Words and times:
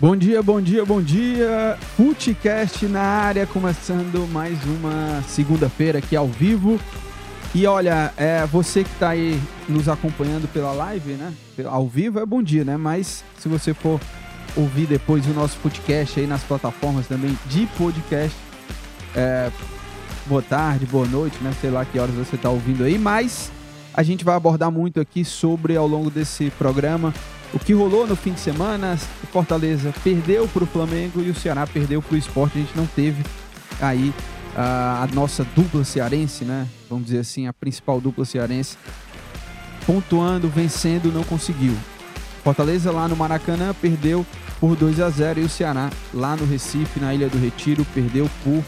Bom 0.00 0.14
dia, 0.14 0.40
bom 0.40 0.60
dia, 0.60 0.84
bom 0.84 1.02
dia. 1.02 1.76
Footcast 1.96 2.86
na 2.86 3.00
área, 3.00 3.44
começando 3.48 4.28
mais 4.32 4.56
uma 4.64 5.20
segunda-feira 5.26 5.98
aqui 5.98 6.14
ao 6.14 6.28
vivo. 6.28 6.78
E 7.52 7.66
olha, 7.66 8.12
é, 8.16 8.46
você 8.46 8.84
que 8.84 8.90
está 8.90 9.08
aí 9.08 9.40
nos 9.68 9.88
acompanhando 9.88 10.46
pela 10.52 10.70
live, 10.70 11.14
né? 11.14 11.34
Ao 11.66 11.88
vivo 11.88 12.20
é 12.20 12.24
bom 12.24 12.40
dia, 12.40 12.64
né? 12.64 12.76
Mas 12.76 13.24
se 13.40 13.48
você 13.48 13.74
for 13.74 14.00
ouvir 14.54 14.86
depois 14.86 15.26
o 15.26 15.30
nosso 15.30 15.58
podcast 15.58 16.20
aí 16.20 16.28
nas 16.28 16.44
plataformas 16.44 17.08
também 17.08 17.36
de 17.46 17.66
podcast, 17.76 18.38
é, 19.16 19.50
boa 20.26 20.42
tarde, 20.42 20.86
boa 20.86 21.08
noite, 21.08 21.38
né? 21.42 21.52
Sei 21.60 21.70
lá 21.70 21.84
que 21.84 21.98
horas 21.98 22.14
você 22.14 22.36
está 22.36 22.48
ouvindo 22.50 22.84
aí, 22.84 22.96
mas 22.96 23.50
a 23.92 24.04
gente 24.04 24.24
vai 24.24 24.36
abordar 24.36 24.70
muito 24.70 25.00
aqui 25.00 25.24
sobre 25.24 25.76
ao 25.76 25.88
longo 25.88 26.08
desse 26.08 26.50
programa 26.50 27.12
o 27.52 27.58
que 27.58 27.72
rolou 27.72 28.06
no 28.06 28.14
fim 28.14 28.32
de 28.32 28.40
semana, 28.40 28.98
o 29.22 29.26
Fortaleza 29.28 29.94
perdeu 30.04 30.46
para 30.48 30.64
o 30.64 30.66
Flamengo 30.66 31.22
e 31.22 31.30
o 31.30 31.34
Ceará 31.34 31.66
perdeu 31.66 32.02
para 32.02 32.14
o 32.14 32.18
esporte. 32.18 32.58
A 32.58 32.60
gente 32.60 32.76
não 32.76 32.86
teve 32.86 33.24
aí 33.80 34.12
a, 34.54 35.04
a, 35.04 35.06
nossa 35.14 35.44
dupla 35.56 35.84
cearense, 35.84 36.44
né? 36.44 36.66
Vamos 36.90 37.06
dizer 37.06 37.20
assim, 37.20 37.46
a 37.46 37.52
principal 37.52 38.00
dupla 38.00 38.24
cearense, 38.24 38.76
pontuando, 39.86 40.48
vencendo, 40.48 41.12
não 41.12 41.24
conseguiu. 41.24 41.74
Fortaleza 42.44 42.90
lá 42.90 43.08
no 43.08 43.16
Maracanã 43.16 43.74
perdeu 43.80 44.26
por 44.60 44.76
2 44.76 45.00
a 45.00 45.08
0 45.08 45.40
e 45.40 45.44
o 45.44 45.48
Ceará 45.48 45.90
lá 46.12 46.36
no 46.36 46.44
Recife, 46.44 47.00
na 47.00 47.14
Ilha 47.14 47.28
do 47.28 47.38
Retiro, 47.38 47.86
perdeu 47.94 48.28
por 48.42 48.62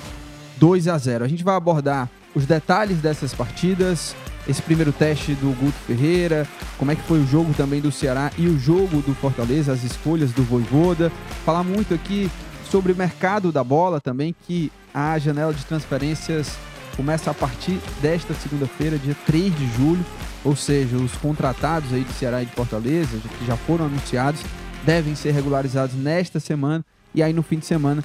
2 0.56 0.89
a 0.89 0.97
0. 0.97 1.25
A 1.25 1.28
gente 1.28 1.44
vai 1.44 1.56
abordar 1.56 2.09
os 2.34 2.47
detalhes 2.47 2.98
dessas 2.98 3.34
partidas, 3.34 4.15
esse 4.48 4.62
primeiro 4.62 4.92
teste 4.92 5.34
do 5.34 5.55
Guto 5.58 5.78
Ferreira, 5.86 6.46
como 6.78 6.91
é 6.91 6.96
que 6.96 7.02
foi 7.02 7.19
o 7.19 7.27
jogo 7.27 7.52
também 7.55 7.80
do 7.80 7.92
Ceará 7.92 8.30
e 8.38 8.47
o 8.47 8.58
jogo 8.58 9.02
do 9.02 9.14
Fortaleza, 9.14 9.72
as 9.72 9.84
escolhas 9.84 10.32
do 10.32 10.42
Voivoda. 10.42 11.12
Falar 11.44 11.62
muito 11.62 11.94
aqui 11.94 12.30
sobre 12.70 12.92
o 12.92 12.97
mercado 12.97 13.52
da 13.52 13.62
bola 13.62 14.00
também, 14.00 14.34
que 14.47 14.72
a 14.94 15.19
janela 15.19 15.52
de 15.52 15.64
transferências 15.64 16.56
começa 16.97 17.30
a 17.30 17.34
partir 17.34 17.78
desta 18.00 18.34
segunda-feira, 18.34 18.98
dia 18.98 19.16
3 19.27 19.55
de 19.55 19.66
julho, 19.77 20.05
ou 20.44 20.56
seja, 20.56 20.97
os 20.97 21.12
contratados 21.12 21.92
aí 21.92 22.02
de 22.02 22.12
Ceará 22.12 22.42
e 22.42 22.47
de 22.47 22.52
Fortaleza, 22.52 23.19
que 23.38 23.47
já 23.47 23.56
foram 23.56 23.86
anunciados, 23.86 24.41
devem 24.84 25.14
ser 25.14 25.32
regularizados 25.32 25.94
nesta 25.94 26.41
semana 26.41 26.84
e 27.14 27.22
aí 27.22 27.32
no 27.32 27.42
fim 27.42 27.58
de 27.58 27.66
semana 27.66 28.02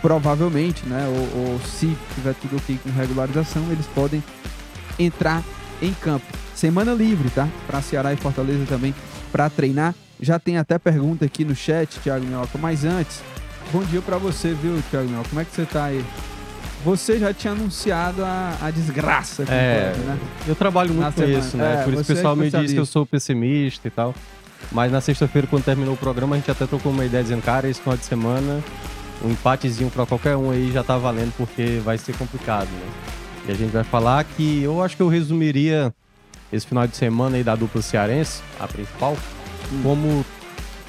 provavelmente, 0.00 0.86
né, 0.86 1.06
ou, 1.06 1.52
ou 1.52 1.60
se 1.60 1.94
tiver 2.14 2.34
tudo 2.34 2.56
ok 2.56 2.78
com 2.82 2.90
regularização, 2.90 3.62
eles 3.70 3.86
podem 3.94 4.22
entrar 5.04 5.42
em 5.80 5.92
campo. 5.92 6.26
Semana 6.54 6.92
livre, 6.92 7.30
tá? 7.30 7.48
Para 7.66 7.80
Ceará 7.80 8.12
e 8.12 8.16
Fortaleza 8.16 8.64
também 8.66 8.94
para 9.32 9.48
treinar. 9.48 9.94
Já 10.20 10.38
tem 10.38 10.58
até 10.58 10.78
pergunta 10.78 11.24
aqui 11.24 11.44
no 11.44 11.54
chat, 11.54 11.98
Thiago 12.00 12.26
Minhoca. 12.26 12.58
Mas 12.58 12.84
antes, 12.84 13.22
bom 13.72 13.82
dia 13.82 14.02
para 14.02 14.18
você, 14.18 14.52
viu, 14.52 14.82
Thiago 14.90 15.08
Minhoca? 15.08 15.28
Como 15.30 15.40
é 15.40 15.44
que 15.44 15.54
você 15.54 15.64
tá 15.64 15.84
aí? 15.84 16.04
Você 16.84 17.18
já 17.18 17.32
tinha 17.32 17.52
anunciado 17.52 18.24
a, 18.24 18.56
a 18.60 18.70
desgraça 18.70 19.42
aqui 19.42 19.52
é, 19.52 19.94
né? 19.98 20.18
Eu 20.46 20.54
trabalho 20.54 20.90
muito 20.94 21.02
na 21.02 21.12
com 21.12 21.20
semana. 21.20 21.38
isso, 21.38 21.56
né? 21.56 21.80
É, 21.80 21.84
Por 21.84 21.92
isso 21.92 22.02
o 22.02 22.06
pessoal 22.06 22.34
é 22.34 22.36
me 22.36 22.50
diz 22.50 22.72
que 22.72 22.78
eu 22.78 22.86
sou 22.86 23.04
pessimista 23.06 23.88
e 23.88 23.90
tal. 23.90 24.14
Mas 24.72 24.92
na 24.92 25.00
sexta-feira, 25.00 25.46
quando 25.46 25.64
terminou 25.64 25.94
o 25.94 25.96
programa, 25.96 26.36
a 26.36 26.38
gente 26.38 26.50
até 26.50 26.66
trocou 26.66 26.92
uma 26.92 27.04
ideia 27.04 27.22
dizendo, 27.22 27.42
cara, 27.42 27.68
esse 27.68 27.80
final 27.80 27.96
de 27.96 28.04
semana, 28.04 28.62
um 29.22 29.30
empatezinho 29.30 29.90
para 29.90 30.06
qualquer 30.06 30.36
um 30.36 30.50
aí 30.50 30.70
já 30.72 30.82
tá 30.82 30.96
valendo, 30.96 31.32
porque 31.36 31.80
vai 31.84 31.98
ser 31.98 32.14
complicado, 32.16 32.68
né? 32.68 33.19
E 33.50 33.52
a 33.52 33.56
gente 33.56 33.72
vai 33.72 33.82
falar 33.82 34.22
que 34.22 34.62
eu 34.62 34.80
acho 34.80 34.96
que 34.96 35.02
eu 35.02 35.08
resumiria 35.08 35.92
esse 36.52 36.64
final 36.64 36.86
de 36.86 36.96
semana 36.96 37.36
aí 37.36 37.42
da 37.42 37.56
dupla 37.56 37.82
cearense, 37.82 38.42
a 38.60 38.68
principal, 38.68 39.16
hum. 39.72 39.80
como 39.82 40.26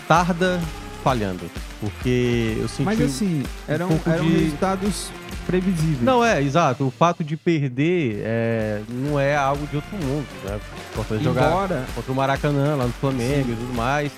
tarda 0.07 0.61
falhando. 1.03 1.43
Porque 1.79 2.57
eu 2.59 2.67
senti. 2.67 2.83
Mas 2.83 3.01
assim, 3.01 3.41
eram, 3.67 3.89
um 3.89 3.99
eram 4.05 4.23
de... 4.23 4.37
resultados 4.37 5.11
previsíveis. 5.47 6.03
Não, 6.03 6.23
é, 6.23 6.39
exato. 6.39 6.85
O 6.85 6.91
fato 6.91 7.23
de 7.23 7.35
perder 7.35 8.21
é, 8.23 8.81
não 8.87 9.19
é 9.19 9.35
algo 9.35 9.65
de 9.65 9.77
outro 9.77 9.97
mundo, 9.97 10.27
né? 10.45 10.59
Importante 10.91 11.23
jogar 11.23 11.67
contra 11.95 12.11
o 12.11 12.15
Maracanã, 12.15 12.75
lá 12.75 12.85
no 12.85 12.93
Flamengo 12.93 13.47
Sim. 13.47 13.53
e 13.53 13.55
tudo 13.55 13.73
mais. 13.73 14.11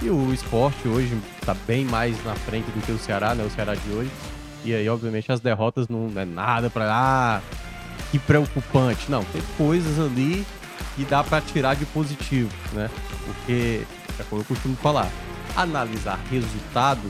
E 0.00 0.08
o 0.08 0.32
esporte 0.32 0.88
hoje 0.88 1.14
está 1.38 1.54
bem 1.66 1.84
mais 1.84 2.16
na 2.24 2.34
frente 2.36 2.70
do 2.70 2.80
que 2.86 2.90
o 2.90 2.98
Ceará, 2.98 3.34
né? 3.34 3.44
O 3.44 3.50
Ceará 3.50 3.74
de 3.74 3.90
hoje. 3.90 4.10
E 4.64 4.74
aí, 4.74 4.88
obviamente, 4.88 5.30
as 5.30 5.40
derrotas 5.40 5.88
não 5.88 6.10
é 6.16 6.24
nada 6.24 6.70
para 6.70 6.90
ah, 6.90 7.40
que 8.12 8.18
preocupante. 8.18 9.10
Não, 9.10 9.24
tem 9.24 9.42
coisas 9.56 9.98
ali 9.98 10.46
que 10.94 11.04
dá 11.04 11.24
para 11.24 11.40
tirar 11.40 11.74
de 11.74 11.86
positivo, 11.86 12.50
né? 12.74 12.90
Porque, 13.24 13.84
é 14.20 14.22
como 14.28 14.42
eu 14.42 14.44
costumo 14.44 14.76
falar, 14.76 15.10
analisar 15.56 16.20
resultado 16.30 17.00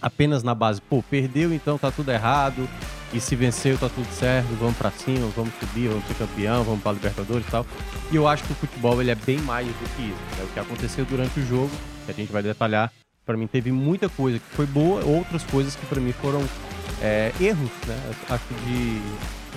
apenas 0.00 0.42
na 0.42 0.54
base, 0.54 0.80
pô, 0.82 1.02
perdeu, 1.02 1.52
então 1.52 1.76
tá 1.78 1.90
tudo 1.90 2.12
errado, 2.12 2.68
e 3.12 3.18
se 3.18 3.34
venceu 3.34 3.78
tá 3.78 3.88
tudo 3.88 4.06
certo, 4.12 4.46
vamos 4.60 4.76
para 4.76 4.90
cima, 4.90 5.26
vamos 5.34 5.52
subir, 5.58 5.88
vamos 5.88 6.06
ser 6.06 6.14
campeão, 6.14 6.62
vamos 6.62 6.82
para 6.82 6.92
Libertadores 6.92 7.46
e 7.46 7.50
tal. 7.50 7.66
E 8.12 8.16
eu 8.16 8.28
acho 8.28 8.44
que 8.44 8.52
o 8.52 8.54
futebol 8.54 9.00
ele 9.00 9.10
é 9.10 9.14
bem 9.14 9.38
mais 9.38 9.66
do 9.66 9.96
que 9.96 10.02
isso. 10.02 10.38
Né? 10.38 10.44
O 10.44 10.52
que 10.52 10.60
aconteceu 10.60 11.04
durante 11.06 11.40
o 11.40 11.46
jogo, 11.46 11.70
que 12.04 12.12
a 12.12 12.14
gente 12.14 12.30
vai 12.30 12.42
detalhar, 12.42 12.92
para 13.24 13.36
mim 13.36 13.46
teve 13.46 13.72
muita 13.72 14.08
coisa 14.08 14.38
que 14.38 14.54
foi 14.54 14.66
boa, 14.66 15.04
outras 15.04 15.42
coisas 15.44 15.74
que 15.74 15.86
para 15.86 16.00
mim 16.00 16.12
foram 16.12 16.46
é, 17.02 17.32
erros, 17.40 17.70
né? 17.86 18.14
Acho 18.28 18.44
de 18.66 19.00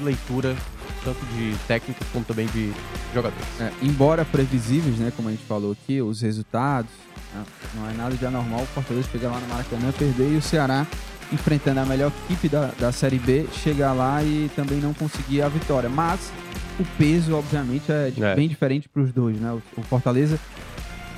leitura, 0.02 0.56
tanto 1.04 1.20
de 1.34 1.56
técnicos 1.68 2.06
como 2.12 2.26
também 2.26 2.48
de 2.48 2.74
jogadores. 3.14 3.46
É, 3.60 3.72
embora 3.82 4.26
previsíveis, 4.26 4.98
né, 4.98 5.12
como 5.16 5.30
a 5.30 5.32
gente 5.32 5.44
falou 5.44 5.72
aqui, 5.72 6.02
os 6.02 6.22
resultados, 6.22 6.92
né, 7.34 7.44
não 7.76 7.90
é 7.90 7.94
nada 7.94 8.16
de 8.16 8.26
anormal 8.26 8.62
o 8.62 8.66
Fortaleza 8.68 9.08
chegar 9.12 9.30
lá 9.30 9.40
no 9.40 9.48
Maracanã, 9.48 9.92
perder 9.92 10.34
e 10.34 10.38
o 10.38 10.42
Ceará 10.42 10.86
enfrentando 11.32 11.80
a 11.80 11.86
melhor 11.86 12.12
equipe 12.26 12.50
da, 12.50 12.72
da 12.78 12.92
Série 12.92 13.18
B, 13.18 13.46
chegar 13.54 13.94
lá 13.94 14.22
e 14.24 14.52
também 14.56 14.80
não 14.80 14.94
conseguir 14.94 15.42
a 15.42 15.48
vitória. 15.48 15.90
Mas 15.90 16.32
o 16.80 16.84
peso, 16.98 17.36
obviamente, 17.36 17.92
é, 17.92 18.12
é. 18.20 18.36
bem 18.36 18.48
diferente 18.48 18.90
para 18.90 19.02
os 19.02 19.12
dois, 19.14 19.38
né? 19.40 19.52
O, 19.52 19.62
o 19.80 19.84
Fortaleza 19.84 20.40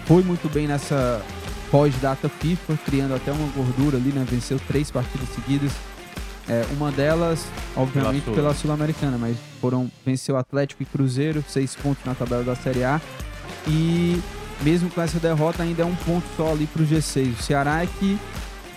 foi 0.05 0.23
muito 0.23 0.47
bem 0.49 0.67
nessa 0.67 1.21
pós-data 1.71 2.29
FIFA, 2.29 2.77
criando 2.85 3.15
até 3.15 3.31
uma 3.31 3.47
gordura 3.53 3.97
ali, 3.97 4.11
né? 4.11 4.25
Venceu 4.29 4.59
três 4.67 4.91
partidas 4.91 5.29
seguidas, 5.29 5.71
é, 6.47 6.65
uma 6.71 6.91
delas, 6.91 7.45
obviamente, 7.75 8.29
pela 8.31 8.53
Sul-Americana, 8.53 9.17
mas 9.17 9.37
foram 9.61 9.89
venceu 10.05 10.37
Atlético 10.37 10.83
e 10.83 10.85
Cruzeiro, 10.85 11.43
seis 11.47 11.75
pontos 11.75 12.03
na 12.05 12.13
tabela 12.13 12.43
da 12.43 12.55
Série 12.55 12.83
A. 12.83 13.01
E 13.67 14.21
mesmo 14.61 14.89
com 14.89 15.01
essa 15.01 15.19
derrota, 15.19 15.63
ainda 15.63 15.83
é 15.83 15.85
um 15.85 15.95
ponto 15.95 16.25
só 16.35 16.51
ali 16.51 16.67
para 16.67 16.81
o 16.81 16.85
G6. 16.85 17.39
O 17.39 17.41
Ceará 17.43 17.83
é 17.83 17.87
que 17.99 18.19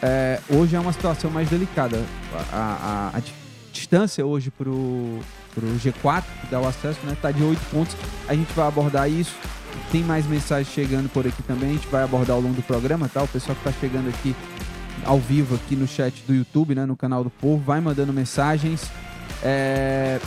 é, 0.02 0.40
hoje 0.48 0.76
é 0.76 0.80
uma 0.80 0.92
situação 0.92 1.30
mais 1.30 1.48
delicada. 1.48 2.02
A, 2.52 3.10
a, 3.14 3.18
a 3.18 3.22
distância 3.72 4.24
hoje 4.24 4.50
para 4.50 4.68
o 4.68 5.20
G4, 5.56 6.22
que 6.40 6.46
dá 6.50 6.60
o 6.60 6.68
acesso, 6.68 7.00
né, 7.04 7.16
tá 7.20 7.30
de 7.30 7.42
oito 7.42 7.62
pontos. 7.70 7.96
A 8.28 8.34
gente 8.34 8.52
vai 8.52 8.68
abordar 8.68 9.10
isso. 9.10 9.34
Tem 9.90 10.02
mais 10.02 10.26
mensagens 10.26 10.72
chegando 10.72 11.08
por 11.08 11.26
aqui 11.26 11.42
também. 11.42 11.70
A 11.70 11.72
gente 11.72 11.88
vai 11.88 12.02
abordar 12.02 12.36
ao 12.36 12.42
longo 12.42 12.54
do 12.54 12.62
programa, 12.62 13.08
tá? 13.08 13.22
O 13.22 13.28
pessoal 13.28 13.56
que 13.56 13.68
está 13.68 13.80
chegando 13.80 14.08
aqui 14.08 14.34
ao 15.06 15.18
vivo 15.18 15.54
aqui 15.54 15.76
no 15.76 15.86
chat 15.86 16.22
do 16.26 16.34
YouTube, 16.34 16.74
né, 16.74 16.84
no 16.84 16.96
canal 16.96 17.22
do 17.24 17.30
Povo, 17.30 17.62
vai 17.64 17.80
mandando 17.80 18.12
mensagens. 18.12 18.90
É, 19.42 20.18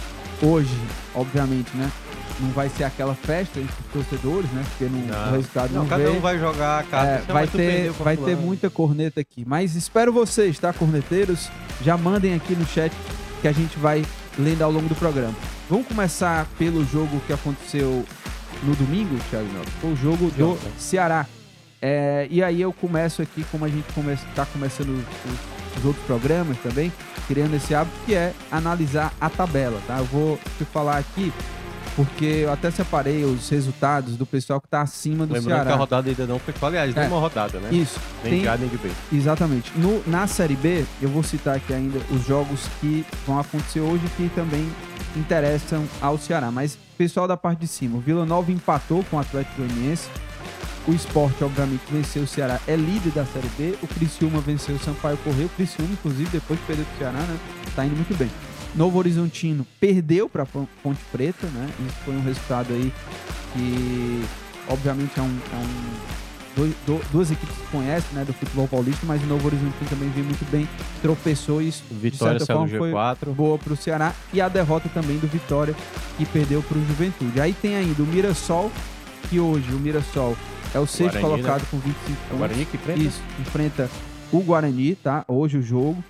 hoje, 0.41 0.75
obviamente, 1.13 1.75
né, 1.75 1.91
não 2.39 2.49
vai 2.51 2.69
ser 2.69 2.85
aquela 2.85 3.13
festa 3.13 3.59
entre 3.59 3.73
os 3.85 3.91
torcedores, 3.93 4.49
né, 4.51 4.63
porque 4.69 4.85
não, 4.85 5.01
não. 5.01 5.27
o 5.27 5.31
resultado 5.35 5.73
não, 5.73 5.81
não 5.81 5.89
cada 5.89 6.11
um 6.11 6.19
vai 6.19 6.39
jogar 6.39 6.79
a 6.79 6.83
carta. 6.83 7.31
É, 7.31 7.33
vai 7.33 7.47
ter, 7.47 7.91
vai 7.91 8.17
ter 8.17 8.37
muita 8.37 8.69
corneta 8.69 9.19
aqui, 9.19 9.43
mas 9.45 9.75
espero 9.75 10.13
vocês, 10.13 10.57
tá, 10.57 10.71
corneteiros? 10.71 11.49
Já 11.83 11.97
mandem 11.97 12.33
aqui 12.33 12.55
no 12.55 12.65
chat 12.65 12.93
que 13.41 13.47
a 13.47 13.51
gente 13.51 13.77
vai 13.77 14.05
lendo 14.37 14.61
ao 14.61 14.71
longo 14.71 14.87
do 14.87 14.95
programa. 14.95 15.35
Vamos 15.69 15.87
começar 15.87 16.47
pelo 16.57 16.85
jogo 16.85 17.21
que 17.27 17.33
aconteceu 17.33 18.05
no 18.63 18.75
domingo, 18.75 19.15
Thiago. 19.29 19.47
Foi 19.81 19.91
o 19.91 19.95
jogo 19.95 20.31
do 20.31 20.57
Ceará 20.77 21.25
é, 21.81 22.27
e 22.29 22.43
aí 22.43 22.61
eu 22.61 22.73
começo 22.73 23.21
aqui, 23.21 23.43
como 23.51 23.65
a 23.65 23.69
gente 23.69 23.87
está 24.29 24.45
começando 24.45 24.89
os, 24.89 25.77
os, 25.77 25.85
outros 25.85 26.05
programas 26.05 26.57
também, 26.59 26.91
criando 27.27 27.55
esse 27.55 27.73
hábito, 27.73 27.95
que 28.05 28.13
é 28.13 28.33
analisar 28.51 29.13
a 29.19 29.29
tabela, 29.29 29.79
tá? 29.87 29.97
Eu 29.99 30.05
vou 30.05 30.39
te 30.57 30.65
falar 30.65 30.97
aqui 30.97 31.31
porque 31.95 32.25
eu 32.25 32.51
até 32.53 32.71
separei 32.71 33.25
os 33.25 33.49
resultados 33.49 34.15
do 34.15 34.25
pessoal 34.25 34.61
que 34.61 34.67
está 34.67 34.81
acima 34.81 35.25
do 35.25 35.33
Lembrando 35.33 35.55
Ceará. 35.55 35.65
que 35.65 35.71
a 35.71 35.75
rodada 35.75 36.09
ainda 36.09 36.25
não 36.25 36.39
foi, 36.39 36.53
aliás, 36.61 36.95
É. 36.95 36.99
nenhuma 37.01 37.19
rodada, 37.19 37.59
né? 37.59 37.69
Isso. 37.73 37.99
Nem 38.23 38.41
tem- 38.41 38.47
A 38.47 38.55
nem 38.55 38.69
de 38.69 38.77
B. 38.77 38.89
Exatamente. 39.11 39.71
No, 39.77 40.01
na 40.07 40.25
Série 40.27 40.55
B, 40.55 40.85
eu 41.01 41.09
vou 41.09 41.23
citar 41.23 41.57
aqui 41.57 41.73
ainda 41.73 41.99
os 42.09 42.25
jogos 42.25 42.61
que 42.79 43.05
vão 43.27 43.37
acontecer 43.39 43.81
hoje 43.81 44.03
que 44.15 44.29
também 44.29 44.69
interessam 45.15 45.85
ao 46.01 46.17
Ceará. 46.17 46.49
Mas 46.51 46.77
pessoal 46.97 47.27
da 47.27 47.35
parte 47.35 47.59
de 47.59 47.67
cima, 47.67 47.97
o 47.97 47.99
Vila 47.99 48.25
Nova 48.25 48.51
empatou 48.51 49.03
com 49.09 49.17
o 49.17 49.19
Atlético 49.19 49.61
Goianiense. 49.61 50.09
O 50.89 50.93
Sport, 50.95 51.41
obviamente, 51.41 51.81
venceu 51.91 52.23
o 52.23 52.27
Ceará, 52.27 52.59
é 52.67 52.75
líder 52.75 53.11
da 53.11 53.23
Série 53.25 53.49
B. 53.57 53.75
O 53.83 53.87
Criciúma 53.87 54.41
venceu 54.41 54.75
o 54.75 54.79
Sampaio 54.79 55.17
Correio. 55.17 55.45
O 55.45 55.49
Criciúma, 55.49 55.91
inclusive, 55.91 56.29
depois 56.31 56.59
de 56.59 56.65
perder 56.65 56.83
pro 56.85 56.97
Ceará, 56.97 57.19
né? 57.19 57.37
Tá 57.75 57.85
indo 57.85 57.95
muito 57.95 58.17
bem. 58.17 58.29
Novo 58.75 58.97
Horizontino 58.97 59.65
perdeu 59.79 60.27
para 60.27 60.45
Ponte 60.45 60.99
Preta, 61.11 61.45
né? 61.47 61.69
Isso 61.87 61.95
foi 62.05 62.15
um 62.15 62.21
resultado 62.23 62.73
aí 62.73 62.91
que, 63.53 64.23
obviamente, 64.67 65.11
é 65.17 65.21
um, 65.21 65.25
é 65.53 65.55
um 65.57 65.95
dois- 66.55 66.73
do- 66.85 67.01
duas 67.11 67.31
equipes 67.31 67.55
que 67.55 67.67
conhecem, 67.71 68.09
né, 68.13 68.25
do 68.25 68.33
futebol 68.33 68.67
paulista, 68.67 69.01
mas 69.05 69.21
o 69.23 69.25
Novo 69.27 69.45
Horizontino 69.47 69.89
também 69.89 70.09
veio 70.09 70.25
muito 70.25 70.49
bem, 70.51 70.67
tropeçou 71.01 71.61
e 71.61 71.67
isso 71.69 71.83
Vitória 71.91 72.39
de 72.39 72.45
certa 72.45 72.45
saiu 72.45 72.59
do 72.65 72.69
forma 72.69 72.77
foi 72.77 72.91
G4. 72.91 73.33
boa 73.35 73.57
para 73.57 73.73
o 73.73 73.77
Ceará 73.77 74.13
e 74.33 74.41
a 74.41 74.47
derrota 74.49 74.89
também 74.89 75.17
do 75.17 75.27
Vitória 75.27 75.75
que 76.17 76.25
perdeu 76.25 76.61
para 76.63 76.77
o 76.77 76.85
Juventude. 76.87 77.39
Aí 77.39 77.53
tem 77.53 77.75
ainda 77.75 78.01
o 78.03 78.05
Mirassol, 78.07 78.71
que 79.29 79.39
hoje 79.39 79.71
o 79.71 79.79
Mirassol 79.79 80.35
é 80.73 80.79
o 80.79 80.85
sexto 80.87 81.19
Guarani, 81.19 81.41
né? 81.41 81.47
colocado 81.47 81.69
com 81.69 81.77
25 81.79 82.11
O 82.11 82.15
pontos. 82.15 82.37
Guarani 82.37 82.65
que 82.65 82.77
enfrenta? 82.77 82.99
Isso, 83.01 83.21
enfrenta 83.39 83.89
o 84.31 84.39
Guarani, 84.41 84.95
tá? 84.95 85.25
Hoje 85.27 85.57
o 85.57 85.61
jogo, 85.61 86.03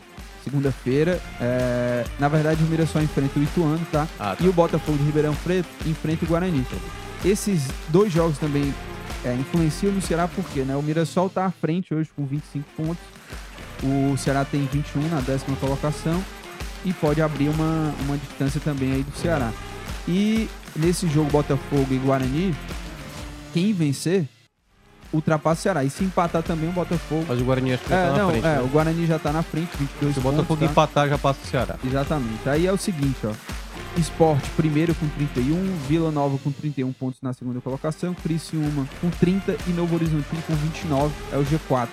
segunda-feira. 0.44 1.20
É, 1.40 2.06
Na 2.20 2.28
verdade, 2.28 2.64
o 2.64 2.68
Mirassol 2.68 3.02
enfrenta 3.02 3.40
o 3.40 3.44
Ituano, 3.44 3.86
tá? 3.92 4.08
Ah, 4.20 4.36
tá. 4.36 4.44
E 4.44 4.48
o 4.48 4.54
Botafogo 4.54 4.98
de 4.98 5.04
Ribeirão 5.06 5.36
Preto 5.36 5.68
enfrenta 5.86 6.26
o 6.26 6.28
Guarani. 6.28 6.66
Esses 7.24 7.68
dois 7.90 8.12
jogos 8.12 8.38
também 8.38 8.74
é, 9.26 9.34
influenciam 9.34 9.92
no 9.94 10.02
Ceará 10.02 10.28
porque 10.28 10.62
né, 10.62 10.76
o 10.76 10.82
Mirassol 10.82 11.30
tá 11.30 11.46
à 11.46 11.52
frente 11.52 11.94
hoje 11.94 12.10
com 12.16 12.26
25 12.26 12.66
pontos. 12.76 13.04
O 13.84 14.18
Ceará 14.18 14.44
tem 14.44 14.66
21 14.66 15.08
na 15.10 15.22
décima 15.22 15.56
colocação 15.58 16.22
e 16.84 16.92
pode 16.94 17.22
abrir 17.22 17.50
uma, 17.50 17.94
uma 18.06 18.18
distância 18.18 18.60
também 18.60 18.92
aí 18.94 19.04
do 19.04 19.16
Ceará. 19.18 19.52
E 20.08 20.50
nesse 20.76 21.08
jogo 21.08 21.30
Botafogo 21.30 21.88
e 21.92 21.98
Guarani, 21.98 22.56
quem 23.54 23.74
vencer 23.74 24.26
ultrapassa 25.14 25.60
o 25.60 25.64
Ceará. 25.64 25.84
E 25.84 25.90
se 25.90 26.04
empatar 26.04 26.44
também 26.44 26.70
o 26.70 26.74
Botafogo. 26.74 27.26
Mas 27.28 27.40
o 27.42 27.44
Guarani 27.44 27.74
acho 27.74 27.84
que 27.84 27.90
já 27.90 27.96
É, 27.96 28.06
tá 28.08 28.12
na 28.12 28.18
não, 28.18 28.30
frente. 28.32 28.46
é, 28.46 28.56
né? 28.56 28.62
o 28.62 28.68
Guarani 28.68 29.06
já 29.08 29.20
tá 29.20 29.32
na 29.34 29.44
frente, 29.44 29.70
22 29.78 30.14
Se 30.14 30.20
o 30.20 30.24
pontos. 30.24 30.38
Botafogo 30.38 30.60
tá? 30.60 30.66
empatar, 30.72 31.10
já 31.10 31.18
passa 31.18 31.40
o 31.44 31.48
Ceará. 31.48 31.76
Exatamente. 31.86 32.48
Aí 32.50 32.66
é 32.68 32.72
o 32.72 32.78
seguinte, 32.78 33.18
ó. 33.26 33.32
Esporte 33.98 34.48
primeiro 34.52 34.94
com 34.96 35.08
31, 35.10 35.76
Vila 35.88 36.12
Nova 36.12 36.38
com 36.44 36.52
31 36.52 36.94
pontos 36.94 37.20
na 37.22 37.34
segunda 37.34 37.60
colocação, 37.60 38.14
Criciúma 38.14 38.88
com 39.02 39.10
30 39.10 39.58
e 39.68 39.72
Novo 39.72 39.96
Horizontino 39.96 40.42
com 40.46 40.54
29, 40.56 41.14
é 41.34 41.38
o 41.38 41.44
G4. 41.44 41.88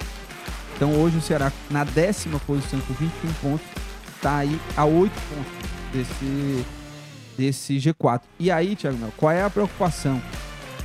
Então 0.77 0.93
hoje 1.01 1.17
o 1.17 1.23
Ceará 1.23 1.51
na 1.71 1.85
décima 1.85 2.39
posição 2.41 2.79
com 2.81 2.93
21 2.93 3.33
pontos, 3.41 3.67
tá 4.21 4.37
aí 4.37 4.61
a 4.77 4.85
8 4.85 5.11
pontos 5.11 5.53
desse, 5.93 6.67
desse 7.37 7.77
G4. 7.79 8.21
E 8.39 8.51
aí, 8.51 8.77
Thiago 8.77 8.99
Mel, 8.99 9.13
qual 9.17 9.33
é 9.33 9.43
a 9.43 9.49
preocupação? 9.51 10.21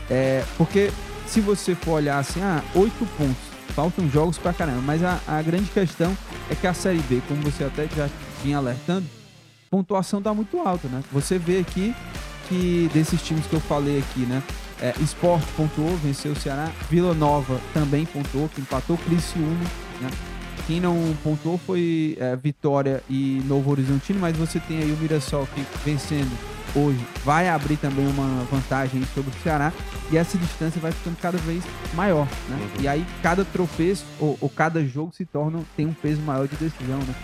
É, 0.10 0.44
porque 0.58 0.92
se 1.32 1.40
você 1.40 1.74
for 1.74 1.92
olhar 1.92 2.20
assim, 2.20 2.42
ah, 2.42 2.62
8 2.76 2.94
pontos, 3.18 3.38
faltam 3.74 4.10
jogos 4.10 4.38
pra 4.38 4.52
caramba, 4.52 4.82
mas 4.82 5.02
a, 5.02 5.18
a 5.26 5.42
grande 5.42 5.72
questão 5.72 6.16
é 6.50 6.56
que 6.56 6.68
a 6.68 6.74
Série 6.74 7.00
B, 7.00 7.22
como 7.26 7.42
você 7.42 7.64
até 7.64 7.88
já 7.96 8.10
vinha 8.44 8.58
alertando, 8.58 9.06
pontuação 9.70 10.22
tá 10.22 10.34
muito 10.34 10.60
alta, 10.60 10.90
né? 10.90 11.02
Você 11.10 11.40
vê 11.40 11.60
aqui 11.60 11.96
que 12.50 12.90
desses 12.94 13.22
times 13.22 13.48
que 13.48 13.54
eu 13.54 13.62
falei 13.62 14.00
aqui, 14.00 14.22
né? 14.22 14.44
É, 14.82 14.94
Sport 15.04 15.42
pontuou, 15.56 15.96
venceu 16.04 16.34
o 16.34 16.36
Ceará. 16.36 16.70
Vila 16.90 17.14
Nova 17.14 17.62
também 17.74 18.06
pontuou, 18.06 18.50
que 18.50 18.60
empatou 18.60 18.98
Criciúma, 18.98 19.64
né? 20.02 20.10
Quem 20.68 20.82
não 20.82 21.16
pontuou 21.24 21.58
foi 21.58 22.18
é, 22.20 22.36
Vitória 22.36 23.02
e 23.10 23.42
Novo 23.46 23.72
Horizontino, 23.72 24.20
mas 24.20 24.36
você 24.36 24.60
tem 24.60 24.80
aí 24.80 24.92
o 24.92 24.98
Mirassol 24.98 25.48
que 25.56 25.66
vencendo 25.86 26.51
hoje 26.76 27.00
vai 27.24 27.48
abrir 27.50 27.78
também 27.78 28.08
uma 28.08 28.44
vantagem 28.52 29.04
sobre 29.14 29.32
o 29.32 29.44
Ceará 29.44 29.72
e 30.12 30.18
essa 30.18 30.38
distância 30.38 30.80
vai 30.82 30.92
ficando 30.92 31.18
cada 31.22 31.38
vez 31.40 31.64
maior, 31.94 32.26
né? 32.50 32.58
Uhum. 32.60 32.82
E 32.82 32.88
aí 32.88 33.06
cada 33.22 33.44
tropeço 33.46 34.06
ou, 34.20 34.38
ou 34.42 34.50
cada 34.50 34.84
jogo 34.86 35.14
se 35.14 35.26
torna 35.26 35.60
tem 35.76 35.86
um 35.86 35.94
peso 35.94 36.22
maior 36.22 36.48
de 36.48 36.56
decisão, 36.56 36.98
né? 37.00 37.16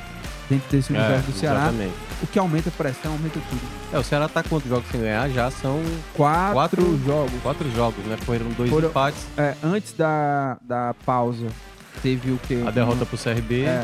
Dentro 0.49 0.69
desse 0.71 0.93
universo 0.93 1.25
do 1.29 1.37
Ceará, 1.37 1.63
Exatamente. 1.63 1.93
o 2.23 2.27
que 2.27 2.39
aumenta 2.39 2.69
a 2.69 2.71
pressão, 2.71 3.11
aumenta 3.11 3.37
tudo. 3.49 3.61
É, 3.91 3.99
o 3.99 4.03
Ceará 4.03 4.29
tá 4.29 4.41
quantos 4.41 4.69
jogos 4.69 4.89
sem 4.89 5.01
ganhar? 5.01 5.29
Já 5.29 5.51
são 5.51 5.81
Quatro, 6.13 6.53
Quatro- 6.53 6.99
jogos. 7.05 7.41
quatro 7.43 7.71
jogos, 7.71 8.05
né? 8.05 8.15
Foram 8.25 8.47
dois 8.51 8.69
Foram- 8.69 8.87
empates, 8.87 9.25
É, 9.37 9.55
antes 9.61 9.91
da, 9.91 10.57
da 10.61 10.95
pausa, 11.05 11.47
teve 12.01 12.31
o 12.31 12.37
que? 12.47 12.63
a 12.65 12.71
derrota 12.71 13.05
pro 13.05 13.17
CRB. 13.17 13.63
É. 13.63 13.83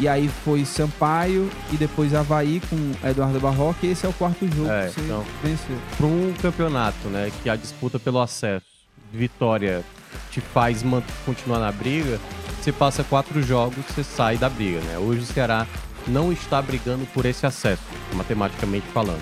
E 0.00 0.06
aí 0.06 0.28
foi 0.44 0.64
Sampaio 0.64 1.50
e 1.72 1.76
depois 1.76 2.14
Havaí 2.14 2.60
com 2.70 3.08
Eduardo 3.08 3.40
Barroca. 3.40 3.84
E 3.84 3.90
esse 3.90 4.06
é 4.06 4.08
o 4.08 4.12
quarto 4.12 4.46
jogo 4.54 4.70
É, 4.70 4.86
que 4.86 4.94
você 4.94 5.00
então. 5.00 5.24
venceu. 5.42 5.76
Para 5.96 6.06
um 6.06 6.34
campeonato, 6.40 7.08
né? 7.08 7.32
Que 7.42 7.50
a 7.50 7.56
disputa 7.56 7.98
pelo 7.98 8.20
acesso, 8.20 8.64
vitória 9.12 9.82
te 10.30 10.40
faz 10.40 10.84
continuar 11.24 11.58
na 11.58 11.72
briga, 11.72 12.18
você 12.60 12.72
passa 12.72 13.04
quatro 13.04 13.42
jogos, 13.42 13.84
você 13.88 14.04
sai 14.04 14.36
da 14.36 14.48
briga, 14.48 14.80
né? 14.80 14.98
Hoje 14.98 15.20
o 15.20 15.26
Ceará 15.26 15.66
não 16.06 16.32
está 16.32 16.60
brigando 16.62 17.06
por 17.12 17.26
esse 17.26 17.44
acesso, 17.46 17.82
matematicamente 18.14 18.86
falando. 18.88 19.20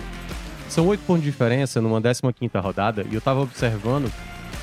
São 0.69 0.87
oito 0.88 1.00
pontos 1.06 1.23
de 1.25 1.31
diferença 1.31 1.81
numa 1.81 2.00
15ª 2.00 2.61
rodada, 2.61 3.06
e 3.11 3.14
eu 3.14 3.20
tava 3.20 3.40
observando, 3.40 4.12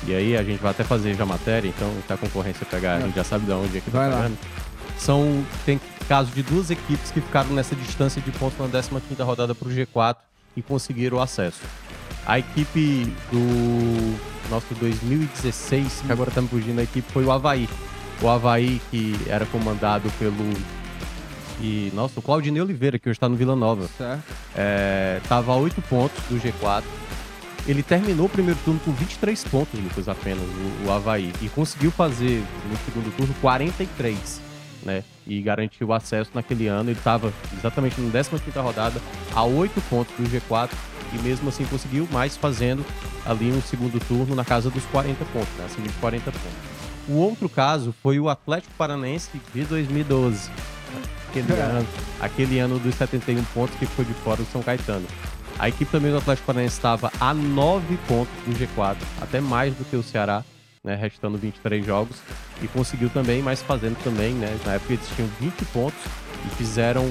e 0.06 0.14
aí 0.14 0.36
a 0.36 0.42
gente 0.42 0.60
vai 0.60 0.70
até 0.70 0.84
fazer 0.84 1.14
já 1.14 1.24
matéria, 1.24 1.68
então 1.68 1.90
se 2.06 2.12
a 2.12 2.16
concorrência 2.16 2.66
pegar, 2.66 2.96
a 2.96 3.00
gente 3.00 3.14
já 3.14 3.24
sabe 3.24 3.46
de 3.46 3.52
onde 3.52 3.78
é 3.78 3.80
que 3.80 3.90
Vai 3.90 4.10
tá 4.10 4.16
lá. 4.16 4.30
São, 4.98 5.44
tem 5.64 5.80
casos 6.08 6.34
de 6.34 6.42
duas 6.42 6.70
equipes 6.70 7.10
que 7.10 7.20
ficaram 7.20 7.50
nessa 7.50 7.74
distância 7.74 8.20
de 8.20 8.30
pontos 8.32 8.58
na 8.58 8.68
15ª 8.68 9.24
rodada 9.24 9.54
pro 9.54 9.70
G4 9.70 10.16
e 10.56 10.62
conseguiram 10.62 11.18
o 11.18 11.20
acesso. 11.20 11.60
A 12.26 12.38
equipe 12.38 13.12
do 13.30 14.18
nosso 14.50 14.74
2016, 14.74 16.02
que 16.06 16.12
agora 16.12 16.30
tá 16.30 16.40
me 16.40 16.48
fugindo 16.48 16.78
a 16.78 16.82
equipe, 16.82 17.10
foi 17.12 17.24
o 17.24 17.30
Havaí. 17.30 17.68
O 18.22 18.28
Havaí 18.28 18.80
que 18.90 19.14
era 19.28 19.44
comandado 19.46 20.10
pelo... 20.18 20.34
E, 21.60 21.92
nossa, 21.94 22.18
o 22.18 22.22
Claudinei 22.22 22.60
Oliveira, 22.60 22.98
que 22.98 23.08
hoje 23.08 23.16
está 23.16 23.28
no 23.28 23.36
Vila 23.36 23.54
Nova. 23.54 23.88
Certo. 23.96 24.22
É, 24.56 25.20
a 25.28 25.54
8 25.54 25.82
pontos 25.82 26.22
do 26.28 26.36
G4. 26.36 26.82
Ele 27.66 27.82
terminou 27.82 28.26
o 28.26 28.28
primeiro 28.28 28.58
turno 28.64 28.80
com 28.80 28.92
23 28.92 29.42
pontos, 29.44 29.80
Lucas, 29.80 30.08
apenas, 30.08 30.42
o, 30.42 30.88
o 30.88 30.92
Havaí. 30.92 31.32
E 31.40 31.48
conseguiu 31.48 31.90
fazer 31.90 32.42
no 32.70 32.76
segundo 32.84 33.14
turno 33.16 33.34
43, 33.40 34.43
né? 34.84 35.02
E 35.26 35.40
garantiu 35.40 35.88
o 35.88 35.92
acesso 35.92 36.30
naquele 36.34 36.66
ano. 36.66 36.90
Ele 36.90 36.98
estava 36.98 37.32
exatamente 37.56 38.00
na 38.00 38.10
15 38.22 38.58
rodada, 38.58 39.00
a 39.34 39.42
8 39.44 39.80
pontos 39.88 40.14
do 40.16 40.24
G4. 40.24 40.70
E 41.12 41.18
mesmo 41.18 41.48
assim 41.48 41.64
conseguiu 41.66 42.08
mais, 42.10 42.36
fazendo 42.36 42.84
ali 43.24 43.50
um 43.52 43.62
segundo 43.62 44.00
turno 44.06 44.34
na 44.34 44.44
casa 44.44 44.68
dos 44.68 44.84
40 44.86 45.24
pontos, 45.26 45.48
né? 45.56 45.64
Acima 45.66 45.86
de 45.86 45.92
40 45.94 46.24
pontos. 46.32 46.74
O 47.08 47.14
outro 47.16 47.48
caso 47.48 47.94
foi 48.02 48.18
o 48.18 48.28
Atlético 48.28 48.74
Paranaense 48.76 49.30
de 49.54 49.64
2012. 49.64 50.50
Aquele, 51.28 51.52
É. 51.52 51.60
ano, 51.62 51.86
aquele 52.20 52.58
ano 52.58 52.78
dos 52.78 52.94
71 52.94 53.42
pontos 53.44 53.76
que 53.76 53.86
foi 53.86 54.04
de 54.04 54.14
fora 54.14 54.36
do 54.38 54.46
São 54.50 54.62
Caetano. 54.62 55.06
A 55.58 55.68
equipe 55.68 55.90
também 55.90 56.10
do 56.10 56.18
Atlético 56.18 56.46
Paranaense 56.46 56.76
estava 56.76 57.12
a 57.20 57.32
9 57.34 57.96
pontos 58.08 58.32
do 58.46 58.52
G4, 58.58 58.96
até 59.20 59.40
mais 59.40 59.74
do 59.74 59.84
que 59.84 59.96
o 59.96 60.02
Ceará, 60.02 60.42
né, 60.84 60.94
restando 60.94 61.38
23 61.38 61.84
jogos, 61.84 62.18
e 62.62 62.68
conseguiu 62.68 63.08
também, 63.08 63.42
mas 63.42 63.62
fazendo 63.62 63.96
também, 64.04 64.34
né, 64.34 64.56
na 64.66 64.74
época 64.74 64.92
eles 64.92 65.08
tinham 65.16 65.28
20 65.40 65.64
pontos 65.66 65.98
e 66.46 66.54
fizeram 66.56 67.10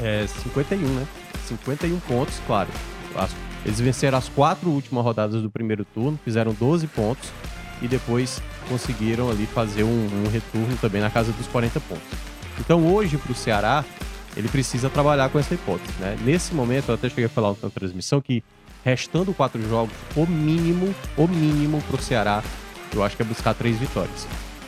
é, 0.00 0.26
51, 0.26 0.86
né, 0.86 1.06
51 1.46 1.98
pontos, 2.00 2.40
claro. 2.46 2.68
Eles 3.64 3.80
venceram 3.80 4.18
as 4.18 4.28
quatro 4.28 4.68
últimas 4.68 5.02
rodadas 5.02 5.40
do 5.40 5.50
primeiro 5.50 5.84
turno, 5.84 6.18
fizeram 6.22 6.52
12 6.52 6.86
pontos 6.88 7.30
e 7.80 7.88
depois 7.88 8.42
conseguiram 8.68 9.30
ali 9.30 9.46
fazer 9.46 9.84
um, 9.84 10.24
um 10.24 10.28
retorno 10.30 10.76
também 10.76 11.00
na 11.00 11.10
casa 11.10 11.32
dos 11.32 11.46
40 11.46 11.80
pontos. 11.80 12.06
Então 12.58 12.86
hoje 12.86 13.16
para 13.16 13.32
o 13.32 13.34
Ceará 13.34 13.84
ele 14.36 14.48
precisa 14.48 14.90
trabalhar 14.90 15.28
com 15.28 15.38
essa 15.38 15.54
hipótese, 15.54 15.92
né? 16.00 16.16
Nesse 16.24 16.54
momento 16.54 16.88
eu 16.88 16.94
até 16.96 17.08
cheguei 17.08 17.26
a 17.26 17.28
falar 17.28 17.54
na 17.62 17.70
transmissão 17.70 18.20
que 18.20 18.42
restando 18.84 19.32
quatro 19.32 19.62
jogos, 19.68 19.94
o 20.14 20.26
mínimo, 20.26 20.94
o 21.16 21.26
mínimo 21.26 21.82
para 21.88 21.96
o 21.96 22.02
Ceará, 22.02 22.42
eu 22.94 23.02
acho 23.02 23.16
que 23.16 23.22
é 23.22 23.24
buscar 23.24 23.54
três 23.54 23.76
vitórias. 23.78 24.26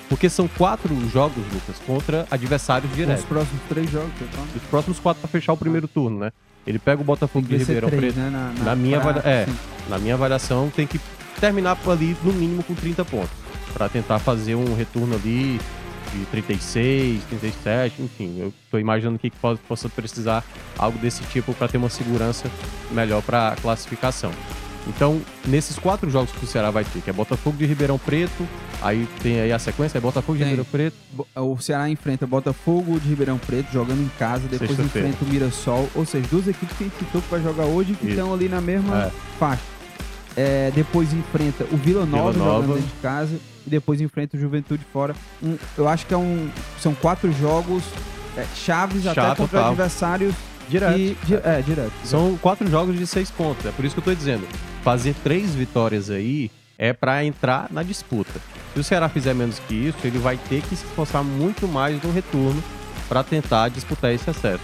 Porque 0.08 0.28
são 0.28 0.46
quatro 0.46 0.94
jogos, 1.10 1.42
Lucas, 1.52 1.76
contra 1.84 2.26
adversários 2.30 2.90
Os 2.90 2.96
diretos. 2.96 3.24
próximos 3.24 3.60
três 3.68 3.90
jogos, 3.90 4.10
fala? 4.32 4.46
Os 4.54 4.62
próximos 4.64 4.98
quatro 5.00 5.20
para 5.20 5.28
fechar 5.28 5.52
o 5.52 5.56
primeiro 5.56 5.88
turno, 5.88 6.20
né? 6.20 6.32
Ele 6.66 6.78
pega 6.78 7.00
o 7.00 7.04
Botafogo 7.04 7.46
de 7.46 7.56
Ribeirão 7.56 7.88
três, 7.88 8.14
Preto. 8.14 8.16
né? 8.18 8.30
Na, 8.58 8.64
Na 8.64 8.76
minha 8.76 9.00
pra- 9.00 9.20
é. 9.28 9.46
sim. 9.46 9.56
Na 9.88 9.98
minha 9.98 10.14
avaliação, 10.14 10.70
tem 10.74 10.86
que 10.86 11.00
terminar 11.40 11.76
ali 11.88 12.16
no 12.22 12.32
mínimo 12.32 12.62
com 12.62 12.74
30 12.74 13.04
pontos. 13.04 13.30
Para 13.72 13.88
tentar 13.88 14.18
fazer 14.20 14.54
um 14.54 14.74
retorno 14.74 15.14
ali 15.16 15.60
de 16.12 16.24
36, 16.26 17.22
37, 17.28 18.00
enfim. 18.02 18.36
Eu 18.38 18.54
tô 18.70 18.78
imaginando 18.78 19.18
que 19.18 19.30
po- 19.30 19.58
possa 19.68 19.88
precisar 19.88 20.44
algo 20.78 20.98
desse 20.98 21.22
tipo 21.24 21.52
para 21.52 21.66
ter 21.68 21.78
uma 21.78 21.90
segurança 21.90 22.48
melhor 22.92 23.22
para 23.22 23.48
a 23.48 23.56
classificação. 23.56 24.30
Então, 24.86 25.20
nesses 25.46 25.78
quatro 25.78 26.08
jogos 26.08 26.30
que 26.30 26.44
o 26.44 26.46
Ceará 26.46 26.70
vai 26.70 26.84
ter, 26.84 27.00
que 27.00 27.10
é 27.10 27.12
Botafogo 27.12 27.56
de 27.56 27.66
Ribeirão 27.66 27.98
Preto, 27.98 28.46
aí 28.80 29.08
tem 29.20 29.40
aí 29.40 29.52
a 29.52 29.58
sequência, 29.58 29.98
é 29.98 30.00
Botafogo 30.00 30.38
de 30.38 30.44
tem. 30.44 30.54
Ribeirão 30.54 30.70
Preto. 30.70 30.96
O 31.34 31.58
Ceará 31.58 31.88
enfrenta 31.90 32.26
Botafogo 32.26 33.00
de 33.00 33.08
Ribeirão 33.08 33.38
Preto, 33.38 33.72
jogando 33.72 34.00
em 34.00 34.10
casa, 34.18 34.46
depois 34.48 34.78
enfrenta 34.78 35.24
o 35.24 35.28
Mirassol, 35.28 35.88
ou 35.94 36.06
seja, 36.06 36.26
duas 36.30 36.46
equipes 36.46 36.76
que 36.76 36.84
a 36.84 36.86
gente 36.86 36.98
citou 36.98 37.20
que 37.20 37.30
vai 37.30 37.42
jogar 37.42 37.64
hoje 37.64 37.94
que 37.94 38.08
estão 38.08 38.32
ali 38.32 38.48
na 38.48 38.60
mesma 38.60 39.06
é. 39.06 39.10
faixa. 39.38 39.62
É, 40.36 40.70
depois 40.74 41.12
enfrenta 41.12 41.64
o 41.72 41.76
Vila 41.76 42.04
Nova, 42.04 42.32
Vila 42.32 42.44
Nova, 42.44 42.60
jogando 42.62 42.76
dentro 42.76 42.94
de 42.94 43.02
casa, 43.02 43.40
e 43.66 43.70
depois 43.70 44.00
enfrenta 44.00 44.36
o 44.36 44.40
Juventude 44.40 44.84
fora. 44.92 45.16
Um, 45.42 45.56
eu 45.76 45.88
acho 45.88 46.06
que 46.06 46.14
é 46.14 46.16
um, 46.16 46.48
são 46.78 46.94
quatro 46.94 47.32
jogos 47.32 47.82
é, 48.36 48.44
chaves 48.54 49.02
Chato, 49.02 49.18
até 49.18 49.34
contra 49.34 49.60
tal. 49.60 49.68
adversários 49.70 50.34
Direto. 50.68 50.98
E, 50.98 51.16
é, 51.44 51.62
direto. 51.62 51.92
São 52.04 52.36
quatro 52.36 52.68
jogos 52.68 52.98
de 52.98 53.06
seis 53.06 53.30
pontos. 53.30 53.64
É 53.66 53.70
por 53.70 53.84
isso 53.84 53.94
que 53.94 54.00
eu 54.00 54.04
tô 54.04 54.14
dizendo. 54.14 54.46
Fazer 54.82 55.14
três 55.22 55.54
vitórias 55.54 56.10
aí 56.10 56.50
é 56.78 56.92
para 56.92 57.24
entrar 57.24 57.68
na 57.70 57.82
disputa. 57.82 58.40
Se 58.74 58.80
o 58.80 58.84
Ceará 58.84 59.08
fizer 59.08 59.34
menos 59.34 59.58
que 59.60 59.74
isso, 59.74 59.98
ele 60.04 60.18
vai 60.18 60.36
ter 60.36 60.62
que 60.62 60.76
se 60.76 60.84
esforçar 60.84 61.24
muito 61.24 61.66
mais 61.66 62.02
no 62.02 62.12
retorno 62.12 62.62
para 63.08 63.22
tentar 63.22 63.68
disputar 63.68 64.12
esse 64.12 64.28
acesso. 64.28 64.62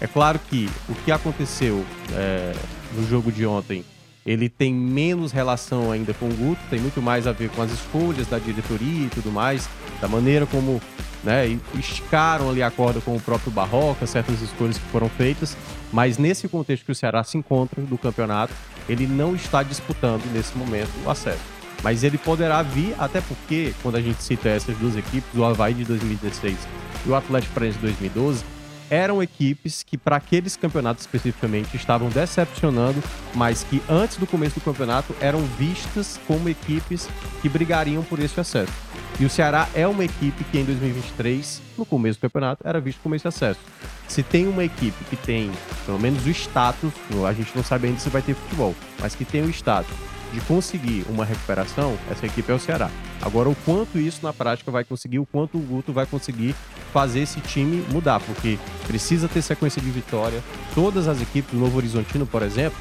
É 0.00 0.06
claro 0.06 0.38
que 0.38 0.68
o 0.88 0.94
que 0.94 1.10
aconteceu 1.10 1.84
é, 2.12 2.52
no 2.94 3.08
jogo 3.08 3.32
de 3.32 3.46
ontem, 3.46 3.84
ele 4.26 4.48
tem 4.48 4.74
menos 4.74 5.32
relação 5.32 5.90
ainda 5.90 6.12
com 6.12 6.26
o 6.26 6.34
Guto, 6.34 6.60
tem 6.68 6.80
muito 6.80 7.00
mais 7.00 7.26
a 7.26 7.32
ver 7.32 7.48
com 7.50 7.62
as 7.62 7.70
escolhas 7.70 8.26
da 8.26 8.38
diretoria 8.38 9.06
e 9.06 9.10
tudo 9.10 9.30
mais, 9.30 9.68
da 10.00 10.08
maneira 10.08 10.44
como 10.46 10.80
né? 11.24 11.58
esticaram 11.74 12.50
ali 12.50 12.62
a 12.62 12.70
corda 12.70 13.00
com 13.00 13.16
o 13.16 13.20
próprio 13.20 13.50
Barroca, 13.50 14.06
certas 14.06 14.40
escolhas 14.40 14.78
que 14.78 14.84
foram 14.86 15.08
feitas, 15.08 15.56
mas 15.92 16.18
nesse 16.18 16.48
contexto 16.48 16.84
que 16.84 16.92
o 16.92 16.94
Ceará 16.94 17.24
se 17.24 17.38
encontra 17.38 17.80
do 17.82 17.96
campeonato, 17.96 18.52
ele 18.88 19.06
não 19.06 19.34
está 19.34 19.62
disputando 19.62 20.22
nesse 20.32 20.56
momento 20.56 20.90
o 21.04 21.10
acesso. 21.10 21.54
Mas 21.82 22.02
ele 22.02 22.16
poderá 22.16 22.62
vir, 22.62 22.94
até 22.98 23.20
porque, 23.20 23.74
quando 23.82 23.96
a 23.96 24.00
gente 24.00 24.22
cita 24.22 24.48
essas 24.48 24.76
duas 24.78 24.96
equipes, 24.96 25.28
o 25.34 25.44
Havaí 25.44 25.74
de 25.74 25.84
2016 25.84 26.56
e 27.04 27.08
o 27.10 27.14
Atlético 27.14 27.52
Paranaense 27.52 27.78
de 27.78 27.84
2012, 27.84 28.44
eram 28.90 29.22
equipes 29.22 29.82
que, 29.82 29.96
para 29.96 30.16
aqueles 30.16 30.56
campeonatos 30.56 31.04
especificamente, 31.04 31.76
estavam 31.76 32.08
decepcionando, 32.08 33.02
mas 33.34 33.64
que 33.64 33.82
antes 33.88 34.16
do 34.16 34.26
começo 34.26 34.56
do 34.56 34.64
campeonato 34.64 35.14
eram 35.20 35.40
vistas 35.58 36.20
como 36.26 36.48
equipes 36.48 37.08
que 37.42 37.48
brigariam 37.48 38.02
por 38.02 38.18
esse 38.18 38.38
acesso. 38.38 38.72
E 39.18 39.24
o 39.24 39.30
Ceará 39.30 39.68
é 39.74 39.86
uma 39.86 40.04
equipe 40.04 40.42
que 40.44 40.58
em 40.58 40.64
2023, 40.64 41.62
no 41.78 41.86
começo 41.86 42.18
do 42.18 42.22
campeonato, 42.22 42.66
era 42.66 42.80
visto 42.80 43.00
como 43.00 43.14
esse 43.14 43.28
acesso. 43.28 43.60
Se 44.08 44.22
tem 44.22 44.48
uma 44.48 44.64
equipe 44.64 45.04
que 45.04 45.16
tem, 45.16 45.50
pelo 45.86 46.00
menos 46.00 46.26
o 46.26 46.30
status, 46.30 46.92
a 47.26 47.32
gente 47.32 47.54
não 47.54 47.62
sabe 47.62 47.86
ainda 47.86 48.00
se 48.00 48.08
vai 48.08 48.22
ter 48.22 48.34
futebol, 48.34 48.74
mas 49.00 49.14
que 49.14 49.24
tem 49.24 49.42
o 49.42 49.50
status 49.50 49.94
de 50.34 50.40
conseguir 50.42 51.06
uma 51.08 51.24
recuperação, 51.24 51.96
essa 52.10 52.26
equipe 52.26 52.50
é 52.50 52.54
o 52.54 52.58
Ceará. 52.58 52.90
Agora, 53.22 53.48
o 53.48 53.54
quanto 53.64 53.98
isso 53.98 54.20
na 54.22 54.32
prática 54.32 54.70
vai 54.70 54.84
conseguir, 54.84 55.18
o 55.18 55.26
quanto 55.26 55.56
o 55.56 55.60
Guto 55.60 55.92
vai 55.92 56.04
conseguir 56.04 56.54
fazer 56.92 57.20
esse 57.20 57.40
time 57.40 57.84
mudar, 57.90 58.20
porque 58.20 58.58
precisa 58.86 59.28
ter 59.28 59.40
sequência 59.40 59.80
de 59.80 59.90
vitória. 59.90 60.42
Todas 60.74 61.08
as 61.08 61.22
equipes, 61.22 61.52
o 61.54 61.56
Novo 61.56 61.76
Horizontino, 61.76 62.26
por 62.26 62.42
exemplo, 62.42 62.78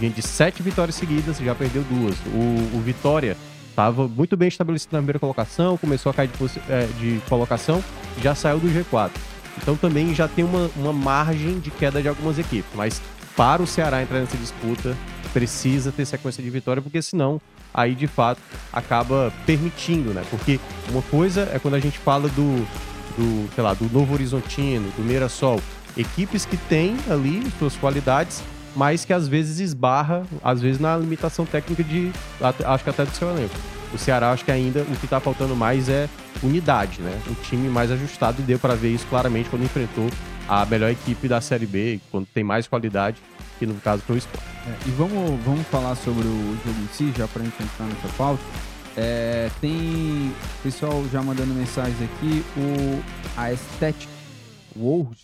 vinha 0.00 0.10
de 0.10 0.22
sete 0.22 0.62
vitórias 0.62 0.96
seguidas, 0.96 1.38
já 1.38 1.54
perdeu 1.54 1.84
duas. 1.84 2.16
O, 2.26 2.76
o 2.76 2.80
Vitória 2.80 3.36
estava 3.68 4.08
muito 4.08 4.36
bem 4.36 4.48
estabelecido 4.48 4.92
na 4.92 4.98
primeira 4.98 5.18
colocação, 5.18 5.76
começou 5.76 6.10
a 6.10 6.14
cair 6.14 6.28
de, 6.28 6.60
é, 6.68 6.86
de, 6.98 7.20
colocação, 7.28 7.82
já 8.22 8.34
saiu 8.34 8.58
do 8.58 8.68
G4. 8.68 9.10
Então 9.60 9.76
também 9.76 10.14
já 10.14 10.26
tem 10.26 10.44
uma, 10.44 10.70
uma 10.76 10.92
margem 10.92 11.60
de 11.60 11.70
queda 11.70 12.00
de 12.00 12.08
algumas 12.08 12.38
equipes, 12.38 12.70
mas 12.74 13.00
para 13.36 13.62
o 13.62 13.66
Ceará 13.66 14.02
entrar 14.02 14.20
nessa 14.20 14.36
disputa, 14.36 14.96
precisa 15.34 15.90
ter 15.90 16.06
sequência 16.06 16.42
de 16.42 16.48
vitória, 16.48 16.80
porque 16.80 17.02
senão 17.02 17.40
aí 17.74 17.96
de 17.96 18.06
fato 18.06 18.40
acaba 18.72 19.32
permitindo, 19.44 20.14
né? 20.14 20.22
Porque 20.30 20.60
uma 20.88 21.02
coisa 21.02 21.50
é 21.52 21.58
quando 21.58 21.74
a 21.74 21.80
gente 21.80 21.98
fala 21.98 22.28
do, 22.28 22.64
do 23.18 23.52
sei 23.52 23.64
lá, 23.64 23.74
do 23.74 23.90
Novo 23.92 24.14
Horizontino, 24.14 24.88
do 24.96 25.02
Mirassol, 25.02 25.60
equipes 25.96 26.46
que 26.46 26.56
têm 26.56 26.96
ali 27.10 27.42
suas 27.58 27.76
qualidades, 27.76 28.42
mas 28.76 29.04
que 29.04 29.12
às 29.12 29.26
vezes 29.26 29.58
esbarra, 29.58 30.24
às 30.42 30.62
vezes 30.62 30.80
na 30.80 30.96
limitação 30.96 31.44
técnica 31.44 31.82
de, 31.82 32.12
acho 32.40 32.84
que 32.84 32.90
até 32.90 33.04
do 33.04 33.10
seu 33.10 33.28
elenco. 33.28 33.54
O 33.92 33.98
Ceará, 33.98 34.32
acho 34.32 34.44
que 34.44 34.50
ainda 34.50 34.82
o 34.82 34.96
que 34.96 35.06
está 35.06 35.20
faltando 35.20 35.54
mais 35.54 35.88
é 35.88 36.08
unidade, 36.42 37.00
né? 37.00 37.20
Um 37.28 37.34
time 37.34 37.68
mais 37.68 37.90
ajustado 37.90 38.40
e 38.40 38.44
deu 38.44 38.58
para 38.58 38.74
ver 38.74 38.92
isso 38.92 39.06
claramente 39.06 39.48
quando 39.48 39.64
enfrentou 39.64 40.08
a 40.48 40.64
melhor 40.66 40.90
equipe 40.90 41.26
da 41.26 41.40
Série 41.40 41.66
B, 41.66 42.00
quando 42.10 42.26
tem 42.26 42.44
mais 42.44 42.66
qualidade, 42.66 43.16
que 43.58 43.66
no 43.66 43.74
caso 43.76 44.02
foi 44.02 44.16
o 44.16 44.18
Sport. 44.18 44.44
É, 44.66 44.88
e 44.88 44.90
vamos, 44.92 45.42
vamos 45.44 45.66
falar 45.68 45.94
sobre 45.96 46.26
o 46.26 46.58
jogo 46.64 46.80
em 46.82 46.88
si, 46.92 47.12
já 47.16 47.28
para 47.28 47.42
a 47.42 47.44
gente 47.44 47.62
entrar 47.62 47.86
nessa 47.86 48.08
pauta. 48.16 48.42
É, 48.96 49.50
tem 49.60 50.32
pessoal 50.62 51.04
já 51.12 51.20
mandando 51.20 51.52
mensagens 51.52 52.00
aqui, 52.00 52.44
o, 52.56 53.02
a 53.36 53.44
Aesthetic 53.44 54.08
World 54.76 55.16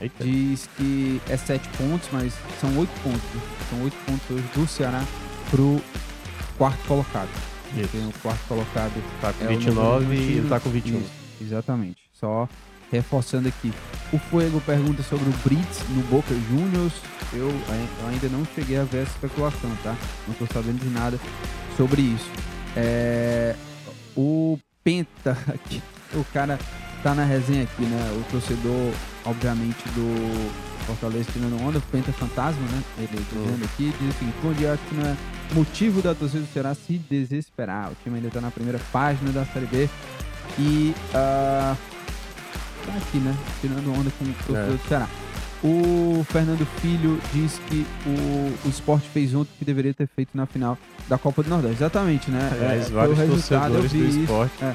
Eita. 0.00 0.24
diz 0.24 0.68
que 0.76 1.20
é 1.28 1.36
7 1.36 1.68
pontos, 1.76 2.08
mas 2.12 2.32
são 2.60 2.76
8 2.78 2.90
pontos. 3.02 3.22
Né? 3.34 3.40
São 3.68 3.82
8 3.82 3.96
pontos 4.06 4.30
hoje 4.30 4.48
do 4.54 4.66
Ceará 4.66 5.04
pro 5.50 5.80
quarto 6.56 6.86
colocado. 6.86 7.30
Isso. 7.76 7.88
Tem 7.88 8.06
o 8.06 8.12
quarto 8.22 8.40
colocado. 8.48 8.92
Tá 9.20 9.32
com 9.32 9.44
é 9.44 9.48
29 9.48 10.14
e 10.14 10.38
ele 10.38 10.48
tá 10.48 10.58
com 10.58 10.70
21. 10.70 10.98
Isso, 10.98 11.10
exatamente. 11.40 12.00
Só 12.12 12.48
reforçando 12.90 13.48
aqui. 13.48 13.72
O 14.12 14.18
Fuego 14.18 14.60
pergunta 14.60 15.02
sobre 15.02 15.28
o 15.28 15.32
Brits 15.44 15.80
no 15.90 16.02
Boca 16.04 16.34
Juniors. 16.48 16.94
Eu, 17.32 17.48
ainda 18.08 18.28
não 18.28 18.44
cheguei 18.54 18.78
a 18.78 18.84
ver 18.84 19.02
essa 19.02 19.12
especulação, 19.12 19.70
tá? 19.82 19.96
Não 20.26 20.34
tô 20.34 20.46
sabendo 20.52 20.80
de 20.80 20.90
nada 20.90 21.18
sobre 21.76 22.02
isso. 22.02 22.28
É, 22.76 23.54
o 24.16 24.58
Penta 24.82 25.36
aqui, 25.48 25.82
o 26.14 26.24
cara 26.32 26.58
tá 27.02 27.14
na 27.14 27.24
resenha 27.24 27.62
aqui, 27.62 27.82
né? 27.82 28.18
O 28.18 28.30
torcedor, 28.30 28.92
obviamente, 29.24 29.82
do 29.90 30.50
Fortaleza 30.86 31.30
tirando 31.32 31.62
onda, 31.62 31.78
o 31.78 31.82
Penta 31.82 32.12
Fantasma, 32.12 32.62
né? 32.62 32.82
Ele 32.98 33.24
dizendo 33.32 33.64
aqui, 33.64 33.94
diz 34.00 34.14
o 34.14 34.18
seguinte, 34.18 34.36
bom 34.42 34.52
dia, 34.52 34.72
acho 34.72 34.82
que 34.84 34.94
não 34.94 35.06
é 35.06 35.16
motivo 35.52 36.02
da 36.02 36.14
torcida 36.14 36.42
do 36.42 36.52
Ceará 36.52 36.74
se 36.74 36.98
desesperar. 36.98 37.90
O 37.90 37.96
time 38.02 38.16
ainda 38.16 38.30
tá 38.30 38.40
na 38.40 38.50
primeira 38.50 38.80
página 38.92 39.30
da 39.30 39.44
Série 39.44 39.66
B 39.66 39.88
e 40.58 40.94
uh, 41.14 41.76
tá 42.90 42.98
aqui, 42.98 43.18
né? 43.18 43.34
Tirando 43.60 43.92
onda 43.92 44.10
com 44.18 44.24
o 44.24 44.32
torcedor 44.46 44.56
é. 44.56 44.76
do 44.76 44.88
Ceará. 44.88 45.08
O 45.62 46.24
Fernando 46.30 46.66
Filho 46.80 47.20
diz 47.34 47.60
que 47.68 47.86
o, 48.06 48.66
o 48.66 48.70
esporte 48.70 49.08
fez 49.10 49.34
ontem 49.34 49.50
o 49.54 49.58
que 49.58 49.64
deveria 49.64 49.92
ter 49.92 50.08
feito 50.08 50.30
na 50.34 50.46
final 50.46 50.78
da 51.06 51.18
Copa 51.18 51.42
do 51.42 51.50
Nordeste. 51.50 51.76
Exatamente, 51.76 52.30
né? 52.30 52.50
É, 52.52 52.76
é, 52.76 52.90
vários 52.90 53.18
vi 53.92 53.98
do 53.98 54.22
esporte. 54.22 54.54
Isso, 54.54 54.64
é, 54.64 54.72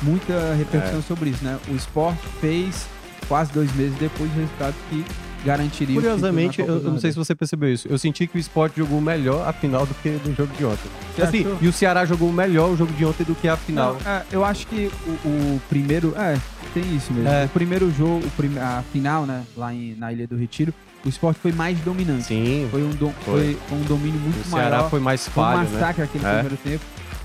muita 0.00 0.54
repercussão 0.54 1.00
é. 1.00 1.02
sobre 1.02 1.30
isso, 1.30 1.44
né? 1.44 1.58
O 1.68 1.74
esporte 1.74 2.26
fez 2.40 2.86
quase 3.28 3.52
dois 3.52 3.74
meses 3.74 3.94
depois 3.98 4.30
do 4.30 4.40
resultado 4.40 4.74
que 4.88 5.04
garantiria 5.44 5.94
Curiosamente, 5.94 6.60
eu, 6.60 6.66
eu 6.66 6.80
não 6.82 6.98
sei 6.98 7.12
se 7.12 7.18
você 7.18 7.34
percebeu 7.34 7.72
isso. 7.72 7.88
Eu 7.88 7.98
senti 7.98 8.26
que 8.26 8.36
o 8.36 8.40
esporte 8.40 8.76
jogou 8.76 9.00
melhor 9.00 9.46
a 9.46 9.52
final 9.52 9.86
do 9.86 9.94
que 9.94 10.08
no 10.08 10.34
jogo 10.34 10.52
de 10.56 10.64
ontem. 10.64 10.90
assim, 11.20 11.46
e 11.60 11.68
o 11.68 11.72
Ceará 11.72 12.04
jogou 12.04 12.32
melhor 12.32 12.70
o 12.70 12.76
jogo 12.76 12.92
de 12.92 13.04
ontem 13.04 13.24
do 13.24 13.34
que 13.34 13.48
a 13.48 13.56
final. 13.56 13.94
Não, 13.94 14.10
é, 14.10 14.24
eu 14.30 14.44
acho 14.44 14.66
que 14.66 14.90
o, 15.06 15.28
o, 15.28 15.62
primeiro. 15.68 16.14
É, 16.16 16.38
tem 16.72 16.82
isso 16.94 17.12
mesmo. 17.12 17.28
É. 17.28 17.44
O 17.44 17.48
primeiro 17.48 17.90
jogo, 17.92 18.26
o 18.26 18.30
prim, 18.30 18.56
a 18.58 18.82
final, 18.92 19.26
né, 19.26 19.44
lá 19.56 19.74
em, 19.74 19.94
na 19.96 20.12
Ilha 20.12 20.26
do 20.26 20.36
Retiro, 20.36 20.72
o 21.04 21.08
esporte 21.08 21.40
foi 21.40 21.52
mais 21.52 21.78
dominante. 21.80 22.24
Sim. 22.24 22.68
Foi 22.70 22.82
um, 22.82 22.90
do, 22.90 23.10
foi. 23.24 23.58
foi 23.68 23.78
um 23.78 23.82
domínio 23.82 24.20
muito 24.20 24.46
o 24.46 24.50
maior. 24.50 24.66
O 24.66 24.70
Ceará 24.70 24.88
foi 24.88 25.00
mais 25.00 25.28
falho, 25.28 25.58
Foi 25.58 25.68
um 25.68 25.72
massacre 25.72 26.02
né? 26.02 26.08
aquele 26.08 26.24
é. 26.24 26.32
primeiro 26.34 26.56
tempo 26.56 26.84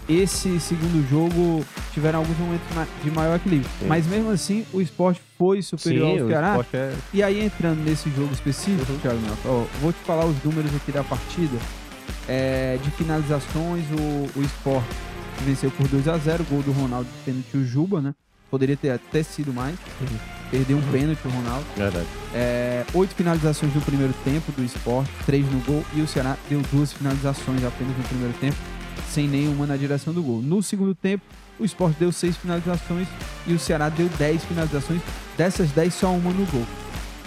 esse 0.09 0.59
segundo 0.59 1.07
jogo 1.09 1.65
tiveram 1.93 2.19
alguns 2.19 2.37
momentos 2.37 2.65
de 3.03 3.11
maior 3.11 3.35
equilíbrio. 3.35 3.69
Sim. 3.79 3.87
Mas 3.87 4.05
mesmo 4.07 4.31
assim, 4.31 4.65
o 4.73 4.79
esporte 4.79 5.21
foi 5.37 5.61
superior 5.61 6.15
Sim, 6.15 6.21
ao 6.21 6.27
Ceará. 6.27 6.65
É... 6.73 6.93
E 7.13 7.21
aí, 7.21 7.43
entrando 7.43 7.83
nesse 7.83 8.09
jogo 8.11 8.33
específico, 8.33 8.91
uhum. 8.91 8.99
Thiago 8.99 9.19
ó, 9.45 9.65
vou 9.81 9.91
te 9.91 9.99
falar 9.99 10.25
os 10.25 10.41
números 10.43 10.73
aqui 10.75 10.91
da 10.91 11.03
partida. 11.03 11.57
É, 12.27 12.77
de 12.81 12.91
finalizações, 12.91 13.85
o, 13.91 14.39
o 14.39 14.43
esporte 14.43 14.87
venceu 15.43 15.69
por 15.71 15.87
2 15.87 16.07
a 16.07 16.17
0 16.17 16.43
gol 16.45 16.61
do 16.61 16.71
Ronaldo 16.71 17.07
de 17.09 17.23
pênalti 17.23 17.57
o 17.57 17.65
Juba, 17.65 18.01
né? 18.01 18.15
Poderia 18.49 18.77
ter 18.77 18.91
até 18.91 19.23
sido 19.23 19.53
mais. 19.53 19.75
Uhum. 19.99 20.17
Perdeu 20.49 20.77
um 20.77 20.79
uhum. 20.79 20.91
pênalti 20.91 21.19
o 21.25 21.29
Ronaldo. 21.29 21.65
Verdade. 21.75 22.07
É, 22.33 22.85
oito 22.93 23.13
finalizações 23.13 23.73
no 23.75 23.81
primeiro 23.81 24.13
tempo 24.23 24.53
do 24.53 24.63
esporte, 24.63 25.11
três 25.25 25.45
no 25.51 25.59
gol. 25.61 25.83
E 25.93 26.01
o 26.01 26.07
Ceará 26.07 26.37
deu 26.49 26.61
duas 26.71 26.93
finalizações 26.93 27.61
apenas 27.65 27.97
no 27.97 28.03
primeiro 28.05 28.33
tempo 28.39 28.55
sem 29.11 29.27
nenhuma 29.27 29.65
na 29.65 29.77
direção 29.77 30.13
do 30.13 30.21
gol. 30.21 30.41
No 30.41 30.61
segundo 30.61 30.93
tempo, 30.93 31.23
o 31.59 31.65
Sport 31.65 31.97
deu 31.97 32.11
seis 32.11 32.37
finalizações 32.37 33.07
e 33.45 33.53
o 33.53 33.59
Ceará 33.59 33.89
deu 33.89 34.09
dez 34.17 34.43
finalizações. 34.43 35.01
Dessas 35.37 35.71
dez, 35.71 35.93
só 35.93 36.11
uma 36.11 36.31
no 36.31 36.45
gol. 36.45 36.65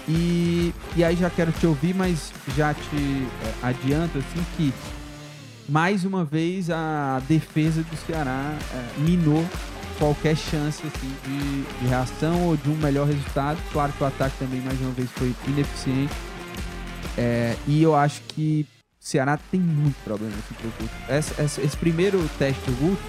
E, 0.09 0.75
e 0.97 1.05
aí 1.05 1.17
já 1.17 1.31
quero 1.31 1.53
te 1.53 1.67
ouvir, 1.67 1.95
mas 1.95 2.33
já 2.57 2.75
te 2.75 2.97
é, 2.97 3.67
adianto 3.67 4.19
assim 4.19 4.45
que 4.57 4.73
mais 5.69 6.05
uma 6.05 6.25
vez 6.25 6.69
a 6.69 7.23
defesa 7.29 7.83
do 7.83 7.97
Ceará 7.97 8.57
é, 8.75 9.01
minou 9.01 9.47
qualquer 9.99 10.37
chance 10.37 10.83
assim, 10.85 11.15
de, 11.25 11.63
de, 11.79 11.87
reação 11.87 12.49
ou 12.49 12.57
de 12.57 12.69
um 12.69 12.77
melhor 12.77 13.07
resultado. 13.07 13.59
Claro 13.71 13.93
que 13.93 14.03
o 14.03 14.07
ataque 14.07 14.37
também 14.39 14.61
mais 14.61 14.81
uma 14.81 14.91
vez 14.91 15.09
foi 15.13 15.33
ineficiente. 15.47 16.13
É, 17.17 17.55
e 17.69 17.83
eu 17.83 17.95
acho 17.95 18.23
que 18.23 18.67
Ceará 19.11 19.37
tem 19.51 19.61
muito 19.61 19.97
problema 20.05 20.33
assim, 20.35 20.55
pro 20.55 20.71
Guto. 20.79 20.95
Esse, 21.09 21.43
esse, 21.43 21.61
esse, 21.63 21.77
primeiro 21.77 22.31
teste 22.39 22.63
do 22.65 22.73
Guto, 22.79 23.03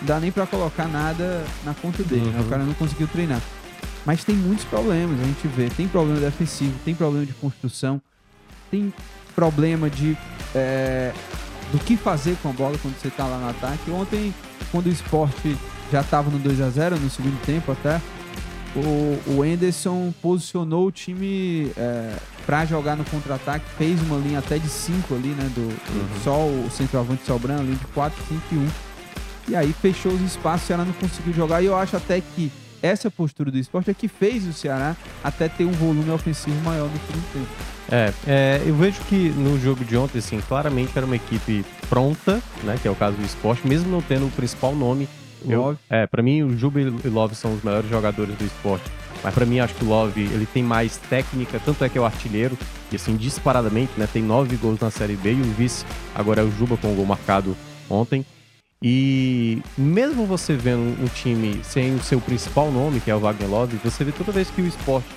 não 0.00 0.06
dá 0.06 0.20
nem 0.20 0.30
para 0.30 0.46
colocar 0.46 0.86
nada 0.86 1.42
na 1.64 1.72
conta 1.72 2.02
dele, 2.02 2.26
uhum. 2.26 2.30
né? 2.30 2.38
O 2.40 2.42
uhum. 2.42 2.48
cara 2.50 2.62
não 2.64 2.74
conseguiu 2.74 3.08
treinar. 3.08 3.40
Mas 4.04 4.22
tem 4.22 4.36
muitos 4.36 4.66
problemas, 4.66 5.18
a 5.18 5.24
gente 5.24 5.48
vê. 5.48 5.70
Tem 5.70 5.88
problema 5.88 6.20
defensivo, 6.20 6.74
tem 6.84 6.94
problema 6.94 7.24
de 7.24 7.32
construção, 7.32 8.00
tem 8.70 8.92
problema 9.34 9.88
de 9.88 10.16
é, 10.54 11.12
do 11.72 11.78
que 11.78 11.96
fazer 11.96 12.36
com 12.42 12.50
a 12.50 12.52
bola 12.52 12.76
quando 12.82 12.94
você 13.00 13.08
tá 13.08 13.26
lá 13.26 13.38
no 13.38 13.48
ataque. 13.48 13.90
Ontem, 13.90 14.34
quando 14.70 14.86
o 14.86 14.90
esporte 14.90 15.56
já 15.90 16.02
estava 16.02 16.28
no 16.30 16.38
2 16.38 16.60
a 16.60 16.68
0 16.68 17.00
no 17.00 17.08
segundo 17.08 17.40
tempo 17.46 17.72
até, 17.72 18.00
o, 18.76 19.36
o 19.36 19.42
Anderson 19.42 20.12
posicionou 20.20 20.86
o 20.86 20.92
time 20.92 21.72
é, 21.76 22.14
para 22.44 22.64
jogar 22.66 22.96
no 22.96 23.04
contra-ataque, 23.04 23.64
fez 23.78 24.00
uma 24.02 24.18
linha 24.18 24.38
até 24.38 24.58
de 24.58 24.68
5 24.68 25.14
ali, 25.14 25.28
né? 25.28 25.50
Do, 25.54 25.62
uhum. 25.62 26.20
só 26.22 26.46
o 26.46 26.68
centroavante 26.70 27.24
sobrando, 27.24 27.62
ali 27.62 27.74
de 27.74 27.86
4, 27.86 28.16
5 28.28 28.42
e 28.52 28.54
1. 28.56 28.58
Um. 28.60 28.68
E 29.48 29.56
aí 29.56 29.72
fechou 29.72 30.12
os 30.12 30.20
espaços, 30.20 30.64
o 30.64 30.66
Ceará 30.66 30.84
não 30.84 30.92
conseguiu 30.92 31.32
jogar. 31.32 31.62
E 31.62 31.66
eu 31.66 31.76
acho 31.76 31.96
até 31.96 32.20
que 32.20 32.50
essa 32.82 33.10
postura 33.10 33.50
do 33.50 33.58
esporte 33.58 33.90
é 33.90 33.94
que 33.94 34.08
fez 34.08 34.46
o 34.46 34.52
Ceará 34.52 34.96
até 35.24 35.48
ter 35.48 35.64
um 35.64 35.72
volume 35.72 36.10
ofensivo 36.10 36.60
maior 36.62 36.88
no 36.88 37.00
segundo 37.06 37.32
tempo. 37.32 37.48
É, 37.88 38.12
é, 38.26 38.62
eu 38.66 38.74
vejo 38.74 39.00
que 39.08 39.30
no 39.30 39.58
jogo 39.60 39.84
de 39.84 39.96
ontem, 39.96 40.18
assim, 40.18 40.40
claramente 40.40 40.92
era 40.96 41.06
uma 41.06 41.16
equipe 41.16 41.64
pronta, 41.88 42.42
né? 42.64 42.76
Que 42.80 42.88
é 42.88 42.90
o 42.90 42.96
caso 42.96 43.16
do 43.16 43.24
esporte, 43.24 43.66
mesmo 43.66 43.90
não 43.90 44.02
tendo 44.02 44.26
o 44.26 44.30
principal 44.30 44.74
nome 44.74 45.08
eu, 45.44 45.76
é, 45.90 46.06
para 46.06 46.22
mim 46.22 46.42
o 46.42 46.56
Juba 46.56 46.80
e 46.80 46.88
o 46.88 47.10
Love 47.10 47.34
são 47.34 47.54
os 47.54 47.62
melhores 47.62 47.88
jogadores 47.88 48.34
do 48.36 48.44
esporte. 48.44 48.84
Mas 49.22 49.34
para 49.34 49.46
mim 49.46 49.58
acho 49.58 49.74
que 49.74 49.84
o 49.84 49.88
Love 49.88 50.20
ele 50.20 50.46
tem 50.46 50.62
mais 50.62 50.96
técnica, 50.96 51.60
tanto 51.64 51.84
é 51.84 51.88
que 51.88 51.98
é 51.98 52.00
o 52.00 52.04
artilheiro 52.04 52.56
e 52.92 52.96
assim 52.96 53.16
disparadamente, 53.16 53.92
né, 53.96 54.08
tem 54.10 54.22
nove 54.22 54.56
gols 54.56 54.78
na 54.78 54.90
Série 54.90 55.16
B 55.16 55.32
e 55.32 55.40
o 55.40 55.44
vice 55.44 55.84
agora 56.14 56.42
é 56.42 56.44
o 56.44 56.50
Juba 56.50 56.76
com 56.76 56.92
o 56.92 56.94
gol 56.94 57.06
marcado 57.06 57.56
ontem. 57.90 58.24
E 58.82 59.62
mesmo 59.76 60.26
você 60.26 60.54
vendo 60.54 61.02
um 61.02 61.08
time 61.08 61.60
sem 61.64 61.94
o 61.94 62.02
seu 62.02 62.20
principal 62.20 62.70
nome, 62.70 63.00
que 63.00 63.10
é 63.10 63.14
o 63.14 63.18
Wagner 63.18 63.48
Love, 63.48 63.80
você 63.82 64.04
vê 64.04 64.12
toda 64.12 64.30
vez 64.30 64.50
que 64.50 64.60
o 64.60 64.66
esporte 64.66 65.08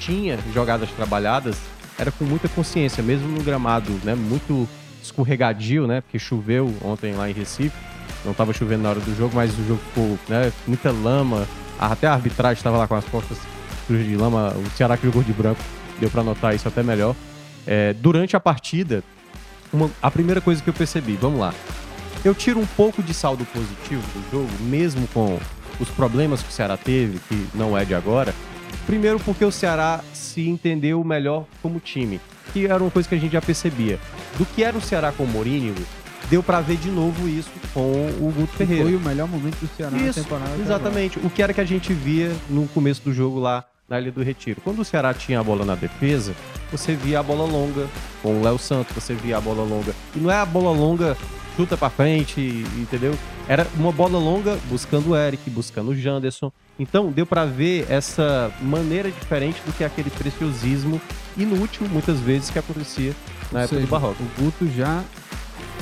tinha 0.00 0.38
jogadas 0.52 0.90
trabalhadas, 0.90 1.56
era 1.98 2.10
com 2.10 2.24
muita 2.24 2.48
consciência, 2.48 3.02
mesmo 3.02 3.28
no 3.28 3.42
gramado, 3.42 3.92
né, 4.02 4.14
muito 4.14 4.68
escorregadio, 5.02 5.86
né, 5.86 6.00
porque 6.00 6.18
choveu 6.18 6.74
ontem 6.82 7.12
lá 7.12 7.28
em 7.28 7.32
Recife 7.32 7.76
não 8.24 8.32
estava 8.32 8.52
chovendo 8.52 8.82
na 8.82 8.90
hora 8.90 9.00
do 9.00 9.16
jogo, 9.16 9.34
mas 9.34 9.52
o 9.58 9.66
jogo 9.66 9.80
ficou, 9.88 10.18
né, 10.28 10.52
muita 10.66 10.90
lama. 10.90 11.46
Até 11.78 12.06
a 12.06 12.12
arbitragem 12.12 12.58
estava 12.58 12.78
lá 12.78 12.86
com 12.86 12.94
as 12.94 13.04
costas 13.04 13.38
sujas 13.86 14.06
de 14.06 14.16
lama. 14.16 14.54
O 14.54 14.70
Ceará 14.76 14.96
que 14.96 15.04
jogou 15.04 15.22
de 15.22 15.32
branco, 15.32 15.60
deu 15.98 16.10
para 16.10 16.22
notar 16.22 16.54
isso 16.54 16.68
até 16.68 16.82
melhor. 16.82 17.14
É, 17.66 17.92
durante 17.94 18.36
a 18.36 18.40
partida, 18.40 19.02
uma, 19.72 19.90
a 20.00 20.10
primeira 20.10 20.40
coisa 20.40 20.62
que 20.62 20.68
eu 20.68 20.74
percebi, 20.74 21.16
vamos 21.16 21.40
lá. 21.40 21.54
Eu 22.24 22.34
tiro 22.34 22.60
um 22.60 22.66
pouco 22.66 23.02
de 23.02 23.12
saldo 23.12 23.44
positivo 23.46 24.02
do 24.14 24.30
jogo, 24.30 24.50
mesmo 24.60 25.08
com 25.08 25.38
os 25.80 25.88
problemas 25.88 26.42
que 26.42 26.48
o 26.48 26.52
Ceará 26.52 26.76
teve, 26.76 27.18
que 27.28 27.48
não 27.54 27.76
é 27.76 27.84
de 27.84 27.94
agora. 27.94 28.32
Primeiro 28.86 29.18
porque 29.20 29.44
o 29.44 29.50
Ceará 29.50 30.00
se 30.12 30.48
entendeu 30.48 31.02
melhor 31.02 31.46
como 31.60 31.80
time, 31.80 32.20
que 32.52 32.66
era 32.66 32.82
uma 32.82 32.90
coisa 32.90 33.08
que 33.08 33.14
a 33.14 33.18
gente 33.18 33.32
já 33.32 33.42
percebia. 33.42 33.98
Do 34.38 34.46
que 34.46 34.62
era 34.62 34.76
o 34.76 34.80
Ceará 34.80 35.12
com 35.12 35.24
o 35.24 35.26
Mourinho, 35.26 35.74
deu 36.30 36.42
para 36.42 36.60
ver 36.60 36.76
de 36.76 36.90
novo 36.90 37.28
isso 37.28 37.50
com 37.72 37.80
o 38.20 38.32
Guto 38.34 38.52
Ferreira. 38.54 38.84
Foi 38.84 38.96
o 38.96 39.00
melhor 39.00 39.28
momento 39.28 39.58
do 39.58 39.68
Ceará 39.76 39.96
isso, 39.96 40.18
na 40.18 40.24
temporada. 40.24 40.56
Exatamente. 40.60 41.18
O 41.18 41.30
que 41.30 41.42
era 41.42 41.52
que 41.52 41.60
a 41.60 41.64
gente 41.64 41.92
via 41.92 42.32
no 42.48 42.66
começo 42.68 43.02
do 43.02 43.12
jogo 43.12 43.38
lá 43.38 43.64
na 43.88 44.00
Ilha 44.00 44.10
do 44.10 44.22
Retiro. 44.22 44.60
Quando 44.62 44.80
o 44.80 44.84
Ceará 44.84 45.12
tinha 45.12 45.40
a 45.40 45.44
bola 45.44 45.64
na 45.64 45.74
defesa, 45.74 46.34
você 46.70 46.94
via 46.94 47.20
a 47.20 47.22
bola 47.22 47.44
longa 47.44 47.86
com 48.22 48.40
o 48.40 48.42
Léo 48.42 48.58
Santos, 48.58 48.94
você 48.94 49.14
via 49.14 49.36
a 49.36 49.40
bola 49.40 49.62
longa. 49.62 49.94
E 50.16 50.18
não 50.18 50.30
é 50.30 50.36
a 50.36 50.46
bola 50.46 50.70
longa 50.70 51.16
chuta 51.56 51.76
para 51.76 51.90
frente, 51.90 52.40
entendeu? 52.78 53.14
Era 53.46 53.66
uma 53.76 53.92
bola 53.92 54.18
longa 54.18 54.58
buscando 54.70 55.10
o 55.10 55.16
Eric, 55.16 55.50
buscando 55.50 55.90
o 55.90 55.94
Janderson. 55.94 56.50
Então 56.78 57.12
deu 57.12 57.26
para 57.26 57.44
ver 57.44 57.86
essa 57.90 58.50
maneira 58.62 59.10
diferente 59.10 59.60
do 59.66 59.72
que 59.72 59.84
aquele 59.84 60.08
preciosismo 60.08 61.00
inútil, 61.36 61.86
muitas 61.90 62.18
vezes, 62.20 62.48
que 62.48 62.58
acontecia 62.58 63.14
na 63.50 63.58
Ou 63.58 63.64
época 63.64 63.76
seja, 63.76 63.86
do 63.86 63.90
Barroco. 63.90 64.22
O 64.22 64.42
Guto 64.42 64.66
já 64.74 65.04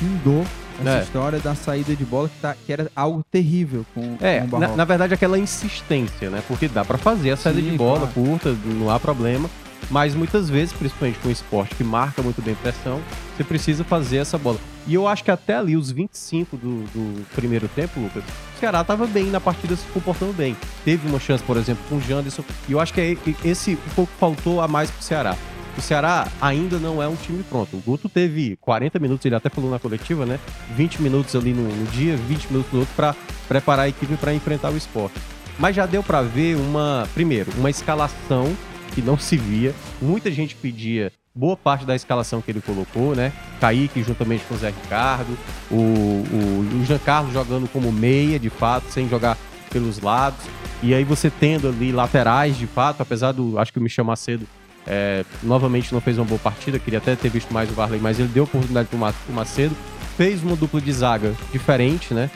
findou 0.01 0.43
essa 0.79 0.97
é. 0.97 1.03
história 1.03 1.39
da 1.39 1.53
saída 1.53 1.95
de 1.95 2.03
bola 2.03 2.27
que, 2.27 2.41
tá, 2.41 2.55
que 2.65 2.73
era 2.73 2.89
algo 2.95 3.23
terrível 3.29 3.85
com, 3.93 4.17
é, 4.19 4.41
com 4.41 4.57
o 4.57 4.59
na, 4.59 4.69
na, 4.69 4.83
verdade 4.83 5.13
aquela 5.13 5.37
insistência, 5.37 6.29
né? 6.31 6.41
Porque 6.47 6.67
dá 6.67 6.83
para 6.83 6.97
fazer 6.97 7.31
a 7.31 7.37
saída 7.37 7.61
Sim, 7.61 7.71
de 7.71 7.77
bola 7.77 8.07
claro. 8.07 8.13
curta, 8.13 8.57
não 8.65 8.89
há 8.89 8.99
problema. 8.99 9.47
Mas 9.89 10.15
muitas 10.15 10.49
vezes, 10.49 10.73
principalmente 10.73 11.19
com 11.19 11.27
um 11.27 11.31
esporte 11.31 11.75
que 11.75 11.83
marca 11.83 12.21
muito 12.21 12.41
bem 12.41 12.55
pressão, 12.55 13.01
você 13.35 13.43
precisa 13.43 13.83
fazer 13.83 14.17
essa 14.17 14.37
bola. 14.37 14.57
E 14.87 14.93
eu 14.93 15.07
acho 15.07 15.23
que 15.23 15.29
até 15.29 15.55
ali, 15.55 15.75
os 15.75 15.91
25 15.91 16.55
do, 16.55 16.83
do 16.83 17.25
primeiro 17.35 17.67
tempo, 17.67 17.99
Lucas, 17.99 18.23
o 18.23 18.59
Ceará 18.59 18.81
estava 18.81 19.05
bem 19.05 19.25
na 19.25 19.41
partida, 19.41 19.75
se 19.75 19.85
comportando 19.87 20.33
bem. 20.33 20.55
Teve 20.85 21.07
uma 21.09 21.19
chance, 21.19 21.43
por 21.43 21.57
exemplo, 21.57 21.83
com 21.89 21.97
o 21.97 22.01
Janderson. 22.01 22.43
E 22.69 22.71
eu 22.71 22.79
acho 22.79 22.93
que 22.93 23.01
é 23.01 23.17
esse 23.43 23.73
um 23.73 23.95
pouco 23.95 24.11
faltou 24.19 24.61
a 24.61 24.67
mais 24.67 24.89
pro 24.89 25.03
Ceará 25.03 25.35
o 25.77 25.81
Ceará 25.81 26.27
ainda 26.41 26.77
não 26.77 27.01
é 27.01 27.07
um 27.07 27.15
time 27.15 27.43
pronto. 27.43 27.77
O 27.77 27.79
Guto 27.79 28.09
teve 28.09 28.57
40 28.57 28.99
minutos, 28.99 29.25
ele 29.25 29.35
até 29.35 29.49
falou 29.49 29.69
na 29.69 29.79
coletiva, 29.79 30.25
né? 30.25 30.39
20 30.75 31.01
minutos 31.01 31.35
ali 31.35 31.53
no, 31.53 31.63
no 31.63 31.85
dia, 31.91 32.15
20 32.15 32.47
minutos 32.47 32.71
no 32.71 32.79
outro 32.79 32.93
para 32.95 33.15
preparar 33.47 33.85
a 33.85 33.89
equipe 33.89 34.15
para 34.17 34.33
enfrentar 34.33 34.71
o 34.71 34.77
esporte. 34.77 35.19
Mas 35.57 35.75
já 35.75 35.85
deu 35.85 36.01
para 36.01 36.21
ver 36.21 36.55
uma, 36.55 37.07
primeiro, 37.13 37.51
uma 37.57 37.69
escalação 37.69 38.55
que 38.93 39.01
não 39.01 39.17
se 39.17 39.37
via. 39.37 39.73
Muita 40.01 40.31
gente 40.31 40.55
pedia 40.55 41.11
boa 41.33 41.55
parte 41.55 41.85
da 41.85 41.95
escalação 41.95 42.41
que 42.41 42.51
ele 42.51 42.61
colocou, 42.61 43.15
né? 43.15 43.31
Kaique 43.59 44.03
juntamente 44.03 44.43
com 44.45 44.55
o 44.55 44.57
Zé 44.57 44.69
Ricardo, 44.69 45.37
o, 45.69 45.75
o, 45.75 46.81
o 46.81 46.85
Jean 46.85 46.99
Carlos 46.99 47.33
jogando 47.33 47.67
como 47.69 47.91
meia, 47.91 48.37
de 48.37 48.49
fato, 48.49 48.89
sem 48.89 49.07
jogar 49.07 49.37
pelos 49.71 49.99
lados. 49.99 50.39
E 50.83 50.93
aí 50.93 51.03
você 51.03 51.29
tendo 51.29 51.69
ali 51.69 51.91
laterais, 51.91 52.57
de 52.57 52.67
fato, 52.67 53.01
apesar 53.01 53.31
do. 53.31 53.57
Acho 53.57 53.71
que 53.71 53.79
o 53.79 53.81
Michel 53.81 54.03
Macedo 54.03 54.45
é, 54.87 55.23
novamente 55.43 55.93
não 55.93 56.01
fez 56.01 56.17
uma 56.17 56.25
boa 56.25 56.39
partida, 56.39 56.79
queria 56.79 56.99
até 56.99 57.15
ter 57.15 57.29
visto 57.29 57.53
mais 57.53 57.69
o 57.69 57.73
Varley, 57.73 57.99
mas 57.99 58.19
ele 58.19 58.29
deu 58.29 58.43
oportunidade 58.43 58.87
para 58.87 58.97
o 58.97 59.33
Macedo. 59.33 59.75
Fez 60.17 60.43
uma 60.43 60.55
dupla 60.55 60.81
de 60.81 60.91
zaga 60.91 61.33
diferente, 61.51 62.13
né? 62.13 62.29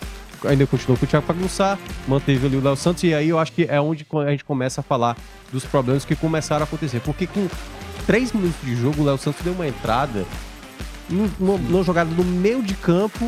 Ainda 0.45 0.65
continuou 0.67 0.97
com 0.97 1.05
o 1.05 1.07
Thiago 1.07 1.25
Pagunçá, 1.25 1.77
manteve 2.07 2.45
ali 2.45 2.55
o 2.55 2.61
Léo 2.61 2.75
Santos, 2.75 3.03
e 3.03 3.13
aí 3.13 3.29
eu 3.29 3.39
acho 3.39 3.51
que 3.51 3.63
é 3.63 3.81
onde 3.81 4.05
a 4.25 4.29
gente 4.31 4.45
começa 4.45 4.81
a 4.81 4.83
falar 4.83 5.17
dos 5.51 5.65
problemas 5.65 6.05
que 6.05 6.15
começaram 6.15 6.61
a 6.61 6.65
acontecer. 6.65 6.99
Porque 6.99 7.25
com 7.25 7.47
três 8.05 8.31
minutos 8.31 8.61
de 8.63 8.75
jogo, 8.75 9.01
o 9.01 9.05
Léo 9.05 9.17
Santos 9.17 9.41
deu 9.43 9.53
uma 9.53 9.67
entrada 9.67 10.25
numa 11.09 11.83
jogada 11.83 12.09
no 12.09 12.23
meio 12.23 12.63
de 12.63 12.73
campo, 12.73 13.25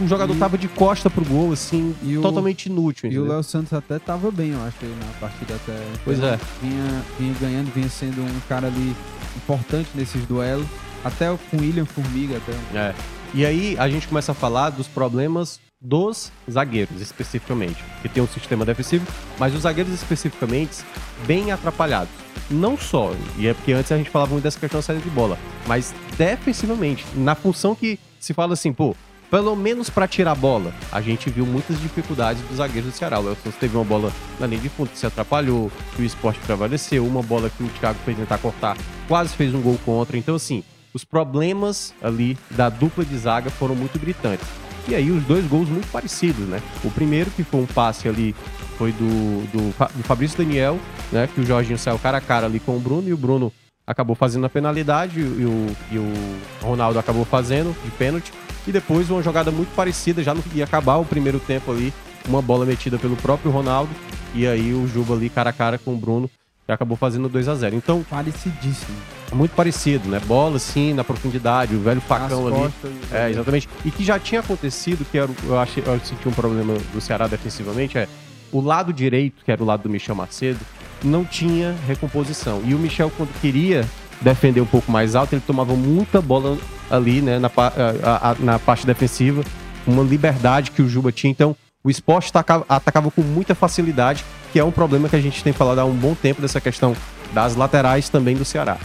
o 0.00 0.06
jogador 0.06 0.34
e... 0.34 0.38
tava 0.38 0.56
de 0.56 0.68
costa 0.68 1.10
pro 1.10 1.24
gol, 1.24 1.52
assim, 1.52 1.94
e 2.02 2.16
totalmente 2.16 2.68
o... 2.68 2.72
inútil. 2.72 3.08
Entendeu? 3.08 3.24
E 3.24 3.28
o 3.28 3.32
Léo 3.32 3.42
Santos 3.42 3.72
até 3.72 3.98
tava 3.98 4.30
bem, 4.30 4.50
eu 4.50 4.62
acho, 4.62 4.76
na 4.84 5.12
partida 5.20 5.54
até. 5.54 5.76
Pois 6.04 6.18
é. 6.20 6.38
Vinha, 6.62 7.02
vinha 7.18 7.34
ganhando, 7.40 7.72
vinha 7.72 7.88
sendo 7.88 8.22
um 8.22 8.40
cara 8.48 8.68
ali 8.68 8.94
importante 9.36 9.88
nesses 9.94 10.24
duelos. 10.26 10.66
Até 11.04 11.26
com 11.50 11.56
o 11.56 11.60
William 11.60 11.84
Formiga 11.84 12.38
até. 12.38 12.78
É. 12.78 12.94
E 13.34 13.44
aí 13.44 13.76
a 13.78 13.88
gente 13.88 14.08
começa 14.08 14.32
a 14.32 14.34
falar 14.34 14.70
dos 14.70 14.88
problemas 14.88 15.60
dos 15.80 16.32
zagueiros, 16.50 17.00
especificamente. 17.00 17.82
Que 18.02 18.08
tem 18.08 18.22
um 18.22 18.28
sistema 18.28 18.64
defensivo, 18.64 19.06
mas 19.38 19.54
os 19.54 19.62
zagueiros 19.62 19.92
especificamente 19.92 20.84
bem 21.26 21.52
atrapalhados. 21.52 22.12
Não 22.50 22.76
só, 22.76 23.12
e 23.36 23.46
é 23.46 23.54
porque 23.54 23.72
antes 23.72 23.92
a 23.92 23.96
gente 23.96 24.10
falava 24.10 24.32
muito 24.32 24.44
dessa 24.44 24.58
questão 24.58 24.78
da 24.78 24.82
saída 24.82 25.02
de 25.02 25.10
bola, 25.10 25.38
mas 25.66 25.94
defensivamente, 26.16 27.04
na 27.14 27.34
função 27.34 27.74
que 27.74 27.98
se 28.18 28.32
fala 28.32 28.54
assim, 28.54 28.72
pô, 28.72 28.96
pelo 29.30 29.54
menos 29.54 29.90
para 29.90 30.08
tirar 30.08 30.32
a 30.32 30.34
bola, 30.34 30.72
a 30.90 31.02
gente 31.02 31.28
viu 31.28 31.44
muitas 31.44 31.78
dificuldades 31.80 32.42
dos 32.44 32.56
zagueiros 32.56 32.90
do 32.90 32.96
Ceará. 32.96 33.20
O 33.20 33.24
Santos 33.36 33.56
teve 33.60 33.76
uma 33.76 33.84
bola 33.84 34.10
na 34.40 34.46
linha 34.46 34.62
de 34.62 34.70
fundo 34.70 34.88
que 34.88 34.98
se 34.98 35.06
atrapalhou, 35.06 35.70
que 35.94 36.02
o 36.02 36.04
esporte 36.04 36.40
prevaleceu, 36.40 37.06
uma 37.06 37.22
bola 37.22 37.50
que 37.50 37.62
o 37.62 37.68
Thiago 37.68 37.98
foi 38.04 38.14
tentar 38.14 38.38
cortar, 38.38 38.76
quase 39.06 39.36
fez 39.36 39.54
um 39.54 39.60
gol 39.60 39.78
contra. 39.84 40.16
Então, 40.16 40.34
assim, 40.34 40.64
os 40.94 41.04
problemas 41.04 41.92
ali 42.02 42.38
da 42.50 42.70
dupla 42.70 43.04
de 43.04 43.18
zaga 43.18 43.50
foram 43.50 43.74
muito 43.74 43.98
gritantes. 43.98 44.48
E 44.86 44.94
aí 44.94 45.10
os 45.10 45.22
dois 45.24 45.46
gols 45.46 45.68
muito 45.68 45.90
parecidos, 45.90 46.46
né? 46.46 46.62
O 46.84 46.90
primeiro, 46.90 47.30
que 47.30 47.42
foi 47.42 47.60
um 47.60 47.66
passe 47.66 48.08
ali, 48.08 48.34
foi 48.76 48.92
do, 48.92 49.46
do, 49.52 49.68
do 49.70 50.02
Fabrício 50.04 50.38
Daniel, 50.38 50.78
né? 51.10 51.28
Que 51.32 51.40
o 51.40 51.46
Jorginho 51.46 51.78
saiu 51.78 51.98
cara 51.98 52.18
a 52.18 52.20
cara 52.20 52.46
ali 52.46 52.60
com 52.60 52.76
o 52.76 52.80
Bruno 52.80 53.08
e 53.08 53.12
o 53.12 53.16
Bruno 53.16 53.52
acabou 53.86 54.14
fazendo 54.14 54.44
a 54.44 54.50
penalidade 54.50 55.18
e 55.18 55.22
o, 55.22 55.66
e 55.90 55.98
o 55.98 56.12
Ronaldo 56.60 56.98
acabou 56.98 57.24
fazendo 57.24 57.74
de 57.84 57.90
pênalti. 57.92 58.32
E 58.66 58.72
depois 58.72 59.10
uma 59.10 59.22
jogada 59.22 59.50
muito 59.50 59.74
parecida, 59.74 60.22
já 60.22 60.34
não 60.34 60.42
ia 60.54 60.64
acabar 60.64 60.96
o 60.96 61.04
primeiro 61.04 61.40
tempo 61.40 61.70
ali, 61.70 61.92
uma 62.28 62.42
bola 62.42 62.66
metida 62.66 62.98
pelo 62.98 63.16
próprio 63.16 63.50
Ronaldo. 63.50 63.90
E 64.34 64.46
aí 64.46 64.74
o 64.74 64.86
Juba 64.86 65.14
ali 65.14 65.30
cara 65.30 65.50
a 65.50 65.52
cara 65.54 65.78
com 65.78 65.94
o 65.94 65.96
Bruno 65.96 66.30
e 66.68 66.72
acabou 66.72 66.96
fazendo 66.96 67.28
2 67.28 67.48
a 67.48 67.54
0 67.54 67.76
Então. 67.76 68.04
Parecidíssimo. 68.08 68.96
Muito 69.32 69.52
parecido, 69.54 70.08
né? 70.08 70.20
Bola, 70.26 70.58
sim, 70.58 70.92
na 70.92 71.02
profundidade, 71.02 71.74
o 71.74 71.80
velho 71.80 72.00
facão 72.00 72.46
As 72.46 72.52
ali. 72.52 72.62
Costas, 72.62 72.92
é, 73.12 73.30
exatamente. 73.30 73.68
E 73.84 73.90
que 73.90 74.04
já 74.04 74.18
tinha 74.18 74.40
acontecido, 74.40 75.04
que 75.10 75.18
era, 75.18 75.30
eu, 75.44 75.58
achei, 75.58 75.82
eu 75.86 75.98
senti 76.00 76.28
um 76.28 76.32
problema 76.32 76.74
do 76.92 77.00
Ceará 77.00 77.26
defensivamente, 77.26 77.96
é 77.96 78.06
o 78.52 78.60
lado 78.60 78.92
direito, 78.92 79.44
que 79.44 79.50
era 79.50 79.62
o 79.62 79.66
lado 79.66 79.82
do 79.82 79.90
Michel 79.90 80.14
Macedo, 80.14 80.60
não 81.02 81.24
tinha 81.24 81.74
recomposição. 81.86 82.62
E 82.64 82.74
o 82.74 82.78
Michel, 82.78 83.10
quando 83.16 83.30
queria 83.40 83.86
defender 84.20 84.60
um 84.60 84.66
pouco 84.66 84.90
mais 84.90 85.14
alto, 85.14 85.34
ele 85.34 85.42
tomava 85.46 85.74
muita 85.74 86.20
bola 86.20 86.58
ali, 86.90 87.20
né, 87.20 87.38
na, 87.38 87.50
a, 87.56 88.30
a, 88.30 88.34
na 88.38 88.58
parte 88.58 88.86
defensiva, 88.86 89.42
uma 89.86 90.02
liberdade 90.02 90.70
que 90.70 90.82
o 90.82 90.88
Juba 90.88 91.12
tinha. 91.12 91.30
Então, 91.30 91.54
o 91.84 91.90
esporte 91.90 92.30
atacava, 92.30 92.64
atacava 92.68 93.10
com 93.10 93.22
muita 93.22 93.54
facilidade, 93.54 94.24
que 94.52 94.58
é 94.58 94.64
um 94.64 94.70
problema 94.70 95.08
que 95.08 95.16
a 95.16 95.20
gente 95.20 95.42
tem 95.42 95.52
falado 95.52 95.78
há 95.78 95.84
um 95.84 95.94
bom 95.94 96.14
tempo 96.14 96.40
dessa 96.40 96.60
questão 96.60 96.96
das 97.32 97.54
laterais 97.56 98.08
também 98.08 98.36
do 98.36 98.44
Ceará. 98.44 98.78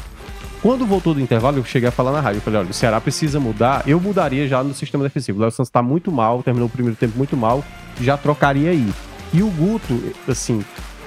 Quando 0.62 0.86
voltou 0.86 1.14
do 1.14 1.20
intervalo, 1.20 1.58
eu 1.58 1.66
cheguei 1.66 1.90
a 1.90 1.92
falar 1.92 2.14
na 2.14 2.22
rádio. 2.22 2.38
Eu 2.38 2.42
falei, 2.42 2.60
olha, 2.62 2.70
o 2.70 2.74
Ceará 2.74 3.02
precisa 3.02 3.38
mudar. 3.38 3.84
Eu 3.86 4.00
mudaria 4.00 4.48
já 4.48 4.64
no 4.64 4.74
sistema 4.74 5.04
defensivo. 5.04 5.40
O 5.40 5.42
Léo 5.42 5.52
Santos 5.52 5.68
está 5.68 5.82
muito 5.82 6.10
mal, 6.10 6.42
terminou 6.42 6.68
o 6.68 6.72
primeiro 6.72 6.96
tempo 6.96 7.18
muito 7.18 7.36
mal, 7.36 7.64
já 8.00 8.16
trocaria 8.16 8.70
aí. 8.70 8.94
E 9.34 9.44
o 9.44 9.50
Guto, 9.50 10.02
assim, 10.26 10.64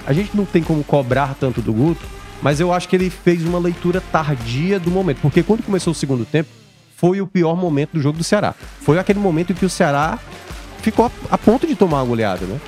a 0.07 0.13
gente 0.13 0.37
não 0.37 0.45
tem 0.45 0.63
como 0.63 0.85
cobrar 0.85 1.35
tanto 1.41 1.63
do 1.63 1.73
Guto, 1.73 2.05
mas 2.43 2.61
eu 2.61 2.71
acho 2.71 2.87
que 2.87 2.97
ele 2.97 3.09
fez 3.09 3.45
uma 3.45 3.59
leitura 3.59 4.03
tardia 4.13 4.79
do 4.79 4.91
momento. 4.91 5.21
Porque 5.23 5.43
quando 5.43 5.63
começou 5.63 5.93
o 5.93 5.95
segundo 5.95 6.27
tempo, 6.27 6.51
foi 6.95 7.23
o 7.23 7.27
pior 7.27 7.57
momento 7.57 7.93
do 7.93 8.01
jogo 8.03 8.19
do 8.19 8.25
Ceará. 8.25 8.55
Foi 8.83 8.99
aquele 8.99 9.19
momento 9.19 9.53
em 9.53 9.55
que 9.55 9.65
o 9.65 9.71
Ceará 9.71 10.19
ficou 10.83 11.11
a 11.31 11.39
ponto 11.39 11.67
de 11.67 11.75
tomar 11.75 12.03
uma 12.03 12.09
goleada, 12.09 12.45
né? 12.45 12.61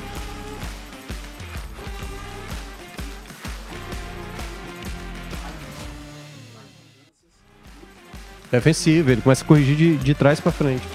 Defensivo, 8.50 9.10
ele 9.10 9.20
começa 9.20 9.44
a 9.44 9.46
corrigir 9.46 9.76
de, 9.76 9.96
de 9.96 10.14
trás 10.14 10.40
para 10.40 10.52
frente. 10.52 10.86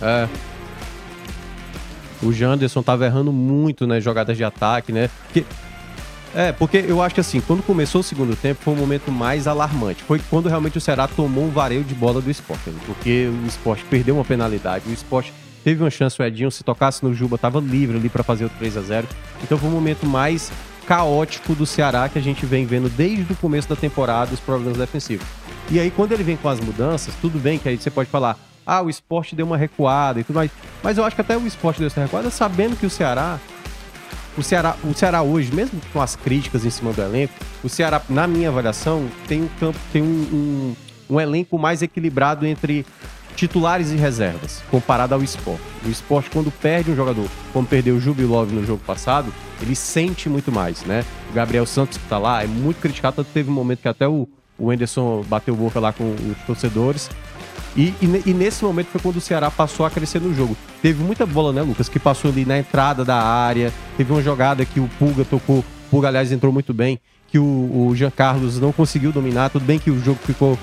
É. 0.00 0.28
O 2.22 2.32
Janderson 2.32 2.82
tava 2.82 3.04
errando 3.04 3.32
muito 3.32 3.86
nas 3.86 4.02
jogadas 4.02 4.36
de 4.36 4.44
ataque, 4.44 4.92
né? 4.92 5.10
Porque, 5.24 5.44
é, 6.34 6.52
porque 6.52 6.84
eu 6.88 7.02
acho 7.02 7.14
que 7.14 7.20
assim, 7.20 7.40
quando 7.40 7.62
começou 7.62 8.00
o 8.00 8.04
segundo 8.04 8.34
tempo, 8.34 8.62
foi 8.62 8.74
o 8.74 8.76
momento 8.76 9.10
mais 9.10 9.46
alarmante. 9.46 10.02
Foi 10.02 10.20
quando 10.30 10.48
realmente 10.48 10.78
o 10.78 10.80
Ceará 10.80 11.06
tomou 11.06 11.44
um 11.44 11.50
vareio 11.50 11.84
de 11.84 11.94
bola 11.94 12.20
do 12.20 12.30
esporte. 12.30 12.70
Né? 12.70 12.80
Porque 12.86 13.28
o 13.28 13.46
esporte 13.46 13.84
perdeu 13.84 14.14
uma 14.14 14.24
penalidade, 14.24 14.88
o 14.88 14.92
esporte 14.92 15.32
teve 15.62 15.82
uma 15.82 15.90
chance, 15.90 16.20
o 16.20 16.24
Edinho, 16.24 16.50
se 16.50 16.62
tocasse 16.62 17.02
no 17.02 17.14
Juba, 17.14 17.38
tava 17.38 17.58
livre 17.58 17.96
ali 17.96 18.08
para 18.10 18.22
fazer 18.22 18.44
o 18.44 18.50
3 18.50 18.76
a 18.76 18.82
0 18.82 19.08
Então 19.42 19.56
foi 19.56 19.68
um 19.68 19.72
momento 19.72 20.06
mais 20.06 20.52
caótico 20.86 21.54
do 21.54 21.66
Ceará 21.66 22.08
que 22.08 22.18
a 22.18 22.22
gente 22.22 22.44
vem 22.46 22.66
vendo 22.66 22.88
desde 22.88 23.32
o 23.32 23.36
começo 23.36 23.68
da 23.68 23.76
temporada, 23.76 24.32
os 24.32 24.40
problemas 24.40 24.78
defensivos. 24.78 25.26
E 25.70 25.80
aí, 25.80 25.90
quando 25.90 26.12
ele 26.12 26.22
vem 26.22 26.36
com 26.36 26.48
as 26.48 26.60
mudanças, 26.60 27.14
tudo 27.20 27.38
bem 27.38 27.58
que 27.58 27.68
aí 27.68 27.76
você 27.76 27.90
pode 27.90 28.10
falar, 28.10 28.38
ah, 28.66 28.82
o 28.82 28.90
esporte 28.90 29.34
deu 29.34 29.46
uma 29.46 29.56
recuada 29.56 30.20
e 30.20 30.24
tudo 30.24 30.36
mais. 30.36 30.50
Mas 30.82 30.98
eu 30.98 31.04
acho 31.04 31.14
que 31.14 31.22
até 31.22 31.36
o 31.36 31.46
esporte 31.46 31.78
deu 31.78 31.86
essa 31.86 32.00
recuada 32.00 32.30
sabendo 32.30 32.76
que 32.76 32.86
o 32.86 32.90
Ceará. 32.90 33.38
O 34.36 34.42
Ceará, 34.42 34.76
o 34.82 34.92
Ceará 34.92 35.22
hoje, 35.22 35.54
mesmo 35.54 35.80
com 35.92 36.02
as 36.02 36.16
críticas 36.16 36.64
em 36.64 36.70
cima 36.70 36.92
do 36.92 37.00
elenco, 37.00 37.32
o 37.62 37.68
Ceará, 37.68 38.02
na 38.08 38.26
minha 38.26 38.48
avaliação, 38.48 39.08
tem 39.28 39.42
um 39.42 39.48
campo, 39.60 39.78
tem 39.92 40.02
um, 40.02 40.06
um, 40.06 40.76
um 41.14 41.20
elenco 41.20 41.56
mais 41.56 41.82
equilibrado 41.82 42.44
entre 42.44 42.84
titulares 43.34 43.90
e 43.90 43.96
reservas, 43.96 44.62
comparado 44.70 45.14
ao 45.14 45.22
esporte. 45.22 45.62
O 45.84 45.90
esporte, 45.90 46.30
quando 46.30 46.50
perde 46.50 46.90
um 46.90 46.96
jogador, 46.96 47.28
como 47.52 47.66
perdeu 47.66 47.96
o 47.96 48.00
Jubilov 48.00 48.50
no 48.52 48.64
jogo 48.64 48.82
passado, 48.86 49.32
ele 49.60 49.74
sente 49.74 50.28
muito 50.28 50.50
mais, 50.50 50.82
né? 50.84 51.04
O 51.30 51.34
Gabriel 51.34 51.66
Santos, 51.66 51.98
que 51.98 52.08
tá 52.08 52.18
lá, 52.18 52.42
é 52.42 52.46
muito 52.46 52.80
criticado, 52.80 53.16
tanto 53.16 53.30
teve 53.32 53.50
um 53.50 53.54
momento 53.54 53.80
que 53.80 53.88
até 53.88 54.06
o, 54.08 54.28
o 54.58 54.70
Anderson 54.70 55.22
bateu 55.26 55.54
boca 55.54 55.80
lá 55.80 55.92
com 55.92 56.14
os 56.14 56.46
torcedores. 56.46 57.10
E, 57.76 57.92
e, 58.00 58.22
e, 58.26 58.32
nesse 58.32 58.64
momento 58.64 58.86
foi 58.86 59.00
quando 59.00 59.16
o 59.16 59.20
Ceará 59.20 59.50
passou 59.50 59.84
a 59.84 59.90
crescer 59.90 60.20
no 60.20 60.32
jogo. 60.32 60.56
Teve 60.80 61.02
muita 61.02 61.26
bola, 61.26 61.52
né, 61.52 61.60
Lucas? 61.60 61.88
Que 61.88 61.98
passou 61.98 62.30
ali 62.30 62.44
na 62.44 62.58
entrada 62.58 63.04
da 63.04 63.16
área. 63.16 63.72
Teve 63.96 64.12
uma 64.12 64.22
jogada 64.22 64.64
que 64.64 64.78
o 64.78 64.88
Pulga 64.96 65.24
tocou. 65.24 65.58
O 65.58 65.64
Pulga, 65.90 66.06
aliás, 66.06 66.30
entrou 66.30 66.52
muito 66.52 66.72
bem. 66.72 67.00
Que 67.26 67.38
o, 67.38 67.88
o 67.88 67.92
Jean 67.96 68.12
Carlos 68.12 68.60
não 68.60 68.70
conseguiu 68.70 69.10
dominar. 69.10 69.50
Tudo 69.50 69.64
bem 69.64 69.80
que 69.80 69.90
o 69.90 70.00
jogo 70.00 70.20
ficou 70.24 70.56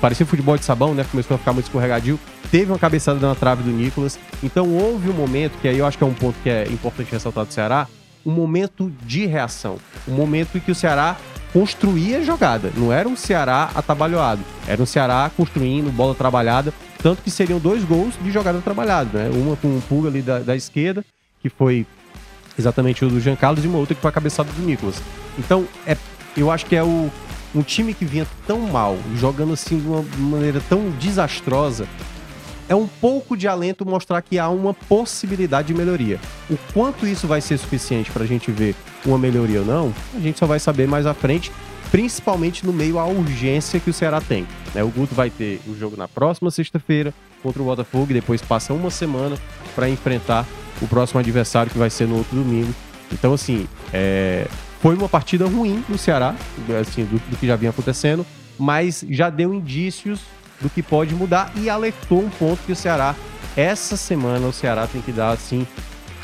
parecia 0.00 0.26
futebol 0.26 0.56
de 0.56 0.64
sabão, 0.64 0.94
né? 0.94 1.04
Começou 1.10 1.34
a 1.34 1.38
ficar 1.38 1.52
muito 1.52 1.66
escorregadio. 1.66 2.18
Teve 2.50 2.70
uma 2.70 2.78
cabeçada 2.78 3.18
na 3.18 3.34
trave 3.34 3.62
do 3.62 3.70
Nicolas. 3.70 4.18
Então 4.42 4.68
houve 4.68 5.10
um 5.10 5.14
momento, 5.14 5.58
que 5.60 5.68
aí 5.68 5.78
eu 5.78 5.86
acho 5.86 5.98
que 5.98 6.04
é 6.04 6.06
um 6.06 6.14
ponto 6.14 6.36
que 6.42 6.50
é 6.50 6.64
importante 6.68 7.10
ressaltar 7.12 7.44
do 7.44 7.52
Ceará, 7.52 7.86
um 8.24 8.30
momento 8.30 8.92
de 9.04 9.26
reação. 9.26 9.78
Um 10.06 10.14
momento 10.14 10.58
em 10.58 10.60
que 10.60 10.70
o 10.70 10.74
Ceará 10.74 11.16
construía 11.52 12.22
jogada. 12.22 12.70
Não 12.76 12.92
era 12.92 13.08
um 13.08 13.16
Ceará 13.16 13.70
atabalhoado. 13.74 14.42
Era 14.66 14.82
um 14.82 14.86
Ceará 14.86 15.30
construindo, 15.36 15.90
bola 15.90 16.14
trabalhada. 16.14 16.72
Tanto 17.02 17.22
que 17.22 17.30
seriam 17.30 17.58
dois 17.58 17.84
gols 17.84 18.14
de 18.20 18.30
jogada 18.30 18.60
trabalhada, 18.60 19.18
né? 19.18 19.30
Uma 19.32 19.56
com 19.56 19.68
um 19.68 19.80
pulo 19.80 20.08
ali 20.08 20.22
da, 20.22 20.40
da 20.40 20.56
esquerda, 20.56 21.04
que 21.40 21.48
foi 21.48 21.86
exatamente 22.58 23.04
o 23.04 23.08
do 23.08 23.20
Jean 23.20 23.36
Carlos, 23.36 23.64
e 23.64 23.68
uma 23.68 23.78
outra 23.78 23.94
que 23.94 24.00
foi 24.00 24.08
a 24.08 24.12
cabeçada 24.12 24.50
do 24.50 24.62
Nicolas. 24.62 25.00
Então, 25.38 25.66
é, 25.86 25.96
eu 26.36 26.50
acho 26.50 26.66
que 26.66 26.74
é 26.74 26.82
o, 26.82 27.10
um 27.56 27.62
time 27.62 27.94
que 27.94 28.04
vinha 28.04 28.26
tão 28.46 28.60
mal, 28.60 28.98
jogando 29.16 29.54
assim 29.54 29.78
de 29.78 29.86
uma 29.86 30.04
maneira 30.18 30.60
tão 30.68 30.90
desastrosa, 30.90 31.88
é 32.68 32.74
um 32.74 32.86
pouco 32.86 33.36
de 33.36 33.48
alento 33.48 33.86
mostrar 33.86 34.20
que 34.22 34.38
há 34.38 34.48
uma 34.48 34.74
possibilidade 34.74 35.68
de 35.68 35.74
melhoria. 35.74 36.20
O 36.50 36.56
quanto 36.74 37.06
isso 37.06 37.26
vai 37.26 37.40
ser 37.40 37.56
suficiente 37.58 38.10
para 38.10 38.24
a 38.24 38.26
gente 38.26 38.50
ver 38.50 38.74
uma 39.04 39.16
melhoria 39.16 39.60
ou 39.60 39.66
não, 39.66 39.94
a 40.14 40.20
gente 40.20 40.38
só 40.38 40.46
vai 40.46 40.58
saber 40.58 40.86
mais 40.86 41.06
à 41.06 41.14
frente, 41.14 41.50
principalmente 41.90 42.66
no 42.66 42.72
meio 42.72 42.98
à 42.98 43.06
urgência 43.06 43.78
que 43.78 43.88
o 43.88 43.92
Ceará 43.92 44.20
tem. 44.20 44.46
Né? 44.74 44.82
O 44.82 44.88
Guto 44.88 45.14
vai 45.14 45.30
ter 45.30 45.60
o 45.66 45.74
jogo 45.78 45.96
na 45.96 46.08
próxima 46.08 46.50
sexta-feira 46.50 47.14
contra 47.42 47.62
o 47.62 47.64
Botafogo 47.64 48.10
e 48.10 48.14
depois 48.14 48.42
passa 48.42 48.74
uma 48.74 48.90
semana 48.90 49.36
para 49.74 49.88
enfrentar 49.88 50.44
o 50.82 50.88
próximo 50.88 51.20
adversário 51.20 51.70
que 51.70 51.78
vai 51.78 51.88
ser 51.88 52.06
no 52.06 52.18
outro 52.18 52.36
domingo. 52.36 52.74
Então, 53.12 53.32
assim, 53.32 53.68
é, 53.92 54.48
foi 54.86 54.94
uma 54.94 55.08
partida 55.08 55.44
ruim 55.48 55.84
no 55.88 55.98
Ceará, 55.98 56.32
assim, 56.80 57.04
do, 57.04 57.18
do, 57.28 57.36
que 57.36 57.44
já 57.44 57.56
vinha 57.56 57.70
acontecendo, 57.70 58.24
mas 58.56 59.04
já 59.10 59.28
deu 59.28 59.52
indícios 59.52 60.20
do 60.60 60.70
que 60.70 60.80
pode 60.80 61.12
mudar 61.12 61.50
e 61.56 61.68
alertou 61.68 62.20
um 62.22 62.30
ponto 62.30 62.62
que 62.64 62.70
o 62.70 62.76
Ceará, 62.76 63.16
essa 63.56 63.96
semana, 63.96 64.46
o 64.46 64.52
Ceará 64.52 64.86
tem 64.86 65.02
que 65.02 65.10
dar, 65.10 65.32
assim, 65.32 65.66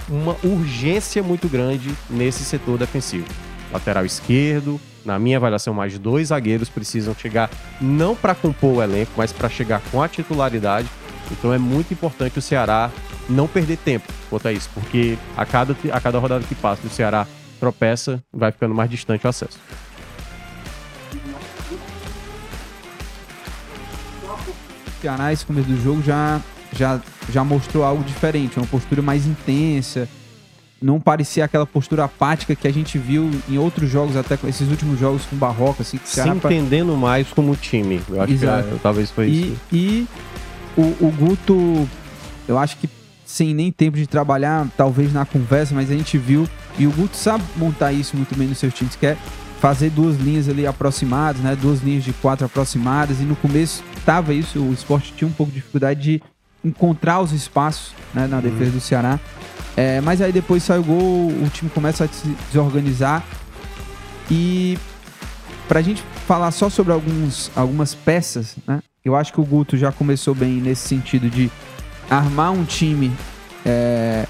uma 0.08 0.36
urgência 0.44 1.24
muito 1.24 1.48
grande 1.48 1.92
nesse 2.08 2.44
setor 2.44 2.78
defensivo. 2.78 3.26
Lateral 3.72 4.06
esquerdo, 4.06 4.80
na 5.04 5.18
minha 5.18 5.38
avaliação, 5.38 5.74
mais 5.74 5.98
dois 5.98 6.28
zagueiros 6.28 6.68
precisam 6.68 7.16
chegar 7.16 7.50
não 7.80 8.14
para 8.14 8.32
compor 8.32 8.76
o 8.76 8.82
elenco, 8.82 9.10
mas 9.16 9.32
para 9.32 9.48
chegar 9.48 9.82
com 9.90 10.00
a 10.00 10.08
titularidade. 10.08 10.86
Então 11.32 11.52
é 11.52 11.58
muito 11.58 11.92
importante 11.92 12.38
o 12.38 12.42
Ceará 12.42 12.92
não 13.28 13.48
perder 13.48 13.78
tempo 13.78 14.06
quanto 14.30 14.46
a 14.46 14.52
isso, 14.52 14.70
porque 14.72 15.18
a 15.36 15.44
cada, 15.44 15.76
a 15.92 16.00
cada 16.00 16.20
rodada 16.20 16.44
que 16.44 16.54
passa, 16.54 16.86
o 16.86 16.90
Ceará 16.90 17.26
tropeça, 17.62 18.20
vai 18.32 18.50
ficando 18.50 18.74
mais 18.74 18.90
distante 18.90 19.24
o 19.24 19.30
acesso. 19.30 19.56
O 24.24 25.00
Ceará, 25.00 25.32
esse 25.32 25.46
começo 25.46 25.68
do 25.68 25.80
jogo, 25.80 26.02
já, 26.02 26.40
já, 26.72 27.00
já 27.30 27.44
mostrou 27.44 27.84
algo 27.84 28.02
diferente, 28.02 28.58
uma 28.58 28.66
postura 28.66 29.00
mais 29.00 29.26
intensa. 29.26 30.08
Não 30.80 30.98
parecia 30.98 31.44
aquela 31.44 31.64
postura 31.64 32.02
apática 32.02 32.56
que 32.56 32.66
a 32.66 32.72
gente 32.72 32.98
viu 32.98 33.30
em 33.48 33.58
outros 33.58 33.88
jogos, 33.88 34.16
até 34.16 34.36
com 34.36 34.48
esses 34.48 34.68
últimos 34.68 34.98
jogos 34.98 35.24
com 35.26 35.36
Barroca. 35.36 35.82
Assim, 35.82 36.00
Se 36.04 36.28
entendendo 36.28 36.96
mais 36.96 37.28
como 37.28 37.54
time. 37.54 38.02
Eu 38.08 38.22
acho 38.22 38.32
Exato. 38.32 38.68
que 38.68 38.74
é, 38.74 38.78
talvez 38.82 39.08
foi 39.12 39.28
e, 39.28 39.52
isso. 39.52 39.60
E 39.72 40.08
o, 40.76 40.82
o 40.82 41.14
Guto, 41.16 41.88
eu 42.48 42.58
acho 42.58 42.76
que 42.78 42.90
sem 43.24 43.54
nem 43.54 43.70
tempo 43.70 43.96
de 43.96 44.06
trabalhar, 44.06 44.66
talvez 44.76 45.12
na 45.12 45.24
conversa, 45.24 45.74
mas 45.74 45.90
a 45.90 45.94
gente 45.94 46.18
viu, 46.18 46.48
e 46.78 46.86
o 46.86 46.90
Guto 46.90 47.16
sabe 47.16 47.44
montar 47.56 47.92
isso 47.92 48.16
muito 48.16 48.36
bem 48.36 48.48
nos 48.48 48.58
seus 48.58 48.72
times, 48.74 48.96
que 48.96 49.06
é 49.06 49.16
fazer 49.60 49.90
duas 49.90 50.16
linhas 50.16 50.48
ali 50.48 50.66
aproximadas, 50.66 51.40
né? 51.40 51.56
Duas 51.60 51.80
linhas 51.82 52.02
de 52.02 52.12
quatro 52.14 52.44
aproximadas, 52.44 53.20
e 53.20 53.22
no 53.22 53.36
começo 53.36 53.84
tava 54.04 54.34
isso, 54.34 54.60
o 54.60 54.72
esporte 54.72 55.12
tinha 55.12 55.28
um 55.28 55.32
pouco 55.32 55.52
de 55.52 55.58
dificuldade 55.58 56.00
de 56.00 56.22
encontrar 56.64 57.20
os 57.20 57.32
espaços 57.32 57.94
né, 58.14 58.26
na 58.26 58.40
defesa 58.40 58.70
uhum. 58.70 58.78
do 58.78 58.80
Ceará. 58.80 59.20
É, 59.76 60.00
mas 60.00 60.20
aí 60.20 60.32
depois 60.32 60.62
sai 60.62 60.78
o 60.78 60.82
gol, 60.82 61.28
o 61.28 61.48
time 61.52 61.70
começa 61.70 62.04
a 62.04 62.08
se 62.08 62.28
desorganizar. 62.48 63.22
E 64.30 64.78
pra 65.68 65.80
gente 65.82 66.02
falar 66.26 66.50
só 66.50 66.68
sobre 66.68 66.92
alguns, 66.92 67.50
algumas 67.56 67.94
peças, 67.94 68.56
né? 68.66 68.80
Eu 69.04 69.16
acho 69.16 69.32
que 69.32 69.40
o 69.40 69.44
Guto 69.44 69.76
já 69.76 69.90
começou 69.90 70.34
bem 70.34 70.60
nesse 70.60 70.88
sentido 70.88 71.28
de 71.28 71.50
armar 72.08 72.52
um 72.52 72.64
time 72.64 73.10
é, 73.64 74.26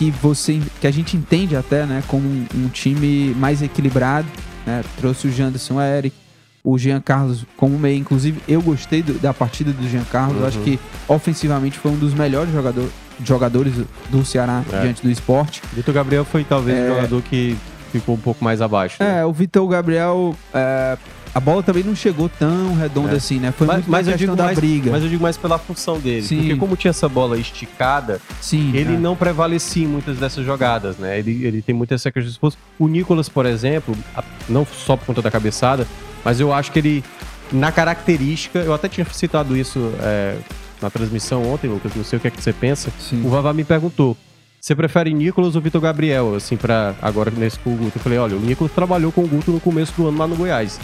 que 0.00 0.10
você 0.10 0.58
que 0.80 0.86
a 0.86 0.90
gente 0.90 1.14
entende 1.14 1.54
até 1.54 1.84
né 1.84 2.02
como 2.08 2.26
um, 2.26 2.46
um 2.54 2.68
time 2.68 3.34
mais 3.34 3.60
equilibrado 3.60 4.26
né? 4.66 4.82
trouxe 4.96 5.28
o 5.28 5.30
Janderson 5.30 5.74
o 5.74 5.82
Eric 5.82 6.16
o 6.64 6.78
Jean 6.78 7.02
Carlos 7.02 7.44
como 7.54 7.78
meio 7.78 7.98
inclusive 7.98 8.40
eu 8.48 8.62
gostei 8.62 9.02
do, 9.02 9.18
da 9.18 9.34
partida 9.34 9.74
do 9.74 9.86
Jean 9.86 10.04
Carlos 10.04 10.36
uhum. 10.36 10.40
eu 10.40 10.48
acho 10.48 10.58
que 10.60 10.80
ofensivamente 11.06 11.78
foi 11.78 11.90
um 11.90 11.98
dos 11.98 12.14
melhores 12.14 12.50
jogador, 12.50 12.88
jogadores 13.22 13.74
do 14.08 14.24
Ceará 14.24 14.64
é. 14.72 14.80
diante 14.80 15.02
do 15.02 15.10
esporte 15.10 15.60
Vitor 15.74 15.92
Gabriel 15.92 16.24
foi 16.24 16.44
talvez 16.44 16.78
é... 16.78 16.84
o 16.84 16.94
jogador 16.94 17.20
que 17.20 17.58
ficou 17.92 18.14
um 18.14 18.20
pouco 18.20 18.42
mais 18.42 18.62
abaixo 18.62 18.96
né? 19.02 19.20
é 19.20 19.26
o 19.26 19.34
Vitor 19.34 19.68
Gabriel 19.68 20.34
é, 20.54 20.96
a 21.34 21.38
bola 21.38 21.62
também 21.62 21.84
não 21.84 21.94
chegou 21.94 22.28
tão 22.28 22.74
redonda 22.74 23.12
é. 23.12 23.16
assim, 23.16 23.38
né? 23.38 23.52
Foi 23.52 23.66
mas, 23.66 23.76
muito 23.76 23.90
mais 23.90 24.06
questão 24.08 24.34
da 24.34 24.44
mais, 24.44 24.58
briga. 24.58 24.90
Mas 24.90 25.02
eu 25.02 25.08
digo 25.08 25.22
mais 25.22 25.36
pela 25.36 25.58
função 25.58 25.98
dele. 25.98 26.22
Sim. 26.22 26.38
Porque 26.38 26.56
como 26.56 26.76
tinha 26.76 26.90
essa 26.90 27.08
bola 27.08 27.38
esticada, 27.38 28.20
Sim, 28.40 28.72
ele 28.74 28.94
é. 28.94 28.98
não 28.98 29.14
prevalecia 29.14 29.84
em 29.84 29.88
muitas 29.88 30.18
dessas 30.18 30.44
jogadas, 30.44 30.96
né? 30.96 31.18
Ele, 31.18 31.44
ele 31.44 31.62
tem 31.62 31.74
muita 31.74 31.94
essa 31.94 32.10
questão 32.10 32.28
de 32.28 32.32
esforço. 32.32 32.58
O 32.78 32.88
Nicolas, 32.88 33.28
por 33.28 33.46
exemplo, 33.46 33.96
não 34.48 34.66
só 34.66 34.96
por 34.96 35.06
conta 35.06 35.22
da 35.22 35.30
cabeçada, 35.30 35.86
mas 36.24 36.40
eu 36.40 36.52
acho 36.52 36.72
que 36.72 36.78
ele, 36.80 37.04
na 37.52 37.70
característica, 37.70 38.58
eu 38.58 38.74
até 38.74 38.88
tinha 38.88 39.06
citado 39.12 39.56
isso 39.56 39.92
é, 40.00 40.36
na 40.82 40.90
transmissão 40.90 41.44
ontem, 41.46 41.68
Lucas, 41.68 41.92
não 41.94 42.04
sei 42.04 42.18
o 42.18 42.20
que 42.20 42.28
é 42.28 42.30
que 42.30 42.42
você 42.42 42.52
pensa. 42.52 42.90
Sim. 42.98 43.24
O 43.24 43.28
Vavá 43.28 43.52
me 43.52 43.62
perguntou. 43.62 44.16
Você 44.60 44.74
prefere 44.74 45.14
Nicolas 45.14 45.56
ou 45.56 45.62
Vitor 45.62 45.80
Gabriel, 45.80 46.34
assim, 46.34 46.56
para 46.56 46.94
agora 47.00 47.30
nesse 47.30 47.58
com 47.60 47.72
o 47.72 47.76
Guto? 47.76 47.96
Eu 47.96 48.02
falei, 48.02 48.18
olha, 48.18 48.36
o 48.36 48.40
Nicolas 48.40 48.72
trabalhou 48.72 49.10
com 49.10 49.22
o 49.22 49.28
Guto 49.28 49.50
no 49.50 49.60
começo 49.60 49.94
do 49.96 50.08
ano 50.08 50.18
lá 50.18 50.26
no 50.26 50.36
Goiás. 50.36 50.78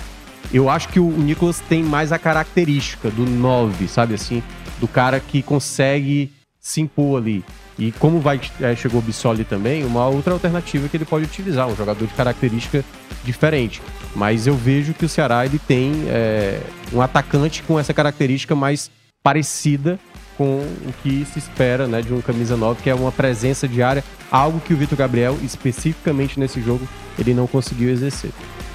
Eu 0.52 0.70
acho 0.70 0.88
que 0.88 1.00
o 1.00 1.10
Nicolas 1.10 1.60
tem 1.60 1.82
mais 1.82 2.12
a 2.12 2.18
característica 2.18 3.10
do 3.10 3.24
9, 3.24 3.88
sabe 3.88 4.14
assim? 4.14 4.42
Do 4.80 4.86
cara 4.86 5.20
que 5.20 5.42
consegue 5.42 6.32
se 6.60 6.80
impor 6.80 7.20
ali. 7.20 7.44
E 7.78 7.92
como 7.92 8.20
vai 8.20 8.40
é, 8.60 8.74
chegou 8.74 9.00
o 9.00 9.02
Bissoli 9.02 9.44
também, 9.44 9.84
uma 9.84 10.06
outra 10.08 10.32
alternativa 10.32 10.88
que 10.88 10.96
ele 10.96 11.04
pode 11.04 11.26
utilizar, 11.26 11.68
um 11.68 11.76
jogador 11.76 12.06
de 12.06 12.14
característica 12.14 12.84
diferente. 13.22 13.82
Mas 14.14 14.46
eu 14.46 14.54
vejo 14.54 14.94
que 14.94 15.04
o 15.04 15.08
Ceará 15.08 15.44
ele 15.44 15.58
tem 15.58 15.92
é, 16.08 16.60
um 16.92 17.02
atacante 17.02 17.62
com 17.62 17.78
essa 17.78 17.92
característica 17.92 18.54
mais 18.54 18.90
parecida 19.22 19.98
com 20.36 20.58
o 20.58 20.92
que 21.02 21.26
se 21.32 21.38
espera 21.38 21.86
né, 21.86 22.02
de 22.02 22.12
um 22.12 22.20
camisa 22.20 22.56
9, 22.56 22.82
que 22.82 22.90
é 22.90 22.94
uma 22.94 23.10
presença 23.10 23.66
diária, 23.66 24.04
algo 24.30 24.60
que 24.60 24.74
o 24.74 24.76
Vitor 24.76 24.96
Gabriel, 24.96 25.36
especificamente 25.42 26.38
nesse 26.38 26.60
jogo, 26.60 26.86
ele 27.18 27.32
não 27.32 27.46
conseguiu 27.46 27.90
exercer. 27.90 28.30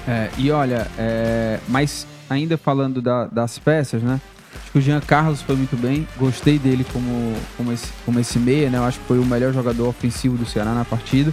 É, 0.06 0.28
e 0.36 0.50
olha, 0.50 0.86
é, 0.98 1.58
mas 1.68 2.06
ainda 2.28 2.56
falando 2.56 3.00
da, 3.00 3.26
das 3.26 3.58
peças, 3.58 4.02
né? 4.02 4.20
Acho 4.54 4.72
que 4.72 4.78
o 4.78 4.80
Jean 4.82 5.00
Carlos 5.00 5.40
foi 5.40 5.56
muito 5.56 5.76
bem, 5.76 6.06
gostei 6.18 6.58
dele 6.58 6.84
como, 6.92 7.34
como, 7.56 7.72
esse, 7.72 7.88
como 8.04 8.20
esse 8.20 8.38
meia, 8.38 8.68
né? 8.68 8.78
Eu 8.78 8.84
acho 8.84 8.98
que 8.98 9.06
foi 9.06 9.18
o 9.18 9.24
melhor 9.24 9.52
jogador 9.52 9.88
ofensivo 9.88 10.36
do 10.36 10.44
Ceará 10.44 10.74
na 10.74 10.84
partida. 10.84 11.32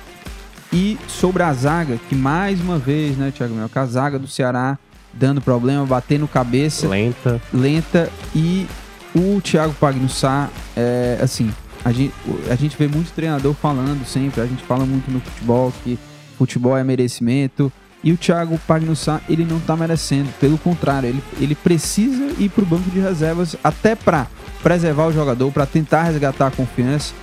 E 0.71 0.97
sobre 1.07 1.41
a 1.43 1.51
zaga, 1.51 1.99
que 2.07 2.15
mais 2.15 2.61
uma 2.61 2.77
vez, 2.77 3.17
né, 3.17 3.31
Thiago 3.35 3.55
Mel, 3.55 3.69
a 3.73 3.85
zaga 3.85 4.19
do 4.19 4.27
Ceará 4.27 4.77
dando 5.11 5.41
problema, 5.41 5.85
batendo 5.85 6.27
cabeça. 6.27 6.87
Lenta. 6.87 7.41
Lenta. 7.51 8.09
E 8.35 8.67
o 9.15 9.41
Thiago 9.41 9.73
Pagnussá, 9.73 10.49
é, 10.75 11.17
assim, 11.21 11.51
a 11.83 11.91
gente, 11.91 12.13
a 12.49 12.55
gente 12.55 12.77
vê 12.77 12.87
muito 12.87 13.11
treinador 13.13 13.53
falando 13.55 14.05
sempre, 14.05 14.41
a 14.41 14.45
gente 14.45 14.63
fala 14.63 14.85
muito 14.85 15.09
no 15.09 15.19
futebol 15.19 15.73
que 15.83 15.97
futebol 16.37 16.77
é 16.77 16.83
merecimento. 16.83 17.71
E 18.03 18.13
o 18.13 18.17
Thiago 18.17 18.59
Pagnussá, 18.67 19.21
ele 19.27 19.43
não 19.43 19.59
tá 19.59 19.75
merecendo. 19.75 20.29
Pelo 20.39 20.57
contrário, 20.57 21.09
ele, 21.09 21.23
ele 21.39 21.55
precisa 21.55 22.33
ir 22.37 22.49
pro 22.49 22.65
banco 22.65 22.89
de 22.89 22.99
reservas 22.99 23.55
até 23.63 23.95
para 23.95 24.27
preservar 24.63 25.07
o 25.07 25.13
jogador, 25.13 25.51
para 25.51 25.65
tentar 25.65 26.03
resgatar 26.03 26.47
a 26.47 26.51
confiança. 26.51 27.13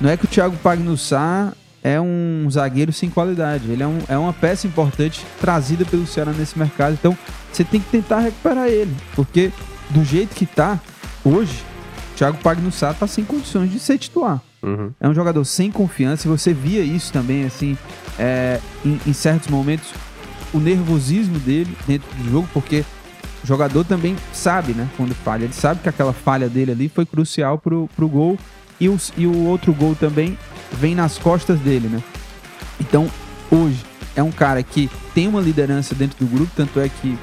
Não 0.00 0.08
é 0.08 0.16
que 0.16 0.24
o 0.24 0.28
Thiago 0.28 0.56
Pagnussá 0.56 1.52
é 1.82 2.00
um 2.00 2.46
zagueiro 2.50 2.92
sem 2.92 3.10
qualidade. 3.10 3.70
Ele 3.70 3.82
é, 3.82 3.86
um, 3.86 3.98
é 4.08 4.16
uma 4.16 4.32
peça 4.32 4.66
importante 4.66 5.24
trazida 5.40 5.84
pelo 5.84 6.06
Ceará 6.06 6.32
nesse 6.32 6.58
mercado. 6.58 6.92
Então, 6.92 7.16
você 7.52 7.64
tem 7.64 7.80
que 7.80 7.90
tentar 7.90 8.20
recuperar 8.20 8.68
ele. 8.68 8.94
Porque 9.14 9.52
do 9.90 10.04
jeito 10.04 10.34
que 10.34 10.46
tá, 10.46 10.78
hoje, 11.24 11.62
o 12.12 12.16
Thiago 12.16 12.38
Pagnussá 12.38 12.94
tá 12.94 13.06
sem 13.06 13.24
condições 13.24 13.70
de 13.70 13.78
ser 13.80 13.98
titular. 13.98 14.40
Uhum. 14.62 14.92
É 15.00 15.08
um 15.08 15.14
jogador 15.14 15.44
sem 15.44 15.70
confiança 15.70 16.26
e 16.26 16.30
você 16.30 16.52
via 16.52 16.82
isso 16.82 17.12
também, 17.12 17.44
assim, 17.44 17.76
é, 18.18 18.60
em, 18.84 19.00
em, 19.06 19.12
certos 19.12 19.48
momentos, 19.48 19.88
o 20.52 20.58
nervosismo 20.58 21.38
dele 21.38 21.76
dentro 21.86 22.08
do 22.16 22.30
jogo, 22.30 22.48
porque 22.52 22.84
o 23.42 23.46
jogador 23.46 23.84
também 23.84 24.16
sabe, 24.32 24.72
né, 24.72 24.88
quando 24.96 25.14
falha. 25.14 25.44
Ele 25.44 25.52
sabe 25.52 25.80
que 25.80 25.88
aquela 25.88 26.12
falha 26.12 26.48
dele 26.48 26.72
ali 26.72 26.88
foi 26.88 27.06
crucial 27.06 27.58
pro, 27.58 27.88
pro 27.96 28.08
gol 28.08 28.38
e, 28.78 28.88
os, 28.88 29.12
e 29.16 29.26
o 29.26 29.44
outro 29.46 29.72
gol 29.72 29.94
também 29.94 30.36
vem 30.72 30.94
nas 30.94 31.18
costas 31.18 31.58
dele, 31.60 31.88
né? 31.88 32.02
Então, 32.80 33.10
hoje, 33.50 33.84
é 34.16 34.22
um 34.22 34.30
cara 34.30 34.62
que 34.62 34.90
tem 35.14 35.28
uma 35.28 35.40
liderança 35.40 35.94
dentro 35.94 36.24
do 36.24 36.30
grupo, 36.30 36.50
tanto 36.54 36.80
é 36.80 36.88
que 36.88 37.18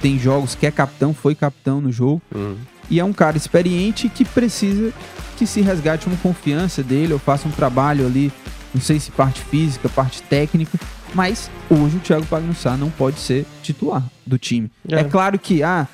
tem 0.00 0.18
jogos 0.18 0.54
que 0.54 0.66
é 0.66 0.70
capitão, 0.70 1.12
foi 1.12 1.34
capitão 1.34 1.80
no 1.80 1.92
jogo. 1.92 2.22
Uhum. 2.34 2.56
E 2.90 2.98
é 2.98 3.04
um 3.04 3.12
cara 3.12 3.36
experiente 3.36 4.08
que 4.08 4.24
precisa 4.24 4.92
que 5.36 5.46
se 5.46 5.60
resgate 5.60 6.06
uma 6.06 6.16
confiança 6.16 6.82
dele, 6.82 7.12
ou 7.12 7.18
faça 7.18 7.46
um 7.46 7.50
trabalho 7.50 8.06
ali, 8.06 8.32
não 8.74 8.80
sei 8.80 8.98
se 8.98 9.10
parte 9.10 9.40
física, 9.42 9.88
parte 9.88 10.22
técnica, 10.22 10.78
mas 11.14 11.50
hoje 11.70 11.96
o 11.96 12.00
Thiago 12.00 12.26
Pagnussá 12.26 12.76
não 12.76 12.90
pode 12.90 13.18
ser 13.18 13.46
titular 13.62 14.02
do 14.26 14.38
time. 14.38 14.70
É, 14.88 15.00
é 15.00 15.04
claro 15.04 15.38
que, 15.38 15.62
ah, 15.62 15.86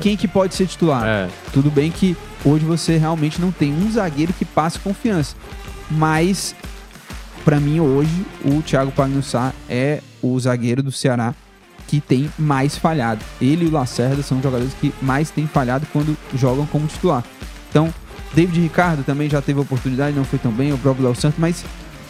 quem 0.00 0.16
que 0.16 0.28
pode 0.28 0.54
ser 0.54 0.66
titular? 0.66 1.06
É. 1.06 1.28
Tudo 1.52 1.70
bem 1.70 1.90
que 1.90 2.16
hoje 2.44 2.64
você 2.64 2.96
realmente 2.96 3.40
não 3.40 3.50
tem 3.50 3.72
um 3.72 3.90
zagueiro 3.90 4.32
que 4.32 4.44
passe 4.44 4.78
confiança, 4.78 5.34
mas 5.90 6.54
para 7.44 7.58
mim 7.58 7.80
hoje 7.80 8.24
o 8.44 8.62
Thiago 8.62 8.92
Pagnussá 8.92 9.52
é 9.68 10.00
o 10.22 10.38
zagueiro 10.38 10.82
do 10.82 10.92
Ceará 10.92 11.34
que 11.90 12.00
tem 12.00 12.30
mais 12.38 12.76
falhado. 12.76 13.20
Ele 13.40 13.64
e 13.64 13.68
o 13.68 13.72
Lacerda 13.72 14.22
são 14.22 14.40
jogadores 14.40 14.72
que 14.74 14.94
mais 15.02 15.30
têm 15.30 15.48
falhado 15.48 15.86
quando 15.92 16.16
jogam 16.36 16.64
como 16.66 16.86
titular. 16.86 17.24
Então, 17.68 17.92
David 18.32 18.60
Ricardo 18.60 19.02
também 19.02 19.28
já 19.28 19.42
teve 19.42 19.58
oportunidade, 19.58 20.16
não 20.16 20.24
foi 20.24 20.38
tão 20.38 20.52
bem, 20.52 20.72
o 20.72 20.78
próprio 20.78 21.06
Léo 21.06 21.16
Santos, 21.16 21.38
mas 21.40 21.64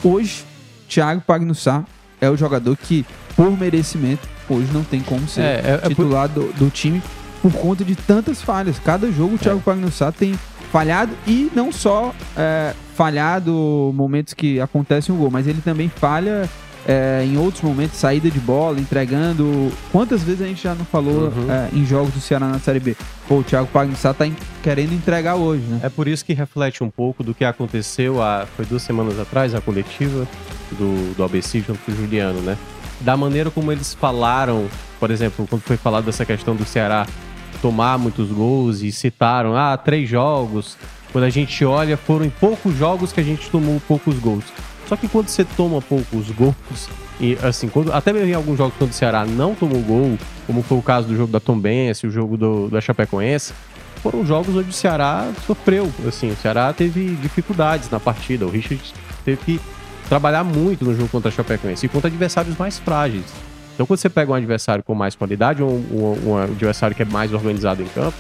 hoje, 0.05 0.45
Thiago 0.87 1.23
Pagnussá 1.23 1.85
é 2.21 2.29
o 2.29 2.37
jogador 2.37 2.77
que, 2.77 3.05
por 3.37 3.51
merecimento, 3.57 4.29
hoje 4.49 4.69
não 4.73 4.85
tem 4.85 5.01
como 5.01 5.27
ser 5.29 5.43
é, 5.43 5.45
é, 5.45 5.81
é 5.83 5.89
titular 5.89 6.29
por... 6.29 6.45
do, 6.45 6.53
do, 6.53 6.71
time 6.71 7.03
por 7.41 7.53
conta 7.53 7.85
de 7.85 7.95
tantas 7.95 8.43
falhas. 8.43 8.79
Cada 8.79 9.11
jogo 9.11 9.37
o 9.37 9.39
Thiago 9.39 9.61
é. 9.61 9.63
Pagnussá 9.63 10.13
tem 10.13 10.39
falhado 10.71 11.13
e 11.27 11.51
não 11.55 11.73
só 11.73 12.15
é, 12.37 12.75
falhado 12.95 13.93
momentos 13.95 14.35
que 14.35 14.61
acontecem 14.61 15.15
um 15.15 15.19
gol, 15.19 15.31
mas 15.31 15.47
ele 15.47 15.61
também 15.63 15.89
falha 15.89 16.49
é, 16.87 17.25
em 17.25 17.37
outros 17.37 17.63
momentos, 17.63 17.99
saída 17.99 18.31
de 18.31 18.39
bola, 18.39 18.81
entregando. 18.81 19.71
Quantas 19.93 20.23
vezes 20.23 20.43
a 20.43 20.47
gente 20.47 20.63
já 20.63 20.75
não 20.75 20.85
falou 20.85 21.29
uhum. 21.29 21.51
é, 21.51 21.69
em 21.73 21.85
jogos 21.85 22.13
do 22.13 22.21
Ceará 22.21 22.47
na 22.47 22.59
Série 22.59 22.81
B? 22.81 22.97
Pô, 23.29 23.39
o 23.39 23.43
Thiago 23.43 23.69
Pagnissá 23.69 24.15
tá 24.15 24.25
querendo 24.63 24.93
entregar 24.93 25.37
hoje, 25.37 25.63
né? 25.63 25.81
É 25.83 25.89
por 25.89 26.09
isso 26.09 26.25
que 26.25 26.33
reflete 26.33 26.83
um 26.83 26.91
pouco 26.91 27.23
do 27.23 27.35
que 27.35 27.45
aconteceu 27.45 28.23
há, 28.23 28.47
foi 28.57 28.65
duas 28.65 28.83
semanas 28.83 29.19
atrás, 29.19 29.55
a 29.55 29.61
coletiva 29.61 30.27
do, 30.73 31.15
do 31.15 31.25
ABC 31.25 31.61
junto 31.61 31.79
com 31.81 31.93
o 31.93 31.97
Juliano, 31.97 32.41
né? 32.41 32.57
Da 33.01 33.17
maneira 33.17 33.51
como 33.51 33.73
eles 33.73 33.95
falaram, 33.95 34.69
por 34.99 35.11
exemplo, 35.11 35.47
quando 35.49 35.63
foi 35.63 35.77
falado 35.77 36.05
dessa 36.05 36.25
questão 36.25 36.55
do 36.55 36.65
Ceará 36.65 37.07
tomar 37.61 37.99
muitos 37.99 38.31
gols 38.31 38.83
e 38.83 38.91
citaram, 38.91 39.57
ah, 39.57 39.77
três 39.77 40.09
jogos. 40.09 40.77
Quando 41.13 41.25
a 41.25 41.31
gente 41.31 41.65
olha, 41.65 41.97
foram 41.97 42.25
em 42.25 42.31
poucos 42.31 42.77
jogos 42.77 43.13
que 43.13 43.21
a 43.21 43.25
gente 43.25 43.51
tomou 43.51 43.81
poucos 43.87 44.19
gols. 44.19 44.45
Só 44.87 44.97
que 44.97 45.09
quando 45.09 45.29
você 45.29 45.45
toma 45.45 45.81
poucos 45.81 46.31
gols, 46.31 46.89
e 47.21 47.37
assim, 47.43 47.69
quando, 47.69 47.93
até 47.93 48.13
mesmo 48.13 48.29
em 48.29 48.35
alguns 48.35 48.59
jogos 48.59 48.75
quando 48.79 48.91
o 48.91 48.95
Ceará 48.95 49.25
não 49.25 49.55
tomou 49.55 49.81
gol, 49.83 50.19
como 50.47 50.63
foi 50.63 50.79
o 50.79 50.83
caso 50.83 51.07
do 51.07 51.17
jogo 51.17 51.31
da 51.31 51.39
Tombense, 51.39 52.07
o 52.07 52.11
jogo 52.11 52.37
do, 52.37 52.69
da 52.69 52.81
Chapecoense, 52.81 53.53
foram 54.03 54.25
jogos 54.25 54.57
onde 54.57 54.71
o 54.71 54.73
Ceará 54.73 55.31
sofreu. 55.47 55.91
Assim, 56.07 56.31
o 56.31 56.37
Ceará 56.37 56.73
teve 56.73 57.15
dificuldades 57.17 57.91
na 57.91 58.01
partida. 58.01 58.47
O 58.47 58.51
Richard 58.51 58.83
teve 59.25 59.37
que 59.45 59.61
trabalhar 60.11 60.43
muito 60.43 60.85
no 60.85 60.93
jogo 60.93 61.09
contra 61.09 61.29
a 61.29 61.33
Chapecoense 61.33 61.87
e 61.87 61.89
contra 61.89 62.09
adversários 62.09 62.59
mais 62.59 62.81
frágeis. 62.81 63.25
Então, 63.73 63.87
quando 63.87 64.01
você 64.01 64.11
pega 64.11 64.33
um 64.33 64.35
adversário 64.35 64.83
com 64.83 64.93
mais 64.93 65.15
qualidade, 65.15 65.63
ou 65.63 65.71
um, 65.71 66.17
um, 66.27 66.31
um 66.31 66.37
adversário 66.37 66.97
que 66.97 67.03
é 67.03 67.05
mais 67.05 67.33
organizado 67.33 67.81
em 67.81 67.87
campo, 67.87 68.17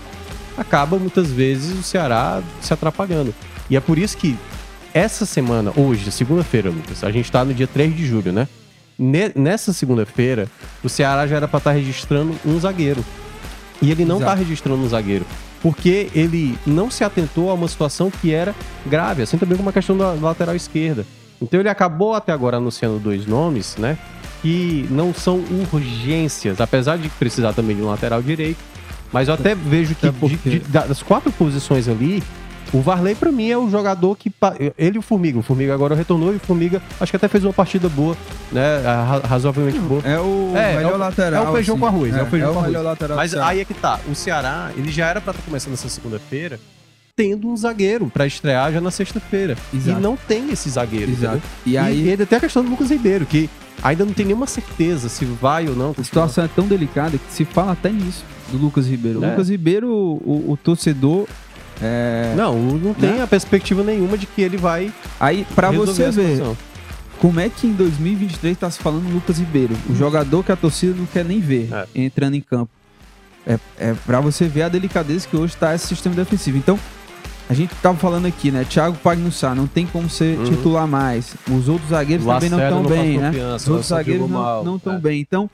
acaba 0.57 0.97
muitas 0.97 1.33
vezes 1.33 1.77
o 1.77 1.83
Ceará 1.83 2.41
se 2.61 2.73
atrapalhando. 2.73 3.35
E 3.69 3.77
é 3.77 3.81
por 3.81 3.99
isso 3.99 4.17
que 4.17 4.39
essa 4.95 5.27
semana, 5.27 5.73
hoje, 5.77 6.13
segunda-feira, 6.13 6.71
Lucas, 6.71 7.03
a 7.03 7.11
gente 7.11 7.25
está 7.25 7.45
no 7.45 7.53
dia 7.53 7.67
3 7.67 7.95
de 7.95 8.07
julho, 8.07 8.33
né? 8.33 8.47
Nessa 9.35 9.73
segunda-feira, 9.73 10.47
o 10.85 10.89
Ceará 10.89 11.27
já 11.27 11.37
era 11.37 11.49
para 11.49 11.59
estar 11.59 11.71
tá 11.71 11.77
registrando 11.77 12.37
um 12.47 12.59
zagueiro. 12.61 13.05
E 13.83 13.91
ele 13.91 14.05
não 14.05 14.19
está 14.19 14.35
registrando 14.35 14.81
um 14.81 14.89
zagueiro. 14.89 15.27
Porque 15.61 16.09
ele 16.15 16.57
não 16.65 16.89
se 16.89 17.03
atentou 17.03 17.51
a 17.51 17.55
uma 17.55 17.67
situação 17.67 18.11
que 18.11 18.33
era 18.33 18.55
grave, 18.87 19.23
assim 19.23 19.37
também 19.37 19.57
como 19.57 19.71
a 19.71 19.73
questão 19.73 19.97
da 19.97 20.13
lateral 20.13 20.55
esquerda. 20.55 21.05
Então 21.41 21.61
ele 21.61 21.69
acabou 21.69 22.15
até 22.15 22.33
agora 22.33 22.59
anunciando 22.59 22.99
dois 22.99 23.27
nomes, 23.27 23.77
né? 23.77 23.97
Que 24.43 24.87
não 24.91 25.13
são 25.15 25.43
urgências, 25.73 26.61
apesar 26.61 26.99
de 26.99 27.09
precisar 27.09 27.53
também 27.53 27.77
de 27.77 27.83
um 27.83 27.87
lateral 27.87 28.23
direito. 28.23 28.59
Mas 29.13 29.29
eu 29.29 29.35
até 29.35 29.55
vejo 29.55 29.95
que 29.95 30.09
de, 30.11 30.37
de, 30.37 30.59
das 30.61 31.03
quatro 31.03 31.33
posições 31.33 31.89
ali, 31.89 32.23
o 32.73 32.81
Varley, 32.81 33.17
para 33.17 33.33
mim, 33.33 33.51
é 33.51 33.59
o 33.59 33.69
jogador 33.69 34.17
que. 34.17 34.33
Ele 34.79 34.97
e 34.97 34.99
o 34.99 35.03
Formiga. 35.03 35.39
O 35.39 35.43
Formiga 35.43 35.75
agora 35.75 35.95
retornou 35.95 36.33
e 36.33 36.37
o 36.37 36.41
Formiga 36.41 36.81
acho 37.01 37.11
que 37.11 37.17
até 37.17 37.27
fez 37.27 37.45
uma 37.45 37.53
partida 37.53 37.89
boa, 37.89 38.17
né? 38.53 38.81
Razoavelmente 39.29 39.79
boa. 39.81 40.03
É 40.05 40.21
o 40.21 40.53
é, 40.55 40.77
melhor 40.77 40.93
é 40.93 40.95
o, 40.95 40.99
lateral. 40.99 41.47
É 41.47 41.49
o 41.49 41.53
feijão 41.53 41.75
assim. 41.75 41.81
com 41.81 41.87
arroz. 41.87 42.15
É, 42.15 42.21
é 42.21 42.23
o 42.23 42.27
feijão 42.27 42.51
é 42.51 42.53
com 42.53 42.59
arroz. 42.61 42.83
lateral 42.83 43.17
Mas 43.17 43.35
aí 43.35 43.61
é 43.61 43.65
que 43.65 43.75
tá. 43.75 43.99
O 44.09 44.15
Ceará, 44.15 44.71
ele 44.77 44.93
já 44.93 45.09
era 45.09 45.21
para 45.21 45.33
estar 45.33 45.43
tá 45.43 45.47
começando 45.47 45.75
essa 45.75 45.89
segunda-feira 45.89 46.61
tendo 47.15 47.49
um 47.49 47.57
zagueiro 47.57 48.11
para 48.13 48.27
estrear 48.27 48.73
já 48.73 48.81
na 48.81 48.91
sexta-feira. 48.91 49.57
E 49.73 49.79
não 50.01 50.17
tem 50.17 50.51
esse 50.51 50.69
zagueiro. 50.71 51.11
Exato. 51.11 51.43
E 51.67 51.77
aí. 51.77 52.07
E 52.07 52.11
ainda 52.11 52.27
tem 52.27 52.39
a 52.39 52.41
questão 52.41 52.65
do 52.65 52.71
Lucas 52.71 52.91
Ribeiro, 52.91 53.27
que 53.27 53.49
ainda 53.83 54.05
não 54.05 54.13
tem 54.13 54.27
nenhuma 54.27 54.47
certeza 54.47 55.09
se 55.09 55.25
vai 55.25 55.69
ou 55.69 55.77
não. 55.77 55.95
A 55.99 56.05
situação 56.05 56.45
é 56.45 56.49
tão 56.49 56.67
delicada 56.67 57.19
que 57.19 57.33
se 57.33 57.45
fala 57.45 57.73
até 57.73 57.91
nisso 57.91 58.25
do 58.51 58.59
Lucas 58.59 58.87
Ribeiro. 58.87 59.21
O 59.21 59.25
é. 59.25 59.31
Lucas 59.31 59.49
Ribeiro, 59.49 59.89
o, 59.89 60.53
o 60.53 60.57
torcedor. 60.57 61.27
É... 61.83 62.35
Não, 62.37 62.59
não 62.59 62.93
tem 62.93 63.13
né? 63.13 63.23
a 63.23 63.27
perspectiva 63.27 63.83
nenhuma 63.83 64.19
de 64.19 64.27
que 64.27 64.43
ele 64.43 64.57
vai. 64.57 64.93
Aí, 65.19 65.47
para 65.55 65.71
você 65.71 66.11
ver, 66.11 66.43
como 67.19 67.41
é 67.41 67.49
que 67.49 67.67
em 67.67 67.73
2023 67.73 68.57
tá 68.57 68.71
se 68.71 68.79
falando 68.79 69.11
Lucas 69.13 69.39
Ribeiro, 69.39 69.75
o 69.89 69.95
jogador 69.95 70.45
que 70.45 70.53
a 70.53 70.57
torcida 70.57 70.95
não 70.97 71.07
quer 71.07 71.25
nem 71.25 71.41
ver 71.41 71.69
é. 71.73 71.87
entrando 71.95 72.35
em 72.35 72.41
campo. 72.41 72.71
É, 73.47 73.59
é 73.79 73.95
para 74.07 74.21
você 74.21 74.47
ver 74.47 74.63
a 74.63 74.69
delicadeza 74.69 75.27
que 75.27 75.37
hoje 75.37 75.55
está 75.55 75.75
esse 75.75 75.87
sistema 75.87 76.15
defensivo. 76.15 76.59
Então, 76.59 76.79
a 77.51 77.53
gente 77.53 77.75
tava 77.83 77.99
falando 77.99 78.27
aqui, 78.27 78.53
né? 78.53 78.65
Thiago 78.65 78.97
Pagnussá 78.99 79.57
não 79.57 79.67
tem 79.67 79.85
como 79.85 80.09
ser 80.09 80.39
uhum. 80.39 80.45
titular 80.45 80.87
mais. 80.87 81.35
Os 81.51 81.69
outros 81.69 81.91
zagueiros 81.91 82.25
também 82.25 82.49
não 82.49 82.63
estão 82.63 82.83
bem, 82.85 83.19
né? 83.19 83.33
Os 83.57 83.69
outros 83.69 83.89
zagueiros 83.89 84.31
não 84.31 84.77
estão 84.77 84.95
é. 84.95 84.99
bem. 84.99 85.21
Então, 85.21 85.51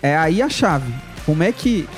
é 0.00 0.16
aí 0.16 0.40
a 0.40 0.48
chave. 0.48 0.94
Como 1.26 1.42
é 1.42 1.50
que, 1.50 1.88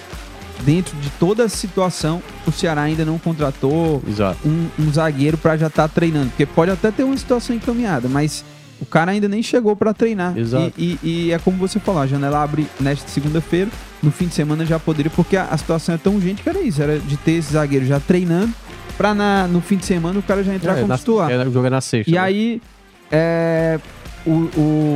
dentro 0.62 0.96
de 0.96 1.11
toda 1.11 1.44
a 1.44 1.48
situação, 1.51 2.22
o 2.46 2.51
Ceará 2.51 2.81
ainda 2.81 3.05
não 3.05 3.18
contratou 3.18 4.03
um, 4.42 4.68
um, 4.79 4.90
zagueiro 4.90 5.37
para 5.37 5.59
já 5.59 5.66
estar 5.66 5.88
tá 5.88 5.94
treinando? 5.94 6.31
Porque 6.31 6.46
pode 6.46 6.70
até 6.70 6.90
ter 6.90 7.05
uma 7.05 7.16
situação 7.18 7.55
encaminhada, 7.55 8.09
mas 8.09 8.42
o 8.81 8.87
cara 8.87 9.12
ainda 9.12 9.29
nem 9.29 9.42
chegou 9.42 9.77
para 9.77 9.92
treinar. 9.92 10.37
Exato. 10.38 10.72
E, 10.79 10.98
e, 11.03 11.27
e, 11.27 11.33
é 11.33 11.38
como 11.38 11.59
você 11.59 11.79
falou, 11.79 12.01
a 12.01 12.07
janela 12.07 12.42
abre 12.42 12.66
nesta 12.81 13.09
segunda-feira, 13.09 13.70
no 14.03 14.11
fim 14.11 14.27
de 14.27 14.35
semana 14.35 14.64
já 14.64 14.79
poderia, 14.79 15.11
porque 15.14 15.37
a, 15.37 15.44
a, 15.44 15.57
situação 15.59 15.94
é 15.94 15.98
tão 15.98 16.16
urgente 16.16 16.42
que 16.42 16.48
era 16.48 16.62
isso, 16.62 16.83
era 16.83 16.98
de 16.98 17.16
ter 17.18 17.33
esse 17.33 17.53
zagueiro 17.53 17.87
já 17.87 18.01
treinando, 18.01 18.53
pra 18.96 19.14
na, 19.14 19.46
no 19.46 19.61
fim 19.61 19.76
de 19.76 19.85
semana 19.85 20.18
o 20.18 20.22
cara 20.22 20.42
já 20.42 20.55
entrar 20.55 20.76
é, 20.76 20.81
como 20.81 20.96
titular. 20.96 21.31
É, 21.31 21.46
o 21.46 21.52
jogo 21.52 21.66
é 21.66 21.70
na 21.70 21.81
sexta. 21.81 22.11
E 22.11 22.14
né? 22.14 22.20
aí, 22.20 22.62
é, 23.11 23.78
o, 24.26 24.31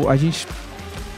o, 0.05 0.07
a 0.09 0.17
gente 0.17 0.47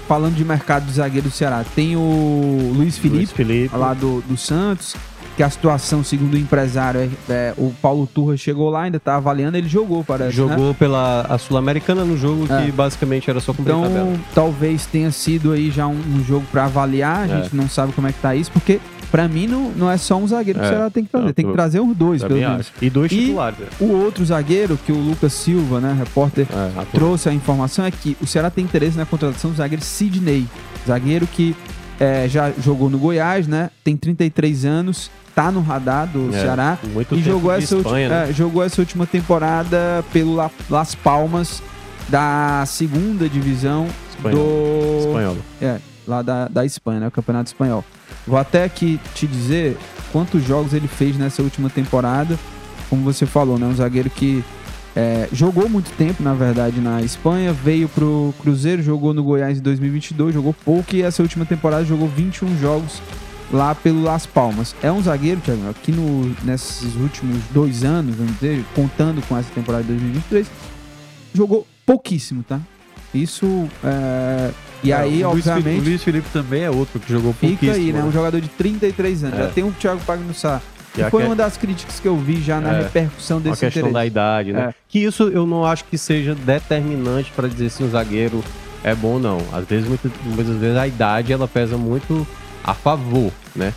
falando 0.08 0.34
de 0.34 0.44
mercado 0.44 0.86
de 0.86 0.92
zagueiro 0.92 1.28
do 1.28 1.32
Ceará, 1.32 1.64
tem 1.74 1.94
o 1.94 2.72
Luiz 2.74 2.96
Felipe, 2.96 3.16
Luiz 3.16 3.30
Felipe. 3.30 3.76
lá 3.76 3.92
do, 3.92 4.22
do 4.22 4.38
Santos, 4.38 4.96
que 5.38 5.42
a 5.44 5.48
situação, 5.48 6.02
segundo 6.02 6.34
o 6.34 6.36
empresário, 6.36 6.98
é, 6.98 7.32
é, 7.32 7.54
o 7.56 7.72
Paulo 7.80 8.08
Turra 8.12 8.36
chegou 8.36 8.70
lá, 8.70 8.82
ainda 8.82 8.98
tá 8.98 9.14
avaliando, 9.14 9.56
ele 9.56 9.68
jogou, 9.68 10.02
parece. 10.02 10.32
Jogou 10.32 10.70
né? 10.70 10.76
pela 10.76 11.20
a 11.20 11.38
Sul-Americana 11.38 12.04
no 12.04 12.16
jogo 12.16 12.52
é. 12.52 12.64
que 12.64 12.72
basicamente 12.72 13.30
era 13.30 13.38
só 13.38 13.54
cumprir 13.54 13.72
então, 13.72 13.82
tabela. 13.84 14.18
talvez 14.34 14.84
tenha 14.86 15.12
sido 15.12 15.52
aí 15.52 15.70
já 15.70 15.86
um, 15.86 15.92
um 15.92 16.24
jogo 16.24 16.44
para 16.50 16.64
avaliar, 16.64 17.20
a 17.20 17.24
é. 17.26 17.42
gente 17.42 17.54
não 17.54 17.68
sabe 17.68 17.92
como 17.92 18.08
é 18.08 18.12
que 18.12 18.20
tá 18.20 18.34
isso, 18.34 18.50
porque 18.50 18.80
Pra 19.10 19.26
mim, 19.26 19.46
não, 19.46 19.70
não 19.70 19.90
é 19.90 19.96
só 19.96 20.16
um 20.18 20.28
zagueiro 20.28 20.58
que 20.58 20.66
o 20.66 20.68
é. 20.68 20.68
Ceará 20.68 20.90
tem 20.90 21.02
que 21.02 21.10
trazer. 21.10 21.32
Tem 21.32 21.46
que 21.46 21.52
trazer 21.54 21.80
uns 21.80 21.96
dois, 21.96 22.22
pelo 22.22 22.38
menos. 22.38 22.70
E 22.82 22.90
dois 22.90 23.10
titulares. 23.10 23.58
E 23.80 23.82
o 23.82 23.90
outro 24.04 24.22
zagueiro, 24.22 24.78
que 24.84 24.92
o 24.92 24.98
Lucas 24.98 25.32
Silva, 25.32 25.80
né, 25.80 25.96
repórter, 25.98 26.46
é, 26.50 26.84
trouxe 26.92 27.26
a 27.26 27.32
informação, 27.32 27.86
é 27.86 27.90
que 27.90 28.18
o 28.20 28.26
Ceará 28.26 28.50
tem 28.50 28.62
interesse 28.62 28.98
na 28.98 29.06
contratação 29.06 29.50
do 29.50 29.56
zagueiro 29.56 29.82
Sidney. 29.82 30.46
Zagueiro 30.86 31.26
que 31.26 31.56
é, 31.98 32.28
já 32.28 32.52
jogou 32.52 32.88
no 32.88 32.98
Goiás, 32.98 33.46
né? 33.46 33.70
Tem 33.82 33.96
33 33.96 34.64
anos, 34.64 35.10
tá 35.34 35.50
no 35.50 35.60
radar 35.60 36.06
do 36.06 36.34
é, 36.34 36.40
Ceará. 36.40 36.78
e 37.12 37.22
jogou 37.22 37.52
essa, 37.52 37.76
Espanha, 37.76 38.08
né? 38.08 38.30
é, 38.30 38.32
jogou 38.32 38.62
essa 38.62 38.80
última 38.80 39.06
temporada 39.06 40.04
pelo 40.12 40.34
La, 40.34 40.50
Las 40.70 40.94
Palmas 40.94 41.62
da 42.08 42.64
segunda 42.66 43.28
divisão 43.28 43.86
Espanhol. 44.10 44.38
do. 44.38 45.06
Espanhol. 45.08 45.36
É, 45.60 45.78
lá 46.06 46.22
da, 46.22 46.48
da 46.48 46.64
Espanha, 46.64 47.00
né? 47.00 47.08
O 47.08 47.10
Campeonato 47.10 47.48
Espanhol. 47.48 47.84
Vou 48.26 48.38
até 48.38 48.64
aqui 48.64 49.00
te 49.14 49.26
dizer 49.26 49.76
quantos 50.12 50.42
jogos 50.44 50.72
ele 50.72 50.88
fez 50.88 51.16
nessa 51.16 51.42
última 51.42 51.68
temporada. 51.68 52.38
Como 52.88 53.02
você 53.02 53.26
falou, 53.26 53.58
né? 53.58 53.66
Um 53.66 53.74
zagueiro 53.74 54.08
que 54.08 54.42
é, 54.96 55.28
jogou 55.32 55.68
muito 55.68 55.90
tempo, 55.96 56.22
na 56.22 56.34
verdade, 56.34 56.80
na 56.80 57.02
Espanha, 57.02 57.52
veio 57.52 57.88
pro 57.88 58.34
Cruzeiro, 58.40 58.82
jogou 58.82 59.14
no 59.14 59.22
Goiás 59.22 59.58
em 59.58 59.62
2022, 59.62 60.34
jogou 60.34 60.52
pouco 60.52 60.94
e 60.94 61.02
essa 61.02 61.22
última 61.22 61.44
temporada 61.44 61.84
jogou 61.84 62.08
21 62.08 62.58
jogos 62.58 63.00
lá 63.52 63.74
pelo 63.74 64.02
Las 64.02 64.26
Palmas. 64.26 64.74
É 64.82 64.90
um 64.90 65.02
zagueiro, 65.02 65.40
Thiago, 65.40 65.74
que 65.82 65.92
no, 65.92 66.34
nesses 66.44 66.94
últimos 66.96 67.38
dois 67.50 67.84
anos, 67.84 68.16
vamos 68.16 68.34
dizer, 68.34 68.64
contando 68.74 69.22
com 69.26 69.36
essa 69.36 69.50
temporada 69.54 69.84
de 69.84 69.90
2023, 69.90 70.46
jogou 71.34 71.66
pouquíssimo, 71.86 72.42
tá? 72.42 72.60
Isso 73.14 73.68
é, 73.82 74.50
e 74.82 74.92
é, 74.92 74.96
aí, 74.96 75.24
o 75.24 75.30
obviamente. 75.30 75.64
Luiz, 75.64 75.82
o 75.82 75.88
Luiz 75.88 76.02
Felipe 76.02 76.28
também 76.32 76.62
é 76.62 76.70
outro 76.70 77.00
que 77.00 77.10
jogou 77.10 77.32
pouquíssimo. 77.32 77.58
Fica 77.58 77.72
aí, 77.72 77.92
né? 77.92 78.02
Um 78.02 78.12
jogador 78.12 78.40
de 78.40 78.48
33 78.48 79.24
anos. 79.24 79.38
É. 79.38 79.42
Já 79.44 79.48
tem 79.50 79.64
um 79.64 79.72
Thiago 79.72 80.00
Pagnussá. 80.04 80.60
Que 81.04 81.10
foi 81.10 81.24
uma 81.24 81.36
das 81.36 81.56
críticas 81.56 82.00
que 82.00 82.08
eu 82.08 82.16
vi 82.16 82.40
já 82.40 82.60
na 82.60 82.72
é, 82.74 82.82
repercussão 82.82 83.40
desse 83.40 83.64
A 83.64 83.68
questão 83.68 83.88
interesse. 83.88 83.94
da 83.94 84.06
idade, 84.06 84.52
né? 84.52 84.60
É. 84.70 84.74
Que 84.88 84.98
isso 85.00 85.24
eu 85.24 85.46
não 85.46 85.64
acho 85.64 85.84
que 85.84 85.96
seja 85.98 86.34
determinante 86.34 87.30
para 87.34 87.48
dizer 87.48 87.70
se 87.70 87.82
um 87.82 87.90
zagueiro 87.90 88.42
é 88.82 88.94
bom 88.94 89.14
ou 89.14 89.20
não. 89.20 89.38
Às 89.52 89.66
vezes, 89.66 89.88
muitas, 89.88 90.10
muitas 90.24 90.56
vezes, 90.56 90.76
a 90.76 90.86
idade 90.86 91.32
ela 91.32 91.48
pesa 91.48 91.76
muito 91.76 92.26
a 92.62 92.74
favor, 92.74 93.32
né? 93.54 93.72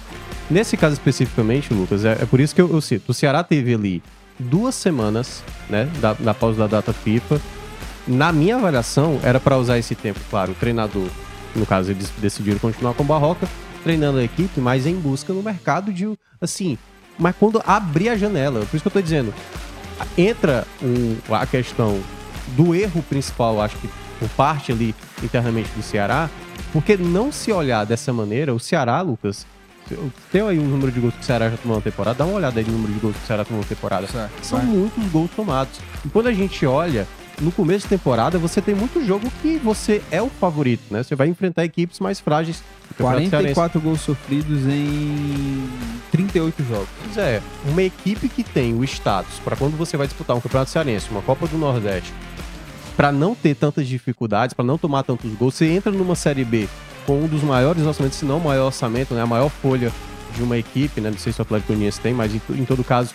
Nesse 0.49 0.75
caso 0.75 0.93
especificamente, 0.93 1.73
Lucas, 1.73 2.03
é, 2.03 2.17
é 2.21 2.25
por 2.25 2.39
isso 2.39 2.53
que 2.53 2.61
eu, 2.61 2.69
eu 2.71 2.81
cito. 2.81 3.11
O 3.11 3.13
Ceará 3.13 3.43
teve 3.43 3.73
ali 3.73 4.03
duas 4.37 4.75
semanas, 4.75 5.43
né, 5.69 5.87
da, 6.01 6.13
da 6.13 6.33
pausa 6.33 6.59
da 6.59 6.67
data 6.67 6.91
FIFA, 6.91 7.39
na 8.07 8.31
minha 8.31 8.55
avaliação, 8.55 9.19
era 9.23 9.39
para 9.39 9.57
usar 9.57 9.77
esse 9.77 9.95
tempo, 9.95 10.19
claro, 10.29 10.51
o 10.51 10.55
treinador, 10.55 11.07
no 11.55 11.65
caso, 11.65 11.91
eles 11.91 12.11
decidiram 12.17 12.59
continuar 12.59 12.93
com 12.93 13.03
o 13.03 13.05
Barroca, 13.05 13.47
treinando 13.83 14.17
a 14.17 14.23
equipe, 14.23 14.59
mas 14.59 14.85
em 14.85 14.95
busca 14.95 15.31
no 15.31 15.41
mercado 15.41 15.93
de, 15.93 16.07
assim, 16.39 16.77
mas 17.17 17.35
quando 17.37 17.61
abrir 17.65 18.09
a 18.09 18.17
janela, 18.17 18.65
por 18.65 18.75
isso 18.75 18.81
que 18.81 18.87
eu 18.87 18.91
tô 18.91 19.01
dizendo, 19.01 19.33
entra 20.17 20.65
um, 20.81 21.17
a 21.33 21.45
questão 21.45 21.99
do 22.55 22.75
erro 22.75 23.03
principal, 23.03 23.61
acho 23.61 23.77
que 23.77 23.89
por 24.19 24.29
parte 24.29 24.71
ali 24.71 24.95
internamente 25.23 25.69
do 25.75 25.81
Ceará, 25.81 26.29
porque 26.71 26.97
não 26.97 27.31
se 27.31 27.51
olhar 27.51 27.85
dessa 27.85 28.13
maneira, 28.13 28.53
o 28.53 28.59
Ceará, 28.59 29.01
Lucas, 29.01 29.45
tem 30.31 30.41
aí 30.41 30.57
o 30.57 30.63
número 30.63 30.91
de 30.91 30.99
gols 30.99 31.13
que 31.15 31.21
o 31.21 31.23
Ceará 31.23 31.49
já 31.49 31.57
tomou 31.57 31.77
na 31.77 31.83
temporada, 31.83 32.19
dá 32.19 32.25
uma 32.25 32.35
olhada 32.35 32.59
aí 32.59 32.65
no 32.65 32.73
número 32.73 32.93
de 32.93 32.99
gols 32.99 33.15
que 33.15 33.23
o 33.23 33.27
Ceará 33.27 33.43
tomou 33.43 33.61
na 33.61 33.67
temporada. 33.67 34.07
Certo, 34.07 34.31
São 34.43 34.59
vai. 34.59 34.67
muitos 34.67 35.03
gols 35.11 35.29
tomados. 35.35 35.79
E 36.05 36.09
quando 36.09 36.27
a 36.27 36.33
gente 36.33 36.65
olha 36.65 37.07
no 37.41 37.51
começo 37.51 37.83
de 37.83 37.89
temporada, 37.89 38.37
você 38.37 38.61
tem 38.61 38.75
muito 38.75 39.03
jogo 39.05 39.31
que 39.41 39.57
você 39.57 40.01
é 40.11 40.21
o 40.21 40.29
favorito, 40.29 40.83
né? 40.91 41.03
Você 41.03 41.15
vai 41.15 41.27
enfrentar 41.27 41.65
equipes 41.65 41.99
mais 41.99 42.19
frágeis. 42.19 42.63
44 42.97 43.79
gols 43.79 44.01
sofridos 44.01 44.65
em 44.67 45.67
38 46.11 46.63
jogos. 46.63 46.89
Pois 47.03 47.17
é, 47.17 47.41
uma 47.65 47.81
equipe 47.81 48.27
que 48.29 48.43
tem 48.43 48.73
o 48.73 48.83
status 48.83 49.39
para 49.43 49.55
quando 49.55 49.77
você 49.77 49.95
vai 49.97 50.07
disputar 50.07 50.35
um 50.35 50.41
Campeonato 50.41 50.69
Cearense, 50.69 51.09
uma 51.09 51.21
Copa 51.21 51.47
do 51.47 51.57
Nordeste, 51.57 52.13
para 52.95 53.11
não 53.11 53.33
ter 53.33 53.55
tantas 53.55 53.87
dificuldades, 53.87 54.53
para 54.53 54.65
não 54.65 54.77
tomar 54.77 55.03
tantos 55.03 55.31
gols, 55.33 55.55
você 55.55 55.65
entra 55.67 55.91
numa 55.91 56.15
Série 56.15 56.43
B 56.43 56.67
com 57.05 57.23
um 57.23 57.27
dos 57.27 57.41
maiores 57.41 57.83
orçamentos, 57.83 58.17
se 58.17 58.25
não 58.25 58.37
o 58.37 58.43
maior 58.43 58.67
orçamento, 58.67 59.13
né? 59.13 59.21
A 59.21 59.27
maior 59.27 59.49
folha 59.49 59.91
de 60.35 60.43
uma 60.43 60.57
equipe, 60.57 61.01
né? 61.01 61.09
Não 61.09 61.17
sei 61.17 61.33
se 61.33 61.39
o 61.39 61.41
Atlético 61.41 61.73
Uniense 61.73 61.99
tem, 61.99 62.13
mas 62.13 62.33
em, 62.33 62.41
em 62.51 62.65
todo 62.65 62.83
caso, 62.83 63.13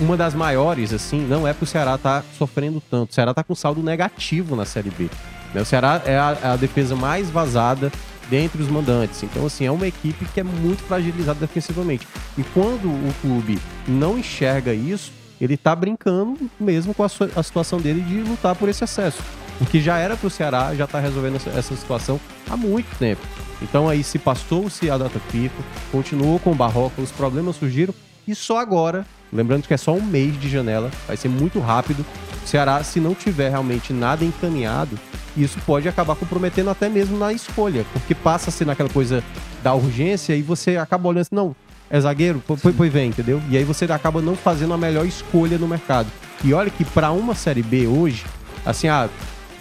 uma 0.00 0.16
das 0.16 0.34
maiores, 0.34 0.92
assim, 0.92 1.20
não 1.26 1.46
é 1.46 1.52
pro 1.52 1.66
Ceará 1.66 1.96
tá 1.96 2.22
sofrendo 2.36 2.82
tanto. 2.90 3.10
O 3.10 3.14
Ceará 3.14 3.32
tá 3.32 3.42
com 3.42 3.54
saldo 3.54 3.82
negativo 3.82 4.56
na 4.56 4.64
Série 4.64 4.90
B. 4.90 5.08
Né? 5.54 5.60
O 5.62 5.64
Ceará 5.64 6.02
é 6.04 6.18
a, 6.18 6.38
é 6.42 6.46
a, 6.48 6.56
defesa 6.56 6.96
mais 6.96 7.30
vazada 7.30 7.92
dentre 8.28 8.62
os 8.62 8.68
mandantes. 8.68 9.22
Então, 9.22 9.46
assim, 9.46 9.64
é 9.64 9.70
uma 9.70 9.86
equipe 9.86 10.24
que 10.26 10.40
é 10.40 10.42
muito 10.42 10.82
fragilizada 10.82 11.40
defensivamente. 11.40 12.06
E 12.36 12.42
quando 12.42 12.88
o 12.88 13.14
clube 13.20 13.58
não 13.86 14.18
enxerga 14.18 14.72
isso, 14.72 15.12
ele 15.40 15.56
tá 15.56 15.74
brincando 15.74 16.38
mesmo 16.58 16.94
com 16.94 17.02
a, 17.02 17.08
sua, 17.08 17.30
a 17.34 17.42
situação 17.42 17.80
dele 17.80 18.00
de 18.00 18.20
lutar 18.20 18.54
por 18.54 18.68
esse 18.68 18.84
acesso. 18.84 19.22
O 19.60 19.66
que 19.66 19.80
já 19.80 19.98
era 19.98 20.16
pro 20.16 20.30
Ceará, 20.30 20.74
já 20.74 20.86
tá 20.86 20.98
resolvendo 20.98 21.36
essa, 21.36 21.50
essa 21.50 21.76
situação 21.76 22.20
há 22.48 22.56
muito 22.56 22.96
tempo. 22.98 23.20
Então 23.60 23.88
aí 23.88 24.02
se 24.02 24.18
passou-se 24.18 24.90
a 24.90 24.96
data 24.96 25.20
FIFA, 25.30 25.62
continuou 25.90 26.38
com 26.38 26.52
o 26.52 26.54
Barroca, 26.54 27.00
os 27.00 27.10
problemas 27.10 27.56
surgiram 27.56 27.94
e 28.26 28.34
só 28.34 28.58
agora 28.58 29.06
Lembrando 29.32 29.66
que 29.66 29.72
é 29.72 29.78
só 29.78 29.94
um 29.94 30.02
mês 30.02 30.38
de 30.38 30.48
janela, 30.48 30.90
vai 31.06 31.16
ser 31.16 31.28
muito 31.28 31.58
rápido. 31.58 32.04
O 32.44 32.46
Ceará, 32.46 32.84
se 32.84 33.00
não 33.00 33.14
tiver 33.14 33.48
realmente 33.48 33.92
nada 33.92 34.24
encaminhado, 34.24 34.98
isso 35.36 35.58
pode 35.66 35.88
acabar 35.88 36.14
comprometendo 36.16 36.70
até 36.70 36.88
mesmo 36.88 37.18
na 37.18 37.32
escolha, 37.32 37.84
porque 37.92 38.14
passa 38.14 38.50
a 38.50 38.52
ser 38.52 38.64
naquela 38.64 38.88
coisa 38.88 39.22
da 39.62 39.74
urgência 39.74 40.34
e 40.34 40.42
você 40.42 40.76
acaba 40.76 41.08
olhando 41.08 41.22
assim, 41.22 41.34
não, 41.34 41.54
é 41.90 42.00
zagueiro, 42.00 42.42
pois, 42.46 42.60
pois 42.76 42.92
vem, 42.92 43.08
entendeu? 43.10 43.40
E 43.50 43.56
aí 43.56 43.64
você 43.64 43.84
acaba 43.84 44.20
não 44.20 44.34
fazendo 44.34 44.72
a 44.72 44.78
melhor 44.78 45.06
escolha 45.06 45.58
no 45.58 45.68
mercado. 45.68 46.10
E 46.42 46.52
olha 46.54 46.70
que 46.70 46.84
para 46.84 47.12
uma 47.12 47.34
Série 47.34 47.62
B 47.62 47.86
hoje, 47.86 48.24
assim, 48.64 48.88
ah, 48.88 49.08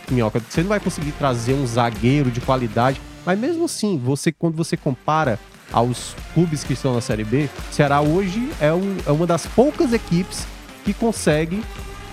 Minhoca, 0.10 0.42
você 0.48 0.62
não 0.62 0.70
vai 0.70 0.80
conseguir 0.80 1.12
trazer 1.12 1.54
um 1.54 1.66
zagueiro 1.66 2.32
de 2.32 2.42
qualidade, 2.42 3.02
mas 3.26 3.38
mesmo 3.38 3.66
assim, 3.66 3.98
você 3.98 4.32
quando 4.32 4.56
você 4.56 4.76
compara 4.76 5.40
aos 5.72 6.16
clubes 6.34 6.64
que 6.64 6.74
estão 6.74 6.94
na 6.94 7.02
Série 7.02 7.24
B, 7.24 7.50
Ceará 7.72 8.02
hoje 8.02 8.52
é, 8.60 8.74
um, 8.74 8.98
é 9.06 9.12
uma 9.12 9.26
das 9.26 9.46
poucas 9.46 9.94
equipes 9.94 10.46
que 10.84 10.94
consegue, 10.94 11.64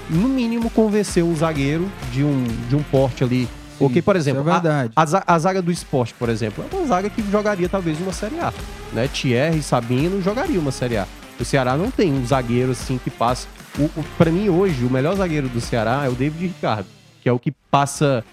no 0.08 0.28
mínimo, 0.28 0.70
convencer 0.70 1.22
um 1.22 1.34
zagueiro 1.34 1.90
de 2.12 2.24
um, 2.24 2.44
de 2.68 2.76
um 2.76 2.82
porte 2.82 3.24
ali. 3.24 3.48
Sim, 3.78 4.02
por 4.02 4.16
exemplo, 4.16 4.44
é. 4.48 4.90
A, 4.96 5.02
a, 5.02 5.34
a, 5.34 5.38
zaga 5.38 5.62
do 5.62 5.70
esporte, 5.70 6.12
por 6.14 6.28
exemplo, 6.28 6.64
é 6.70 6.76
uma 6.76 6.86
zaga 6.86 7.08
que 7.08 7.22
jogaria 7.30 7.68
talvez 7.68 8.00
uma 8.00 8.12
Série 8.12 8.40
A. 8.40 8.52
Né? 8.92 9.06
Thierry 9.06 9.58
e 9.58 9.62
Sabino 9.62 10.20
jogaria 10.20 10.58
uma 10.58 10.72
Série 10.72 10.96
A. 10.96 11.06
O 11.38 11.44
Ceará 11.44 11.76
não 11.76 11.90
tem 11.90 12.12
um 12.12 12.26
zagueiro 12.26 12.72
assim 12.72 12.98
que 12.98 13.10
passa. 13.10 13.46
O, 13.78 13.84
o, 13.84 14.04
para 14.16 14.32
mim, 14.32 14.48
hoje, 14.48 14.84
o 14.84 14.90
melhor 14.90 15.14
zagueiro 15.14 15.48
do 15.48 15.60
Ceará 15.60 16.02
é 16.04 16.08
o 16.08 16.12
David 16.12 16.48
Ricardo, 16.48 16.86
que 17.22 17.28
é 17.28 17.32
o 17.32 17.38
que 17.38 17.52
passa 17.70 18.24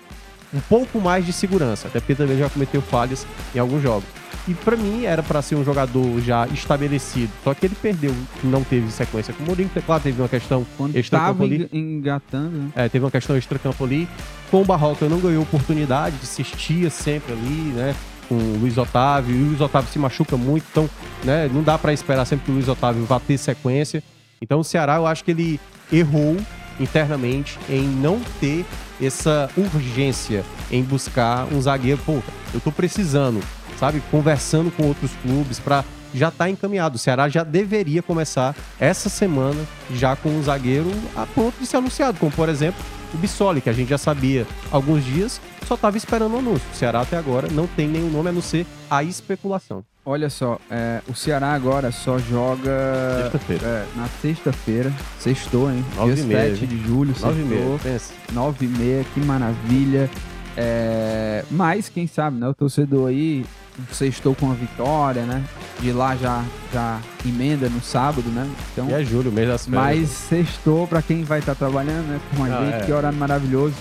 um 0.51 0.59
pouco 0.61 0.99
mais 0.99 1.25
de 1.25 1.33
segurança, 1.33 1.87
até 1.87 1.99
porque 1.99 2.15
também 2.15 2.39
já 2.39 2.49
cometeu 2.49 2.81
falhas 2.81 3.27
em 3.53 3.59
alguns 3.59 3.83
jogos. 3.83 4.05
E 4.47 4.53
para 4.53 4.77
mim 4.77 5.05
era 5.05 5.23
para 5.23 5.41
ser 5.41 5.55
um 5.55 5.63
jogador 5.63 6.21
já 6.21 6.47
estabelecido. 6.47 7.31
Só 7.43 7.53
que 7.53 7.65
ele 7.65 7.75
perdeu, 7.81 8.13
não 8.43 8.63
teve 8.63 8.91
sequência 8.91 9.33
com 9.33 9.43
o 9.43 9.45
Mourinho. 9.47 9.69
Claro, 9.85 10.03
teve 10.03 10.21
uma 10.21 10.29
questão 10.29 10.65
extra-campo 10.93 11.43
ali. 11.43 11.67
engatando, 11.73 12.57
né? 12.57 12.69
É, 12.75 12.89
teve 12.89 13.03
uma 13.03 13.11
questão 13.11 13.35
extra-campo 13.35 13.83
ali. 13.83 14.07
Com 14.51 14.61
o 14.61 14.65
Barroca 14.65 15.09
não 15.09 15.19
ganhou 15.19 15.41
oportunidade, 15.41 16.15
assistia 16.21 16.89
sempre 16.91 17.33
ali, 17.33 17.73
né? 17.73 17.95
Com 18.29 18.35
o 18.35 18.57
Luiz 18.59 18.77
Otávio. 18.77 19.35
E 19.35 19.41
o 19.41 19.45
Luiz 19.47 19.61
Otávio 19.61 19.91
se 19.91 19.97
machuca 19.97 20.37
muito, 20.37 20.65
então 20.69 20.89
né, 21.23 21.49
não 21.51 21.63
dá 21.63 21.77
para 21.77 21.91
esperar 21.91 22.25
sempre 22.25 22.45
que 22.45 22.51
o 22.51 22.53
Luiz 22.53 22.67
Otávio 22.67 23.03
vá 23.05 23.19
ter 23.19 23.37
sequência. 23.37 24.03
Então 24.39 24.59
o 24.59 24.63
Ceará, 24.63 24.97
eu 24.97 25.07
acho 25.07 25.23
que 25.23 25.31
ele 25.31 25.59
errou 25.91 26.37
internamente 26.79 27.57
em 27.69 27.81
não 27.81 28.19
ter 28.39 28.65
essa 29.01 29.49
urgência 29.57 30.43
em 30.71 30.83
buscar 30.83 31.47
um 31.51 31.59
zagueiro. 31.61 31.99
Pô, 32.05 32.21
eu 32.53 32.59
tô 32.59 32.71
precisando 32.71 33.41
sabe, 33.79 34.01
conversando 34.11 34.71
com 34.71 34.83
outros 34.83 35.11
clubes 35.21 35.59
para 35.59 35.83
já 36.13 36.31
tá 36.31 36.49
encaminhado. 36.49 36.95
O 36.95 36.99
Ceará 36.99 37.27
já 37.27 37.43
deveria 37.43 38.01
começar 38.01 38.55
essa 38.79 39.09
semana 39.09 39.61
já 39.93 40.15
com 40.15 40.29
um 40.29 40.41
zagueiro 40.41 40.89
a 41.15 41.25
ponto 41.25 41.59
de 41.59 41.65
ser 41.65 41.77
anunciado, 41.77 42.17
como 42.19 42.31
por 42.31 42.47
exemplo 42.49 42.81
o 43.13 43.17
Bissoli, 43.17 43.61
que 43.61 43.69
a 43.69 43.73
gente 43.73 43.89
já 43.89 43.97
sabia 43.97 44.45
há 44.71 44.75
alguns 44.75 45.03
dias, 45.03 45.39
só 45.67 45.75
estava 45.75 45.97
esperando 45.97 46.33
o 46.35 46.39
anúncio. 46.39 46.67
O 46.73 46.75
Ceará 46.75 47.01
até 47.01 47.17
agora 47.17 47.47
não 47.51 47.67
tem 47.67 47.87
nenhum 47.87 48.09
nome 48.09 48.29
a 48.29 48.31
não 48.31 48.41
ser 48.41 48.65
a 48.89 49.03
especulação. 49.03 49.83
Olha 50.07 50.29
só, 50.29 50.59
é, 50.69 51.01
o 51.07 51.15
Ceará 51.15 51.53
agora 51.53 51.91
só 51.91 52.19
joga 52.19 53.21
sexta-feira. 53.23 53.65
É, 53.65 53.85
na 53.95 54.07
sexta-feira, 54.21 54.93
sextou, 55.19 55.71
hein? 55.71 55.83
Dia 56.03 56.17
7 56.55 56.67
de 56.67 56.85
julho, 56.85 57.15
sextou. 57.15 57.33
9 57.33 57.41
e 57.41 57.45
meia, 57.45 58.01
9 58.31 58.65
e 58.65 58.67
meia, 58.67 59.05
que 59.13 59.19
maravilha. 59.21 60.09
É, 60.57 61.43
mas, 61.51 61.89
quem 61.89 62.07
sabe, 62.07 62.37
né? 62.37 62.47
O 62.47 62.53
torcedor 62.53 63.09
aí 63.09 63.45
sextou 63.91 64.33
com 64.35 64.51
a 64.51 64.53
vitória, 64.53 65.23
né? 65.23 65.43
De 65.79 65.91
lá 65.91 66.15
já, 66.15 66.43
já 66.71 66.99
emenda 67.25 67.69
no 67.69 67.81
sábado, 67.81 68.29
né? 68.29 68.49
Então, 68.71 68.89
e 68.89 68.93
é 68.93 69.03
julho, 69.03 69.31
mês 69.31 69.47
das 69.47 69.65
férias. 69.65 69.83
Mas 69.83 70.09
sextou 70.09 70.87
para 70.87 71.01
quem 71.01 71.23
vai 71.23 71.39
estar 71.39 71.55
tá 71.55 71.59
trabalhando, 71.59 72.07
né? 72.07 72.19
Com 72.35 72.43
a 72.43 72.47
ah, 72.47 72.65
gente, 72.65 72.83
é. 72.83 72.85
que 72.85 72.91
horário 72.91 73.17
maravilhoso. 73.17 73.75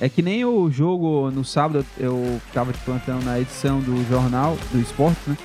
É 0.00 0.08
que 0.08 0.22
nem 0.22 0.44
o 0.44 0.70
jogo 0.70 1.30
no 1.30 1.44
sábado, 1.44 1.84
eu 1.98 2.40
tava 2.52 2.72
te 2.72 2.78
plantando 2.80 3.24
na 3.24 3.38
edição 3.38 3.80
do 3.80 4.06
jornal, 4.08 4.56
do 4.72 4.80
esporte, 4.80 5.20
né? 5.26 5.36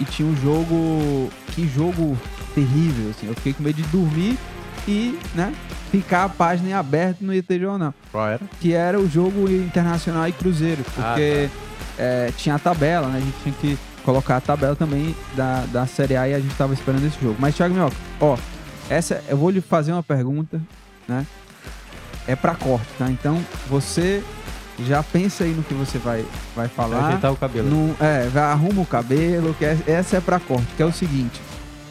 E 0.00 0.04
tinha 0.04 0.26
um 0.26 0.36
jogo. 0.36 1.28
Que 1.48 1.68
jogo 1.68 2.16
terrível, 2.54 3.10
assim. 3.10 3.26
Eu 3.26 3.34
fiquei 3.34 3.52
com 3.52 3.62
medo 3.62 3.76
de 3.76 3.88
dormir 3.88 4.38
e, 4.86 5.18
né? 5.34 5.54
Ficar 5.90 6.24
a 6.24 6.28
página 6.28 6.70
em 6.70 6.72
aberto 6.72 7.22
no 7.22 7.32
IT 7.32 7.58
Jornal. 7.58 7.92
Qual 8.12 8.28
era? 8.28 8.40
Que 8.60 8.72
era 8.72 8.98
o 8.98 9.08
jogo 9.08 9.50
Internacional 9.50 10.28
e 10.28 10.32
Cruzeiro. 10.32 10.84
Porque. 10.94 11.48
Ah, 11.48 11.64
tá 11.66 11.70
é, 12.00 12.32
tinha 12.34 12.54
a 12.54 12.58
tabela, 12.58 13.08
né? 13.08 13.18
A 13.18 13.20
gente 13.20 13.36
tinha 13.42 13.54
que 13.60 13.78
colocar 14.02 14.38
a 14.38 14.40
tabela 14.40 14.74
também 14.74 15.14
da, 15.36 15.64
da 15.66 15.86
Série 15.86 16.16
A 16.16 16.26
e 16.28 16.34
a 16.34 16.40
gente 16.40 16.54
tava 16.54 16.72
esperando 16.72 17.06
esse 17.06 17.20
jogo. 17.20 17.36
Mas, 17.38 17.54
Thiago 17.54 17.74
Minhoca, 17.74 17.96
ó, 18.18 18.38
essa, 18.88 19.22
eu 19.28 19.36
vou 19.36 19.50
lhe 19.50 19.60
fazer 19.60 19.92
uma 19.92 20.02
pergunta, 20.02 20.60
né? 21.06 21.26
É 22.26 22.34
para 22.34 22.54
corte, 22.54 22.86
tá? 22.98 23.10
Então, 23.10 23.38
você 23.68 24.22
já 24.86 25.02
pensa 25.02 25.44
aí 25.44 25.50
no 25.50 25.62
que 25.62 25.74
você 25.74 25.98
vai, 25.98 26.24
vai 26.56 26.68
falar. 26.68 27.08
Ajeitar 27.08 27.32
o 27.32 27.36
cabelo. 27.36 27.68
No, 27.68 27.96
é, 28.00 28.28
vai, 28.28 28.44
arruma 28.44 28.80
o 28.80 28.86
cabelo, 28.86 29.54
que 29.54 29.64
é, 29.64 29.76
essa 29.86 30.16
é 30.16 30.20
para 30.20 30.40
corte, 30.40 30.68
que 30.76 30.82
é 30.82 30.86
o 30.86 30.92
seguinte. 30.92 31.40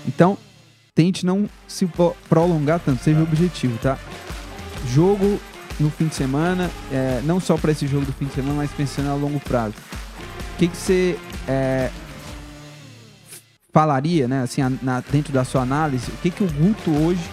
Então, 0.08 0.38
tente 1.00 1.26
não 1.26 1.50
se 1.66 1.90
prolongar 2.28 2.82
tanto, 2.82 3.02
seja 3.02 3.16
tá. 3.16 3.24
objetivo, 3.24 3.80
tá? 3.82 3.98
Jogo 4.86 5.40
no 5.80 5.90
fim 5.90 6.08
de 6.08 6.16
semana, 6.16 6.70
é, 6.92 7.22
não 7.24 7.40
só 7.40 7.56
para 7.56 7.72
esse 7.72 7.88
jogo 7.88 8.06
do 8.06 8.12
fim 8.12 8.26
de 8.26 8.34
semana, 8.34 8.56
mas 8.56 8.70
pensando 8.72 9.10
a 9.10 9.14
longo 9.14 9.40
prazo. 9.40 9.76
O 10.56 10.58
que, 10.58 10.68
que 10.68 10.76
você 10.76 11.18
é, 11.48 11.90
falaria, 13.72 14.28
né, 14.28 14.42
assim, 14.42 14.62
a, 14.62 14.70
na, 14.82 15.00
dentro 15.00 15.32
da 15.32 15.46
sua 15.46 15.62
análise, 15.62 16.12
o 16.12 16.18
que, 16.18 16.30
que 16.30 16.44
o 16.44 16.52
Guto 16.52 16.92
hoje, 16.92 17.24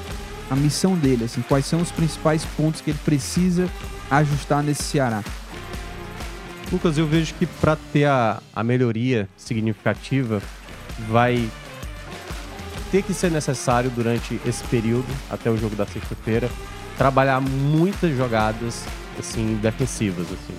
a 0.49 0.55
missão 0.55 0.95
dele, 0.95 1.25
assim, 1.25 1.43
quais 1.43 1.67
são 1.67 1.81
os 1.81 1.91
principais 1.91 2.45
pontos 2.57 2.81
que 2.81 2.91
ele 2.91 3.01
precisa 3.05 3.69
ajustar 4.09 4.63
nesse 4.63 4.85
Ceará? 4.85 5.25
Lucas, 6.71 6.97
eu 6.97 7.07
vejo 7.09 7.35
que 7.35 7.47
para 7.47 7.75
ter 7.93 8.05
a, 8.05 8.41
a 8.55 8.63
melhoria 8.63 9.29
significativa, 9.37 10.41
vai 11.09 11.51
ter 12.91 13.03
que 13.03 13.13
ser 13.13 13.31
necessário 13.31 13.91
durante 13.91 14.41
esse 14.47 14.65
período, 14.65 15.07
até 15.31 15.51
o 15.51 15.57
jogo 15.57 15.77
da 15.77 15.87
sexta-feira, 15.87 16.51
trabalhar 16.97 17.41
muitas 17.41 18.17
jogadas 18.17 18.85
assim 19.19 19.57
defensivas 19.57 20.27
assim. 20.27 20.55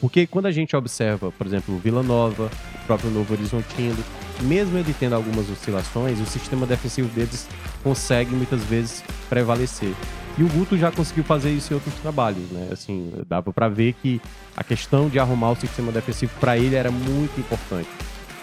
Porque 0.00 0.26
quando 0.26 0.46
a 0.46 0.50
gente 0.50 0.74
observa, 0.74 1.30
por 1.30 1.46
exemplo, 1.46 1.76
o 1.76 1.78
Vila 1.78 2.02
Nova, 2.02 2.50
o 2.74 2.86
próprio 2.86 3.08
Novo 3.10 3.32
Horizontino, 3.34 4.02
mesmo 4.40 4.76
ele 4.76 4.92
tendo 4.98 5.14
algumas 5.14 5.48
oscilações, 5.48 6.18
o 6.18 6.26
sistema 6.26 6.66
defensivo 6.66 7.08
deles 7.08 7.46
consegue 7.84 8.34
muitas 8.34 8.62
vezes 8.64 9.04
prevalecer. 9.28 9.94
E 10.36 10.42
o 10.42 10.48
Guto 10.48 10.76
já 10.76 10.90
conseguiu 10.90 11.22
fazer 11.22 11.50
isso 11.52 11.72
em 11.72 11.76
outros 11.76 11.94
trabalhos, 11.96 12.50
né? 12.50 12.68
Assim, 12.72 13.12
dava 13.28 13.52
para 13.52 13.68
ver 13.68 13.92
que 13.92 14.20
a 14.56 14.64
questão 14.64 15.08
de 15.08 15.18
arrumar 15.20 15.52
o 15.52 15.56
sistema 15.56 15.92
defensivo 15.92 16.32
para 16.40 16.58
ele 16.58 16.74
era 16.74 16.90
muito 16.90 17.38
importante. 17.38 17.88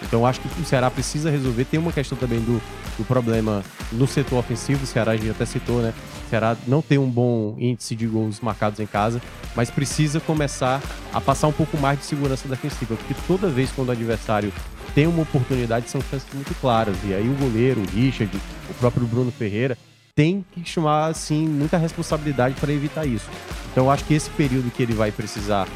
Então 0.02 0.26
acho 0.26 0.40
que 0.40 0.60
o 0.60 0.64
Ceará 0.64 0.90
precisa 0.90 1.30
resolver. 1.30 1.64
Tem 1.64 1.78
uma 1.78 1.92
questão 1.92 2.16
também 2.16 2.40
do, 2.40 2.60
do 2.98 3.04
problema 3.04 3.62
no 3.92 4.06
setor 4.06 4.38
ofensivo, 4.38 4.84
o 4.84 4.86
Ceará 4.86 5.12
a 5.12 5.16
gente 5.16 5.30
até 5.30 5.44
citou, 5.44 5.80
né? 5.80 5.92
O 6.26 6.30
Ceará 6.30 6.56
não 6.66 6.80
tem 6.80 6.98
um 6.98 7.08
bom 7.08 7.54
índice 7.58 7.94
de 7.94 8.06
gols 8.06 8.40
marcados 8.40 8.80
em 8.80 8.86
casa, 8.86 9.20
mas 9.54 9.70
precisa 9.70 10.20
começar 10.20 10.80
a 11.12 11.20
passar 11.20 11.48
um 11.48 11.52
pouco 11.52 11.76
mais 11.76 11.98
de 11.98 12.04
segurança 12.04 12.48
defensiva, 12.48 12.96
porque 12.96 13.14
toda 13.26 13.48
vez 13.48 13.70
quando 13.72 13.88
o 13.88 13.92
adversário 13.92 14.52
tem 14.94 15.06
uma 15.06 15.22
oportunidade 15.22 15.88
são 15.88 16.00
chances 16.00 16.26
muito 16.34 16.54
claras. 16.60 16.96
E 17.04 17.14
aí 17.14 17.28
o 17.28 17.34
goleiro, 17.34 17.80
o 17.80 17.86
Richard, 17.90 18.36
o 18.68 18.74
próprio 18.74 19.06
Bruno 19.06 19.30
Ferreira, 19.30 19.76
tem 20.14 20.44
que 20.52 20.68
chamar 20.68 21.06
assim 21.06 21.46
muita 21.46 21.78
responsabilidade 21.78 22.54
para 22.60 22.72
evitar 22.72 23.06
isso. 23.06 23.28
Então 23.72 23.90
acho 23.90 24.04
que 24.04 24.14
esse 24.14 24.28
período 24.30 24.70
que 24.70 24.82
ele 24.82 24.92
vai 24.92 25.12
precisar 25.12 25.68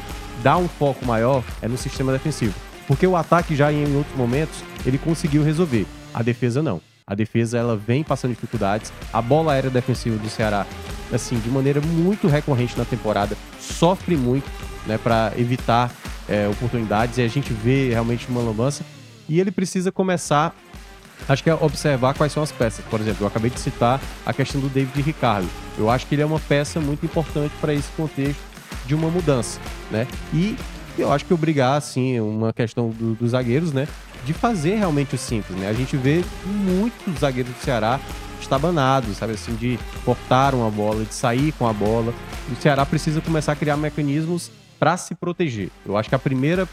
dar 0.43 0.57
um 0.57 0.67
foco 0.67 1.05
maior 1.05 1.43
é 1.61 1.67
no 1.67 1.77
sistema 1.77 2.11
defensivo. 2.11 2.53
Porque 2.87 3.05
o 3.05 3.15
ataque 3.15 3.55
já 3.55 3.71
em 3.71 3.95
outros 3.95 4.15
momentos 4.15 4.63
ele 4.85 4.97
conseguiu 4.97 5.43
resolver. 5.43 5.85
A 6.13 6.21
defesa 6.21 6.61
não. 6.61 6.81
A 7.07 7.13
defesa 7.13 7.57
ela 7.57 7.77
vem 7.77 8.03
passando 8.03 8.33
dificuldades. 8.33 8.91
A 9.13 9.21
bola 9.21 9.53
aérea 9.53 9.69
defensiva 9.69 10.17
do 10.17 10.27
Ceará, 10.27 10.65
assim, 11.13 11.37
de 11.39 11.49
maneira 11.49 11.79
muito 11.79 12.27
recorrente 12.27 12.75
na 12.77 12.85
temporada, 12.85 13.37
sofre 13.59 14.15
muito, 14.15 14.49
né, 14.87 14.97
para 14.97 15.31
evitar 15.37 15.91
é, 16.27 16.47
oportunidades. 16.47 17.19
E 17.19 17.21
a 17.21 17.27
gente 17.27 17.53
vê 17.53 17.89
realmente 17.89 18.27
uma 18.27 18.41
lambança. 18.41 18.83
E 19.29 19.39
ele 19.39 19.51
precisa 19.51 19.91
começar, 19.91 20.55
acho 21.29 21.43
que 21.43 21.49
é 21.49 21.53
observar 21.53 22.15
quais 22.15 22.31
são 22.31 22.41
as 22.41 22.51
peças. 22.51 22.83
Por 22.85 22.99
exemplo, 22.99 23.23
eu 23.23 23.27
acabei 23.27 23.51
de 23.51 23.59
citar 23.59 24.01
a 24.25 24.33
questão 24.33 24.59
do 24.59 24.67
David 24.69 24.99
Ricardo. 25.01 25.47
Eu 25.77 25.91
acho 25.91 26.07
que 26.07 26.15
ele 26.15 26.23
é 26.23 26.25
uma 26.25 26.39
peça 26.39 26.79
muito 26.79 27.05
importante 27.05 27.53
para 27.61 27.73
esse 27.73 27.89
contexto 27.91 28.41
de 28.87 28.95
uma 28.95 29.09
mudança, 29.09 29.59
né? 29.91 30.07
E 30.33 30.55
eu 30.97 31.11
acho 31.11 31.25
que 31.25 31.33
obrigar, 31.33 31.77
assim, 31.77 32.19
uma 32.19 32.53
questão 32.53 32.89
do, 32.89 33.15
dos 33.15 33.31
zagueiros, 33.31 33.71
né? 33.71 33.87
De 34.25 34.33
fazer 34.33 34.75
realmente 34.75 35.15
o 35.15 35.17
simples, 35.17 35.57
né? 35.57 35.69
A 35.69 35.73
gente 35.73 35.95
vê 35.97 36.23
muitos 36.45 37.19
zagueiros 37.19 37.53
do 37.53 37.59
Ceará 37.61 37.99
estabanados, 38.41 39.17
sabe? 39.17 39.33
Assim, 39.33 39.55
de 39.55 39.79
cortar 40.03 40.53
uma 40.53 40.69
bola, 40.69 41.03
de 41.03 41.13
sair 41.13 41.51
com 41.53 41.67
a 41.67 41.73
bola. 41.73 42.13
O 42.51 42.61
Ceará 42.61 42.85
precisa 42.85 43.21
começar 43.21 43.51
a 43.51 43.55
criar 43.55 43.77
mecanismos 43.77 44.51
para 44.79 44.97
se 44.97 45.15
proteger. 45.15 45.69
Eu 45.85 45.97
acho 45.97 46.09
que 46.09 46.15
a 46.15 46.19
primeira 46.19 46.67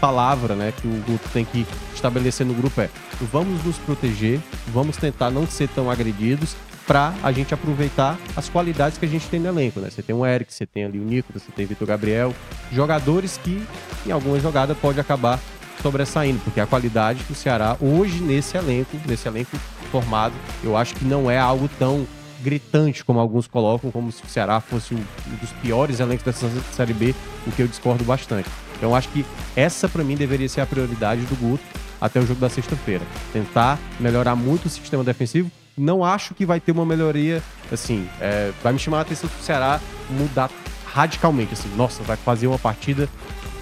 palavra, 0.00 0.54
né, 0.54 0.72
que 0.80 0.86
o 0.86 1.02
Guto 1.06 1.28
tem 1.32 1.44
que 1.44 1.66
estabelecer 1.94 2.46
no 2.46 2.54
grupo 2.54 2.80
é: 2.80 2.88
vamos 3.32 3.64
nos 3.64 3.76
proteger, 3.78 4.40
vamos 4.68 4.96
tentar 4.96 5.30
não 5.30 5.46
ser 5.46 5.68
tão 5.68 5.90
agredidos 5.90 6.56
para 6.88 7.12
a 7.22 7.30
gente 7.30 7.52
aproveitar 7.52 8.18
as 8.34 8.48
qualidades 8.48 8.96
que 8.96 9.04
a 9.04 9.08
gente 9.08 9.28
tem 9.28 9.38
no 9.38 9.46
elenco, 9.48 9.78
né? 9.78 9.90
Você 9.90 10.02
tem 10.02 10.16
o 10.16 10.24
Eric, 10.24 10.52
você 10.52 10.64
tem 10.64 10.84
ali 10.86 10.98
o 10.98 11.04
Nico, 11.04 11.30
você 11.34 11.52
tem 11.54 11.66
o 11.66 11.68
Vitor 11.68 11.86
Gabriel, 11.86 12.34
jogadores 12.72 13.36
que 13.36 13.62
em 14.06 14.10
alguma 14.10 14.40
jogada 14.40 14.74
pode 14.74 14.98
acabar 14.98 15.38
sobressaindo, 15.82 16.40
porque 16.42 16.60
a 16.60 16.66
qualidade 16.66 17.22
do 17.24 17.34
Ceará 17.34 17.76
hoje 17.78 18.22
nesse 18.22 18.56
elenco, 18.56 18.96
nesse 19.06 19.28
elenco 19.28 19.54
formado, 19.92 20.34
eu 20.64 20.78
acho 20.78 20.94
que 20.94 21.04
não 21.04 21.30
é 21.30 21.38
algo 21.38 21.68
tão 21.78 22.06
gritante 22.42 23.04
como 23.04 23.20
alguns 23.20 23.46
colocam, 23.46 23.90
como 23.90 24.10
se 24.10 24.22
o 24.24 24.26
Ceará 24.26 24.58
fosse 24.58 24.94
um 24.94 25.04
dos 25.40 25.52
piores 25.60 26.00
elencos 26.00 26.24
dessa 26.24 26.48
Série 26.72 26.94
B, 26.94 27.14
o 27.46 27.52
que 27.52 27.60
eu 27.60 27.68
discordo 27.68 28.02
bastante. 28.02 28.48
Então 28.76 28.90
eu 28.90 28.94
acho 28.94 29.08
que 29.10 29.26
essa 29.54 29.88
para 29.88 30.02
mim 30.02 30.16
deveria 30.16 30.48
ser 30.48 30.62
a 30.62 30.66
prioridade 30.66 31.20
do 31.22 31.36
Guto 31.36 31.64
até 32.00 32.18
o 32.18 32.26
jogo 32.26 32.40
da 32.40 32.48
sexta-feira. 32.48 33.04
Tentar 33.32 33.78
melhorar 34.00 34.34
muito 34.34 34.66
o 34.66 34.68
sistema 34.70 35.04
defensivo, 35.04 35.50
não 35.78 36.04
acho 36.04 36.34
que 36.34 36.44
vai 36.44 36.60
ter 36.60 36.72
uma 36.72 36.84
melhoria, 36.84 37.42
assim, 37.72 38.08
é, 38.20 38.52
vai 38.62 38.72
me 38.72 38.78
chamar 38.78 38.98
a 38.98 39.00
atenção 39.02 39.28
do 39.28 39.42
Ceará 39.42 39.80
mudar 40.10 40.50
radicalmente, 40.86 41.52
assim, 41.52 41.68
nossa, 41.76 42.02
vai 42.02 42.16
fazer 42.16 42.46
uma 42.46 42.58
partida 42.58 43.08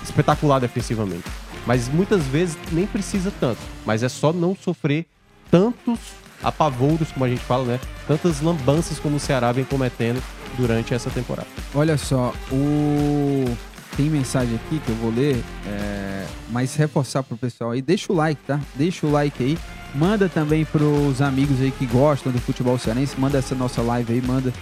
espetacular 0.02 0.60
defensivamente. 0.60 1.24
Mas 1.66 1.88
muitas 1.88 2.22
vezes 2.24 2.56
nem 2.70 2.86
precisa 2.86 3.32
tanto, 3.40 3.60
mas 3.84 4.02
é 4.02 4.08
só 4.08 4.32
não 4.32 4.54
sofrer 4.56 5.06
tantos 5.50 5.98
apavoros, 6.42 7.10
como 7.10 7.24
a 7.24 7.28
gente 7.28 7.42
fala, 7.42 7.64
né? 7.64 7.80
Tantas 8.06 8.40
lambanças 8.40 8.98
como 9.00 9.16
o 9.16 9.20
Ceará 9.20 9.50
vem 9.52 9.64
cometendo 9.64 10.22
durante 10.56 10.94
essa 10.94 11.10
temporada. 11.10 11.48
Olha 11.74 11.98
só, 11.98 12.32
o 12.52 13.56
tem 13.96 14.10
mensagem 14.10 14.54
aqui 14.56 14.78
que 14.78 14.90
eu 14.90 14.94
vou 14.96 15.10
ler, 15.10 15.42
é, 15.66 16.26
mas 16.50 16.74
reforçar 16.76 17.22
pro 17.22 17.36
pessoal 17.36 17.70
aí. 17.70 17.80
Deixa 17.80 18.12
o 18.12 18.16
like, 18.16 18.40
tá? 18.46 18.60
Deixa 18.74 19.06
o 19.06 19.10
like 19.10 19.42
aí. 19.42 19.58
Manda 19.94 20.28
também 20.28 20.64
pros 20.64 21.22
amigos 21.22 21.60
aí 21.60 21.70
que 21.70 21.86
gostam 21.86 22.32
do 22.32 22.38
futebol 22.38 22.78
cearense. 22.78 23.18
Manda 23.18 23.38
essa 23.38 23.54
nossa 23.54 23.80
live 23.82 24.12
aí, 24.12 24.22
manda 24.22 24.52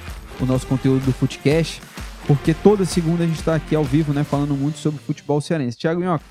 o 0.40 0.46
nosso 0.46 0.66
conteúdo 0.66 1.04
do 1.04 1.12
Footcast. 1.12 1.82
Porque 2.26 2.54
toda 2.54 2.84
segunda 2.84 3.24
a 3.24 3.26
gente 3.26 3.38
está 3.38 3.54
aqui 3.54 3.74
ao 3.74 3.84
vivo, 3.84 4.12
né? 4.12 4.24
Falando 4.24 4.54
muito 4.54 4.78
sobre 4.78 5.00
futebol 5.00 5.40
cearense. 5.40 5.76
Tiago 5.76 6.00
Minhoca, 6.00 6.24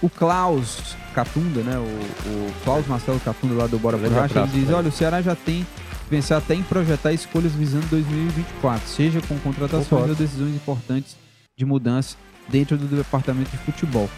o 0.00 0.08
Klaus 0.08 0.96
Catunda, 1.14 1.62
né? 1.62 1.76
O, 1.78 2.28
o 2.28 2.52
Klaus 2.64 2.86
Marcelo 2.86 3.18
Catunda 3.20 3.54
lá 3.54 3.66
do 3.66 3.78
Bora 3.78 3.98
Por 3.98 4.12
Racha, 4.12 4.40
ele 4.40 4.48
diz, 4.48 4.70
olha, 4.70 4.88
o 4.88 4.92
Ceará 4.92 5.20
já 5.20 5.34
tem 5.34 5.66
pensar 6.12 6.36
até 6.36 6.54
em 6.54 6.62
projetar 6.62 7.10
escolhas 7.10 7.52
visando 7.52 7.86
2024, 7.86 8.86
seja 8.86 9.22
com 9.22 9.38
contratações 9.38 10.10
ou 10.10 10.14
decisões 10.14 10.54
importantes 10.54 11.16
de 11.56 11.64
mudança 11.64 12.16
dentro 12.50 12.76
do 12.76 12.86
departamento 12.86 13.50
de 13.50 13.56
futebol. 13.56 14.10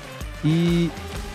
E 0.45 0.91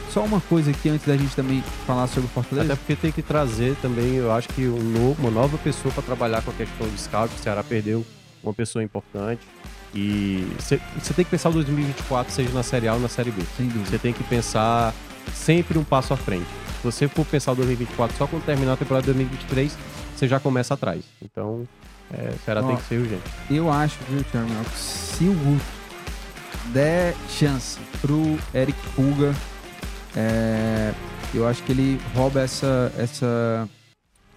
só 0.09 0.23
uma 0.23 0.41
coisa 0.41 0.71
aqui 0.71 0.89
antes 0.89 1.05
da 1.05 1.15
gente 1.15 1.35
também 1.35 1.61
falar 1.85 2.07
sobre 2.07 2.25
o 2.25 2.29
Fortaleza. 2.29 2.73
Até 2.73 2.75
porque 2.75 2.95
tem 2.95 3.11
que 3.11 3.21
trazer 3.21 3.75
também, 3.81 4.15
eu 4.15 4.31
acho 4.31 4.47
que 4.49 4.67
um 4.67 4.81
novo, 4.81 5.21
uma 5.21 5.31
nova 5.31 5.57
pessoa 5.57 5.93
para 5.93 6.03
trabalhar 6.03 6.41
com 6.41 6.51
a 6.51 6.53
questão 6.53 6.87
de 6.87 6.99
scout. 6.99 7.33
O 7.33 7.39
Ceará 7.39 7.63
perdeu 7.63 8.05
uma 8.43 8.53
pessoa 8.53 8.83
importante. 8.83 9.41
E 9.93 10.45
você 10.57 10.79
tem 11.15 11.25
que 11.25 11.31
pensar 11.31 11.49
o 11.49 11.53
2024, 11.53 12.31
seja 12.31 12.49
na 12.51 12.61
Série 12.61 12.87
A 12.87 12.93
ou 12.93 12.99
na 12.99 13.09
Série 13.09 13.31
B. 13.31 13.41
Você 13.85 13.97
tem 13.97 14.13
que 14.13 14.23
pensar 14.23 14.93
sempre 15.33 15.77
um 15.77 15.83
passo 15.83 16.13
à 16.13 16.17
frente. 16.17 16.45
Se 16.79 16.83
você 16.83 17.07
for 17.07 17.25
pensar 17.25 17.53
o 17.53 17.55
2024 17.55 18.17
só 18.17 18.27
quando 18.27 18.45
terminar 18.45 18.73
a 18.73 18.77
temporada 18.77 19.01
de 19.01 19.13
2023, 19.13 19.75
você 20.15 20.27
já 20.27 20.39
começa 20.39 20.75
atrás. 20.75 21.03
Então, 21.21 21.67
é, 22.13 22.29
o 22.35 22.45
Ceará 22.45 22.61
Ó, 22.63 22.67
tem 22.67 22.77
que 22.77 22.83
ser 22.83 22.99
urgente. 22.99 23.23
Eu 23.49 23.71
acho, 23.71 23.97
viu, 24.09 24.23
Thiago, 24.23 24.49
se 24.75 25.23
o 25.25 25.33
Guto 25.33 25.65
der 26.67 27.15
chance 27.29 27.79
pro 28.01 28.37
Eric 28.53 28.77
Pulga, 28.95 29.33
é, 30.15 30.93
eu 31.33 31.47
acho 31.47 31.63
que 31.63 31.71
ele 31.71 31.99
rouba 32.15 32.41
essa, 32.41 32.91
essa 32.97 33.67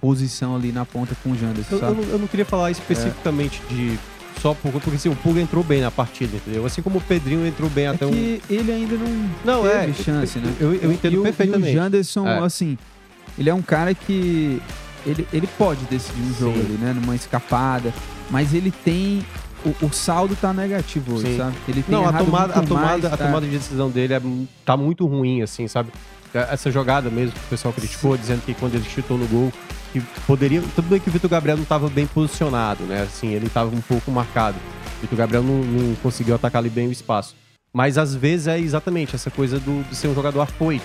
posição 0.00 0.56
ali 0.56 0.72
na 0.72 0.84
ponta 0.84 1.14
com 1.22 1.30
o 1.30 1.36
Janderson, 1.36 1.76
eu, 1.76 1.80
eu, 1.80 1.94
não, 1.94 2.02
eu, 2.04 2.18
não 2.18 2.26
queria 2.26 2.44
falar 2.44 2.70
especificamente 2.70 3.62
é. 3.70 3.74
de 3.74 3.98
só 4.40 4.54
por, 4.54 4.72
porque 4.72 4.96
assim, 4.96 5.08
o 5.08 5.14
Pulga 5.14 5.40
entrou 5.40 5.62
bem 5.62 5.80
na 5.80 5.90
partida, 5.90 6.36
entendeu? 6.36 6.66
Assim 6.66 6.82
como 6.82 6.98
o 6.98 7.00
Pedrinho 7.00 7.46
entrou 7.46 7.70
bem 7.70 7.84
é 7.84 7.88
até 7.88 8.06
que 8.06 8.42
um. 8.50 8.52
ele 8.52 8.72
ainda 8.72 8.96
não, 8.96 9.30
não 9.44 9.62
teve 9.62 9.90
é, 9.90 10.04
chance, 10.04 10.38
né? 10.40 10.52
Eu, 10.58 10.74
eu 10.74 10.92
entendo 10.92 11.20
e 11.20 11.22
perfeitamente. 11.22 11.70
E 11.70 11.78
o 11.78 11.80
Janderson, 11.80 12.26
é. 12.26 12.38
assim, 12.40 12.76
ele 13.38 13.48
é 13.48 13.54
um 13.54 13.62
cara 13.62 13.94
que. 13.94 14.60
Ele, 15.06 15.26
ele 15.32 15.48
pode 15.58 15.84
decidir 15.84 16.20
um 16.20 16.34
jogo 16.34 16.58
Sim. 16.58 16.64
ali, 16.64 16.78
né? 16.80 16.92
Numa 16.92 17.14
escapada. 17.14 17.94
Mas 18.30 18.54
ele 18.54 18.70
tem 18.70 19.24
o, 19.64 19.86
o, 19.86 19.92
saldo 19.92 20.36
tá 20.36 20.52
negativo 20.52 21.16
hoje, 21.16 21.32
Sim. 21.32 21.38
sabe? 21.38 21.56
Ele 21.68 21.82
tem 21.82 21.94
não, 21.94 22.06
a 22.06 22.12
tomada, 22.12 22.54
a 22.54 22.62
tomada, 22.62 22.86
mais, 22.86 23.04
a 23.04 23.10
tá... 23.10 23.26
tomada 23.26 23.46
de 23.46 23.52
decisão 23.52 23.90
dele 23.90 24.14
é, 24.14 24.20
tá 24.64 24.76
muito 24.76 25.06
ruim, 25.06 25.42
assim, 25.42 25.68
sabe? 25.68 25.92
Essa 26.34 26.70
jogada 26.70 27.10
mesmo 27.10 27.32
que 27.32 27.46
o 27.46 27.48
pessoal 27.50 27.74
criticou, 27.74 28.14
Sim. 28.14 28.20
dizendo 28.20 28.42
que 28.44 28.54
quando 28.54 28.74
ele 28.74 28.84
chutou 28.84 29.18
no 29.18 29.26
gol, 29.26 29.52
que 29.92 30.00
poderia. 30.26 30.62
Tudo 30.74 30.88
bem 30.88 30.98
que 30.98 31.08
o 31.08 31.12
Vitor 31.12 31.28
Gabriel 31.28 31.56
não 31.56 31.64
estava 31.64 31.88
bem 31.88 32.06
posicionado, 32.06 32.84
né? 32.84 33.02
Assim, 33.02 33.32
ele 33.32 33.46
estava 33.46 33.74
um 33.74 33.80
pouco 33.80 34.10
marcado. 34.10 34.56
O 34.98 35.00
Vitor 35.02 35.18
Gabriel 35.18 35.42
não, 35.42 35.58
não, 35.58 35.94
conseguiu 35.96 36.34
atacar 36.34 36.60
ali 36.60 36.70
bem 36.70 36.88
o 36.88 36.92
espaço. 36.92 37.36
Mas 37.72 37.98
às 37.98 38.14
vezes 38.14 38.46
é 38.46 38.58
exatamente 38.58 39.14
essa 39.14 39.30
coisa 39.30 39.58
do, 39.58 39.82
de 39.88 39.94
ser 39.94 40.08
um 40.08 40.14
jogador 40.14 40.40
afoito. 40.40 40.84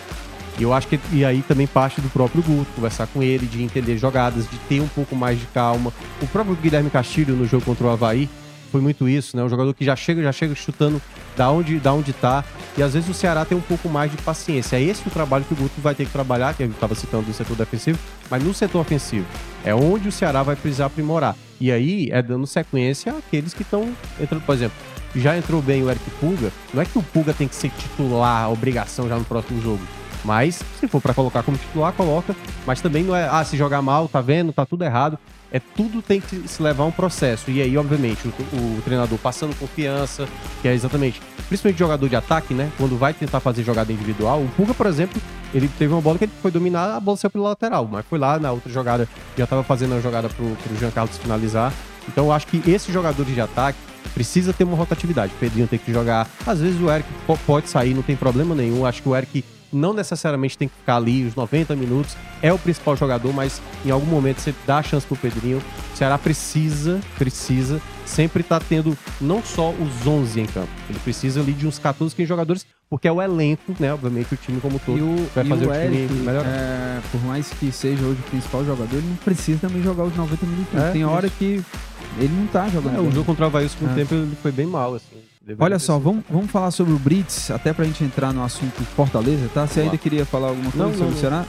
E 0.59 0.63
eu 0.63 0.73
acho 0.73 0.87
que 0.87 0.99
e 1.11 1.23
aí 1.23 1.41
também 1.43 1.67
parte 1.67 2.01
do 2.01 2.09
próprio 2.09 2.41
Guto, 2.41 2.67
conversar 2.75 3.07
com 3.07 3.21
ele, 3.21 3.45
de 3.45 3.61
entender 3.61 3.97
jogadas, 3.97 4.49
de 4.49 4.57
ter 4.67 4.81
um 4.81 4.87
pouco 4.87 5.15
mais 5.15 5.39
de 5.39 5.45
calma. 5.47 5.93
O 6.21 6.27
próprio 6.27 6.55
Guilherme 6.55 6.89
Castilho 6.89 7.35
no 7.35 7.45
jogo 7.45 7.63
contra 7.63 7.85
o 7.85 7.89
Havaí, 7.89 8.27
foi 8.67 8.81
muito 8.81 9.07
isso, 9.07 9.35
né? 9.35 9.43
Um 9.43 9.49
jogador 9.49 9.73
que 9.73 9.83
já 9.83 9.95
chega, 9.95 10.21
já 10.21 10.31
chega 10.31 10.53
chutando 10.53 11.01
da 11.35 11.49
onde, 11.49 11.79
da 11.79 11.93
onde 11.93 12.13
tá. 12.13 12.43
E 12.77 12.83
às 12.83 12.93
vezes 12.93 13.09
o 13.09 13.13
Ceará 13.13 13.43
tem 13.45 13.57
um 13.57 13.61
pouco 13.61 13.89
mais 13.89 14.11
de 14.11 14.17
paciência. 14.17 14.77
É 14.77 14.81
esse 14.81 15.07
o 15.07 15.11
trabalho 15.11 15.45
que 15.45 15.53
o 15.53 15.57
Guto 15.57 15.81
vai 15.81 15.95
ter 15.95 16.05
que 16.05 16.11
trabalhar, 16.11 16.53
que 16.53 16.63
eu 16.63 16.69
estava 16.69 16.93
citando 16.93 17.25
do 17.25 17.33
setor 17.33 17.55
defensivo, 17.57 17.97
mas 18.29 18.43
no 18.43 18.53
setor 18.53 18.81
ofensivo. 18.81 19.25
É 19.63 19.73
onde 19.73 20.07
o 20.09 20.11
Ceará 20.11 20.43
vai 20.43 20.55
precisar 20.55 20.87
aprimorar. 20.87 21.35
E 21.59 21.71
aí 21.71 22.09
é 22.11 22.21
dando 22.21 22.45
sequência 22.45 23.13
àqueles 23.17 23.53
que 23.53 23.63
estão 23.63 23.91
entrando, 24.19 24.43
por 24.43 24.53
exemplo, 24.53 24.77
já 25.15 25.37
entrou 25.37 25.61
bem 25.61 25.83
o 25.83 25.89
Eric 25.89 26.09
Pulga. 26.19 26.51
Não 26.73 26.81
é 26.81 26.85
que 26.85 26.97
o 26.97 27.03
Pulga 27.03 27.33
tem 27.33 27.47
que 27.47 27.55
ser 27.55 27.71
titular, 27.71 28.51
obrigação 28.51 29.07
já 29.07 29.17
no 29.17 29.25
próximo 29.25 29.61
jogo. 29.61 29.81
Mas, 30.23 30.61
se 30.79 30.87
for 30.87 31.01
para 31.01 31.13
colocar 31.13 31.41
como 31.43 31.57
titular, 31.57 31.93
coloca. 31.93 32.35
Mas 32.65 32.81
também 32.81 33.03
não 33.03 33.15
é, 33.15 33.27
ah, 33.27 33.43
se 33.43 33.55
jogar 33.55 33.81
mal, 33.81 34.07
tá 34.07 34.19
vendo, 34.19 34.51
tá 34.51 34.65
tudo 34.65 34.83
errado 34.83 35.17
é 35.51 35.59
tudo 35.59 36.01
tem 36.01 36.19
que 36.19 36.47
se 36.47 36.61
levar 36.61 36.83
a 36.83 36.87
um 36.87 36.91
processo. 36.91 37.49
E 37.49 37.61
aí, 37.61 37.77
obviamente, 37.77 38.27
o, 38.27 38.31
o, 38.77 38.81
treinador 38.83 39.17
passando 39.17 39.55
confiança, 39.57 40.27
que 40.61 40.67
é 40.67 40.73
exatamente, 40.73 41.21
principalmente 41.47 41.79
jogador 41.79 42.09
de 42.09 42.15
ataque, 42.15 42.53
né? 42.53 42.71
Quando 42.77 42.97
vai 42.97 43.13
tentar 43.13 43.39
fazer 43.39 43.63
jogada 43.63 43.91
individual, 43.91 44.41
o 44.41 44.47
Puga, 44.57 44.73
por 44.73 44.85
exemplo, 44.85 45.21
ele 45.53 45.69
teve 45.79 45.93
uma 45.93 46.01
bola 46.01 46.17
que 46.17 46.25
ele 46.25 46.31
foi 46.41 46.51
dominar, 46.51 46.95
a 46.95 46.99
bola 46.99 47.17
saiu 47.17 47.31
pelo 47.31 47.45
lateral, 47.45 47.87
mas 47.89 48.05
foi 48.05 48.19
lá 48.19 48.39
na 48.39 48.51
outra 48.51 48.71
jogada, 48.71 49.07
já 49.37 49.43
estava 49.43 49.63
fazendo 49.63 49.95
a 49.95 50.01
jogada 50.01 50.29
pro, 50.29 50.45
pro 50.45 50.77
Jean 50.77 50.91
Carlos 50.91 51.17
finalizar. 51.17 51.71
Então 52.07 52.25
eu 52.25 52.31
acho 52.31 52.47
que 52.47 52.69
esses 52.69 52.93
jogadores 52.93 53.33
de 53.33 53.41
ataque 53.41 53.77
precisa 54.13 54.53
ter 54.53 54.63
uma 54.63 54.75
rotatividade. 54.75 55.33
O 55.33 55.37
Pedrinho 55.37 55.67
tem 55.67 55.77
que 55.77 55.91
jogar. 55.91 56.27
Às 56.45 56.59
vezes 56.59 56.79
o 56.81 56.89
Eric 56.89 57.07
pode 57.45 57.69
sair, 57.69 57.93
não 57.93 58.01
tem 58.01 58.15
problema 58.15 58.55
nenhum. 58.55 58.85
Acho 58.85 59.01
que 59.01 59.09
o 59.09 59.15
Eric 59.15 59.43
não 59.71 59.93
necessariamente 59.93 60.57
tem 60.57 60.67
que 60.67 60.75
ficar 60.75 60.97
ali 60.97 61.25
os 61.25 61.35
90 61.35 61.75
minutos, 61.75 62.15
é 62.41 62.51
o 62.51 62.57
principal 62.57 62.95
jogador, 62.95 63.33
mas 63.33 63.61
em 63.85 63.91
algum 63.91 64.05
momento 64.05 64.39
você 64.39 64.53
dá 64.65 64.79
a 64.79 64.83
chance 64.83 65.05
pro 65.05 65.15
Pedrinho. 65.15 65.61
O 65.93 65.97
Ceará 65.97 66.17
precisa, 66.17 66.99
precisa 67.17 67.81
sempre 68.05 68.41
estar 68.41 68.59
tá 68.59 68.65
tendo 68.67 68.97
não 69.19 69.43
só 69.43 69.71
os 69.71 70.07
11 70.07 70.41
em 70.41 70.45
campo, 70.45 70.69
ele 70.89 70.99
precisa 70.99 71.39
ali 71.41 71.53
de 71.53 71.67
uns 71.67 71.79
14, 71.79 72.15
15 72.15 72.27
jogadores, 72.27 72.65
porque 72.89 73.07
é 73.07 73.11
o 73.11 73.21
elenco, 73.21 73.75
né? 73.79 73.93
Obviamente 73.93 74.33
o 74.33 74.37
time 74.37 74.61
como 74.61 74.79
todo 74.79 75.03
o, 75.03 75.29
vai 75.35 75.43
fazer 75.43 75.65
o, 75.65 75.69
o 75.69 75.73
Eric, 75.73 76.07
time 76.07 76.25
melhor. 76.25 76.45
É, 76.45 77.01
por 77.11 77.21
mais 77.25 77.49
que 77.49 77.71
seja 77.71 78.03
hoje 78.03 78.19
o 78.19 78.29
principal 78.29 78.63
jogador, 78.63 78.95
ele 78.95 79.07
não 79.07 79.17
precisa 79.17 79.59
também 79.59 79.83
jogar 79.83 80.03
os 80.03 80.15
90 80.15 80.45
minutos. 80.45 80.79
É, 80.79 80.91
tem 80.91 81.03
hora 81.03 81.29
que 81.29 81.61
ele 82.17 82.33
não 82.33 82.47
tá 82.47 82.67
jogando. 82.69 82.95
É, 82.95 82.99
o 83.01 83.11
jogo 83.11 83.25
contra 83.25 83.45
o 83.45 83.47
Havaí, 83.47 83.67
segundo 83.67 83.91
é. 83.91 83.95
tempo, 83.95 84.13
ele 84.15 84.37
foi 84.41 84.51
bem 84.51 84.65
mal, 84.65 84.95
assim. 84.95 85.17
Olha 85.59 85.79
só, 85.79 85.97
vamos, 85.97 86.23
vamos 86.29 86.51
falar 86.51 86.71
sobre 86.71 86.93
o 86.93 86.99
Brits, 86.99 87.51
até 87.51 87.71
pra 87.71 87.85
gente 87.85 88.03
entrar 88.03 88.33
no 88.33 88.43
assunto 88.43 88.83
Fortaleza, 88.95 89.49
tá? 89.53 89.65
Você 89.65 89.81
ainda 89.81 89.97
queria 89.97 90.25
falar 90.25 90.49
alguma 90.49 90.71
coisa 90.71 90.87
não, 90.87 90.93
sobre 90.93 91.09
não, 91.11 91.17
o 91.17 91.19
Ceará? 91.19 91.45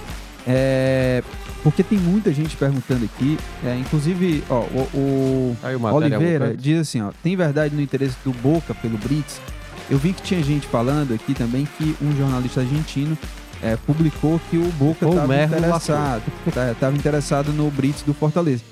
É, 0.46 1.22
porque 1.62 1.82
tem 1.82 1.99
muita 1.99 2.32
gente 2.32 2.57
perguntando 2.57 3.05
aqui, 3.05 3.36
é, 3.64 3.76
inclusive, 3.76 4.44
ó, 4.49 4.61
o, 4.61 4.88
o 4.94 5.94
Oliveira 5.94 6.57
diz 6.57 6.80
assim, 6.80 7.03
ó, 7.03 7.11
tem 7.22 7.34
verdade 7.34 7.74
no 7.74 7.82
interesse 7.82 8.16
do 8.24 8.32
Boca 8.32 8.72
pelo 8.74 8.96
Brits? 8.99 9.40
Eu 9.90 9.99
vi 9.99 10.12
que 10.12 10.22
tinha 10.22 10.42
gente 10.42 10.66
falando 10.66 11.12
aqui 11.12 11.34
também 11.34 11.66
que 11.76 11.96
um 12.01 12.16
jornalista 12.16 12.61
argentino 12.61 13.18
é, 13.62 13.76
publicou 13.76 14.40
que 14.51 14.57
o 14.57 14.70
Boca 14.72 15.07
estava 15.07 15.42
interessado, 15.42 16.22
estava 16.46 16.74
tá, 16.74 16.92
interessado 16.92 17.53
no 17.53 17.70
Brits 17.70 18.03
do 18.03 18.14
Fortaleza. 18.14 18.62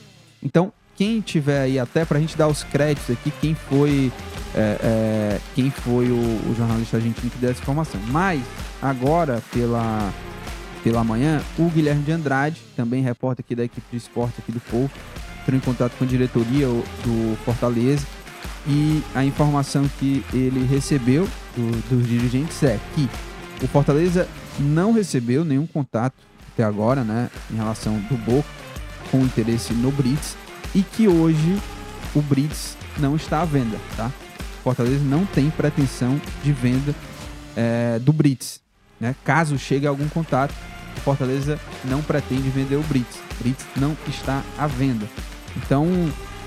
Então, 0.42 0.72
quem 0.94 1.20
tiver 1.20 1.62
aí, 1.62 1.78
até 1.78 2.04
para 2.04 2.18
a 2.18 2.20
gente 2.20 2.36
dar 2.36 2.48
os 2.48 2.62
créditos 2.62 3.10
aqui, 3.10 3.32
quem 3.40 3.54
foi 3.54 4.12
é, 4.54 4.78
é, 4.82 5.40
quem 5.54 5.70
foi 5.70 6.10
o, 6.10 6.16
o, 6.16 6.54
jornalista 6.56 6.96
argentino 6.96 7.30
que 7.30 7.38
deu 7.38 7.50
essa 7.50 7.60
informação. 7.60 8.00
Mas, 8.08 8.42
agora, 8.80 9.42
pela, 9.52 10.12
pela 10.82 11.04
manhã, 11.04 11.42
o 11.58 11.68
Guilherme 11.68 12.02
de 12.02 12.12
Andrade, 12.12 12.60
também 12.76 13.02
repórter 13.02 13.44
aqui 13.44 13.54
da 13.54 13.64
equipe 13.64 13.86
de 13.90 13.96
esporte 13.96 14.34
aqui 14.38 14.52
do 14.52 14.60
Povo, 14.60 14.90
entrou 15.42 15.56
em 15.56 15.60
contato 15.60 15.92
com 15.98 16.04
a 16.04 16.06
diretoria 16.06 16.66
do 16.66 17.36
Fortaleza 17.44 18.06
e 18.66 19.02
a 19.14 19.24
informação 19.24 19.88
que 19.98 20.24
ele 20.32 20.66
recebeu 20.66 21.28
do, 21.56 21.88
dos 21.88 22.08
dirigentes 22.08 22.62
é 22.62 22.80
que 22.94 23.08
o 23.62 23.68
Fortaleza 23.68 24.28
não 24.58 24.92
recebeu 24.92 25.44
nenhum 25.44 25.66
contato 25.66 26.16
até 26.52 26.64
agora, 26.64 27.04
né, 27.04 27.30
em 27.50 27.56
relação 27.56 27.98
do 28.00 28.16
Boca 28.16 28.48
com 29.10 29.20
interesse 29.20 29.72
no 29.72 29.90
Brits 29.90 30.36
e 30.74 30.82
que 30.82 31.06
hoje 31.06 31.60
o 32.14 32.20
Brits 32.20 32.76
não 32.98 33.16
está 33.16 33.42
à 33.42 33.44
venda, 33.44 33.78
tá? 33.96 34.10
Fortaleza 34.66 35.04
não 35.04 35.24
tem 35.24 35.48
pretensão 35.48 36.20
de 36.42 36.50
venda 36.50 36.92
é, 37.56 38.00
do 38.00 38.12
Brits. 38.12 38.60
Né? 38.98 39.14
Caso 39.24 39.56
chegue 39.56 39.86
algum 39.86 40.08
contato, 40.08 40.52
o 40.96 41.00
Fortaleza 41.02 41.56
não 41.84 42.02
pretende 42.02 42.48
vender 42.48 42.74
o 42.74 42.82
Brits. 42.82 43.16
O 43.38 43.44
Brits 43.44 43.64
não 43.76 43.96
está 44.08 44.42
à 44.58 44.66
venda. 44.66 45.06
Então, 45.56 45.86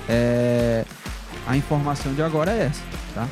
é, 0.10 0.84
a 1.48 1.56
informação 1.56 2.14
de 2.14 2.22
agora 2.22 2.52
é 2.52 2.66
essa, 2.66 2.82
tá? 3.16 3.26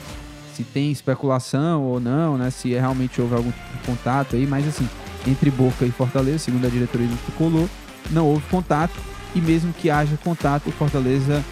Se 0.55 0.63
tem 0.63 0.89
especulação 0.89 1.83
ou 1.83 1.99
não, 1.99 2.37
né? 2.37 2.49
Se 2.49 2.69
realmente 2.69 3.19
houve 3.19 3.35
algum 3.35 3.51
tipo 3.51 3.77
de 3.77 3.85
contato 3.85 4.37
aí, 4.37 4.47
mas 4.47 4.65
assim, 4.65 4.87
entre 5.27 5.51
Boca 5.51 5.83
e 5.83 5.91
Fortaleza, 5.91 6.39
segundo 6.39 6.65
a 6.65 6.69
diretoria 6.69 7.07
do 7.07 7.17
Tricolor, 7.25 7.67
não 8.09 8.25
houve 8.25 8.47
contato 8.47 8.97
e 9.35 9.41
mesmo 9.41 9.73
que 9.73 9.89
haja 9.89 10.17
contato, 10.23 10.67
o 10.67 10.71
Fortaleza 10.71 11.43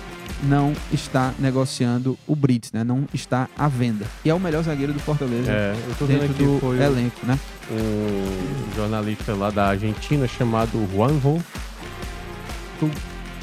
não 0.48 0.74
está 0.92 1.34
negociando 1.40 2.18
o 2.28 2.36
Brits, 2.36 2.72
né? 2.72 2.84
Não 2.84 3.08
está 3.14 3.50
à 3.58 3.68
venda. 3.68 4.06
E 4.24 4.30
é 4.30 4.34
o 4.34 4.40
melhor 4.40 4.64
zagueiro 4.64 4.94
do 4.94 5.00
Fortaleza 5.00 5.52
é, 5.52 5.76
eu 5.88 5.96
tô 5.96 6.06
dentro 6.06 6.34
do 6.34 6.60
foi 6.60 6.82
elenco, 6.82 7.26
né? 7.26 7.38
Um 7.72 8.76
jornalista 8.76 9.34
lá 9.34 9.50
da 9.50 9.68
Argentina 9.70 10.28
chamado 10.28 10.88
Juanjo 10.94 11.44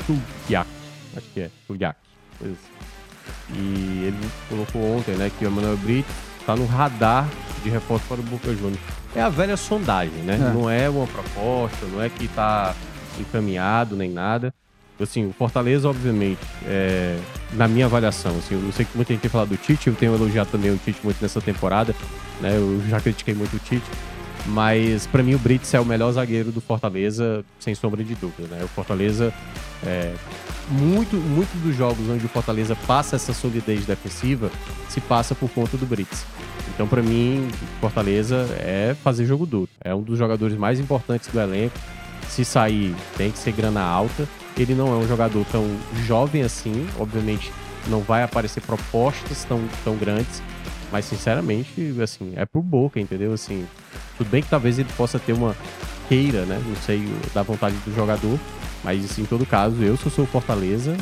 Tugiak. 0.07 0.68
Acho 1.16 1.26
que 1.34 1.40
é, 1.40 1.50
Tugiak. 1.66 1.98
Assim. 2.40 2.57
E 3.55 4.05
ele 4.07 4.30
colocou 4.48 4.96
ontem, 4.96 5.14
né, 5.14 5.30
que 5.38 5.44
o 5.44 5.48
Emmanuel 5.48 5.76
Brits 5.76 6.11
tá 6.46 6.57
no 6.57 6.66
radar 6.66 7.28
de 7.62 7.70
reforço 7.70 8.05
para 8.07 8.20
o 8.20 8.22
Boca 8.22 8.53
Juniors. 8.55 8.80
É 9.14 9.20
a 9.20 9.28
velha 9.28 9.57
sondagem, 9.57 10.22
né? 10.22 10.34
É. 10.34 10.53
Não 10.53 10.68
é 10.70 10.88
uma 10.88 11.07
proposta, 11.07 11.86
não 11.86 12.03
é 12.03 12.09
que 12.09 12.26
tá 12.28 12.74
encaminhado 13.20 13.94
nem 13.96 14.11
nada. 14.11 14.55
Assim, 15.03 15.26
o 15.26 15.32
Fortaleza, 15.32 15.88
obviamente, 15.88 16.40
é, 16.66 17.18
na 17.53 17.66
minha 17.66 17.86
avaliação, 17.86 18.36
assim, 18.38 18.55
eu 18.55 18.72
sei 18.72 18.84
que 18.84 18.96
muita 18.96 19.12
gente 19.12 19.22
tem 19.22 19.30
falado 19.30 19.48
do 19.48 19.57
Tite, 19.57 19.88
eu 19.88 19.94
tenho 19.94 20.14
elogiado 20.14 20.50
também 20.50 20.70
o 20.70 20.76
Tite 20.76 21.00
muito 21.03 21.20
nessa 21.20 21.40
temporada, 21.40 21.94
né? 22.40 22.57
Eu 22.57 22.82
já 22.88 23.00
critiquei 23.00 23.34
muito 23.34 23.57
o 23.57 23.59
Tite, 23.59 23.84
mas 24.46 25.07
para 25.07 25.22
mim 25.22 25.34
o 25.34 25.38
Brits 25.38 25.72
é 25.74 25.80
o 25.80 25.84
melhor 25.84 26.11
zagueiro 26.12 26.50
do 26.50 26.61
Fortaleza, 26.61 27.44
sem 27.61 27.74
sombra 27.74 28.03
de 28.03 28.14
dúvida, 28.14 28.48
né? 28.48 28.64
O 28.64 28.68
Fortaleza, 28.68 29.32
é, 29.84 30.12
muito, 30.68 31.16
muito 31.16 31.55
dos 31.62 31.76
jogos 31.76 32.09
onde 32.09 32.24
o 32.24 32.28
Fortaleza 32.28 32.76
passa 32.86 33.16
essa 33.16 33.32
solidez 33.32 33.84
defensiva, 33.86 34.50
se 34.88 35.00
passa 35.00 35.34
por 35.34 35.50
conta 35.50 35.76
do 35.76 35.86
Brits. 35.86 36.24
Então, 36.74 36.86
para 36.86 37.03
mim, 37.03 37.48
Fortaleza 37.80 38.48
é 38.59 38.96
fazer 39.03 39.26
jogo 39.26 39.44
duro. 39.44 39.68
É 39.82 39.94
um 39.94 40.03
dos 40.03 40.18
jogadores 40.18 40.57
mais 40.57 40.80
importantes 40.80 41.28
do 41.28 41.38
elenco. 41.38 41.78
Se 42.28 42.44
sair, 42.44 42.94
tem 43.16 43.30
que 43.30 43.38
ser 43.38 43.53
grana 43.53 43.82
alta. 43.82 44.26
Ele 44.57 44.74
não 44.74 44.88
é 44.88 44.96
um 44.96 45.09
jogador 45.09 45.44
tão 45.50 45.64
jovem 46.05 46.42
assim, 46.42 46.86
obviamente 46.98 47.53
não 47.88 48.00
vai 48.00 48.22
aparecer 48.22 48.61
propostas 48.61 49.44
tão, 49.44 49.61
tão 49.84 49.96
grandes, 49.96 50.42
mas 50.90 51.05
sinceramente, 51.05 51.94
assim, 52.03 52.32
é 52.36 52.44
por 52.44 52.62
boca, 52.62 53.00
entendeu? 53.00 53.32
Assim, 53.32 53.66
tudo 54.16 54.30
bem 54.30 54.42
que 54.42 54.48
talvez 54.48 54.78
ele 54.78 54.88
possa 54.96 55.18
ter 55.18 55.32
uma 55.32 55.57
queira, 56.09 56.44
né? 56.44 56.62
Não 56.64 56.76
sei 56.76 57.03
da 57.34 57.42
vontade 57.42 57.74
do 57.76 57.94
jogador, 57.94 58.38
mas 58.84 59.05
assim, 59.05 59.22
em 59.22 59.26
todo 59.26 59.46
caso, 59.46 59.82
eu 59.82 59.96
se 59.96 60.07
eu 60.07 60.12
sou 60.12 60.26
Fortaleza, 60.26 60.96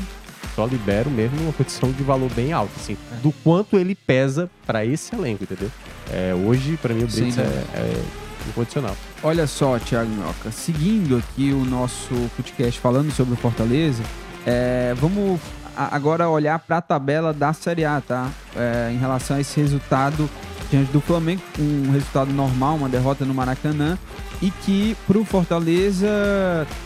só 0.54 0.66
libero 0.66 1.10
mesmo 1.10 1.40
uma 1.42 1.52
condição 1.52 1.90
de 1.90 2.02
valor 2.02 2.30
bem 2.32 2.52
alto, 2.52 2.72
assim, 2.76 2.96
é. 3.12 3.16
do 3.16 3.32
quanto 3.44 3.76
ele 3.76 3.94
pesa 3.94 4.50
para 4.66 4.84
esse 4.84 5.14
elenco, 5.14 5.44
entendeu? 5.44 5.70
É, 6.12 6.34
hoje, 6.34 6.76
para 6.80 6.94
mim, 6.94 7.04
o 7.04 7.08
Brits 7.08 7.38
é, 7.38 7.42
é 7.42 8.02
incondicional. 8.50 8.96
Olha 9.22 9.46
só, 9.46 9.78
Thiago 9.78 10.10
Minhoca, 10.10 10.50
seguindo 10.50 11.16
aqui 11.16 11.52
o 11.52 11.64
nosso 11.64 12.14
podcast 12.36 12.80
falando 12.80 13.10
sobre 13.10 13.34
o 13.34 13.36
Fortaleza, 13.36 14.02
é, 14.46 14.94
vamos 14.96 15.40
agora 15.76 16.28
olhar 16.28 16.58
para 16.58 16.78
a 16.78 16.82
tabela 16.82 17.32
da 17.32 17.52
Série 17.52 17.84
A, 17.84 18.00
tá? 18.00 18.30
É, 18.56 18.90
em 18.92 18.98
relação 18.98 19.36
a 19.36 19.40
esse 19.40 19.60
resultado 19.60 20.28
diante 20.70 20.92
do 20.92 21.00
Flamengo, 21.00 21.42
um 21.58 21.90
resultado 21.90 22.32
normal, 22.32 22.76
uma 22.76 22.88
derrota 22.88 23.24
no 23.24 23.34
Maracanã, 23.34 23.98
e 24.42 24.50
que 24.50 24.96
para 25.06 25.18
o 25.18 25.24
Fortaleza 25.24 26.08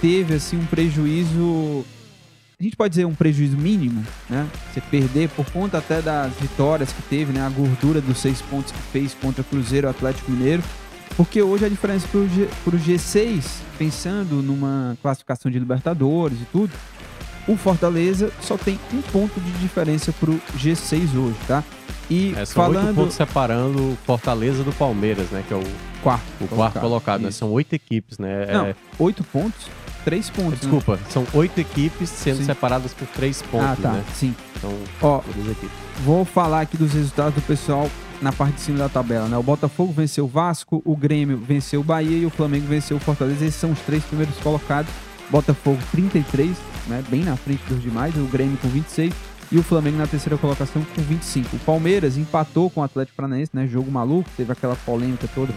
teve 0.01 0.35
assim 0.35 0.57
um 0.57 0.67
prejuízo 0.67 1.85
a 2.59 2.63
gente 2.63 2.77
pode 2.77 2.91
dizer 2.91 3.05
um 3.05 3.15
prejuízo 3.15 3.57
mínimo, 3.57 4.03
né? 4.31 4.47
Você 4.73 4.81
perder 4.81 5.29
por 5.31 5.45
conta 5.51 5.79
até 5.79 6.01
das 6.01 6.33
vitórias 6.35 6.93
que 6.93 7.03
teve, 7.03 7.33
né? 7.33 7.45
A 7.45 7.49
gordura 7.49 8.01
dos 8.01 8.19
seis 8.19 8.41
pontos 8.41 8.73
que 8.73 8.79
fez 8.93 9.13
contra 9.13 9.43
Cruzeiro 9.43 9.89
Atlético 9.89 10.31
Mineiro. 10.31 10.63
Porque 11.17 11.41
hoje 11.41 11.65
a 11.65 11.69
diferença 11.69 12.09
para 12.09 12.21
o 12.21 12.29
G, 12.79 12.97
G6, 12.97 13.45
pensando 13.79 14.43
numa 14.43 14.97
classificação 15.01 15.51
de 15.51 15.59
Libertadores 15.59 16.41
e 16.41 16.45
tudo, 16.47 16.73
o 17.47 17.57
Fortaleza 17.57 18.33
só 18.41 18.57
tem 18.57 18.79
um 18.93 19.01
ponto 19.01 19.39
de 19.41 19.51
diferença 19.53 20.13
para 20.13 20.31
o 20.31 20.41
G6 20.59 21.17
hoje, 21.17 21.37
tá? 21.47 21.63
E 22.11 22.35
é, 22.37 22.45
são 22.45 22.65
falando... 22.65 22.87
oito 22.87 22.95
pontos 22.97 23.15
separando 23.15 23.93
o 23.93 23.99
Fortaleza 24.05 24.63
do 24.63 24.73
Palmeiras, 24.73 25.31
né? 25.31 25.45
Que 25.47 25.55
é 25.55 25.57
o 25.57 25.65
quarto, 26.03 26.25
o 26.41 26.49
quarto 26.49 26.81
colocado. 26.81 27.23
Né? 27.23 27.31
São 27.31 27.51
oito 27.53 27.73
equipes, 27.75 28.19
né? 28.19 28.47
Não, 28.53 28.67
é... 28.67 28.75
oito 28.99 29.23
pontos, 29.25 29.69
três 30.05 30.29
pontos. 30.29 30.61
Desculpa, 30.61 30.97
né? 30.97 31.03
são 31.11 31.27
oito 31.33 31.59
equipes 31.61 32.11
sendo 32.11 32.39
sim. 32.39 32.45
separadas 32.45 32.93
por 32.93 33.07
três 33.09 33.41
pontos, 33.43 33.67
ah, 33.67 33.77
tá. 33.81 33.93
né? 33.93 34.05
Sim. 34.15 34.35
Então, 34.57 34.73
Ó, 35.03 35.21
vou 36.05 36.25
falar 36.25 36.63
aqui 36.63 36.77
dos 36.77 36.93
resultados 36.93 37.35
do 37.35 37.43
pessoal 37.43 37.91
na 38.23 38.33
parte 38.33 38.55
de 38.55 38.61
cima 38.63 38.79
da 38.79 38.89
tabela, 38.89 39.29
né? 39.29 39.37
O 39.37 39.43
Botafogo 39.43 39.93
venceu 39.93 40.25
o 40.25 40.29
Vasco, 40.29 40.83
o 40.85 40.97
Grêmio 40.97 41.37
venceu 41.37 41.81
o 41.81 41.85
Bahia 41.85 42.19
e 42.19 42.27
o 42.27 42.31
Flamengo 42.31 42.67
venceu 42.67 42.97
o 42.97 43.01
Fortaleza. 43.01 43.45
Esses 43.45 43.61
são 43.61 43.73
os 43.73 43.81
três 43.81 44.03
primeiros 44.05 44.37
colocados. 44.39 44.91
Botafogo 45.31 45.79
33, 45.91 46.57
né? 46.87 47.03
Bem 47.09 47.23
na 47.23 47.37
frente 47.37 47.63
dos 47.69 47.83
demais, 47.83 48.15
o 48.17 48.25
Grêmio 48.25 48.57
com 48.59 48.69
26 48.69 49.13
e 49.51 49.59
o 49.59 49.63
Flamengo 49.63 49.99
na 49.99 50.07
terceira 50.07 50.39
colocação 50.39 50.85
com 50.95 51.03
25. 51.03 51.57
O 51.57 51.59
Palmeiras 51.61 52.17
empatou 52.17 52.71
com 52.71 52.81
o 52.81 52.85
Atlético 52.85 53.17
Paranaense, 53.17 53.51
né? 53.55 53.67
Jogo 53.67 53.91
maluco, 53.91 54.29
teve 54.37 54.53
aquela 54.53 54.77
polêmica 54.77 55.29
toda 55.35 55.53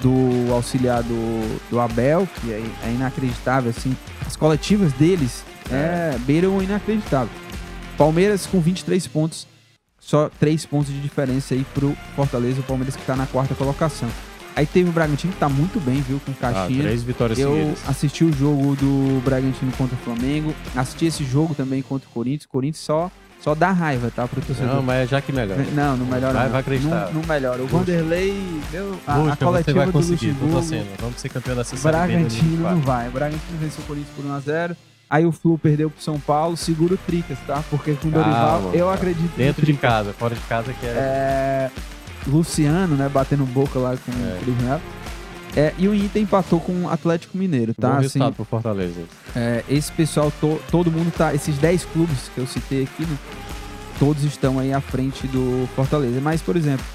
do 0.00 0.52
auxiliar 0.52 1.02
do, 1.02 1.60
do 1.70 1.80
Abel, 1.80 2.28
que 2.40 2.52
é, 2.52 2.62
é 2.84 2.90
inacreditável, 2.90 3.70
assim. 3.70 3.96
As 4.26 4.36
coletivas 4.36 4.92
deles 4.92 5.44
é, 5.70 6.18
beiram 6.20 6.56
o 6.56 6.62
inacreditável. 6.62 7.30
Palmeiras 7.96 8.46
com 8.46 8.60
23 8.60 9.06
pontos, 9.06 9.46
só 9.98 10.30
3 10.40 10.66
pontos 10.66 10.92
de 10.92 11.00
diferença 11.00 11.54
aí 11.54 11.64
pro 11.74 11.96
Fortaleza, 12.16 12.60
o 12.60 12.64
Palmeiras 12.64 12.96
que 12.96 13.04
tá 13.04 13.16
na 13.16 13.26
quarta 13.26 13.54
colocação. 13.54 14.08
Aí 14.54 14.66
teve 14.66 14.90
o 14.90 14.92
Bragantino 14.92 15.32
que 15.32 15.38
tá 15.38 15.48
muito 15.48 15.80
bem, 15.80 16.02
viu, 16.02 16.20
com 16.24 16.32
Caixinha. 16.34 16.80
Ah, 16.80 16.84
três 16.84 17.02
vitórias 17.02 17.38
Eu 17.38 17.54
seguidas. 17.54 17.88
assisti 17.88 18.24
o 18.24 18.32
jogo 18.32 18.76
do 18.76 19.22
Bragantino 19.24 19.72
contra 19.72 19.96
o 19.96 19.98
Flamengo, 19.98 20.54
assisti 20.76 21.06
esse 21.06 21.24
jogo 21.24 21.54
também 21.54 21.80
contra 21.80 22.06
o 22.08 22.12
Corinthians. 22.12 22.44
O 22.44 22.48
Corinthians 22.48 22.84
só 22.84 23.10
só 23.42 23.56
dá 23.56 23.72
raiva, 23.72 24.08
tá? 24.14 24.28
Pro 24.28 24.40
torcedor. 24.40 24.76
Não, 24.76 24.82
mas 24.82 25.02
é 25.02 25.06
já 25.06 25.20
que 25.20 25.32
melhora. 25.32 25.64
Não, 25.72 25.96
não 25.96 26.06
melhora. 26.06 26.32
Vai, 26.32 26.44
não. 26.44 26.52
vai 26.52 26.60
acreditar. 26.60 27.06
Não, 27.06 27.14
não 27.14 27.22
melhora. 27.28 27.60
O 27.60 27.66
Vanderlei 27.66 28.40
deu 28.70 28.96
a, 29.04 29.14
Busca, 29.14 29.32
a 29.32 29.36
coletiva 29.36 29.80
você 29.80 29.84
vai 29.84 29.92
conseguir, 29.92 30.32
do 30.32 30.46
Luxemburgo. 30.46 30.92
Vamos 31.00 31.20
ser 31.20 31.28
campeão 31.28 31.56
dessa 31.56 31.76
série 31.76 31.96
Bragantino 31.96 32.70
não 32.70 32.80
vai. 32.80 33.08
O 33.08 33.10
Bragantino 33.10 33.58
venceu 33.58 33.82
o 33.82 33.86
Corinthians 33.86 34.14
por 34.14 34.24
1x0. 34.24 34.76
Aí 35.12 35.26
o 35.26 35.30
Flu 35.30 35.58
perdeu 35.58 35.90
pro 35.90 36.02
São 36.02 36.18
Paulo, 36.18 36.56
segura 36.56 36.94
o 36.94 36.96
Tricas, 36.96 37.36
tá? 37.46 37.62
Porque 37.68 37.92
com 37.92 38.08
o 38.08 38.10
Dorival, 38.10 38.70
eu 38.72 38.88
acredito 38.88 39.36
Dentro 39.36 39.66
de 39.66 39.74
casa, 39.74 40.14
fora 40.14 40.34
de 40.34 40.40
casa 40.40 40.72
que 40.72 40.86
é... 40.86 40.88
é... 40.88 41.70
Luciano, 42.26 42.96
né, 42.96 43.10
batendo 43.10 43.44
boca 43.44 43.78
lá 43.78 43.94
com 43.94 44.10
é. 44.10 44.38
o 44.38 44.40
Cris 44.42 44.56
é, 45.54 45.74
e 45.76 45.86
o 45.86 45.94
Inter 45.94 46.22
empatou 46.22 46.58
com 46.58 46.84
o 46.84 46.88
Atlético 46.88 47.36
Mineiro, 47.36 47.74
tá? 47.74 47.90
Bom 47.90 48.00
resultado 48.00 48.28
assim, 48.28 48.34
pro 48.36 48.44
Fortaleza. 48.46 49.02
É, 49.36 49.62
esse 49.68 49.92
pessoal, 49.92 50.32
to, 50.40 50.58
todo 50.70 50.90
mundo 50.90 51.12
tá. 51.14 51.34
Esses 51.34 51.58
10 51.58 51.84
clubes 51.86 52.30
que 52.34 52.38
eu 52.38 52.46
citei 52.46 52.84
aqui, 52.84 53.02
né, 53.02 53.18
todos 53.98 54.24
estão 54.24 54.58
aí 54.58 54.72
à 54.72 54.80
frente 54.80 55.26
do 55.26 55.68
Fortaleza. 55.76 56.22
Mas, 56.22 56.40
por 56.40 56.56
exemplo, 56.56 56.86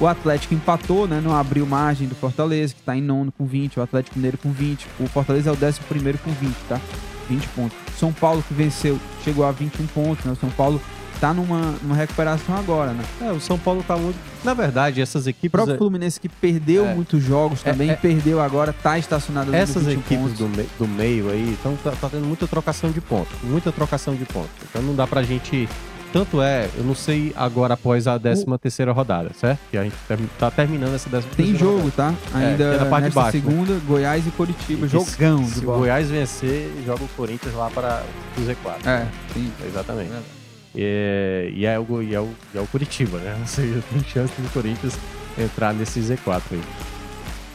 o 0.00 0.06
Atlético 0.06 0.54
empatou, 0.54 1.06
né? 1.06 1.20
Não 1.22 1.36
abriu 1.36 1.66
margem 1.66 2.08
do 2.08 2.14
Fortaleza, 2.14 2.72
que 2.72 2.80
está 2.80 2.96
em 2.96 3.02
nono 3.02 3.30
com 3.30 3.44
20, 3.44 3.80
o 3.80 3.82
Atlético 3.82 4.16
Mineiro 4.16 4.38
com 4.38 4.50
20. 4.50 4.86
O 4.98 5.06
Fortaleza 5.08 5.50
é 5.50 5.52
o 5.52 5.56
décimo 5.56 5.86
primeiro 5.86 6.16
com 6.16 6.30
20, 6.30 6.54
tá? 6.70 6.80
20 7.28 7.48
pontos. 7.48 7.76
São 7.98 8.12
Paulo 8.12 8.42
que 8.46 8.54
venceu, 8.54 8.98
chegou 9.24 9.44
a 9.44 9.52
21 9.52 9.86
pontos, 9.86 10.24
né? 10.24 10.32
O 10.32 10.36
São 10.36 10.50
Paulo 10.50 10.80
tá 11.20 11.32
numa, 11.32 11.74
numa 11.82 11.94
recuperação 11.94 12.56
agora, 12.56 12.92
né? 12.92 13.04
É, 13.20 13.32
o 13.32 13.40
São 13.40 13.58
Paulo 13.58 13.82
tá 13.86 13.96
muito. 13.96 14.18
Na 14.44 14.54
verdade, 14.54 15.00
essas 15.00 15.26
equipes. 15.26 15.48
O 15.48 15.50
próprio 15.50 15.74
é- 15.74 15.78
Fluminense 15.78 16.20
que 16.20 16.28
perdeu 16.28 16.86
é, 16.86 16.94
muitos 16.94 17.22
jogos 17.22 17.60
é, 17.64 17.70
também, 17.70 17.90
é, 17.90 17.96
perdeu 17.96 18.40
agora, 18.40 18.72
tá 18.72 18.98
estacionado 18.98 19.50
ali 19.50 19.58
Essas 19.58 19.86
equipes 19.88 20.34
do, 20.34 20.48
me, 20.48 20.68
do, 20.78 20.86
meio 20.86 21.30
aí, 21.30 21.56
então 21.58 21.76
tá, 21.82 21.92
tá, 21.92 22.08
tendo 22.08 22.26
muita 22.26 22.46
trocação 22.46 22.90
de 22.90 23.00
pontos. 23.00 23.34
Muita 23.42 23.72
trocação 23.72 24.14
de 24.14 24.24
pontos. 24.24 24.50
Então 24.68 24.82
não 24.82 24.94
dá 24.94 25.06
pra 25.06 25.22
gente. 25.22 25.68
Tanto 26.12 26.40
é, 26.40 26.68
eu 26.76 26.84
não 26.84 26.94
sei 26.94 27.32
agora 27.36 27.74
após 27.74 28.06
a 28.06 28.18
13 28.18 28.46
terceira 28.58 28.92
rodada, 28.92 29.30
certo? 29.34 29.60
Que 29.70 29.76
a 29.76 29.84
gente 29.84 29.94
tá 30.38 30.50
terminando 30.50 30.94
essa 30.94 31.10
13 31.10 31.26
Tem 31.36 31.54
jogo, 31.56 31.82
rodada. 31.82 32.14
tá? 32.32 32.38
É, 32.40 32.46
Ainda 32.46 32.64
é, 32.64 32.78
na 32.78 32.86
parte 32.86 33.08
de 33.08 33.14
baixo, 33.14 33.36
né? 33.36 33.42
segunda, 33.42 33.72
né? 33.74 33.80
Goiás 33.86 34.26
e 34.26 34.30
Curitiba, 34.30 34.86
e 34.86 34.88
jogão. 34.88 35.44
Se, 35.44 35.60
se 35.60 35.66
o 35.66 35.76
Goiás 35.76 36.08
vencer, 36.08 36.70
joga 36.84 37.04
o 37.04 37.08
Corinthians 37.08 37.54
lá 37.54 37.70
para 37.70 38.02
o 38.36 38.40
Z4. 38.40 38.80
É, 38.84 38.88
né? 38.88 39.12
sim. 39.34 39.52
Exatamente. 39.66 40.12
É 40.12 40.46
e, 40.76 41.52
e, 41.56 41.66
é 41.66 41.78
o, 41.78 42.02
e, 42.02 42.14
é 42.14 42.20
o, 42.20 42.28
e 42.54 42.58
é 42.58 42.60
o 42.60 42.66
Curitiba, 42.66 43.18
né? 43.18 43.36
Ou 43.40 43.46
seja, 43.46 43.82
tem 43.90 44.04
chance 44.04 44.40
do 44.40 44.52
Corinthians 44.52 44.96
entrar 45.38 45.72
nesse 45.72 46.00
Z4 46.00 46.42
aí. 46.52 46.62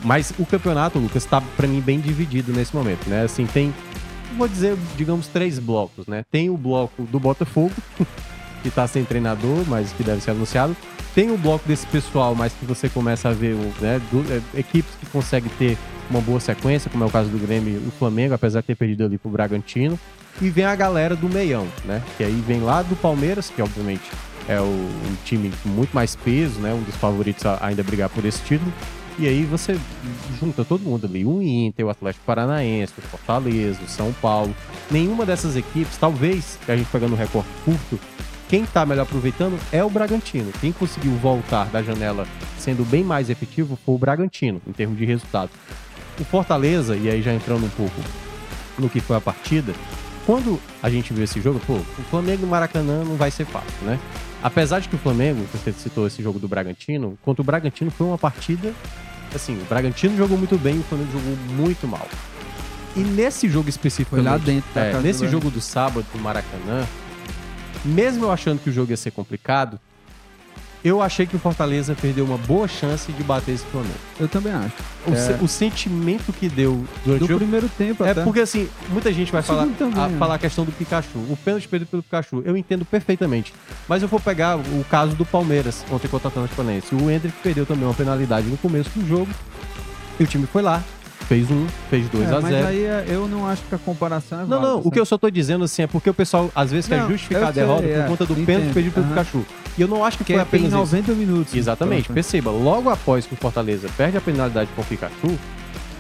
Mas 0.04 0.34
o 0.39 0.45
campeonato, 0.45 0.97
Lucas, 0.97 1.24
está 1.24 1.39
para 1.39 1.68
mim 1.68 1.80
bem 1.80 1.99
dividido 1.99 2.52
nesse 2.52 2.76
momento, 2.76 3.08
né? 3.08 3.24
Assim, 3.24 3.45
tem, 3.45 3.72
vou 4.36 4.47
dizer, 4.47 4.76
digamos, 4.97 5.28
três 5.28 5.60
blocos, 5.60 6.08
né? 6.08 6.26
Tem 6.32 6.49
o 6.49 6.58
bloco 6.58 7.04
do 7.04 7.20
Botafogo, 7.20 7.72
que 8.62 8.70
está 8.70 8.88
sem 8.88 9.03
treinador, 9.03 9.64
mas 9.68 9.91
que 9.93 10.03
deve 10.03 10.22
ser 10.22 10.32
anunciado. 10.32 10.76
Tem 11.14 11.30
o 11.30 11.38
bloco 11.38 11.68
desse 11.68 11.86
pessoal, 11.88 12.34
mas 12.34 12.53
que 12.53 12.66
você 12.66 12.88
começa 12.88 13.30
a 13.30 13.34
ver 13.34 13.55
né, 13.82 14.01
do, 14.12 14.22
é, 14.32 14.59
equipes 14.59 14.93
que 14.99 15.05
conseguem 15.07 15.51
ter 15.57 15.78
uma 16.09 16.22
boa 16.22 16.39
sequência, 16.39 16.89
como 16.89 17.03
é 17.03 17.07
o 17.07 17.09
caso 17.09 17.30
do 17.30 17.38
Grêmio 17.38 17.74
e 17.74 17.88
o 17.88 17.91
Flamengo, 17.91 18.34
apesar 18.34 18.62
de 18.62 18.68
ter 18.68 18.76
perdido 18.76 19.05
ali 19.05 19.18
pro 19.18 19.30
Bragantino. 19.30 19.99
E 20.41 20.49
vem 20.49 20.66
a 20.66 20.76
galera 20.76 21.16
do 21.16 21.28
meião, 21.28 21.68
né? 21.86 22.01
Que 22.18 22.24
aí 22.24 22.43
vem 22.47 22.62
lá 22.62 22.82
do 22.82 22.95
Palmeiras, 22.95 23.49
que 23.49 23.62
obviamente 23.62 24.09
é 24.47 24.59
o, 24.59 24.64
um 24.64 25.16
time 25.26 25.51
com 25.62 25.70
muito 25.70 25.93
mais 25.93 26.16
peso, 26.16 26.59
né? 26.59 26.74
Um 26.74 26.82
dos 26.82 26.95
favoritos 26.95 27.45
a 27.45 27.59
ainda 27.62 27.84
brigar 27.84 28.09
por 28.09 28.24
esse 28.26 28.41
título. 28.43 28.72
E 29.20 29.28
aí 29.28 29.43
você 29.43 29.78
junta 30.39 30.64
todo 30.64 30.82
mundo 30.82 31.05
ali, 31.05 31.26
o 31.26 31.41
Inter, 31.41 31.86
o 31.86 31.89
Atlético 31.89 32.26
Paranaense, 32.26 32.93
o 32.97 33.01
Fortaleza, 33.01 33.80
o 33.86 33.89
São 33.89 34.14
Paulo. 34.14 34.55
Nenhuma 34.89 35.26
dessas 35.26 35.55
equipes, 35.55 35.97
talvez, 35.97 36.57
a 36.68 36.76
gente 36.76 36.89
pegando 36.89 37.14
um 37.14 37.18
recorde 37.18 37.47
curto, 37.66 37.99
quem 38.52 38.64
está 38.64 38.86
melhor 38.86 39.04
aproveitando 39.04 39.58
é 39.72 39.82
o 39.82 39.89
Bragantino. 39.89 40.52
Quem 40.60 40.74
conseguiu 40.74 41.14
voltar 41.14 41.70
da 41.70 41.82
janela 41.82 42.28
sendo 42.60 42.84
bem 42.84 43.02
mais 43.02 43.30
efetivo 43.30 43.80
foi 43.86 43.95
o 43.95 43.97
Bragantino, 43.97 44.62
em 44.68 44.74
termos 44.74 44.97
de 44.97 45.06
resultado. 45.06 45.49
O 46.20 46.26
Fortaleza, 46.26 46.97
e 46.97 47.10
aí 47.10 47.22
já 47.22 47.34
entrando 47.34 47.66
um 47.66 47.70
pouco 47.70 47.95
no 48.78 48.89
que 48.89 48.99
foi 48.99 49.16
a 49.16 49.22
partida, 49.22 49.74
quando 50.26 50.60
a 50.84 50.89
gente 50.89 51.14
vê 51.14 51.24
esse 51.24 51.39
jogo, 51.39 51.62
pô, 51.66 51.76
o 51.76 52.04
Flamengo 52.10 52.41
no 52.41 52.49
Maracanã 52.49 53.06
não 53.06 53.16
vai 53.16 53.32
ser 53.32 53.45
fácil, 53.45 53.72
né? 53.84 53.97
Apesar 54.43 54.82
de 54.82 54.89
que 54.89 54.95
o 54.95 54.99
Flamengo, 54.99 55.47
você 55.54 55.72
citou 55.72 56.06
esse 56.06 56.22
jogo 56.22 56.38
do 56.38 56.49
Bragantino, 56.49 57.18
contra 57.22 57.41
o 57.41 57.45
Bragantino 57.45 57.89
foi 57.89 58.06
uma 58.06 58.18
partida. 58.18 58.74
Assim, 59.34 59.54
o 59.62 59.64
Bragantino 59.64 60.18
jogou 60.18 60.38
muito 60.38 60.58
bem, 60.58 60.78
o 60.78 60.84
Flamengo 60.84 61.10
jogou 61.14 61.38
muito 61.56 61.88
mal. 61.88 62.06
E 62.97 62.99
nesse 62.99 63.47
jogo 63.47 63.70
específico, 63.70 64.18
foi 64.18 64.22
lá 64.22 64.38
dentro, 64.38 64.70
é, 64.76 64.99
nesse 64.99 65.26
jogo 65.30 65.49
do 65.49 65.62
sábado 65.62 66.06
do 66.12 66.20
Maracanã, 66.20 66.86
mesmo 67.84 68.25
eu 68.25 68.32
achando 68.32 68.59
que 68.59 68.69
o 68.69 68.73
jogo 68.73 68.91
ia 68.91 68.97
ser 68.97 69.11
complicado, 69.11 69.79
eu 70.84 71.01
achei 71.01 71.27
que 71.27 71.36
o 71.36 71.39
Fortaleza 71.39 71.95
perdeu 71.99 72.25
uma 72.25 72.38
boa 72.38 72.67
chance 72.67 73.11
de 73.11 73.23
bater 73.23 73.53
esse 73.53 73.65
Flamengo. 73.65 73.93
Eu 74.19 74.27
também 74.27 74.51
acho. 74.51 74.73
O, 75.05 75.13
é... 75.13 75.43
o 75.43 75.47
sentimento 75.47 76.34
que 76.34 76.49
deu 76.49 76.84
durante 77.05 77.19
do 77.19 77.25
o 77.25 77.27
jogo... 77.27 77.39
primeiro 77.39 77.69
tempo 77.69 78.03
É 78.03 78.11
até. 78.11 78.23
porque, 78.23 78.39
assim, 78.39 78.67
muita 78.89 79.13
gente 79.13 79.32
vai 79.32 79.43
falar, 79.43 79.63
a, 79.63 80.09
é. 80.09 80.17
falar 80.17 80.36
a 80.36 80.39
questão 80.39 80.65
do 80.65 80.71
Pikachu. 80.71 81.19
O 81.19 81.38
pênalti 81.43 81.67
perdido 81.67 81.89
pelo 81.89 82.01
Pikachu, 82.01 82.41
eu 82.43 82.57
entendo 82.57 82.84
perfeitamente. 82.84 83.53
Mas 83.88 84.01
eu 84.01 84.07
vou 84.07 84.19
pegar 84.19 84.57
o 84.57 84.84
caso 84.89 85.15
do 85.15 85.25
Palmeiras 85.25 85.86
ontem 85.91 86.07
contra 86.07 86.29
o 86.29 86.32
Atlético 86.32 86.55
Paranaense. 86.55 86.95
O 86.95 87.11
Hendrick 87.11 87.38
perdeu 87.43 87.65
também 87.65 87.86
uma 87.86 87.93
penalidade 87.93 88.47
no 88.47 88.57
começo 88.57 88.89
do 88.97 89.07
jogo. 89.07 89.29
E 90.19 90.23
o 90.23 90.27
time 90.27 90.47
foi 90.47 90.63
lá, 90.63 90.84
fez 91.32 91.49
um, 91.49 91.65
fez 91.89 92.09
dois 92.09 92.29
é, 92.29 92.36
a 92.36 92.41
zero. 92.41 92.41
Mas 92.41 92.65
aí 92.65 92.84
é, 92.84 93.05
eu 93.07 93.25
não 93.25 93.47
acho 93.47 93.63
que 93.63 93.73
a 93.73 93.77
comparação 93.77 94.39
é 94.39 94.41
Não, 94.41 94.49
válida, 94.49 94.67
não, 94.67 94.82
o 94.84 94.91
que 94.91 94.99
eu 94.99 95.05
só 95.05 95.17
tô 95.17 95.29
dizendo 95.29 95.63
assim 95.63 95.84
é 95.84 95.88
porque 95.88 96.09
o 96.09 96.13
pessoal 96.13 96.51
às 96.53 96.71
vezes 96.71 96.89
não, 96.89 96.97
quer 96.97 97.07
justificar 97.07 97.45
a 97.45 97.51
derrota 97.51 97.84
sei, 97.84 97.93
por 97.93 98.01
é, 98.01 98.07
conta 98.07 98.25
do 98.25 98.36
pênalti 98.45 98.73
perdido 98.73 98.93
pelo. 98.95 99.07
Pikachu. 99.07 99.45
E 99.77 99.82
eu 99.82 99.88
não 99.88 100.03
acho 100.03 100.17
que, 100.17 100.25
que 100.25 100.34
foi 100.34 100.41
apenas 100.41 100.73
90 100.73 101.13
minutos. 101.13 101.55
Exatamente, 101.55 102.11
perceba, 102.11 102.51
logo 102.51 102.89
após 102.89 103.25
que 103.25 103.34
o 103.34 103.38
Fortaleza 103.38 103.88
perde 103.95 104.17
a 104.17 104.21
penalidade 104.21 104.69
com 104.75 104.82
o 104.82 104.86
Pikachu, 104.86 105.39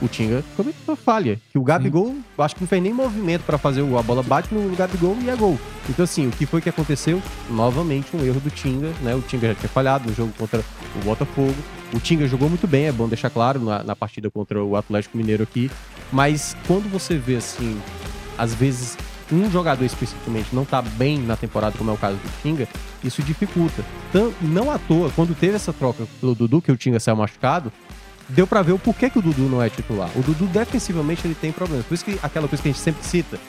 o 0.01 0.07
Tinga 0.09 0.43
cometeu 0.57 0.81
uma 0.85 0.97
falha. 0.97 1.39
Que 1.49 1.57
o 1.57 1.63
Gabigol, 1.63 2.07
Sim. 2.07 2.23
acho 2.37 2.55
que 2.55 2.61
não 2.61 2.67
fez 2.67 2.83
nem 2.83 2.93
movimento 2.93 3.43
para 3.43 3.57
fazer 3.57 3.83
o, 3.83 3.97
a 3.97 4.03
bola 4.03 4.21
bate 4.21 4.53
no 4.53 4.75
Gabigol 4.75 5.15
e 5.21 5.29
é 5.29 5.35
gol. 5.37 5.57
Então, 5.89 6.03
assim, 6.03 6.27
o 6.27 6.31
que 6.31 6.45
foi 6.45 6.59
que 6.59 6.67
aconteceu? 6.67 7.21
Novamente 7.49 8.17
um 8.17 8.25
erro 8.25 8.41
do 8.41 8.49
Tinga, 8.49 8.91
né? 9.01 9.15
O 9.15 9.21
Tinga 9.21 9.47
já 9.47 9.55
tinha 9.55 9.69
falhado 9.69 10.09
no 10.09 10.13
jogo 10.13 10.33
contra 10.37 10.59
o 10.59 11.05
Botafogo. 11.05 11.55
O 11.93 11.99
Tinga 11.99 12.27
jogou 12.27 12.47
muito 12.49 12.67
bem, 12.67 12.85
é 12.85 12.91
bom 12.91 13.07
deixar 13.07 13.29
claro, 13.29 13.59
na, 13.59 13.83
na 13.83 13.95
partida 13.95 14.29
contra 14.29 14.63
o 14.63 14.75
Atlético 14.75 15.17
Mineiro 15.17 15.43
aqui. 15.43 15.69
Mas 16.11 16.55
quando 16.65 16.89
você 16.89 17.17
vê, 17.17 17.35
assim, 17.35 17.79
às 18.37 18.53
vezes 18.53 18.97
um 19.31 19.49
jogador 19.49 19.85
especificamente 19.85 20.53
não 20.53 20.65
tá 20.65 20.81
bem 20.81 21.17
na 21.19 21.37
temporada, 21.37 21.77
como 21.77 21.89
é 21.89 21.93
o 21.93 21.97
caso 21.97 22.17
do 22.17 22.41
Tinga, 22.41 22.67
isso 23.03 23.21
dificulta. 23.23 23.83
Então, 24.09 24.33
não 24.41 24.69
à 24.69 24.77
toa, 24.77 25.09
quando 25.15 25.33
teve 25.33 25.55
essa 25.55 25.71
troca 25.71 26.05
pelo 26.19 26.35
Dudu, 26.35 26.61
que 26.61 26.71
o 26.71 26.77
Tinga 26.77 26.99
saiu 26.99 27.15
machucado, 27.15 27.71
deu 28.27 28.45
para 28.45 28.61
ver 28.61 28.73
o 28.73 28.79
porquê 28.79 29.09
que 29.09 29.19
o 29.19 29.21
Dudu 29.21 29.43
não 29.43 29.61
é 29.61 29.69
titular. 29.69 30.09
O 30.15 30.21
Dudu 30.21 30.45
defensivamente 30.47 31.25
ele 31.25 31.35
tem 31.35 31.51
problemas. 31.51 31.85
Por 31.85 31.93
isso 31.93 32.05
que 32.05 32.19
aquela 32.21 32.47
coisa 32.47 32.61
que 32.61 32.69
a 32.69 32.71
gente 32.71 32.81
sempre 32.81 33.05
cita. 33.05 33.39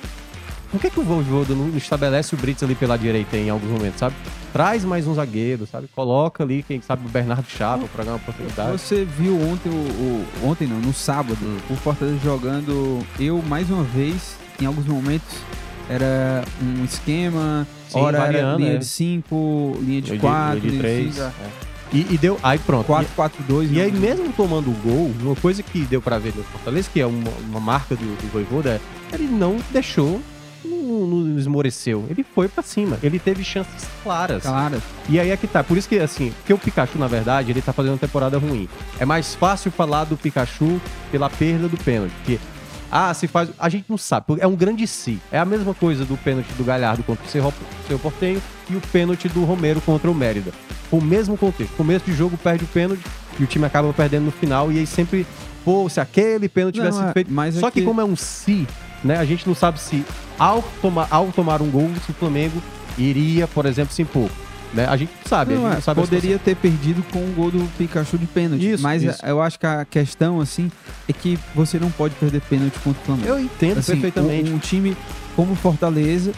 Por 0.73 0.81
que, 0.81 0.89
que 0.89 0.99
o 0.99 1.03
Voivoda 1.03 1.55
não 1.55 1.69
estabelece 1.77 2.35
o 2.35 2.39
Brits 2.39 2.63
ali 2.63 2.75
pela 2.75 2.97
direita 2.97 3.37
em 3.37 3.51
alguns 3.51 3.71
momentos, 3.71 4.01
sabe? 4.01 4.17
Traz 4.55 4.83
mais 4.87 5.07
um 5.07 5.15
zagueiro, 5.15 5.67
sabe? 5.67 5.87
Coloca 5.95 6.43
ali, 6.43 6.63
quem 6.63 6.81
sabe, 6.81 7.07
o 7.07 7.11
Bernardo 7.11 7.47
Chapa 7.47 7.87
para 7.93 8.05
ganhar 8.05 8.17
uma 8.17 8.23
oportunidade. 8.23 8.73
Você 8.73 9.05
viu 9.05 9.39
ontem, 9.39 9.69
o, 9.69 9.75
o 9.75 10.49
ontem 10.49 10.67
não, 10.67 10.79
no 10.79 10.95
sábado, 10.95 11.39
hum. 11.43 11.59
o 11.69 11.77
Fortaleza 11.77 12.19
jogando 12.25 13.07
eu 13.21 13.43
mais 13.43 13.69
uma 13.69 13.85
vez, 13.85 14.35
em 14.59 14.65
alguns 14.65 14.87
momentos, 14.87 15.29
era 15.91 16.43
um 16.63 16.83
esquema, 16.87 17.67
Sim, 17.91 18.01
hora 18.01 18.21
variando, 18.21 18.59
linha 18.59 18.73
é. 18.73 18.79
de 18.79 18.87
5, 18.87 19.79
linha 19.83 20.01
de 20.01 20.19
4, 20.19 20.59
linha 20.59 20.73
de 20.73 20.79
3. 20.79 21.17
E, 21.93 22.15
e, 22.15 22.17
deu. 22.17 22.41
Aí 22.43 22.59
pronto. 22.59 22.91
4-4-2. 22.91 23.69
E, 23.71 23.75
e, 23.75 23.81
aí, 23.83 23.93
mesmo 23.93 24.33
tomando 24.33 24.71
o 24.71 24.75
gol, 24.83 25.13
uma 25.21 25.37
coisa 25.37 25.63
que 25.63 25.81
deu 25.81 26.01
para 26.01 26.19
ver 26.19 26.33
no 26.35 26.43
Fortaleza, 26.45 26.89
que 26.91 26.99
é 26.99 27.07
uma, 27.07 27.31
uma 27.47 27.61
marca 27.61 27.95
do, 27.95 28.05
do 28.05 28.33
Voivoda, 28.33 28.81
é 28.81 29.15
ele 29.15 29.27
não 29.27 29.59
deixou. 29.71 30.23
Não, 30.65 31.07
não 31.07 31.39
esmoreceu. 31.39 32.07
Ele 32.09 32.25
foi 32.25 32.49
para 32.49 32.63
cima. 32.63 32.99
Ele 33.03 33.19
teve 33.19 33.43
chances 33.43 33.89
claras. 34.03 34.43
Claras. 34.43 34.83
E 35.09 35.19
aí 35.19 35.31
é 35.31 35.37
que 35.37 35.47
tá. 35.47 35.63
Por 35.63 35.77
isso 35.77 35.89
que, 35.89 35.99
assim, 35.99 36.33
porque 36.39 36.53
o 36.53 36.59
Pikachu, 36.59 36.99
na 36.99 37.07
verdade, 37.07 37.51
ele 37.51 37.63
tá 37.63 37.73
fazendo 37.73 37.93
uma 37.93 37.99
temporada 37.99 38.39
ruim. 38.39 38.69
É 38.99 39.05
mais 39.05 39.35
fácil 39.35 39.71
falar 39.71 40.05
do 40.05 40.17
Pikachu 40.17 40.81
pela 41.11 41.29
perda 41.29 41.69
do 41.69 41.77
pênalti. 41.77 42.13
Porque 42.17 42.39
ah, 42.91 43.13
se 43.15 43.27
faz. 43.27 43.51
A 43.59 43.69
gente 43.69 43.87
não 43.89 43.99
sabe. 43.99 44.25
É 44.39 44.47
um 44.47 44.57
grande 44.57 44.87
si. 44.87 45.19
É 45.31 45.39
a 45.39 45.45
mesma 45.45 45.75
coisa 45.75 46.05
do 46.05 46.17
pênalti 46.17 46.53
do 46.55 46.65
Galhardo 46.65 47.03
contra 47.03 47.25
o 47.25 47.29
seu, 47.29 47.53
seu 47.89 47.99
Portenho 47.99 48.43
e 48.71 48.77
o 48.77 48.81
pênalti 48.81 49.29
do 49.29 49.45
Romero 49.45 49.81
contra 49.81 50.11
o 50.11 50.15
Mérida 50.15 50.53
o 50.93 51.01
mesmo 51.01 51.37
contexto. 51.37 51.75
Começo 51.75 52.05
de 52.05 52.13
jogo 52.13 52.37
perde 52.37 52.65
o 52.65 52.69
pênalti 52.69 53.03
e 53.41 53.43
o 53.43 53.47
time 53.47 53.65
acaba 53.65 53.93
perdendo 53.93 54.27
no 54.27 54.31
final. 54.31 54.71
E 54.71 54.79
aí 54.79 54.87
sempre, 54.87 55.27
pô, 55.65 55.89
se 55.89 55.99
aquele 55.99 56.49
pênalti 56.49 56.75
tivesse 56.75 56.99
sido 56.99 57.09
é, 57.09 57.13
feito. 57.13 57.33
Mas 57.33 57.55
Só 57.55 57.69
é 57.69 57.71
que... 57.71 57.81
que... 57.81 57.87
como 57.87 58.01
é 58.01 58.05
um 58.05 58.15
si, 58.15 58.69
né? 59.05 59.17
A 59.17 59.25
gente 59.25 59.47
não 59.47 59.55
sabe 59.55 59.81
se 59.81 60.05
ao 60.39 60.63
tomar, 60.81 61.09
ao 61.11 61.29
tomar 61.29 61.63
um 61.63 61.71
gol, 61.71 61.91
se 62.05 62.11
o 62.11 62.15
Flamengo 62.15 62.63
iria, 62.99 63.47
por 63.47 63.67
exemplo, 63.67 63.95
se 63.95 64.03
impor. 64.03 64.31
Né? 64.73 64.87
A 64.87 64.97
gente 64.97 65.13
sabe, 65.27 65.55
não, 65.55 65.67
a 65.67 65.71
gente 65.71 65.79
é, 65.79 65.83
sabe 65.83 66.01
poderia 66.01 66.39
ter 66.39 66.57
perdido 66.57 67.03
com 67.13 67.19
o 67.19 67.33
gol 67.35 67.51
do 67.51 67.69
Pikachu 67.77 68.17
de 68.17 68.27
pênalti. 68.27 68.73
Isso, 68.73 68.83
mas 68.83 69.03
isso. 69.03 69.25
eu 69.25 69.41
acho 69.43 69.59
que 69.59 69.67
a 69.67 69.85
questão, 69.85 70.41
assim, 70.41 70.71
é 71.07 71.13
que 71.13 71.39
você 71.55 71.79
não 71.79 71.91
pode 71.91 72.15
perder 72.15 72.41
pênalti 72.43 72.79
contra 72.83 73.03
o 73.03 73.05
Flamengo. 73.05 73.29
Eu 73.29 73.39
entendo 73.39 73.79
assim, 73.79 73.93
perfeitamente. 73.93 74.51
Um, 74.51 74.55
um 74.55 74.59
time 74.59 74.97
como 75.37 75.55
Fortaleza, 75.55 76.33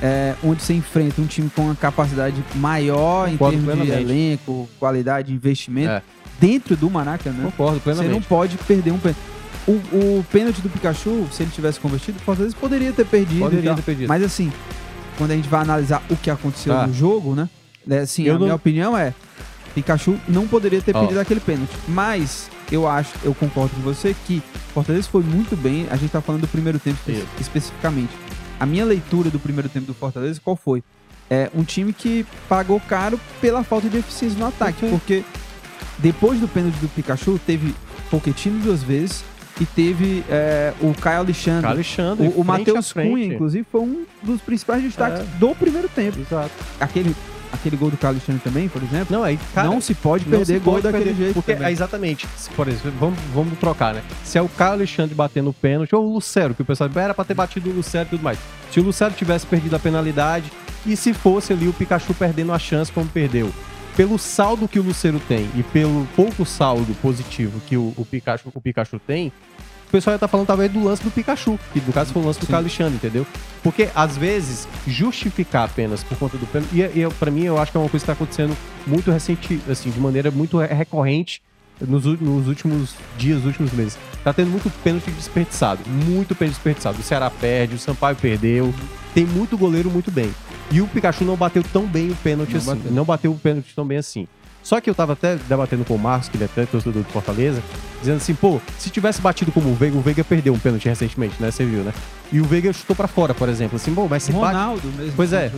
é, 0.00 0.34
onde 0.44 0.62
você 0.62 0.74
enfrenta 0.74 1.20
um 1.20 1.26
time 1.26 1.50
com 1.50 1.62
uma 1.62 1.74
capacidade 1.74 2.36
maior 2.54 3.28
Concordo 3.30 3.56
em 3.56 3.58
termos 3.58 3.74
plenamente. 3.74 4.06
de 4.06 4.12
elenco, 4.12 4.68
qualidade 4.78 5.28
de 5.28 5.34
investimento, 5.34 5.90
é. 5.90 6.02
dentro 6.40 6.76
do 6.76 6.88
Maracanã. 6.88 7.44
Concordo 7.44 7.80
plenamente. 7.80 8.12
Você 8.12 8.14
não 8.14 8.22
pode 8.22 8.56
perder 8.58 8.92
um 8.92 8.98
pênalti. 8.98 9.20
O, 9.66 9.72
o 9.72 10.26
pênalti 10.32 10.60
do 10.60 10.68
Pikachu, 10.68 11.28
se 11.30 11.42
ele 11.42 11.50
tivesse 11.50 11.78
convertido, 11.78 12.18
o 12.18 12.22
Fortaleza 12.22 12.56
poderia 12.58 12.92
ter 12.92 13.06
perdido. 13.06 13.40
Poderia 13.40 13.74
ter 13.74 13.82
perdido. 13.82 14.08
Mas 14.08 14.22
assim, 14.22 14.52
quando 15.18 15.30
a 15.32 15.36
gente 15.36 15.48
vai 15.48 15.62
analisar 15.62 16.02
o 16.10 16.16
que 16.16 16.30
aconteceu 16.30 16.74
tá. 16.74 16.86
no 16.86 16.94
jogo, 16.94 17.34
né? 17.34 17.48
É, 17.88 17.98
assim, 17.98 18.24
eu 18.24 18.34
a 18.34 18.38
não... 18.38 18.46
minha 18.46 18.54
opinião 18.54 18.96
é, 18.96 19.14
Pikachu 19.74 20.18
não 20.28 20.46
poderia 20.48 20.80
ter 20.80 20.94
oh. 20.94 21.00
perdido 21.00 21.20
aquele 21.20 21.40
pênalti. 21.40 21.72
Mas 21.86 22.50
eu 22.72 22.88
acho, 22.88 23.12
eu 23.22 23.34
concordo 23.34 23.74
com 23.74 23.82
você 23.82 24.14
que 24.26 24.42
Fortaleza 24.72 25.08
foi 25.08 25.22
muito 25.22 25.56
bem. 25.56 25.86
A 25.90 25.96
gente 25.96 26.10
tá 26.10 26.20
falando 26.20 26.42
do 26.42 26.48
primeiro 26.48 26.78
tempo 26.78 26.98
Isso. 27.08 27.26
especificamente 27.38 28.12
a 28.60 28.66
minha 28.66 28.84
leitura 28.84 29.30
do 29.30 29.38
primeiro 29.38 29.70
tempo 29.70 29.86
do 29.86 29.94
Fortaleza, 29.94 30.38
qual 30.44 30.54
foi? 30.54 30.84
É 31.30 31.50
um 31.54 31.64
time 31.64 31.94
que 31.94 32.26
pagou 32.46 32.78
caro 32.78 33.18
pela 33.40 33.64
falta 33.64 33.88
de 33.88 33.96
eficiência 33.96 34.38
no 34.38 34.46
ataque, 34.46 34.84
uhum. 34.84 34.90
porque 34.90 35.24
depois 35.98 36.38
do 36.38 36.46
pênalti 36.46 36.76
do 36.76 36.88
Pikachu, 36.88 37.40
teve 37.46 37.74
Pochettino 38.10 38.60
duas 38.60 38.82
vezes 38.82 39.24
e 39.60 39.66
teve 39.66 40.24
é, 40.28 40.72
o 40.80 40.94
Caio 40.94 41.18
Alexandre. 41.18 41.62
Caio 41.62 41.74
Alexandre 41.74 42.28
o, 42.28 42.40
o 42.40 42.44
Matheus 42.44 42.92
Cunha, 42.92 43.26
inclusive, 43.26 43.66
foi 43.70 43.80
um 43.82 44.04
dos 44.22 44.40
principais 44.40 44.82
destaques 44.82 45.20
é. 45.20 45.24
do 45.38 45.54
primeiro 45.54 45.88
tempo. 45.88 46.18
Exato. 46.18 46.50
Aquele 46.80 47.14
aquele 47.52 47.76
gol 47.76 47.90
do 47.90 47.96
Carlos 47.96 48.22
Alexandre 48.22 48.42
também, 48.42 48.68
por 48.68 48.82
exemplo. 48.82 49.16
Não, 49.16 49.24
aí, 49.24 49.38
cara, 49.54 49.68
não 49.68 49.80
se 49.80 49.94
pode 49.94 50.24
perder 50.24 50.46
se 50.46 50.58
gol 50.58 50.74
pode 50.74 50.84
daquele 50.84 51.04
perder, 51.06 51.24
jeito. 51.24 51.34
Porque 51.34 51.52
é 51.52 51.70
exatamente, 51.70 52.26
por 52.54 52.68
exemplo, 52.68 52.92
vamos, 52.98 53.18
vamos 53.34 53.58
trocar, 53.58 53.94
né? 53.94 54.02
Se 54.24 54.38
é 54.38 54.42
o 54.42 54.48
Carlos 54.48 54.80
Alexandre 54.80 55.14
batendo 55.14 55.50
o 55.50 55.52
pênalti, 55.52 55.94
ou 55.94 56.06
o 56.06 56.14
Lucero, 56.14 56.54
que 56.54 56.62
o 56.62 56.64
pessoal 56.64 56.88
era 56.94 57.12
pra 57.12 57.24
ter 57.24 57.34
batido 57.34 57.70
o 57.70 57.72
Lucero 57.72 58.06
e 58.06 58.10
tudo 58.10 58.22
mais. 58.22 58.38
Se 58.70 58.80
o 58.80 58.82
Lucero 58.82 59.12
tivesse 59.14 59.46
perdido 59.46 59.74
a 59.74 59.78
penalidade, 59.78 60.50
e 60.86 60.96
se 60.96 61.12
fosse 61.12 61.52
ali 61.52 61.68
o 61.68 61.72
Pikachu 61.72 62.14
perdendo 62.14 62.52
a 62.52 62.58
chance 62.58 62.90
como 62.90 63.06
perdeu. 63.06 63.52
Pelo 63.96 64.18
saldo 64.18 64.68
que 64.68 64.78
o 64.78 64.82
Lucero 64.82 65.20
tem 65.28 65.50
e 65.54 65.62
pelo 65.62 66.06
pouco 66.16 66.46
saldo 66.46 66.94
positivo 67.02 67.60
que 67.66 67.76
o, 67.76 67.92
o, 67.96 68.06
Pikachu, 68.06 68.50
o 68.54 68.60
Pikachu 68.60 68.98
tem, 68.98 69.32
o 69.90 69.92
pessoal 69.92 70.12
ia 70.12 70.16
estar 70.16 70.28
tá 70.28 70.30
falando 70.30 70.46
talvez 70.46 70.70
do 70.70 70.82
lance 70.84 71.02
do 71.02 71.10
Pikachu, 71.10 71.58
que 71.72 71.80
no 71.80 71.92
caso 71.92 72.12
foi 72.12 72.22
o 72.22 72.24
lance 72.24 72.38
do 72.38 72.46
Sim. 72.46 72.52
Carlos 72.52 72.70
Alexandre, 72.70 72.94
entendeu? 72.94 73.26
Porque, 73.60 73.88
às 73.92 74.16
vezes, 74.16 74.68
justificar 74.86 75.64
apenas 75.64 76.04
por 76.04 76.16
conta 76.16 76.38
do 76.38 76.46
pênalti, 76.46 76.76
e, 76.76 77.00
e 77.00 77.10
para 77.18 77.30
mim 77.30 77.42
eu 77.42 77.58
acho 77.58 77.72
que 77.72 77.76
é 77.76 77.80
uma 77.80 77.88
coisa 77.88 78.06
que 78.06 78.10
está 78.10 78.12
acontecendo 78.12 78.56
muito 78.86 79.10
recente, 79.10 79.60
assim, 79.68 79.90
de 79.90 79.98
maneira 79.98 80.30
muito 80.30 80.58
recorrente 80.58 81.42
nos, 81.80 82.04
nos, 82.04 82.46
últimos 82.46 82.94
dias, 83.18 83.38
nos 83.38 83.46
últimos 83.46 83.72
meses. 83.72 83.98
Tá 84.22 84.32
tendo 84.32 84.50
muito 84.50 84.70
pênalti 84.84 85.10
desperdiçado, 85.10 85.80
muito 85.88 86.36
pênalti 86.36 86.54
desperdiçado. 86.54 87.00
O 87.00 87.02
Ceará 87.02 87.28
perde, 87.28 87.74
o 87.74 87.78
Sampaio 87.78 88.14
perdeu, 88.14 88.72
tem 89.12 89.26
muito 89.26 89.58
goleiro 89.58 89.90
muito 89.90 90.12
bem. 90.12 90.32
E 90.70 90.80
o 90.80 90.86
Pikachu 90.86 91.24
não 91.24 91.36
bateu 91.36 91.64
tão 91.64 91.84
bem 91.84 92.10
o 92.10 92.16
pênalti 92.16 92.52
não 92.52 92.58
assim, 92.58 92.74
bateu. 92.74 92.92
não 92.92 93.04
bateu 93.04 93.32
o 93.32 93.38
pênalti 93.38 93.74
tão 93.74 93.84
bem 93.84 93.98
assim. 93.98 94.28
Só 94.70 94.80
que 94.80 94.88
eu 94.88 94.94
tava 94.94 95.14
até 95.14 95.34
debatendo 95.34 95.84
com 95.84 95.96
o 95.96 95.98
Marcos, 95.98 96.28
que 96.28 96.36
ele 96.36 96.44
é 96.44 96.46
até 96.46 96.64
torcedor 96.64 97.02
do 97.02 97.08
Fortaleza, 97.08 97.60
dizendo 97.98 98.18
assim, 98.18 98.36
pô, 98.36 98.60
se 98.78 98.88
tivesse 98.88 99.20
batido 99.20 99.50
como 99.50 99.68
o 99.68 99.74
Veiga, 99.74 99.98
o 99.98 100.00
Veiga 100.00 100.22
perdeu 100.22 100.54
um 100.54 100.58
pênalti 100.60 100.88
recentemente, 100.88 101.34
né? 101.42 101.50
Você 101.50 101.64
viu, 101.64 101.82
né? 101.82 101.92
E 102.30 102.40
o 102.40 102.44
Veiga 102.44 102.72
chutou 102.72 102.94
para 102.94 103.08
fora, 103.08 103.34
por 103.34 103.48
exemplo. 103.48 103.74
Assim, 103.74 103.92
pô, 103.92 104.06
mas 104.06 104.22
se 104.22 104.30
Ronaldo 104.30 104.80
bate... 104.86 104.96
mesmo. 104.96 105.12
Pois 105.16 105.32
é. 105.32 105.50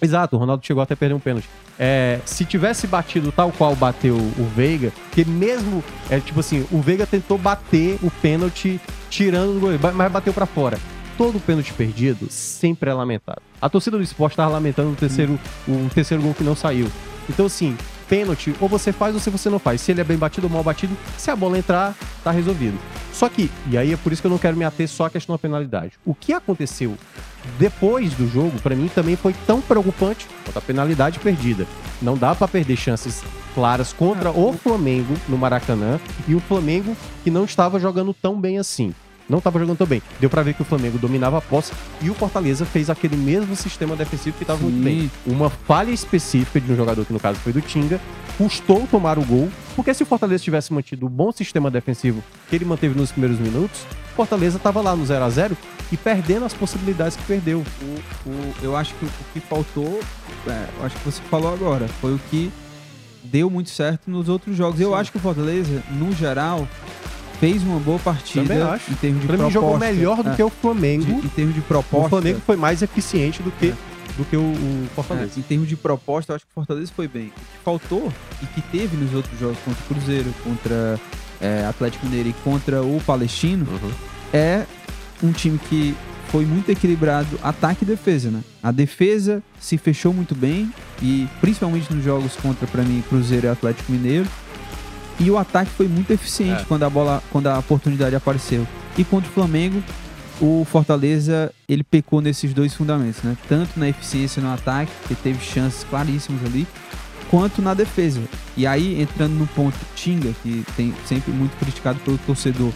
Exato, 0.00 0.36
o 0.36 0.38
Ronaldo 0.38 0.64
chegou 0.64 0.82
até 0.82 0.94
a 0.94 0.96
perder 0.96 1.14
um 1.14 1.20
pênalti. 1.20 1.46
É, 1.78 2.20
se 2.24 2.46
tivesse 2.46 2.86
batido 2.86 3.30
tal 3.30 3.52
qual 3.52 3.76
bateu 3.76 4.16
o 4.16 4.50
Veiga, 4.56 4.94
que 5.12 5.26
mesmo, 5.26 5.84
é 6.08 6.18
tipo 6.18 6.40
assim, 6.40 6.66
o 6.72 6.80
Veiga 6.80 7.06
tentou 7.06 7.36
bater 7.36 7.98
o 8.02 8.10
pênalti 8.10 8.80
tirando 9.10 9.52
do 9.52 9.60
goleiro, 9.60 9.92
mas 9.94 10.10
bateu 10.10 10.32
para 10.32 10.46
fora. 10.46 10.78
Todo 11.18 11.38
pênalti 11.38 11.74
perdido 11.74 12.28
sempre 12.30 12.88
é 12.88 12.94
lamentado. 12.94 13.42
A 13.60 13.68
torcida 13.68 13.98
do 13.98 14.02
esporte 14.02 14.38
tava 14.38 14.52
lamentando 14.52 14.92
o 14.92 14.96
terceiro, 14.96 15.38
o 15.68 15.90
terceiro 15.92 16.22
gol 16.22 16.32
que 16.32 16.42
não 16.42 16.56
saiu. 16.56 16.90
Então, 17.28 17.44
assim, 17.44 17.76
pênalti, 18.08 18.54
ou 18.60 18.68
você 18.68 18.92
faz 18.92 19.14
ou 19.14 19.20
se 19.20 19.30
você 19.30 19.50
não 19.50 19.58
faz. 19.58 19.80
Se 19.80 19.92
ele 19.92 20.00
é 20.00 20.04
bem 20.04 20.16
batido 20.16 20.46
ou 20.46 20.52
mal 20.52 20.62
batido, 20.62 20.96
se 21.16 21.30
a 21.30 21.36
bola 21.36 21.58
entrar, 21.58 21.94
tá 22.24 22.30
resolvido. 22.30 22.78
Só 23.12 23.28
que, 23.28 23.50
e 23.70 23.76
aí 23.76 23.92
é 23.92 23.96
por 23.96 24.12
isso 24.12 24.22
que 24.22 24.26
eu 24.26 24.30
não 24.30 24.38
quero 24.38 24.56
me 24.56 24.64
ater 24.64 24.88
só 24.88 25.06
à 25.06 25.10
questão 25.10 25.34
da 25.34 25.38
penalidade. 25.38 25.92
O 26.04 26.14
que 26.14 26.32
aconteceu 26.32 26.96
depois 27.58 28.14
do 28.14 28.28
jogo, 28.28 28.58
para 28.60 28.74
mim, 28.74 28.88
também 28.88 29.16
foi 29.16 29.34
tão 29.46 29.60
preocupante 29.60 30.26
quanto 30.44 30.56
a 30.58 30.62
penalidade 30.62 31.18
perdida. 31.18 31.66
Não 32.00 32.16
dá 32.16 32.34
para 32.34 32.48
perder 32.48 32.76
chances 32.76 33.22
claras 33.54 33.92
contra 33.92 34.30
o 34.30 34.52
Flamengo 34.52 35.14
no 35.28 35.36
Maracanã 35.36 35.98
e 36.26 36.34
o 36.34 36.40
Flamengo 36.40 36.96
que 37.24 37.30
não 37.30 37.44
estava 37.44 37.80
jogando 37.80 38.14
tão 38.14 38.40
bem 38.40 38.58
assim 38.58 38.94
não 39.28 39.38
estava 39.38 39.58
jogando 39.58 39.78
tão 39.78 39.86
bem. 39.86 40.02
Deu 40.20 40.30
para 40.30 40.42
ver 40.42 40.54
que 40.54 40.62
o 40.62 40.64
Flamengo 40.64 40.98
dominava 40.98 41.38
a 41.38 41.40
posse 41.40 41.72
e 42.00 42.08
o 42.08 42.14
Fortaleza 42.14 42.64
fez 42.64 42.88
aquele 42.88 43.16
mesmo 43.16 43.54
sistema 43.54 43.94
defensivo 43.94 44.36
que 44.36 44.44
estava 44.44 44.60
muito 44.60 44.82
bem. 44.82 45.10
Uma 45.26 45.50
falha 45.50 45.90
específica 45.90 46.60
de 46.60 46.72
um 46.72 46.76
jogador 46.76 47.04
que 47.04 47.12
no 47.12 47.20
caso 47.20 47.38
foi 47.40 47.52
do 47.52 47.60
Tinga, 47.60 48.00
custou 48.36 48.86
tomar 48.90 49.18
o 49.18 49.24
gol, 49.24 49.48
porque 49.74 49.92
se 49.92 50.02
o 50.02 50.06
Fortaleza 50.06 50.42
tivesse 50.42 50.72
mantido 50.72 51.06
o 51.06 51.08
bom 51.08 51.32
sistema 51.32 51.70
defensivo 51.70 52.22
que 52.48 52.56
ele 52.56 52.64
manteve 52.64 52.98
nos 52.98 53.10
primeiros 53.10 53.38
minutos, 53.38 53.80
o 54.12 54.16
Fortaleza 54.16 54.56
estava 54.56 54.80
lá 54.80 54.94
no 54.94 55.04
0 55.04 55.24
a 55.24 55.30
0 55.30 55.56
e 55.90 55.96
perdendo 55.96 56.44
as 56.44 56.54
possibilidades 56.54 57.16
que 57.16 57.22
perdeu. 57.24 57.64
O, 57.82 58.28
o, 58.28 58.54
eu 58.62 58.76
acho 58.76 58.94
que 58.94 59.04
o, 59.04 59.10
que 59.32 59.40
faltou, 59.40 60.00
é, 60.46 60.68
eu 60.78 60.86
acho 60.86 60.96
que 60.96 61.04
você 61.04 61.22
falou 61.22 61.52
agora, 61.52 61.88
foi 62.00 62.14
o 62.14 62.20
que 62.30 62.50
deu 63.24 63.50
muito 63.50 63.70
certo 63.70 64.10
nos 64.10 64.28
outros 64.28 64.56
jogos. 64.56 64.78
Sim. 64.78 64.84
Eu 64.84 64.94
acho 64.94 65.10
que 65.10 65.18
o 65.18 65.20
Fortaleza, 65.20 65.82
no 65.90 66.12
geral, 66.12 66.66
fez 67.40 67.62
uma 67.62 67.78
boa 67.78 67.98
partida 67.98 68.80
em 68.90 68.94
termos 68.94 69.20
de 69.20 69.26
pra 69.26 69.36
proposta. 69.36 69.44
Mim, 69.44 69.50
jogou 69.50 69.78
melhor 69.78 70.22
do 70.22 70.30
é, 70.30 70.36
que 70.36 70.42
o 70.42 70.50
Flamengo. 70.50 71.04
De, 71.04 71.26
em 71.26 71.28
termos 71.28 71.54
de 71.54 71.60
proposta. 71.60 72.06
O 72.06 72.08
Flamengo 72.08 72.40
foi 72.44 72.56
mais 72.56 72.82
eficiente 72.82 73.42
do 73.42 73.50
que, 73.52 73.68
é. 73.68 73.74
do 74.16 74.24
que 74.24 74.36
o, 74.36 74.40
o 74.40 74.88
Fortaleza. 74.94 75.32
É, 75.36 75.40
em 75.40 75.42
termos 75.42 75.68
de 75.68 75.76
proposta, 75.76 76.32
eu 76.32 76.36
acho 76.36 76.44
que 76.44 76.50
o 76.50 76.54
Fortaleza 76.54 76.92
foi 76.94 77.08
bem. 77.08 77.26
O 77.26 77.30
que 77.30 77.64
faltou 77.64 78.12
e 78.42 78.46
que 78.46 78.60
teve 78.60 78.96
nos 78.96 79.14
outros 79.14 79.38
jogos 79.38 79.58
contra 79.64 79.82
o 79.82 79.86
Cruzeiro, 79.86 80.34
contra 80.42 81.00
é, 81.40 81.64
Atlético 81.66 82.06
Mineiro 82.06 82.28
e 82.30 82.32
contra 82.44 82.82
o 82.82 83.00
Palestino 83.06 83.66
uhum. 83.70 83.90
é 84.32 84.66
um 85.22 85.32
time 85.32 85.58
que 85.58 85.96
foi 86.28 86.44
muito 86.44 86.70
equilibrado 86.70 87.38
ataque 87.42 87.84
e 87.84 87.86
defesa, 87.86 88.30
né? 88.30 88.42
A 88.62 88.70
defesa 88.70 89.42
se 89.58 89.78
fechou 89.78 90.12
muito 90.12 90.34
bem 90.34 90.70
e 91.00 91.26
principalmente 91.40 91.92
nos 91.92 92.04
jogos 92.04 92.36
contra 92.36 92.66
para 92.66 92.82
mim 92.82 93.02
Cruzeiro 93.08 93.46
e 93.46 93.50
Atlético 93.50 93.90
Mineiro 93.90 94.28
e 95.20 95.30
o 95.30 95.36
ataque 95.36 95.70
foi 95.70 95.88
muito 95.88 96.12
eficiente 96.12 96.62
é. 96.62 96.64
quando 96.66 96.84
a 96.84 96.90
bola, 96.90 97.22
quando 97.30 97.48
a 97.48 97.58
oportunidade 97.58 98.14
apareceu. 98.14 98.66
E 98.96 99.04
contra 99.04 99.28
o 99.28 99.32
Flamengo, 99.32 99.82
o 100.40 100.64
Fortaleza 100.64 101.52
ele 101.68 101.82
pecou 101.82 102.20
nesses 102.20 102.54
dois 102.54 102.74
fundamentos, 102.74 103.22
né? 103.22 103.36
Tanto 103.48 103.78
na 103.78 103.88
eficiência 103.88 104.42
no 104.42 104.52
ataque, 104.52 104.92
que 105.06 105.14
teve 105.14 105.44
chances 105.44 105.84
claríssimas 105.84 106.44
ali, 106.44 106.66
quanto 107.30 107.60
na 107.60 107.74
defesa. 107.74 108.20
E 108.56 108.66
aí 108.66 109.00
entrando 109.00 109.32
no 109.32 109.46
ponto 109.48 109.76
Tinga, 109.94 110.32
que 110.42 110.64
tem 110.76 110.94
sempre 111.04 111.32
muito 111.32 111.56
criticado 111.58 111.98
pelo 112.00 112.18
torcedor, 112.18 112.72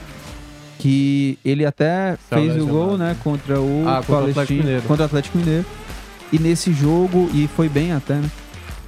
que 0.79 1.39
ele 1.45 1.65
até 1.65 2.17
fez 2.29 2.61
o 2.61 2.67
gol, 2.67 2.99
né, 2.99 3.17
contra 3.23 3.61
o 3.61 3.85
ah, 3.87 4.03
contra 4.05 4.17
Palestino, 4.17 4.27
o 4.27 4.31
Atlético 4.31 4.55
Mineiro. 4.55 4.83
contra 4.83 5.03
o 5.03 5.07
Atlético 5.07 5.39
Mineiro. 5.39 5.67
E 6.33 6.39
nesse 6.39 6.73
jogo 6.73 7.31
e 7.33 7.47
foi 7.47 7.69
bem 7.69 7.93
até, 7.93 8.15
né? 8.15 8.29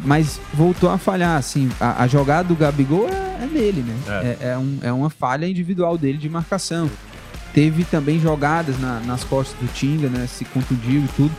Mas 0.00 0.40
voltou 0.52 0.90
a 0.90 0.98
falhar, 0.98 1.36
assim, 1.36 1.70
a, 1.80 2.02
a 2.02 2.06
jogada 2.06 2.48
do 2.48 2.54
Gabigol 2.54 3.08
é, 3.08 3.44
é 3.44 3.46
nele, 3.46 3.82
né? 3.82 3.96
É. 4.06 4.12
É, 4.12 4.48
é, 4.50 4.58
um, 4.58 4.78
é 4.82 4.92
uma 4.92 5.10
falha 5.10 5.46
individual 5.46 5.96
dele 5.96 6.18
de 6.18 6.28
marcação. 6.28 6.90
Teve 7.52 7.84
também 7.84 8.18
jogadas 8.18 8.78
na, 8.80 9.00
nas 9.00 9.22
costas 9.22 9.56
do 9.60 9.72
Tinga, 9.72 10.08
né? 10.08 10.26
Se 10.26 10.44
contundiu 10.44 11.02
e 11.04 11.08
tudo. 11.16 11.32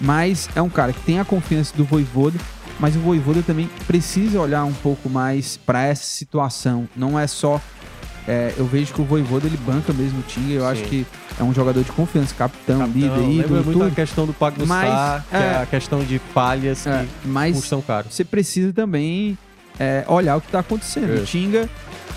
Mas 0.00 0.48
é 0.54 0.60
um 0.60 0.68
cara 0.68 0.92
que 0.92 1.00
tem 1.00 1.18
a 1.18 1.24
confiança 1.24 1.74
do 1.74 1.84
Voivoda, 1.84 2.38
mas 2.78 2.94
o 2.94 3.00
Voivoda 3.00 3.42
também 3.42 3.70
precisa 3.86 4.38
olhar 4.38 4.64
um 4.64 4.72
pouco 4.72 5.08
mais 5.08 5.56
para 5.56 5.82
essa 5.82 6.04
situação. 6.04 6.86
Não 6.94 7.18
é 7.18 7.26
só 7.26 7.60
é, 8.26 8.52
eu 8.56 8.66
vejo 8.66 8.92
que 8.92 9.00
o 9.00 9.04
Voivoda 9.04 9.46
ele 9.46 9.56
banca 9.58 9.92
mesmo 9.92 10.20
o 10.20 10.22
Tinga. 10.22 10.52
Eu 10.52 10.62
Sim. 10.62 10.68
acho 10.68 10.82
que 10.84 11.06
é 11.38 11.42
um 11.42 11.54
jogador 11.54 11.82
de 11.82 11.92
confiança, 11.92 12.34
capitão, 12.34 12.80
capitão 12.80 13.00
líder, 13.00 13.44
ídolo, 13.44 13.64
muito 13.64 13.72
tudo. 13.72 13.86
a 13.86 13.90
questão 13.90 14.26
do 14.26 14.32
Pagno 14.32 14.66
mas, 14.66 15.22
que 15.24 15.36
é, 15.36 15.38
é, 15.38 15.62
a 15.62 15.66
questão 15.66 16.02
de 16.04 16.18
falhas 16.18 16.86
é, 16.86 17.06
que 17.22 17.28
mas 17.28 17.56
custam 17.56 17.80
caro. 17.80 18.08
Você 18.10 18.24
precisa 18.24 18.72
também 18.72 19.38
é, 19.78 20.04
olhar 20.08 20.36
o 20.36 20.40
que 20.40 20.48
está 20.48 20.60
acontecendo. 20.60 21.20
O 21.20 21.24
Tinga, 21.24 21.68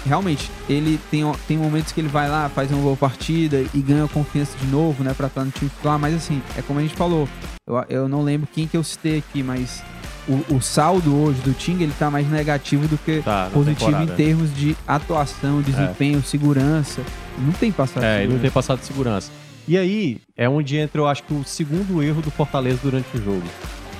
realmente, 0.06 0.50
ele 0.68 1.00
tem, 1.12 1.24
tem 1.48 1.58
momentos 1.58 1.92
que 1.92 2.02
ele 2.02 2.08
vai 2.08 2.28
lá, 2.28 2.50
faz 2.50 2.72
uma 2.72 2.82
boa 2.82 2.98
partida 2.98 3.64
e 3.74 3.80
ganha 3.80 4.08
confiança 4.08 4.58
de 4.58 4.68
novo, 4.68 5.04
né, 5.04 5.14
para 5.14 5.28
estar 5.28 5.44
no 5.44 5.52
time 5.52 5.70
titular. 5.70 6.00
Mas 6.00 6.16
assim, 6.16 6.42
é 6.58 6.62
como 6.62 6.80
a 6.80 6.82
gente 6.82 6.96
falou. 6.96 7.28
Eu, 7.68 7.86
eu 7.90 8.10
não 8.10 8.24
lembro 8.24 8.48
quem 8.52 8.68
que 8.68 8.76
eu 8.76 8.84
citei 8.84 9.20
aqui, 9.20 9.44
mas 9.44 9.84
o, 10.30 10.56
o, 10.56 10.62
saldo 10.62 11.16
hoje 11.16 11.42
do 11.42 11.54
Ting 11.54 11.82
ele 11.82 11.94
tá 11.98 12.12
mais 12.12 12.30
negativo 12.30 12.88
do 12.88 12.98
que 13.00 13.22
tá, 13.24 13.50
positivo 13.52 14.04
em 14.04 14.08
termos 14.08 14.56
de 14.56 14.78
atuação, 14.88 15.62
desempenho, 15.62 16.20
é. 16.20 16.22
segurança. 16.22 17.02
Não 17.40 17.52
tem 17.52 17.72
passado 17.72 18.04
É, 18.04 18.24
ele 18.24 18.34
não 18.34 18.40
tem 18.40 18.52
passado 18.52 18.80
de 18.80 18.86
segurança. 18.86 19.32
E 19.68 19.78
aí 19.78 20.22
é 20.38 20.48
onde 20.48 20.78
entra, 20.78 21.02
eu 21.02 21.08
acho 21.08 21.24
que 21.24 21.34
o 21.34 21.44
segundo 21.44 22.04
erro 22.04 22.22
do 22.22 22.30
Fortaleza 22.30 22.80
durante 22.84 23.18
o 23.18 23.24
jogo. 23.24 23.44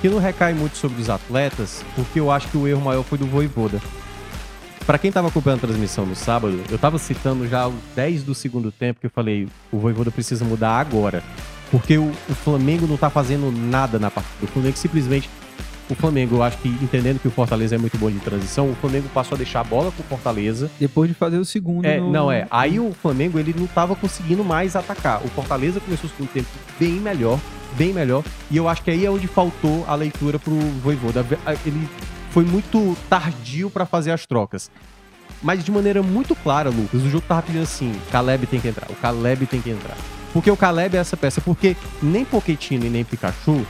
Que 0.00 0.08
não 0.08 0.18
recai 0.18 0.54
muito 0.54 0.78
sobre 0.78 1.00
os 1.00 1.10
atletas, 1.10 1.84
porque 1.94 2.20
eu 2.20 2.30
acho 2.30 2.48
que 2.48 2.56
o 2.56 2.66
erro 2.66 2.80
maior 2.80 3.02
foi 3.02 3.18
do 3.18 3.26
Voivoda. 3.26 3.80
Para 4.86 4.98
quem 4.98 5.12
tava 5.12 5.28
acompanhando 5.28 5.64
a 5.64 5.68
transmissão 5.68 6.06
no 6.06 6.16
sábado, 6.16 6.58
eu 6.70 6.78
tava 6.78 6.98
citando 6.98 7.46
já 7.46 7.68
os 7.68 7.74
10 7.94 8.22
do 8.22 8.34
segundo 8.34 8.72
tempo 8.72 9.00
que 9.00 9.06
eu 9.06 9.10
falei, 9.10 9.46
o 9.70 9.78
Voivoda 9.78 10.10
precisa 10.10 10.44
mudar 10.44 10.80
agora. 10.80 11.22
Porque 11.70 11.98
o, 11.98 12.10
o 12.28 12.34
Flamengo 12.34 12.86
não 12.86 12.96
tá 12.96 13.10
fazendo 13.10 13.52
nada 13.52 13.98
na 13.98 14.10
partida. 14.10 14.44
O 14.44 14.46
Flamengo 14.46 14.76
simplesmente 14.76 15.28
o 15.92 15.96
Flamengo, 15.96 16.36
eu 16.36 16.42
acho 16.42 16.58
que 16.58 16.68
entendendo 16.68 17.18
que 17.20 17.28
o 17.28 17.30
Fortaleza 17.30 17.74
é 17.74 17.78
muito 17.78 17.98
bom 17.98 18.10
de 18.10 18.18
transição, 18.18 18.70
o 18.70 18.74
Flamengo 18.74 19.08
passou 19.12 19.34
a 19.34 19.38
deixar 19.38 19.60
a 19.60 19.64
bola 19.64 19.90
pro 19.92 20.02
Fortaleza. 20.04 20.70
Depois 20.78 21.08
de 21.08 21.14
fazer 21.14 21.38
o 21.38 21.44
segundo. 21.44 21.84
É, 21.84 21.98
no... 21.98 22.10
Não, 22.10 22.30
é. 22.30 22.46
Aí 22.50 22.78
o 22.78 22.92
Flamengo 22.92 23.38
ele 23.38 23.54
não 23.56 23.66
tava 23.66 23.94
conseguindo 23.94 24.44
mais 24.44 24.76
atacar. 24.76 25.24
O 25.24 25.28
Fortaleza 25.28 25.80
começou 25.80 26.08
o 26.08 26.12
segundo 26.12 26.30
tempo 26.32 26.48
bem 26.78 26.92
melhor, 26.92 27.38
bem 27.76 27.92
melhor. 27.92 28.24
E 28.50 28.56
eu 28.56 28.68
acho 28.68 28.82
que 28.82 28.90
aí 28.90 29.04
é 29.04 29.10
onde 29.10 29.26
faltou 29.26 29.84
a 29.86 29.94
leitura 29.94 30.38
pro 30.38 30.54
Voivoda. 30.82 31.24
Ele 31.66 31.88
foi 32.30 32.44
muito 32.44 32.96
tardio 33.08 33.70
para 33.70 33.84
fazer 33.84 34.12
as 34.12 34.26
trocas. 34.26 34.70
Mas 35.42 35.64
de 35.64 35.70
maneira 35.70 36.02
muito 36.02 36.34
clara, 36.34 36.68
Lucas, 36.68 37.02
o 37.02 37.08
jogo 37.08 37.24
tava 37.26 37.42
pedindo 37.42 37.62
assim: 37.62 37.92
Caleb 38.10 38.46
tem 38.46 38.60
que 38.60 38.68
entrar, 38.68 38.90
o 38.90 38.94
Caleb 38.94 39.46
tem 39.46 39.60
que 39.60 39.70
entrar. 39.70 39.96
Porque 40.32 40.50
o 40.50 40.56
Caleb 40.56 40.96
é 40.96 41.00
essa 41.00 41.16
peça, 41.16 41.40
porque 41.40 41.76
nem 42.02 42.24
Pochettino 42.24 42.86
e 42.86 42.90
nem 42.90 43.04
Pikachu 43.04 43.66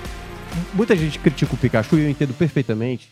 muita 0.75 0.97
gente 0.97 1.19
critica 1.19 1.55
o 1.55 1.57
Pikachu 1.57 1.97
e 1.99 2.05
eu 2.05 2.11
entendo 2.11 2.35
perfeitamente. 2.35 3.11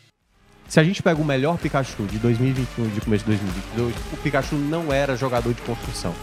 Se 0.68 0.78
a 0.78 0.84
gente 0.84 1.02
pega 1.02 1.20
o 1.20 1.24
melhor 1.24 1.56
Pikachu 1.56 2.04
de 2.04 2.18
2021 2.18 2.86
e 2.86 2.88
de 2.88 3.00
começo 3.00 3.24
de 3.24 3.30
2022, 3.30 3.94
o 4.12 4.16
Pikachu 4.18 4.56
não 4.56 4.92
era 4.92 5.16
jogador 5.16 5.54
de 5.54 5.62
construção. 5.62 6.14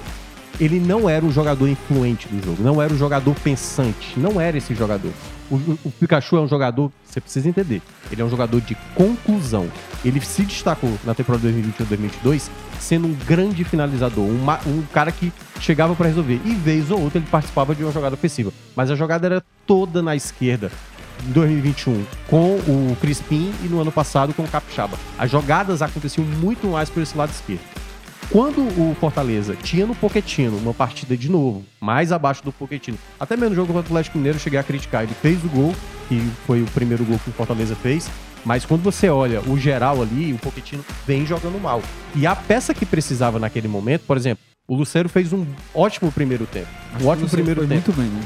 Ele 0.59 0.79
não 0.79 1.09
era 1.09 1.25
o 1.25 1.31
jogador 1.31 1.67
influente 1.67 2.27
do 2.27 2.43
jogo, 2.45 2.63
não 2.63 2.81
era 2.81 2.93
o 2.93 2.97
jogador 2.97 3.35
pensante, 3.35 4.17
não 4.17 4.39
era 4.39 4.57
esse 4.57 4.73
jogador. 4.73 5.11
O, 5.49 5.55
o, 5.83 5.91
Pikachu 5.91 6.37
é 6.37 6.41
um 6.41 6.47
jogador, 6.47 6.91
você 7.03 7.19
precisa 7.19 7.49
entender, 7.49 7.81
ele 8.11 8.21
é 8.21 8.25
um 8.25 8.29
jogador 8.29 8.61
de 8.61 8.75
conclusão. 8.95 9.67
Ele 10.03 10.21
se 10.21 10.43
destacou 10.43 10.97
na 11.03 11.13
temporada 11.13 11.47
2021-2022 11.49 12.49
sendo 12.79 13.07
um 13.07 13.13
grande 13.13 13.63
finalizador, 13.63 14.25
uma, 14.25 14.59
um 14.65 14.83
cara 14.93 15.11
que 15.11 15.33
chegava 15.59 15.95
para 15.95 16.07
resolver. 16.07 16.39
E 16.45 16.53
vez 16.53 16.89
ou 16.89 17.01
outra 17.01 17.19
ele 17.19 17.27
participava 17.29 17.75
de 17.75 17.83
uma 17.83 17.91
jogada 17.91 18.13
ofensiva, 18.13 18.53
mas 18.75 18.89
a 18.89 18.95
jogada 18.95 19.25
era 19.25 19.43
toda 19.65 20.01
na 20.01 20.15
esquerda. 20.15 20.71
2021 21.27 22.05
com 22.27 22.55
o 22.55 22.97
Crispim 22.99 23.53
e 23.63 23.67
no 23.67 23.81
ano 23.81 23.91
passado 23.91 24.33
com 24.33 24.43
o 24.43 24.47
Capixaba. 24.47 24.97
As 25.17 25.29
jogadas 25.29 25.81
aconteciam 25.81 26.25
muito 26.25 26.67
mais 26.67 26.89
por 26.89 27.01
esse 27.01 27.17
lado 27.17 27.31
esquerdo. 27.31 27.61
Quando 28.31 28.61
o 28.61 28.95
Fortaleza 28.99 29.55
tinha 29.55 29.85
no 29.85 29.95
Poquetino 29.95 30.57
uma 30.57 30.73
partida 30.73 31.15
de 31.15 31.29
novo, 31.29 31.63
mais 31.79 32.11
abaixo 32.11 32.43
do 32.43 32.51
Poquetino, 32.51 32.97
até 33.19 33.35
mesmo 33.37 33.51
no 33.51 33.55
jogo 33.55 33.71
contra 33.71 33.81
o 33.81 33.85
Atlético 33.85 34.17
Mineiro 34.17 34.37
eu 34.37 34.41
cheguei 34.41 34.59
a 34.59 34.63
criticar. 34.63 35.03
Ele 35.03 35.13
fez 35.13 35.43
o 35.43 35.49
gol, 35.49 35.75
que 36.09 36.19
foi 36.45 36.61
o 36.61 36.65
primeiro 36.65 37.05
gol 37.05 37.19
que 37.19 37.29
o 37.29 37.33
Fortaleza 37.33 37.75
fez, 37.75 38.09
mas 38.43 38.65
quando 38.65 38.81
você 38.81 39.09
olha 39.09 39.41
o 39.41 39.57
geral 39.57 40.01
ali, 40.01 40.33
o 40.33 40.37
Poquetino 40.37 40.83
vem 41.05 41.25
jogando 41.25 41.61
mal. 41.61 41.81
E 42.15 42.25
a 42.25 42.35
peça 42.35 42.73
que 42.73 42.85
precisava 42.85 43.39
naquele 43.39 43.67
momento, 43.67 44.01
por 44.07 44.17
exemplo, 44.17 44.43
o 44.67 44.75
Lucero 44.75 45.07
fez 45.07 45.31
um 45.31 45.45
ótimo 45.73 46.11
primeiro 46.11 46.45
tempo. 46.47 46.67
Um 47.01 47.07
ótimo 47.07 47.29
primeiro 47.29 47.61
tempo. 47.61 47.73
Muito 47.73 47.93
bem, 47.93 48.07
né? 48.07 48.21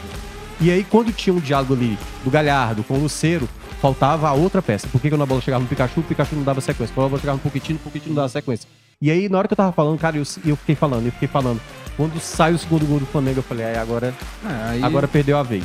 E 0.62 0.70
aí, 0.70 0.84
quando 0.84 1.14
tinha 1.14 1.34
um 1.34 1.39
diálogo 1.39 1.74
ali 1.74 1.97
do 2.24 2.30
Galhardo 2.30 2.84
com 2.84 2.95
o 2.95 2.99
Luceiro, 2.99 3.47
faltava 3.82 4.28
a 4.28 4.34
outra 4.34 4.62
peça. 4.62 4.88
Por 4.88 4.99
que 4.99 5.10
quando 5.10 5.22
a 5.22 5.26
bola 5.26 5.39
chegava 5.39 5.64
no 5.64 5.70
Pikachu, 5.70 6.01
o 6.01 6.03
Pikachu 6.03 6.36
não 6.36 6.43
dava 6.43 6.60
sequência? 6.60 6.93
Quando 6.93 7.05
a 7.05 7.10
bola 7.10 7.22
chegava 7.22 7.38
no 7.38 7.41
Pochettino, 7.41 7.80
o 7.80 7.82
Pochettino 7.82 8.14
não 8.14 8.16
dava 8.16 8.30
sequência. 8.30 8.68
E 9.01 9.10
aí, 9.10 9.30
na 9.30 9.38
hora 9.38 9.47
que 9.47 9.53
eu 9.53 9.57
tava 9.57 9.72
falando, 9.72 9.97
cara, 9.97 10.18
eu, 10.18 10.24
eu 10.45 10.57
fiquei 10.57 10.76
falando, 10.76 11.05
eu 11.05 11.12
fiquei 11.14 11.30
falando. 11.30 11.62
Quando 11.95 12.20
sai 12.20 12.53
o 12.53 12.57
segundo 12.57 12.86
gol 12.86 12.99
do 12.99 13.05
Flamengo, 13.05 13.39
eu 13.39 13.43
falei, 13.43 13.68
aí 13.68 13.78
agora, 13.78 14.14
é, 14.45 14.70
aí... 14.72 14.84
agora 14.84 15.07
perdeu 15.07 15.38
a 15.38 15.43
vez. 15.43 15.64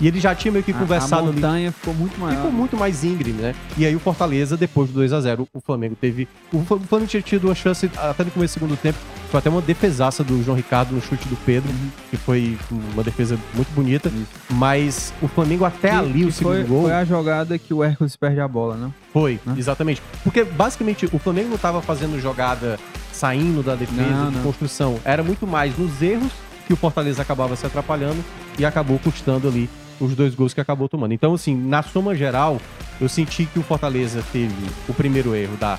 E 0.00 0.06
ele 0.06 0.20
já 0.20 0.34
tinha 0.34 0.52
meio 0.52 0.64
que 0.64 0.72
conversado 0.72 1.28
a 1.28 1.32
montanha 1.32 1.72
ficou 1.72 1.94
muito 1.94 2.20
maior. 2.20 2.36
Ficou 2.36 2.52
muito 2.52 2.76
mais 2.76 3.02
íngreme, 3.02 3.40
né? 3.40 3.54
E 3.78 3.86
aí 3.86 3.96
o 3.96 3.98
Fortaleza, 3.98 4.56
depois 4.56 4.88
do 4.88 4.94
2 4.94 5.12
a 5.12 5.20
0 5.20 5.48
o 5.52 5.60
Flamengo 5.60 5.96
teve... 5.98 6.28
O 6.52 6.62
Flamengo 6.64 7.06
tinha 7.06 7.22
tido 7.22 7.48
uma 7.48 7.54
chance 7.54 7.90
até 7.96 8.24
no 8.24 8.30
começo 8.30 8.54
do 8.54 8.60
segundo 8.60 8.76
tempo. 8.76 8.98
Foi 9.30 9.38
até 9.38 9.48
uma 9.48 9.62
defesaça 9.62 10.22
do 10.22 10.42
João 10.42 10.56
Ricardo 10.56 10.94
no 10.94 11.00
chute 11.00 11.26
do 11.28 11.36
Pedro, 11.36 11.70
uhum. 11.70 11.90
que 12.10 12.16
foi 12.16 12.58
uma 12.92 13.02
defesa 13.02 13.38
muito 13.54 13.68
bonita. 13.74 14.08
Isso. 14.08 14.26
Mas 14.50 15.12
o 15.22 15.28
Flamengo 15.28 15.64
até 15.64 15.90
que, 15.90 15.94
ali, 15.94 16.20
que 16.20 16.24
o 16.26 16.32
segundo 16.32 16.54
foi, 16.54 16.64
gol... 16.64 16.82
Foi 16.82 16.92
a 16.92 17.04
jogada 17.04 17.58
que 17.58 17.72
o 17.72 17.82
Hércules 17.82 18.16
perde 18.16 18.40
a 18.40 18.48
bola, 18.48 18.76
né? 18.76 18.90
Foi, 19.12 19.40
né? 19.46 19.54
exatamente. 19.56 20.02
Porque 20.22 20.44
basicamente 20.44 21.06
o 21.06 21.18
Flamengo 21.18 21.48
não 21.48 21.56
estava 21.56 21.80
fazendo 21.80 22.20
jogada 22.20 22.78
saindo 23.12 23.62
da 23.62 23.74
defesa, 23.74 24.02
não, 24.02 24.30
de 24.30 24.36
não. 24.36 24.42
construção. 24.42 24.98
Era 25.04 25.22
muito 25.22 25.46
mais 25.46 25.76
nos 25.78 26.02
erros 26.02 26.32
que 26.66 26.72
o 26.72 26.76
Fortaleza 26.76 27.22
acabava 27.22 27.56
se 27.56 27.64
atrapalhando 27.64 28.22
e 28.58 28.64
acabou 28.64 28.98
custando 28.98 29.48
ali 29.48 29.70
os 30.00 30.14
dois 30.14 30.34
gols 30.34 30.54
que 30.54 30.60
acabou 30.60 30.88
tomando. 30.88 31.12
Então, 31.12 31.34
assim, 31.34 31.54
na 31.54 31.82
soma 31.82 32.14
geral, 32.14 32.60
eu 33.00 33.08
senti 33.08 33.46
que 33.46 33.58
o 33.58 33.62
Fortaleza 33.62 34.22
teve 34.32 34.54
o 34.88 34.94
primeiro 34.94 35.34
erro 35.34 35.56
da 35.56 35.78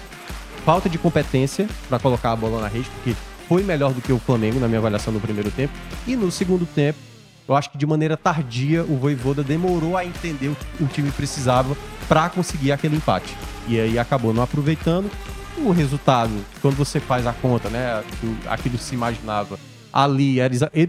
falta 0.65 0.89
de 0.89 0.97
competência 0.97 1.67
para 1.87 1.99
colocar 1.99 2.31
a 2.31 2.35
bola 2.35 2.61
na 2.61 2.67
rede, 2.67 2.89
porque 2.95 3.15
foi 3.47 3.63
melhor 3.63 3.93
do 3.93 4.01
que 4.01 4.11
o 4.11 4.19
Flamengo 4.19 4.59
na 4.59 4.67
minha 4.67 4.79
avaliação 4.79 5.13
no 5.13 5.19
primeiro 5.19 5.49
tempo. 5.51 5.73
E 6.05 6.15
no 6.15 6.29
segundo 6.29 6.65
tempo, 6.65 6.99
eu 7.47 7.55
acho 7.55 7.71
que 7.71 7.77
de 7.77 7.85
maneira 7.85 8.17
tardia 8.17 8.83
o 8.83 8.97
Voivoda 8.97 9.41
demorou 9.41 9.95
a 9.95 10.03
entender 10.03 10.49
o 10.49 10.55
que 10.55 10.83
o 10.83 10.87
time 10.87 11.11
precisava 11.11 11.77
para 12.07 12.29
conseguir 12.29 12.73
aquele 12.73 12.97
empate. 12.97 13.33
E 13.67 13.79
aí 13.79 13.97
acabou 13.97 14.33
não 14.33 14.43
aproveitando. 14.43 15.09
O 15.57 15.71
resultado, 15.71 16.31
quando 16.61 16.75
você 16.75 16.99
faz 16.99 17.25
a 17.25 17.33
conta, 17.33 17.69
né, 17.69 18.03
aquilo 18.47 18.77
se 18.77 18.93
imaginava 18.93 19.57
ali, 19.97 20.37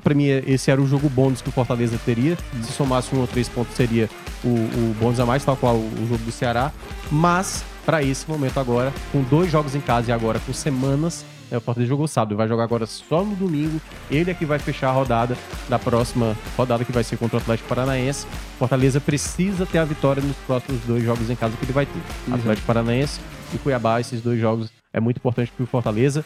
para 0.03 0.15
mim, 0.15 0.27
esse 0.27 0.71
era 0.71 0.79
o 0.79 0.87
jogo 0.87 1.09
bônus 1.09 1.41
que 1.41 1.49
o 1.49 1.53
Fortaleza 1.53 1.99
teria. 2.05 2.37
Se 2.61 2.73
somasse 2.73 3.15
um 3.15 3.21
ou 3.21 3.27
três 3.27 3.49
pontos, 3.49 3.75
seria 3.75 4.07
o, 4.45 4.49
o 4.49 4.97
bônus 5.01 5.19
a 5.19 5.25
mais, 5.25 5.43
tal 5.43 5.57
qual 5.57 5.77
o, 5.77 6.07
jogo 6.07 6.23
do 6.25 6.31
Ceará. 6.31 6.71
Mas, 7.11 7.65
para 7.87 8.03
esse 8.03 8.29
momento 8.29 8.61
agora, 8.61 8.93
com 9.11 9.23
dois 9.23 9.51
jogos 9.51 9.75
em 9.75 9.81
casa 9.81 10.11
e 10.11 10.13
agora 10.13 10.39
com 10.41 10.53
semanas, 10.53 11.25
é, 11.51 11.57
o 11.57 11.61
Fortaleza 11.63 11.89
jogou 11.89 12.07
sábado, 12.07 12.37
vai 12.37 12.47
jogar 12.47 12.65
agora 12.65 12.85
só 12.85 13.25
no 13.25 13.35
domingo. 13.35 13.81
Ele 14.11 14.31
é 14.31 14.35
que 14.35 14.45
vai 14.45 14.59
fechar 14.59 14.91
a 14.91 14.93
rodada 14.93 15.35
da 15.71 15.79
próxima 15.79 16.37
rodada, 16.55 16.85
que 16.85 16.93
vai 16.93 17.03
ser 17.03 17.17
contra 17.17 17.39
o 17.39 17.41
Atlético 17.41 17.67
Paranaense. 17.67 18.27
Fortaleza 18.59 19.01
precisa 19.01 19.65
ter 19.65 19.79
a 19.79 19.87
vitória 19.87 20.23
nos 20.23 20.37
próximos 20.37 20.83
dois 20.83 21.03
jogos 21.03 21.31
em 21.31 21.37
casa 21.37 21.57
que 21.57 21.65
ele 21.65 21.73
vai 21.73 21.87
ter. 21.87 21.99
Uhum. 22.27 22.35
Atlético 22.35 22.67
Paranaense 22.67 23.21
e 23.55 23.57
Cuiabá, 23.57 23.99
esses 23.99 24.21
dois 24.21 24.39
jogos 24.39 24.71
é 24.93 25.01
muito 25.01 25.17
importante 25.17 25.51
que 25.57 25.63
o 25.63 25.67
Fortaleza 25.67 26.23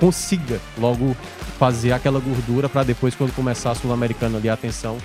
consiga 0.00 0.58
logo 0.78 1.14
fazer 1.58 1.92
aquela 1.92 2.18
gordura 2.18 2.68
para 2.68 2.82
depois, 2.82 3.14
quando 3.14 3.32
começar 3.34 3.72
a 3.72 3.74
Sul-Americana 3.74 4.38
ali, 4.38 4.48
a 4.48 4.54
atenção, 4.54 4.96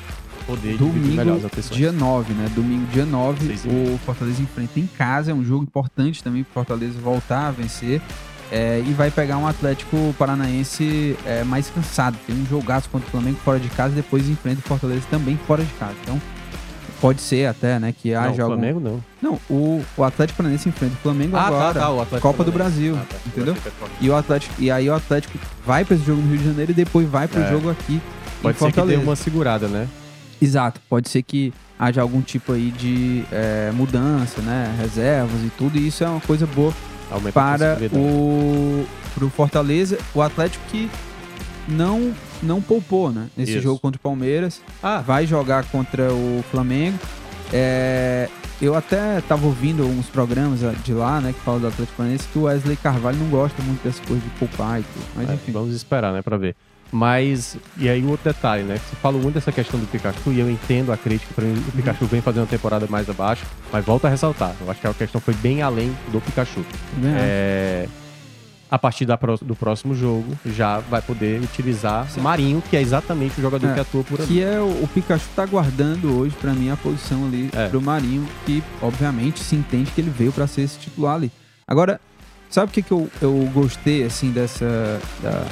poder 0.48 0.78
Domingo, 0.78 1.50
dia 1.72 1.92
9, 1.92 2.34
né? 2.34 2.50
Domingo, 2.56 2.86
dia 2.88 3.06
9, 3.06 3.56
o 3.68 3.98
Fortaleza 4.06 4.42
enfrenta 4.42 4.80
em 4.80 4.88
casa. 4.88 5.32
É 5.32 5.34
um 5.34 5.44
jogo 5.44 5.64
importante 5.64 6.24
também 6.24 6.44
para 6.44 6.54
Fortaleza 6.54 6.98
voltar 7.00 7.48
a 7.48 7.52
vencer. 7.52 8.02
É, 8.52 8.80
e 8.86 8.94
vai 8.94 9.10
pegar 9.10 9.38
um 9.38 9.48
Atlético 9.48 10.16
Paranaense 10.18 11.18
é, 11.26 11.44
mais 11.44 11.70
cansado. 11.70 12.16
Tem 12.26 12.36
um 12.36 12.46
jogaço 12.46 12.90
contra 12.90 13.08
o 13.08 13.12
Flamengo 13.12 13.38
fora 13.44 13.60
de 13.60 13.68
casa 13.70 13.94
e 13.94 13.96
depois 13.96 14.30
enfrenta 14.30 14.60
o 14.60 14.64
Fortaleza 14.64 15.06
também 15.10 15.38
fora 15.48 15.64
de 15.64 15.74
casa. 15.74 15.96
Então, 16.04 16.22
pode 17.06 17.22
ser 17.22 17.48
até, 17.48 17.80
né, 17.80 17.94
que 17.96 18.16
haja 18.16 18.42
não, 18.42 18.46
o 18.46 18.48
Flamengo 18.48 18.80
algum... 18.80 19.02
não. 19.22 19.32
Não, 19.32 19.40
o, 19.50 19.86
o 19.96 20.04
Atlético 20.04 20.38
Paranaense 20.38 20.70
enfrenta 20.70 20.94
o 20.94 20.98
Flamengo 20.98 21.36
ah, 21.36 21.40
tá, 21.40 21.48
agora. 21.48 21.74
Tá, 21.74 21.80
tá, 21.80 21.90
o 21.92 22.02
Atlético 22.02 22.28
Copa 22.28 22.44
do 22.44 22.52
Brasil, 22.52 22.98
ah, 23.00 23.06
tá. 23.08 23.18
entendeu? 23.28 23.56
E 24.02 24.10
o 24.10 24.16
Atlético 24.16 24.56
e 24.58 24.72
aí 24.72 24.90
o 24.90 24.94
Atlético 24.94 25.38
vai 25.64 25.86
para 25.86 25.96
esse 25.96 26.06
jogo 26.06 26.22
no 26.22 26.30
Rio 26.30 26.40
de 26.40 26.46
Janeiro 26.46 26.72
e 26.72 26.76
depois 26.76 27.08
vai 27.08 27.28
para 27.28 27.42
o 27.42 27.44
é. 27.44 27.50
jogo 27.50 27.70
aqui 27.70 28.02
pode 28.42 28.56
em 28.56 28.60
Fortaleza. 28.60 28.92
ser 28.92 28.98
que 28.98 29.04
dê 29.04 29.10
uma 29.10 29.16
segurada, 29.16 29.68
né? 29.68 29.88
Exato, 30.42 30.82
pode 30.90 31.10
ser 31.10 31.22
que 31.22 31.54
haja 31.78 32.02
algum 32.02 32.22
tipo 32.22 32.54
aí 32.54 32.72
de 32.72 33.24
é, 33.32 33.72
mudança, 33.74 34.42
né, 34.42 34.74
reservas 34.80 35.42
e 35.44 35.52
tudo, 35.58 35.78
e 35.78 35.88
isso 35.88 36.04
é 36.04 36.08
uma 36.08 36.22
coisa 36.22 36.48
boa 36.48 36.74
Aumenta 37.12 37.32
para 37.34 37.78
o 37.94 38.86
pro 39.14 39.30
Fortaleza, 39.30 39.98
o 40.14 40.22
Atlético 40.22 40.64
que 40.70 40.90
não 41.68 42.14
não 42.42 42.62
poupou, 42.62 43.12
né? 43.12 43.28
Nesse 43.36 43.54
Isso. 43.54 43.62
jogo 43.62 43.80
contra 43.80 43.98
o 43.98 44.02
Palmeiras. 44.02 44.62
Ah. 44.82 45.02
Vai 45.02 45.26
jogar 45.26 45.66
contra 45.66 46.12
o 46.12 46.44
Flamengo. 46.52 46.98
É, 47.54 48.30
eu 48.62 48.76
até 48.76 49.22
tava 49.22 49.46
ouvindo 49.46 49.84
alguns 49.84 50.08
programas 50.08 50.62
de 50.84 50.94
lá, 50.94 51.20
né, 51.20 51.34
que 51.34 51.40
falam 51.42 51.60
do 51.60 51.68
Atlético 51.68 51.98
Paranaense, 51.98 52.28
que 52.28 52.40
o 52.40 52.44
Wesley 52.44 52.78
Carvalho 52.78 53.18
não 53.18 53.28
gosta 53.28 53.62
muito 53.64 53.84
dessa 53.84 54.02
coisa 54.04 54.22
de 54.22 54.30
poupar 54.32 54.80
e 54.80 54.84
tudo. 54.84 55.06
Mas 55.16 55.30
é, 55.30 55.34
enfim. 55.34 55.52
Vamos 55.52 55.76
esperar, 55.76 56.14
né, 56.14 56.22
pra 56.22 56.38
ver. 56.38 56.56
Mas, 56.92 57.58
e 57.78 57.90
aí 57.90 58.02
o 58.02 58.10
outro 58.10 58.32
detalhe, 58.32 58.64
né? 58.64 58.78
Você 58.78 58.96
fala 58.96 59.18
muito 59.18 59.34
dessa 59.34 59.52
questão 59.52 59.80
do 59.80 59.86
Pikachu 59.88 60.32
e 60.32 60.40
eu 60.40 60.50
entendo 60.50 60.94
a 60.94 60.98
crítica, 60.98 61.34
para 61.34 61.44
o 61.44 61.72
Pikachu 61.76 62.04
uhum. 62.04 62.10
vem 62.10 62.22
fazendo 62.22 62.44
uma 62.44 62.48
temporada 62.48 62.88
mais 62.88 63.10
abaixo, 63.10 63.44
mas 63.72 63.84
volta 63.84 64.08
a 64.08 64.10
ressaltar, 64.10 64.56
eu 64.62 64.72
acho 64.72 64.80
que 64.80 64.88
a 64.88 64.94
questão 64.94 65.20
foi 65.20 65.34
bem 65.34 65.62
além 65.62 65.96
do 66.12 66.22
Pikachu. 66.22 66.64
É, 67.04 67.88
a 68.70 68.80
partir 68.80 69.06
da, 69.06 69.18
do 69.42 69.56
próximo 69.56 69.94
jogo, 69.94 70.38
já 70.46 70.80
vai 70.80 71.02
poder 71.02 71.42
utilizar 71.42 72.10
Sim. 72.10 72.22
Marinho, 72.22 72.64
que 72.70 72.76
é 72.76 72.82
exatamente 72.82 73.40
o 73.40 73.42
jogador 73.42 73.68
é, 73.68 73.74
que 73.74 73.80
atua 73.80 74.04
por 74.04 74.20
ali. 74.20 74.28
Que 74.28 74.44
é 74.44 74.60
o, 74.60 74.84
o 74.84 74.90
Pikachu 74.94 75.28
tá 75.36 75.46
guardando 75.46 76.18
hoje, 76.18 76.36
para 76.40 76.54
mim, 76.54 76.70
a 76.70 76.78
posição 76.78 77.26
ali 77.26 77.50
é. 77.54 77.68
pro 77.68 77.82
Marinho, 77.82 78.28
que 78.46 78.64
obviamente 78.82 79.40
se 79.40 79.56
entende 79.56 79.92
que 79.92 80.02
ele 80.02 80.10
veio 80.10 80.32
para 80.32 80.48
ser 80.48 80.62
esse 80.62 80.80
titular 80.80 81.16
ali. 81.16 81.32
Agora, 81.68 82.00
sabe 82.50 82.70
o 82.70 82.74
que, 82.74 82.82
que 82.82 82.92
eu, 82.92 83.10
eu 83.22 83.50
gostei, 83.54 84.04
assim, 84.04 84.32
dessa. 84.32 85.00
Da, 85.22 85.46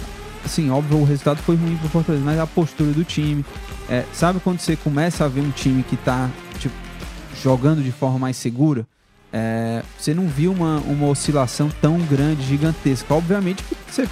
assim, 0.43 0.69
óbvio, 0.69 0.97
o 0.97 1.05
resultado 1.05 1.37
foi 1.37 1.55
ruim 1.55 1.77
pro 1.77 1.89
Fortaleza, 1.89 2.23
mas 2.23 2.39
a 2.39 2.47
postura 2.47 2.91
do 2.91 3.03
time. 3.03 3.45
É, 3.89 4.05
sabe 4.13 4.39
quando 4.39 4.59
você 4.59 4.75
começa 4.75 5.25
a 5.25 5.27
ver 5.27 5.41
um 5.41 5.51
time 5.51 5.83
que 5.83 5.97
tá, 5.97 6.29
tipo, 6.57 6.73
jogando 7.41 7.83
de 7.83 7.91
forma 7.91 8.17
mais 8.17 8.37
segura? 8.37 8.87
É, 9.33 9.81
você 9.97 10.13
não 10.13 10.27
viu 10.27 10.51
uma, 10.51 10.77
uma 10.81 11.07
oscilação 11.07 11.69
tão 11.81 11.97
grande, 11.99 12.43
gigantesca. 12.43 13.13
Obviamente 13.15 13.63
que 13.63 13.75
você 13.87 14.07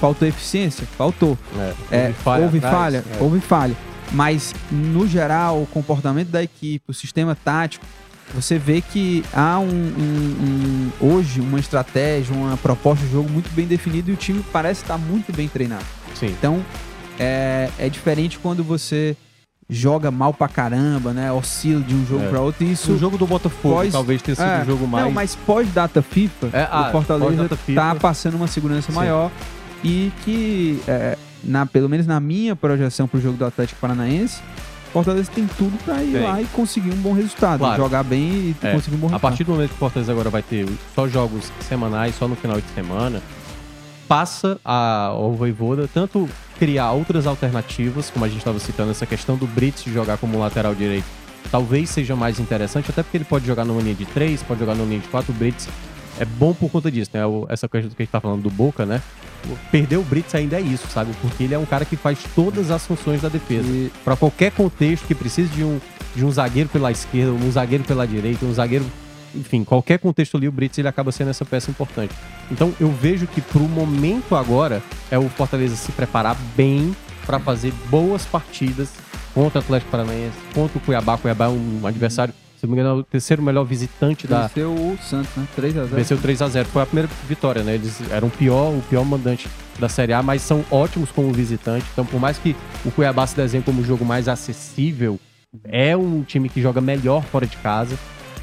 faltou 0.00 0.26
eficiência, 0.26 0.84
faltou. 0.98 1.38
É, 1.56 1.58
houve, 1.60 1.76
é, 1.92 2.12
falha, 2.12 2.44
houve, 2.44 2.60
falha 2.60 3.04
é. 3.08 3.22
houve 3.22 3.40
falha. 3.40 3.76
Mas, 4.12 4.52
no 4.70 5.06
geral, 5.06 5.62
o 5.62 5.66
comportamento 5.66 6.28
da 6.28 6.42
equipe, 6.42 6.84
o 6.88 6.94
sistema 6.94 7.34
tático, 7.34 7.84
você 8.34 8.58
vê 8.58 8.80
que 8.80 9.24
há 9.32 9.58
um, 9.58 9.68
um, 9.68 10.90
um, 11.00 11.14
hoje 11.14 11.40
uma 11.40 11.60
estratégia, 11.60 12.34
uma 12.34 12.56
proposta 12.56 13.04
de 13.04 13.12
jogo 13.12 13.30
muito 13.30 13.48
bem 13.50 13.66
definida 13.66 14.10
e 14.10 14.14
o 14.14 14.16
time 14.16 14.44
parece 14.52 14.82
estar 14.82 14.98
muito 14.98 15.32
bem 15.32 15.48
treinado. 15.48 15.84
Sim. 16.14 16.26
Então, 16.26 16.64
é, 17.18 17.70
é 17.78 17.88
diferente 17.88 18.38
quando 18.38 18.64
você 18.64 19.16
joga 19.68 20.10
mal 20.10 20.32
pra 20.32 20.48
caramba, 20.48 21.12
né? 21.12 21.30
Oscila 21.32 21.80
de 21.80 21.94
um 21.94 22.06
jogo 22.06 22.24
é. 22.24 22.28
pra 22.28 22.40
outro. 22.40 22.64
E 22.64 22.72
isso 22.72 22.92
o 22.92 22.98
jogo 22.98 23.18
do 23.18 23.26
Botafogo 23.26 23.74
pós... 23.74 23.92
talvez 23.92 24.22
tenha 24.22 24.34
sido 24.34 24.46
é. 24.46 24.62
um 24.62 24.66
jogo 24.66 24.86
mais. 24.86 25.04
Não, 25.04 25.12
mas 25.12 25.34
pós-data 25.34 26.02
FIFA, 26.02 26.50
é, 26.52 26.68
ah, 26.70 26.88
o 26.88 26.92
Fortaleza 26.92 27.50
tá 27.74 27.94
passando 27.94 28.34
uma 28.34 28.46
segurança 28.46 28.92
Sim. 28.92 28.96
maior 28.96 29.30
e 29.82 30.12
que, 30.24 30.80
é, 30.86 31.18
na, 31.42 31.66
pelo 31.66 31.88
menos 31.88 32.06
na 32.06 32.20
minha 32.20 32.54
projeção 32.54 33.08
pro 33.08 33.20
jogo 33.20 33.36
do 33.36 33.44
Atlético 33.44 33.80
Paranaense, 33.80 34.40
Fortaleza 34.92 35.30
tem 35.34 35.46
tudo 35.58 35.76
para 35.84 36.02
ir 36.02 36.12
tem. 36.12 36.22
lá 36.22 36.40
e 36.40 36.44
conseguir 36.46 36.90
um 36.90 36.96
bom 36.96 37.12
resultado. 37.12 37.58
Claro. 37.58 37.82
Jogar 37.82 38.02
bem 38.02 38.20
e 38.22 38.56
é. 38.62 38.72
conseguir 38.72 38.96
um 38.96 39.00
bom 39.00 39.06
resultado. 39.08 39.26
A 39.26 39.30
partir 39.30 39.44
do 39.44 39.52
momento 39.52 39.70
que 39.70 39.74
o 39.74 39.78
Fortaleza 39.78 40.12
agora 40.12 40.30
vai 40.30 40.42
ter 40.42 40.66
só 40.94 41.08
jogos 41.08 41.52
semanais, 41.60 42.14
só 42.14 42.26
no 42.26 42.36
final 42.36 42.60
de 42.60 42.68
semana, 42.68 43.20
passa 44.08 44.58
a, 44.64 45.06
ao 45.08 45.34
Voivoda 45.34 45.88
tanto 45.92 46.28
criar 46.58 46.92
outras 46.92 47.26
alternativas, 47.26 48.10
como 48.10 48.24
a 48.24 48.28
gente 48.28 48.38
estava 48.38 48.58
citando, 48.58 48.90
essa 48.90 49.06
questão 49.06 49.36
do 49.36 49.46
Brits 49.46 49.84
jogar 49.84 50.18
como 50.18 50.38
lateral 50.38 50.74
direito, 50.74 51.06
talvez 51.50 51.90
seja 51.90 52.16
mais 52.16 52.40
interessante, 52.40 52.90
até 52.90 53.02
porque 53.02 53.16
ele 53.16 53.24
pode 53.24 53.46
jogar 53.46 53.64
numa 53.64 53.80
linha 53.80 53.94
de 53.94 54.06
3, 54.06 54.42
pode 54.42 54.60
jogar 54.60 54.74
numa 54.74 54.88
linha 54.88 55.00
de 55.00 55.08
4, 55.08 55.32
o 55.32 55.34
Brits 55.34 55.68
é 56.18 56.24
bom 56.24 56.54
por 56.54 56.70
conta 56.70 56.90
disso, 56.90 57.10
né? 57.12 57.20
Essa 57.48 57.68
questão 57.68 57.90
que 57.90 58.02
a 58.02 58.04
gente 58.04 58.10
tá 58.10 58.20
falando 58.20 58.42
do 58.42 58.50
Boca, 58.50 58.86
né? 58.86 59.02
Perder 59.70 59.98
o 59.98 60.02
Brits 60.02 60.34
ainda 60.34 60.56
é 60.56 60.60
isso, 60.60 60.88
sabe? 60.88 61.12
Porque 61.20 61.44
ele 61.44 61.54
é 61.54 61.58
um 61.58 61.66
cara 61.66 61.84
que 61.84 61.96
faz 61.96 62.18
todas 62.34 62.70
as 62.70 62.86
funções 62.86 63.20
da 63.20 63.28
defesa. 63.28 63.68
E... 63.68 63.92
para 64.04 64.16
qualquer 64.16 64.50
contexto 64.50 65.06
que 65.06 65.14
precise 65.14 65.48
de 65.50 65.62
um, 65.62 65.78
de 66.14 66.24
um 66.24 66.30
zagueiro 66.32 66.68
pela 66.68 66.90
esquerda, 66.90 67.32
um 67.32 67.50
zagueiro 67.50 67.84
pela 67.84 68.06
direita, 68.06 68.44
um 68.46 68.52
zagueiro 68.52 68.84
enfim, 69.36 69.64
qualquer 69.64 69.98
contexto 69.98 70.36
ali, 70.36 70.48
o 70.48 70.52
Brits 70.52 70.78
ele 70.78 70.88
acaba 70.88 71.12
sendo 71.12 71.30
essa 71.30 71.44
peça 71.44 71.70
importante. 71.70 72.14
Então 72.50 72.72
eu 72.80 72.90
vejo 72.90 73.26
que 73.26 73.40
pro 73.40 73.60
momento 73.60 74.34
agora 74.34 74.82
é 75.10 75.18
o 75.18 75.28
Fortaleza 75.28 75.76
se 75.76 75.92
preparar 75.92 76.36
bem 76.56 76.94
para 77.24 77.38
fazer 77.38 77.72
boas 77.90 78.24
partidas 78.24 78.90
contra 79.34 79.60
o 79.60 79.62
Atlético 79.62 79.90
Paranaense, 79.90 80.36
contra 80.54 80.78
o 80.78 80.80
Cuiabá. 80.80 81.18
Cuiabá 81.18 81.46
é 81.46 81.48
um 81.48 81.86
adversário, 81.86 82.32
se 82.58 82.66
não 82.66 82.74
me 82.74 82.80
engano, 82.80 82.98
é 82.98 83.00
o 83.00 83.02
terceiro 83.02 83.42
melhor 83.42 83.64
visitante 83.64 84.26
da. 84.26 84.46
Venceu 84.46 84.72
o 84.72 84.98
Santos, 85.02 85.30
né? 85.36 85.46
3x0. 85.58 85.84
Venceu 85.86 86.18
3x0. 86.18 86.64
Foi 86.64 86.82
a 86.82 86.86
primeira 86.86 87.10
vitória, 87.28 87.62
né? 87.62 87.74
Eles 87.74 88.00
eram 88.10 88.28
o 88.28 88.30
pior, 88.30 88.70
o 88.70 88.82
pior 88.88 89.04
mandante 89.04 89.48
da 89.78 89.88
Série 89.88 90.12
A, 90.12 90.22
mas 90.22 90.40
são 90.40 90.64
ótimos 90.70 91.10
como 91.10 91.30
visitante. 91.32 91.84
Então, 91.92 92.06
por 92.06 92.18
mais 92.18 92.38
que 92.38 92.56
o 92.84 92.90
Cuiabá 92.90 93.26
se 93.26 93.36
desenhe 93.36 93.62
como 93.62 93.82
o 93.82 93.84
jogo 93.84 94.04
mais 94.04 94.26
acessível, 94.26 95.20
é 95.64 95.96
um 95.96 96.22
time 96.22 96.48
que 96.48 96.62
joga 96.62 96.80
melhor 96.80 97.22
fora 97.24 97.46
de 97.46 97.56
casa. 97.58 97.98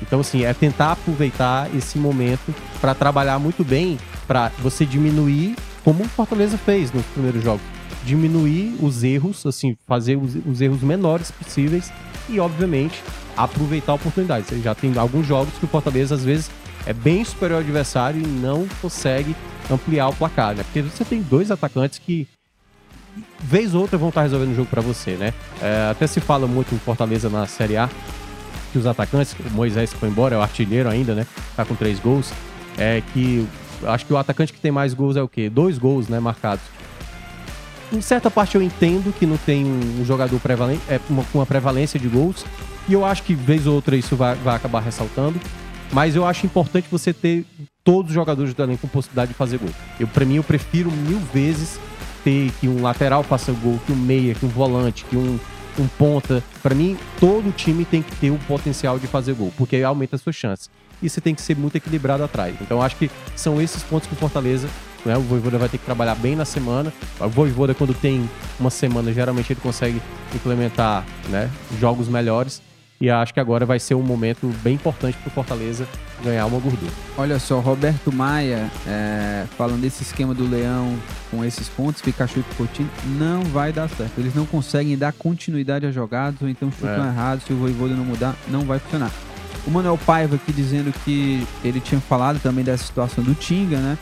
Então, 0.05 0.19
assim, 0.19 0.43
é 0.43 0.53
tentar 0.53 0.91
aproveitar 0.91 1.73
esse 1.75 1.97
momento 1.97 2.53
para 2.79 2.93
trabalhar 2.93 3.39
muito 3.39 3.63
bem, 3.63 3.97
para 4.27 4.51
você 4.59 4.85
diminuir, 4.85 5.55
como 5.83 6.03
o 6.03 6.07
Fortaleza 6.07 6.57
fez 6.57 6.91
nos 6.91 7.05
primeiros 7.07 7.43
jogos, 7.43 7.61
diminuir 8.05 8.75
os 8.81 9.03
erros, 9.03 9.45
assim, 9.45 9.75
fazer 9.87 10.17
os, 10.17 10.35
os 10.45 10.61
erros 10.61 10.81
menores 10.81 11.31
possíveis 11.31 11.91
e, 12.29 12.39
obviamente, 12.39 13.01
aproveitar 13.35 13.93
a 13.93 13.95
oportunidade. 13.95 14.45
Você 14.47 14.59
já 14.59 14.75
tem 14.75 14.95
alguns 14.97 15.25
jogos 15.25 15.53
que 15.57 15.65
o 15.65 15.67
Fortaleza, 15.67 16.15
às 16.15 16.23
vezes, 16.23 16.51
é 16.85 16.93
bem 16.93 17.23
superior 17.23 17.57
ao 17.57 17.61
adversário 17.61 18.21
e 18.21 18.27
não 18.27 18.67
consegue 18.81 19.35
ampliar 19.71 20.09
o 20.09 20.13
placar, 20.13 20.53
né? 20.53 20.63
Porque 20.63 20.81
você 20.81 21.05
tem 21.05 21.21
dois 21.21 21.49
atacantes 21.49 21.97
que 21.99 22.27
vez 23.39 23.75
ou 23.75 23.81
outra 23.81 23.97
vão 23.97 24.09
estar 24.09 24.23
resolvendo 24.23 24.51
o 24.51 24.55
jogo 24.55 24.69
para 24.69 24.81
você, 24.81 25.11
né? 25.11 25.33
É, 25.61 25.89
até 25.91 26.07
se 26.07 26.19
fala 26.19 26.47
muito 26.47 26.73
em 26.73 26.79
Fortaleza 26.79 27.29
na 27.29 27.45
Série 27.47 27.77
A, 27.77 27.89
que 28.73 28.77
os 28.77 28.85
atacantes, 28.85 29.33
o 29.33 29.49
Moisés 29.51 29.93
foi 29.93 30.09
embora, 30.09 30.35
é 30.35 30.37
o 30.37 30.41
artilheiro 30.41 30.89
ainda, 30.89 31.15
né? 31.15 31.25
Tá 31.55 31.63
com 31.63 31.75
três 31.75 31.99
gols. 31.99 32.33
É 32.77 33.01
que 33.13 33.47
Acho 33.85 34.05
que 34.05 34.13
o 34.13 34.17
atacante 34.17 34.53
que 34.53 34.59
tem 34.59 34.71
mais 34.71 34.93
gols 34.93 35.15
é 35.15 35.21
o 35.21 35.27
quê? 35.27 35.49
Dois 35.49 35.77
gols, 35.77 36.07
né, 36.07 36.19
marcados. 36.19 36.63
Em 37.91 38.01
certa 38.01 38.31
parte 38.31 38.55
eu 38.55 38.61
entendo 38.61 39.13
que 39.13 39.25
não 39.25 39.37
tem 39.37 39.65
um 39.65 40.03
jogador 40.05 40.39
prevalente, 40.39 40.81
é, 40.89 40.99
uma, 41.09 41.23
uma 41.33 41.45
prevalência 41.45 41.99
de 41.99 42.07
gols. 42.07 42.45
E 42.87 42.93
eu 42.93 43.05
acho 43.05 43.23
que, 43.23 43.33
vez 43.33 43.67
ou 43.67 43.75
outra, 43.75 43.95
isso 43.95 44.15
vai, 44.15 44.35
vai 44.35 44.55
acabar 44.55 44.81
ressaltando. 44.81 45.39
Mas 45.91 46.15
eu 46.15 46.25
acho 46.25 46.45
importante 46.45 46.87
você 46.89 47.13
ter 47.13 47.45
todos 47.83 48.09
os 48.09 48.15
jogadores 48.15 48.53
do 48.53 48.63
elenco 48.63 48.81
com 48.81 48.87
possibilidade 48.87 49.31
de 49.31 49.37
fazer 49.37 49.59
gol. 49.59 49.69
Eu, 49.99 50.07
pra 50.07 50.25
mim, 50.25 50.35
eu 50.35 50.43
prefiro 50.43 50.91
mil 50.91 51.19
vezes 51.33 51.79
ter 52.23 52.51
que 52.59 52.67
um 52.67 52.81
lateral 52.81 53.21
faça 53.21 53.51
gol, 53.51 53.79
que 53.85 53.91
um 53.91 53.95
meia, 53.95 54.33
que 54.33 54.45
um 54.45 54.49
volante, 54.49 55.05
que 55.05 55.15
um, 55.15 55.39
um 55.79 55.87
ponta. 55.87 56.43
Para 56.61 56.75
mim, 56.75 56.97
todo 57.19 57.51
time 57.51 57.85
tem 57.85 58.01
que 58.01 58.15
ter 58.15 58.31
o 58.31 58.37
potencial 58.39 58.99
de 58.99 59.07
fazer 59.07 59.33
gol, 59.33 59.51
porque 59.57 59.75
aí 59.75 59.83
aumenta 59.83 60.15
as 60.15 60.21
suas 60.21 60.35
chances. 60.35 60.69
E 61.01 61.09
você 61.09 61.19
tem 61.19 61.35
que 61.35 61.41
ser 61.41 61.57
muito 61.57 61.75
equilibrado 61.75 62.23
atrás. 62.23 62.55
Então, 62.61 62.81
acho 62.81 62.95
que 62.95 63.11
são 63.35 63.61
esses 63.61 63.83
pontos 63.83 64.07
que 64.07 64.13
o 64.13 64.17
Fortaleza, 64.17 64.69
né, 65.05 65.17
o 65.17 65.21
Voivoda 65.21 65.57
vai 65.57 65.67
ter 65.67 65.77
que 65.77 65.85
trabalhar 65.85 66.15
bem 66.15 66.35
na 66.35 66.45
semana. 66.45 66.93
O 67.19 67.27
Voivoda, 67.27 67.73
quando 67.73 67.93
tem 67.93 68.29
uma 68.59 68.69
semana, 68.69 69.11
geralmente 69.11 69.51
ele 69.51 69.59
consegue 69.59 70.01
implementar 70.33 71.05
né, 71.29 71.49
jogos 71.79 72.07
melhores. 72.07 72.61
E 73.01 73.09
acho 73.09 73.33
que 73.33 73.39
agora 73.39 73.65
vai 73.65 73.79
ser 73.79 73.95
um 73.95 74.01
momento 74.01 74.47
bem 74.63 74.75
importante 74.75 75.17
para 75.17 75.27
o 75.27 75.31
Fortaleza 75.31 75.85
ganhar 76.23 76.45
uma 76.45 76.59
gordura. 76.59 76.91
Olha 77.17 77.37
só, 77.37 77.59
Roberto 77.59 78.13
Maia, 78.13 78.71
é, 78.87 79.45
falando 79.57 79.81
desse 79.81 80.03
esquema 80.03 80.33
do 80.33 80.49
Leão 80.49 80.97
com 81.29 81.43
esses 81.43 81.67
pontos, 81.67 82.01
Pikachu 82.01 82.39
e 82.39 82.55
Coutinho, 82.55 82.89
não 83.17 83.41
vai 83.43 83.73
dar 83.73 83.89
certo. 83.89 84.17
Eles 84.17 84.33
não 84.33 84.45
conseguem 84.45 84.97
dar 84.97 85.11
continuidade 85.11 85.85
a 85.85 85.91
jogadas, 85.91 86.41
ou 86.41 86.47
então 86.47 86.71
chutam 86.71 87.05
é. 87.05 87.07
errado, 87.09 87.41
se 87.41 87.51
o 87.51 87.57
Voivoda 87.57 87.93
não 87.93 88.05
mudar, 88.05 88.35
não 88.47 88.61
vai 88.61 88.79
funcionar. 88.79 89.11
O 89.65 89.71
Manuel 89.71 89.97
Paiva 89.97 90.35
aqui 90.35 90.51
dizendo 90.51 90.93
que 91.03 91.45
ele 91.63 91.79
tinha 91.79 91.99
falado 91.99 92.39
também 92.41 92.63
dessa 92.63 92.85
situação 92.85 93.23
do 93.23 93.33
Tinga, 93.33 93.77
né? 93.77 93.97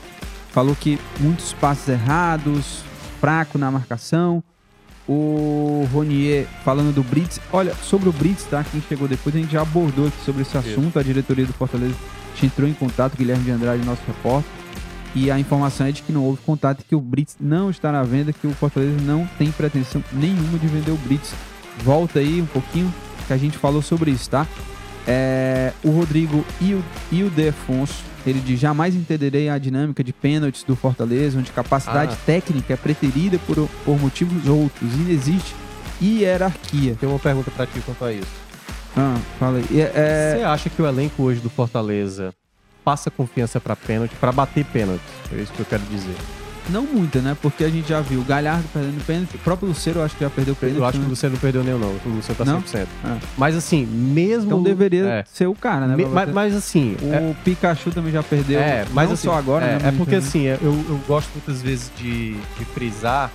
Falou 0.52 0.76
que 0.76 1.00
muitos 1.20 1.54
passos 1.54 1.88
errados, 1.88 2.84
fraco 3.20 3.58
na 3.58 3.72
marcação, 3.72 4.44
o 5.12 5.86
Ronier 5.92 6.48
falando 6.64 6.94
do 6.96 7.04
Brits. 7.04 7.40
Olha, 7.52 7.76
sobre 7.76 8.08
o 8.08 8.14
Brits, 8.14 8.46
tá? 8.46 8.64
Quem 8.64 8.82
chegou 8.82 9.10
depois, 9.10 9.36
a 9.36 9.40
gente 9.40 9.52
já 9.52 9.62
abordou 9.62 10.08
aqui 10.08 10.24
sobre 10.24 10.44
esse 10.44 10.58
assunto. 10.58 10.90
Isso. 10.90 11.00
A 11.00 11.04
diretoria 11.04 11.46
do 11.46 11.52
Fortaleza 11.52 11.96
te 12.36 12.46
entrou 12.46 12.68
em 12.68 12.74
contato, 12.74 13.18
Guilherme 13.18 13.44
de 13.44 13.52
Andrade, 13.52 13.86
nosso 13.86 14.02
repórter. 14.08 14.50
E 15.14 15.30
a 15.30 15.38
informação 15.38 15.86
é 15.86 15.92
de 15.92 16.02
que 16.02 16.14
não 16.14 16.24
houve 16.24 16.42
contato, 16.46 16.86
que 16.88 16.96
o 16.96 17.02
Brits 17.02 17.36
não 17.40 17.70
está 17.70 17.92
na 17.92 18.04
venda, 18.04 18.32
que 18.32 18.48
o 18.48 18.52
Fortaleza 18.52 18.96
não 19.02 19.28
tem 19.38 19.52
pretensão 19.52 20.02
nenhuma 20.14 20.58
de 20.58 20.68
vender 20.68 20.92
o 20.92 20.98
Brits. 20.98 21.34
Volta 21.84 22.20
aí 22.20 22.42
um 22.42 22.46
pouquinho 22.46 22.94
que 23.28 23.34
a 23.34 23.38
gente 23.38 23.58
falou 23.58 23.82
sobre 23.82 24.12
isso, 24.12 24.30
tá? 24.30 24.48
É, 25.06 25.74
o 25.84 25.90
Rodrigo 25.90 26.46
e 26.62 26.74
o, 26.74 26.84
e 27.12 27.24
o 27.24 27.30
De 27.30 27.50
Afonso 27.50 28.11
ele 28.26 28.40
diz: 28.40 28.60
jamais 28.60 28.96
entenderei 28.96 29.50
a 29.50 29.58
dinâmica 29.58 30.04
de 30.04 30.14
pênaltis 30.14 30.64
do 30.64 30.76
Fortaleza, 30.76 31.40
onde 31.40 31.52
capacidade 31.52 32.14
ah. 32.14 32.26
técnica 32.26 32.74
é 32.74 32.78
preterida 32.78 33.40
por, 33.40 33.68
por 33.86 34.00
motivos 34.00 34.48
outros. 34.48 34.90
E 35.08 35.12
existe 35.12 35.56
hierarquia. 36.02 36.96
Tem 37.00 37.08
uma 37.08 37.20
pergunta 37.20 37.52
para 37.52 37.66
ti 37.66 37.80
quanto 37.86 38.04
a 38.04 38.12
isso. 38.12 38.42
Ah, 38.96 39.18
fala 39.40 39.58
aí. 39.60 39.80
É, 39.80 39.92
é... 39.96 40.36
Você 40.36 40.44
acha 40.44 40.70
que 40.70 40.82
o 40.82 40.88
elenco 40.88 41.24
hoje 41.24 41.40
do 41.40 41.50
Fortaleza 41.50 42.34
passa 42.84 43.10
confiança 43.10 43.60
para 43.60 43.76
pênalti, 43.76 44.16
para 44.16 44.32
bater 44.32 44.66
pênalti? 44.66 45.02
É 45.32 45.42
isso 45.42 45.52
que 45.54 45.60
eu 45.60 45.66
quero 45.66 45.84
dizer. 45.84 46.16
Não 46.72 46.84
muita, 46.84 47.20
né? 47.20 47.36
Porque 47.42 47.64
a 47.64 47.70
gente 47.70 47.90
já 47.90 48.02
viu 48.02 48.22
o 48.22 48.24
Galhardo 48.24 48.64
perdendo 48.72 49.06
pênalti. 49.06 49.36
O 49.36 49.40
próprio 49.40 49.68
Luceiro 49.68 50.00
eu 50.00 50.06
acho 50.06 50.16
que 50.16 50.24
já 50.24 50.30
perdeu 50.30 50.56
pênalti. 50.56 50.78
Eu 50.80 50.86
acho 50.86 51.00
que 51.00 51.06
o 51.06 51.10
Luceiro 51.10 51.34
não 51.34 51.42
perdeu 51.42 51.64
nenhum, 51.64 51.80
não. 51.80 51.90
O 52.06 52.16
Luceiro 52.16 52.38
tá 52.38 52.46
não? 52.46 52.62
100%. 52.62 52.88
Ah. 53.04 53.18
Mas 53.38 53.56
assim, 53.56 53.86
mesmo. 53.86 54.46
Então 54.46 54.64
deveria 54.64 55.06
é. 55.06 55.24
ser 55.32 55.48
o 55.48 55.56
cara, 55.56 55.88
né? 55.88 55.96
Me, 55.96 56.06
mas, 56.06 56.30
mas, 56.32 56.56
assim. 56.56 56.96
O 57.02 57.14
é... 57.14 57.36
Pikachu 57.44 57.92
também 57.92 58.12
já 58.12 58.24
perdeu. 58.24 58.60
É, 58.60 58.86
mas 58.92 59.08
não 59.08 59.14
assim, 59.14 59.28
só 59.28 59.36
agora, 59.36 59.66
é, 59.66 59.80
né? 59.80 59.90
É 59.90 59.92
porque 59.92 60.16
assim, 60.16 60.44
eu, 60.44 60.58
eu 60.62 61.00
gosto 61.08 61.30
muitas 61.34 61.62
vezes 61.62 61.92
de, 61.98 62.34
de 62.34 62.66
frisar 62.74 63.32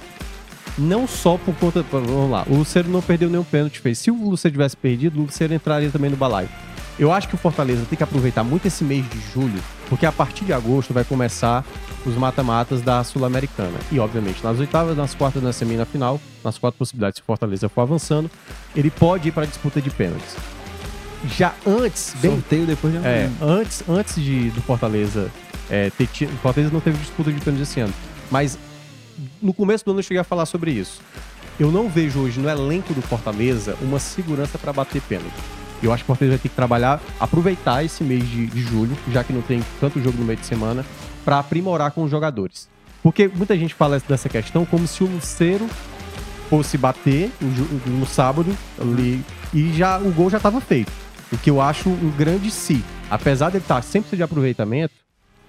não 0.78 1.06
só 1.06 1.36
por 1.36 1.54
conta. 1.54 1.84
Vamos 1.90 2.30
lá, 2.30 2.44
o 2.48 2.56
Luceiro 2.56 2.88
não 2.88 3.00
perdeu 3.00 3.28
nenhum 3.28 3.44
pênalti 3.44 3.80
fez. 3.80 3.98
Se 3.98 4.10
o 4.10 4.30
Luceiro 4.30 4.52
tivesse 4.52 4.76
perdido, 4.76 5.20
o 5.20 5.22
Luceiro 5.24 5.54
entraria 5.54 5.90
também 5.90 6.10
no 6.10 6.16
balaio. 6.16 6.48
Eu 6.98 7.12
acho 7.12 7.28
que 7.28 7.34
o 7.34 7.38
Fortaleza 7.38 7.84
tem 7.88 7.96
que 7.96 8.02
aproveitar 8.02 8.42
muito 8.42 8.66
esse 8.66 8.82
mês 8.82 9.04
de 9.08 9.20
julho, 9.32 9.62
porque 9.88 10.06
a 10.06 10.12
partir 10.12 10.44
de 10.44 10.52
agosto 10.52 10.92
vai 10.92 11.04
começar 11.04 11.64
os 12.04 12.14
mata-matas 12.14 12.82
da 12.82 13.02
Sul-Americana. 13.02 13.78
E, 13.90 13.98
obviamente, 13.98 14.42
nas 14.42 14.58
oitavas, 14.58 14.96
nas 14.96 15.14
quartas, 15.14 15.42
na 15.42 15.52
semana 15.52 15.84
final, 15.84 16.20
nas 16.44 16.58
quatro 16.58 16.78
possibilidades, 16.78 17.16
se 17.16 17.22
o 17.22 17.24
Fortaleza 17.24 17.68
for 17.68 17.82
avançando, 17.82 18.30
ele 18.74 18.90
pode 18.90 19.28
ir 19.28 19.32
para 19.32 19.44
a 19.44 19.46
disputa 19.46 19.80
de 19.80 19.90
pênaltis. 19.90 20.36
Já 21.36 21.54
antes. 21.66 22.14
Bem, 22.20 22.32
Sorteio 22.32 22.66
depois 22.66 22.92
de 22.92 23.06
é, 23.06 23.30
antes, 23.40 23.82
antes 23.88 24.16
de, 24.16 24.50
do 24.50 24.60
Fortaleza 24.62 25.30
é, 25.70 25.90
ter 25.90 26.06
tido. 26.06 26.32
O 26.34 26.38
Fortaleza 26.38 26.72
não 26.72 26.80
teve 26.80 26.98
disputa 26.98 27.32
de 27.32 27.40
pênaltis 27.40 27.68
esse 27.68 27.80
ano. 27.80 27.94
Mas 28.30 28.58
no 29.40 29.54
começo 29.54 29.84
do 29.84 29.92
ano 29.92 30.00
eu 30.00 30.04
cheguei 30.04 30.20
a 30.20 30.24
falar 30.24 30.46
sobre 30.46 30.70
isso. 30.70 31.00
Eu 31.58 31.72
não 31.72 31.88
vejo 31.88 32.20
hoje 32.20 32.38
no 32.38 32.48
elenco 32.48 32.92
do 32.92 33.00
Fortaleza 33.00 33.76
uma 33.80 33.98
segurança 33.98 34.58
para 34.58 34.72
bater 34.72 35.00
pênalti. 35.02 35.32
Eu 35.82 35.92
acho 35.92 36.04
que 36.04 36.10
o 36.10 36.14
Fortaleza 36.14 36.36
vai 36.36 36.42
ter 36.42 36.48
que 36.48 36.54
trabalhar, 36.54 37.00
aproveitar 37.20 37.84
esse 37.84 38.02
mês 38.02 38.28
de, 38.28 38.46
de 38.46 38.62
julho, 38.62 38.96
já 39.12 39.22
que 39.22 39.32
não 39.32 39.42
tem 39.42 39.62
tanto 39.80 40.02
jogo 40.02 40.18
no 40.18 40.24
meio 40.24 40.38
de 40.38 40.46
semana, 40.46 40.84
para 41.24 41.38
aprimorar 41.38 41.90
com 41.90 42.04
os 42.04 42.10
jogadores. 42.10 42.68
Porque 43.02 43.28
muita 43.28 43.56
gente 43.56 43.74
fala 43.74 44.00
dessa 44.08 44.28
questão 44.28 44.64
como 44.64 44.86
se 44.86 45.04
o 45.04 45.06
Luceiro 45.06 45.68
fosse 46.48 46.78
bater 46.78 47.30
no 47.86 48.06
sábado 48.06 48.56
ali, 48.80 49.24
e 49.52 49.72
já 49.72 49.98
o 49.98 50.10
gol 50.12 50.30
já 50.30 50.36
estava 50.36 50.60
feito. 50.60 50.90
O 51.32 51.36
que 51.36 51.50
eu 51.50 51.60
acho 51.60 51.88
um 51.88 52.12
grande 52.16 52.50
si. 52.50 52.84
Apesar 53.10 53.50
de 53.50 53.56
ele 53.56 53.64
estar 53.64 53.82
sempre 53.82 54.16
de 54.16 54.22
aproveitamento, 54.22 54.94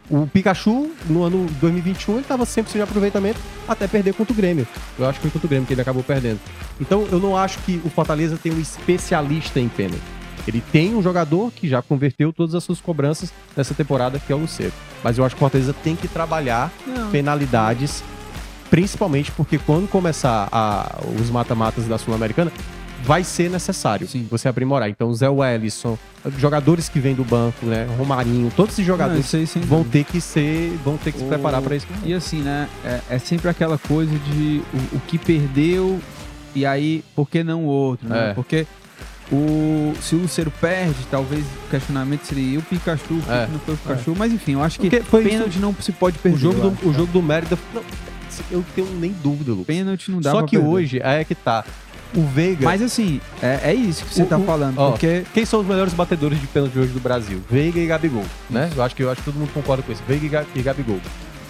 o 0.10 0.26
Pikachu, 0.26 0.92
no 1.10 1.24
ano 1.24 1.46
2021, 1.60 2.14
ele 2.14 2.22
estava 2.22 2.46
sempre 2.46 2.72
de 2.72 2.82
aproveitamento 2.82 3.40
até 3.68 3.88
perder 3.88 4.14
contra 4.14 4.34
o 4.34 4.36
Grêmio. 4.36 4.66
Eu 4.98 5.08
acho 5.08 5.20
que 5.20 5.24
foi 5.24 5.32
contra 5.32 5.46
o 5.46 5.50
Grêmio 5.50 5.68
que 5.68 5.74
ele 5.74 5.82
acabou 5.82 6.04
perdendo. 6.04 6.40
Então 6.80 7.08
eu 7.12 7.20
não 7.20 7.36
acho 7.36 7.60
que 7.60 7.82
o 7.84 7.90
Fortaleza 7.90 8.38
tem 8.38 8.54
um 8.54 8.60
especialista 8.60 9.60
em 9.60 9.68
pênalti. 9.68 10.17
Ele 10.48 10.64
tem 10.72 10.96
um 10.96 11.02
jogador 11.02 11.52
que 11.52 11.68
já 11.68 11.82
converteu 11.82 12.32
todas 12.32 12.56
as 12.56 12.64
suas 12.64 12.80
cobranças 12.80 13.34
nessa 13.56 13.74
temporada, 13.74 14.20
que 14.20 14.32
é 14.32 14.36
o 14.36 14.40
Luceiro. 14.40 14.74
Mas 15.04 15.18
eu 15.18 15.26
acho 15.26 15.36
que 15.36 15.40
o 15.40 15.46
Fortaleza 15.46 15.74
tem 15.84 15.96
que 15.96 16.08
trabalhar 16.08 16.72
Não. 16.86 17.12
penalidades, 17.12 18.04
principalmente 18.70 19.32
porque 19.32 19.58
quando 19.58 19.88
começar 19.88 20.48
a, 20.52 21.00
os 21.20 21.30
mata-matas 21.30 21.86
da 21.86 21.98
Sul-Americana, 21.98 22.52
vai 23.04 23.24
ser 23.24 23.50
necessário 23.50 24.08
Sim. 24.08 24.28
você 24.30 24.48
aprimorar. 24.48 24.90
Então, 24.90 25.14
Zé 25.14 25.30
Wellison, 25.30 25.98
jogadores 26.38 26.90
que 26.90 27.00
vêm 27.00 27.16
do 27.16 27.24
banco, 27.24 27.66
né? 27.66 27.88
Romarinho, 27.98 28.52
todos 28.56 28.74
esses 28.74 28.86
jogadores 28.86 29.32
Não, 29.56 29.62
vão 29.64 29.84
ter 29.84 30.04
que 30.04 30.20
ser, 30.20 30.72
vão 30.84 30.98
ter 30.98 31.12
que 31.12 31.20
o... 31.20 31.22
se 31.22 31.28
preparar 31.28 31.62
para 31.62 31.76
isso. 31.76 31.88
E 32.04 32.14
assim, 32.14 32.42
né? 32.42 32.68
É, 32.84 33.02
é, 33.12 33.20
sempre 33.20 33.50
aquela 33.50 33.78
coisa 33.78 34.12
de 34.12 34.62
o, 34.74 34.98
o, 34.98 35.00
que 35.08 35.18
perdeu 35.18 36.00
e 36.56 36.66
aí 36.66 37.04
por 37.16 37.30
que 37.30 37.44
não 37.44 37.66
o 37.66 37.68
outro, 37.68 38.10
né? 38.10 38.32
É. 38.32 38.34
Porque 38.34 38.66
o, 39.32 39.94
se 40.02 40.16
o 40.16 40.20
Lucero 40.20 40.52
perde, 40.52 40.96
talvez 41.12 41.44
o 41.44 41.70
questionamento 41.70 42.24
seria 42.24 42.60
o 42.60 42.62
Pikachu, 42.62 43.22
é. 43.30 43.48
não 43.52 43.60
foi 43.60 43.74
o 43.74 43.78
Pikachu, 43.78 44.12
é. 44.12 44.16
mas 44.18 44.34
enfim, 44.34 44.54
eu 44.54 44.64
acho 44.64 44.80
que 44.80 44.90
pênalti 44.90 45.60
não 45.60 45.76
se 45.80 45.92
pode 45.92 46.18
perder. 46.18 46.38
O 46.38 46.40
jogo, 46.40 46.70
do, 46.70 46.90
o 46.90 46.94
jogo 46.94 47.12
do 47.12 47.22
Mérida, 47.22 47.58
não, 47.74 47.84
eu 48.50 48.64
tenho 48.76 48.88
nem 49.00 49.12
dúvida, 49.12 49.52
Lucas. 49.52 49.68
Pênalti 49.68 50.12
não 50.12 50.22
dá 50.22 50.32
Só 50.32 50.44
que 50.44 50.58
perder. 50.58 50.72
hoje, 50.72 51.00
é 51.04 51.24
que 51.24 51.36
tá. 51.36 51.66
O 52.16 52.26
Veiga. 52.26 52.64
Mas 52.64 52.82
assim, 52.82 53.20
é, 53.42 53.72
é 53.72 53.74
isso 53.74 54.06
que 54.06 54.14
você 54.14 54.24
o, 54.24 54.26
tá 54.26 54.40
falando. 54.40 54.78
Ó, 54.78 54.92
porque... 54.92 55.24
Quem 55.34 55.44
são 55.46 55.60
os 55.60 55.68
melhores 55.68 55.94
batedores 55.94 56.40
de 56.40 56.48
pênalti 56.48 56.80
hoje 56.80 56.94
do 56.94 57.02
Brasil? 57.02 57.42
Veiga 57.50 57.80
e 57.80 57.86
Gabigol, 57.86 58.24
né? 58.50 58.70
Eu 58.74 58.82
acho 58.82 58.96
que 58.96 59.04
eu 59.04 59.12
acho 59.12 59.22
que 59.22 59.26
todo 59.26 59.38
mundo 59.38 59.52
concorda 59.54 59.84
com 59.84 59.92
isso. 59.92 60.02
Veiga 60.08 60.46
e 60.56 60.62
Gabigol 60.62 61.02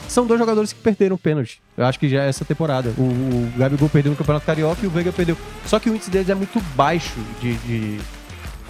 são 0.07 0.25
dois 0.25 0.39
jogadores 0.39 0.73
que 0.73 0.79
perderam 0.79 1.15
o 1.15 1.19
pênalti. 1.19 1.61
Eu 1.75 1.85
acho 1.85 1.99
que 1.99 2.09
já 2.09 2.23
é 2.23 2.29
essa 2.29 2.45
temporada. 2.45 2.93
O, 2.97 3.01
o 3.01 3.51
Gabigol 3.57 3.89
perdeu 3.89 4.11
no 4.11 4.17
Campeonato 4.17 4.45
Carioca 4.45 4.79
e 4.83 4.87
o 4.87 4.89
Veiga 4.89 5.11
perdeu. 5.11 5.37
Só 5.65 5.79
que 5.79 5.89
o 5.89 5.95
índice 5.95 6.09
deles 6.09 6.29
é 6.29 6.35
muito 6.35 6.59
baixo 6.75 7.19
de, 7.41 7.53
de, 7.57 7.99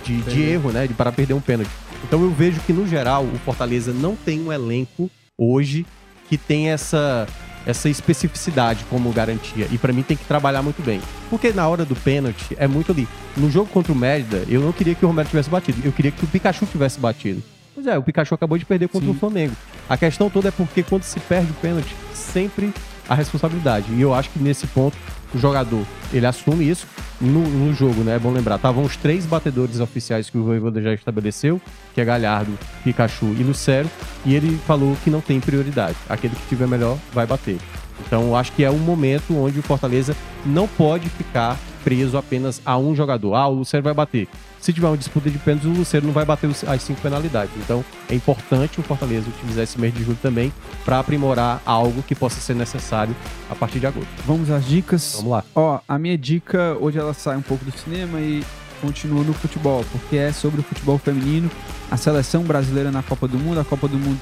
de, 0.04 0.22
de 0.22 0.42
erro, 0.42 0.72
né? 0.72 0.88
De, 0.88 0.94
para 0.94 1.12
perder 1.12 1.34
um 1.34 1.42
pênalti. 1.42 1.72
Então 2.04 2.22
eu 2.22 2.32
vejo 2.32 2.60
que, 2.62 2.74
no 2.74 2.88
geral, 2.88 3.24
o 3.24 3.38
Fortaleza 3.40 3.94
não 3.94 4.16
tem 4.16 4.40
um 4.42 4.52
elenco 4.52 5.10
hoje 5.38 5.86
que 6.30 6.38
tem 6.38 6.70
essa, 6.70 7.28
essa 7.66 7.90
especificidade 7.90 8.84
como 8.90 9.12
garantia. 9.12 9.68
E 9.72 9.78
para 9.78 9.94
mim 9.94 10.04
tem 10.04 10.18
que 10.18 10.26
trabalhar 10.26 10.62
muito 10.62 10.82
bem. 10.82 11.02
Porque 11.30 11.52
na 11.52 11.68
hora 11.68 11.86
do 11.86 11.96
pênalti 11.96 12.56
é 12.58 12.68
muito 12.68 12.92
ali. 12.92 13.08
No 13.36 13.50
jogo 13.50 13.70
contra 13.70 13.92
o 13.92 13.96
Mérida, 13.96 14.44
eu 14.48 14.62
não 14.62 14.72
queria 14.72 14.96
que 14.96 15.06
o 15.06 15.08
Romero 15.08 15.30
tivesse 15.30 15.50
batido. 15.50 15.82
Eu 15.84 15.92
queria 15.92 16.12
que 16.12 16.24
o 16.24 16.28
Pikachu 16.28 16.66
tivesse 16.66 17.00
batido. 17.00 17.42
Pois 17.78 17.86
é, 17.86 17.96
o 17.96 18.02
Pikachu 18.02 18.34
acabou 18.34 18.58
de 18.58 18.66
perder 18.66 18.88
contra 18.88 19.08
Sim. 19.08 19.16
o 19.16 19.20
Flamengo. 19.20 19.56
A 19.88 19.96
questão 19.96 20.32
toda 20.32 20.48
é 20.48 20.52
porque 20.52 20.82
quando 20.82 21.04
se 21.04 21.20
perde 21.20 21.52
o 21.52 21.54
pênalti, 21.54 21.96
sempre 22.12 22.74
a 23.08 23.14
responsabilidade. 23.14 23.94
E 23.94 24.02
eu 24.02 24.16
acho 24.16 24.32
que 24.32 24.40
nesse 24.40 24.66
ponto 24.66 24.98
o 25.32 25.38
jogador 25.38 25.86
ele 26.12 26.26
assume 26.26 26.68
isso 26.68 26.88
no, 27.22 27.48
no 27.48 27.72
jogo, 27.76 28.02
né? 28.02 28.16
É 28.16 28.20
bom 28.20 28.32
lembrar. 28.32 28.56
Estavam 28.56 28.84
os 28.84 28.98
três 28.98 29.28
batedores 29.28 29.80
oficiais 29.80 30.28
que 30.28 30.40
o 30.40 30.44
Voivoda 30.44 30.82
já 30.82 30.92
estabeleceu, 30.92 31.62
que 31.94 32.02
é 32.02 32.04
Galhardo, 32.04 32.58
Pikachu 32.84 33.36
e 33.38 33.44
Lucero, 33.44 33.88
e 34.26 34.34
ele 34.34 34.58
falou 34.66 34.98
que 35.04 35.12
não 35.12 35.22
tem 35.22 35.40
prioridade. 35.40 35.98
Aquele 36.10 36.36
que 36.36 36.48
tiver 36.50 36.68
melhor 36.68 36.98
vai 37.14 37.28
bater. 37.28 37.60
Então 38.08 38.36
acho 38.36 38.54
que 38.54 38.64
é 38.64 38.72
um 38.72 38.80
momento 38.80 39.38
onde 39.38 39.60
o 39.60 39.62
Fortaleza 39.62 40.18
não 40.44 40.68
pode 40.68 41.10
ficar 41.10 41.56
preso 41.84 42.18
apenas 42.18 42.60
a 42.66 42.76
um 42.76 42.96
jogador. 42.96 43.36
Ah, 43.36 43.48
o 43.48 43.54
Luceiro 43.54 43.84
vai 43.84 43.94
bater. 43.94 44.28
Se 44.60 44.74
tiver 44.74 44.88
uma 44.88 44.98
disputa 44.98 45.30
de 45.30 45.38
pênaltis, 45.38 45.70
o 45.70 45.74
Luceiro 45.74 46.06
não 46.06 46.14
vai 46.14 46.26
bater 46.26 46.50
as 46.68 46.82
cinco 46.82 47.02
penalidades. 47.02 47.52
Então, 47.58 47.84
é 48.10 48.16
importante 48.16 48.80
o 48.80 48.84
Fortaleza 48.84 49.30
utilizar 49.30 49.64
esse 49.64 49.80
mês 49.80 49.94
de 49.94 50.04
julho 50.04 50.18
também 50.22 50.52
para 50.84 51.00
aprimorar 51.00 51.62
algo 51.66 52.02
que 52.04 52.16
possa 52.16 52.40
ser 52.40 52.56
necessário 52.56 53.16
a 53.50 53.56
partir 53.56 53.80
de 53.80 53.88
agosto. 53.88 54.10
Vamos 54.26 54.50
às 54.50 54.66
dicas? 54.66 55.14
Vamos 55.18 55.32
lá. 55.32 55.44
Ó, 55.56 55.80
a 55.88 56.00
minha 56.00 56.18
dica, 56.18 56.76
hoje 56.80 56.98
ela 56.98 57.14
sai 57.14 57.38
um 57.38 57.42
pouco 57.42 57.64
do 57.64 57.72
cinema 57.72 58.20
e 58.20 58.44
continua 58.82 59.24
no 59.24 59.34
futebol, 59.34 59.84
porque 59.92 60.18
é 60.18 60.32
sobre 60.32 60.62
o 60.62 60.64
futebol 60.64 60.98
feminino, 60.98 61.50
a 61.90 61.98
seleção 61.98 62.44
brasileira 62.44 62.92
na 62.92 63.04
Copa 63.04 63.28
do 63.28 63.38
Mundo. 63.38 63.60
A 63.60 63.66
Copa 63.66 63.88
do 63.88 63.98
Mundo 63.98 64.20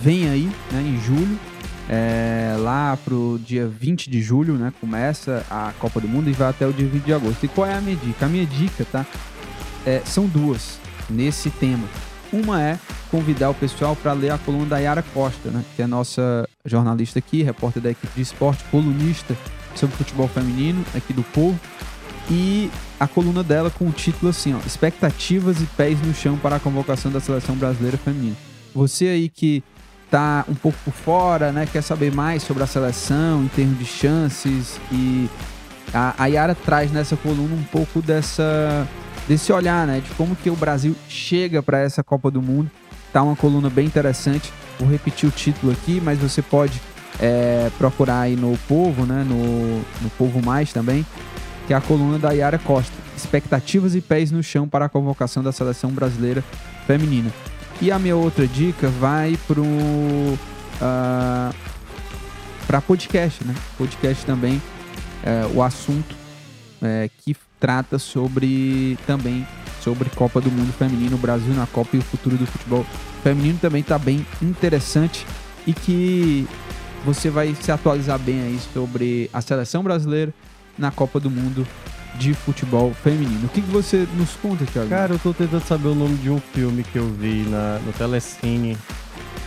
vem 0.00 0.28
aí, 0.28 0.50
né, 0.70 0.80
em 0.80 1.00
julho. 1.00 1.38
É, 1.88 2.54
lá 2.58 2.96
pro 3.04 3.40
dia 3.44 3.66
20 3.66 4.08
de 4.08 4.22
julho, 4.22 4.54
né? 4.54 4.72
Começa 4.80 5.44
a 5.50 5.72
Copa 5.78 6.00
do 6.00 6.08
Mundo 6.08 6.30
e 6.30 6.32
vai 6.32 6.48
até 6.48 6.66
o 6.66 6.72
dia 6.72 6.86
20 6.86 7.02
de 7.02 7.12
agosto. 7.12 7.44
E 7.44 7.48
qual 7.48 7.66
é 7.66 7.74
a 7.74 7.80
minha 7.80 7.96
dica? 7.96 8.24
A 8.24 8.28
minha 8.28 8.46
dica, 8.46 8.86
tá? 8.90 9.04
É, 9.86 10.00
são 10.04 10.26
duas 10.26 10.78
nesse 11.08 11.50
tema. 11.50 11.86
Uma 12.32 12.62
é 12.62 12.78
convidar 13.10 13.50
o 13.50 13.54
pessoal 13.54 13.94
para 13.94 14.12
ler 14.12 14.30
a 14.30 14.38
coluna 14.38 14.66
da 14.66 14.78
Yara 14.78 15.02
Costa, 15.02 15.50
né? 15.50 15.62
Que 15.76 15.82
é 15.82 15.86
nossa 15.86 16.48
jornalista 16.64 17.18
aqui, 17.18 17.42
repórter 17.42 17.82
da 17.82 17.90
equipe 17.90 18.14
de 18.14 18.22
esporte, 18.22 18.64
colunista 18.70 19.36
sobre 19.74 19.96
futebol 19.96 20.28
feminino 20.28 20.84
aqui 20.94 21.12
do 21.12 21.22
Povo. 21.22 21.58
E 22.30 22.70
a 22.98 23.06
coluna 23.06 23.42
dela 23.42 23.70
com 23.70 23.86
o 23.86 23.92
título 23.92 24.30
assim, 24.30 24.54
ó, 24.54 24.58
Expectativas 24.66 25.60
e 25.60 25.66
pés 25.66 26.00
no 26.00 26.14
chão 26.14 26.38
para 26.38 26.56
a 26.56 26.60
convocação 26.60 27.10
da 27.10 27.20
seleção 27.20 27.56
brasileira 27.56 27.98
feminina. 27.98 28.36
Você 28.74 29.08
aí 29.08 29.28
que 29.28 29.62
tá 30.10 30.44
um 30.48 30.54
pouco 30.54 30.78
por 30.84 30.92
fora, 30.92 31.50
né, 31.50 31.66
quer 31.70 31.82
saber 31.82 32.14
mais 32.14 32.42
sobre 32.42 32.62
a 32.62 32.66
seleção 32.66 33.42
em 33.42 33.48
termos 33.48 33.78
de 33.78 33.86
chances 33.86 34.78
e 34.90 35.28
a, 35.92 36.14
a 36.16 36.26
Yara 36.26 36.54
traz 36.54 36.92
nessa 36.92 37.16
coluna 37.16 37.54
um 37.54 37.62
pouco 37.64 38.00
dessa 38.00 38.86
desse 39.28 39.52
olhar, 39.52 39.86
né, 39.86 40.00
de 40.00 40.10
como 40.14 40.34
que 40.36 40.50
o 40.50 40.56
Brasil 40.56 40.94
chega 41.08 41.62
para 41.62 41.78
essa 41.78 42.02
Copa 42.02 42.30
do 42.30 42.42
Mundo. 42.42 42.70
Tá 43.12 43.22
uma 43.22 43.36
coluna 43.36 43.68
bem 43.68 43.86
interessante. 43.86 44.52
Vou 44.78 44.88
repetir 44.88 45.28
o 45.28 45.32
título 45.32 45.72
aqui, 45.72 46.00
mas 46.00 46.18
você 46.18 46.40
pode 46.40 46.80
é, 47.20 47.70
procurar 47.78 48.20
aí 48.20 48.36
no 48.36 48.56
Povo, 48.68 49.04
né, 49.04 49.24
no, 49.26 49.78
no 50.02 50.10
Povo 50.16 50.42
Mais 50.42 50.72
também, 50.72 51.06
que 51.66 51.72
é 51.72 51.76
a 51.76 51.80
coluna 51.80 52.18
da 52.18 52.32
Yara 52.32 52.58
Costa. 52.58 52.92
Expectativas 53.16 53.94
e 53.94 54.00
pés 54.00 54.30
no 54.30 54.42
chão 54.42 54.66
para 54.66 54.86
a 54.86 54.88
convocação 54.88 55.42
da 55.42 55.52
seleção 55.52 55.90
brasileira 55.90 56.42
feminina. 56.86 57.30
E 57.80 57.90
a 57.90 57.98
minha 57.98 58.16
outra 58.16 58.46
dica 58.46 58.88
vai 58.88 59.38
pro 59.46 59.62
uh, 59.62 60.38
para 62.66 62.80
podcast, 62.80 63.44
né? 63.44 63.54
Podcast 63.76 64.24
também 64.24 64.60
é, 65.22 65.46
o 65.54 65.62
assunto 65.62 66.14
é, 66.80 67.08
que 67.18 67.36
trata 67.62 67.96
sobre 67.96 68.98
também 69.06 69.46
sobre 69.80 70.10
Copa 70.10 70.40
do 70.40 70.50
Mundo 70.50 70.72
Feminino, 70.72 71.16
Brasil 71.16 71.54
na 71.54 71.64
Copa 71.64 71.96
e 71.96 72.00
o 72.00 72.02
futuro 72.02 72.36
do 72.36 72.44
futebol 72.44 72.84
feminino 73.22 73.56
também 73.60 73.82
está 73.82 73.96
bem 73.96 74.26
interessante 74.42 75.24
e 75.64 75.72
que 75.72 76.44
você 77.04 77.30
vai 77.30 77.54
se 77.54 77.70
atualizar 77.70 78.18
bem 78.18 78.42
aí 78.42 78.58
sobre 78.74 79.30
a 79.32 79.40
seleção 79.40 79.84
brasileira 79.84 80.34
na 80.76 80.90
Copa 80.90 81.20
do 81.20 81.30
Mundo 81.30 81.64
de 82.16 82.34
futebol 82.34 82.92
feminino. 82.94 83.46
O 83.46 83.48
que, 83.48 83.62
que 83.62 83.70
você 83.70 84.08
nos 84.16 84.32
conta, 84.34 84.64
Thiago? 84.66 84.88
Cara, 84.88 85.14
eu 85.14 85.18
tô 85.20 85.32
tentando 85.32 85.64
saber 85.64 85.88
o 85.88 85.94
nome 85.94 86.16
de 86.16 86.30
um 86.30 86.40
filme 86.40 86.82
que 86.82 86.96
eu 86.96 87.08
vi 87.08 87.44
na, 87.48 87.78
no 87.78 87.92
Telecine. 87.92 88.76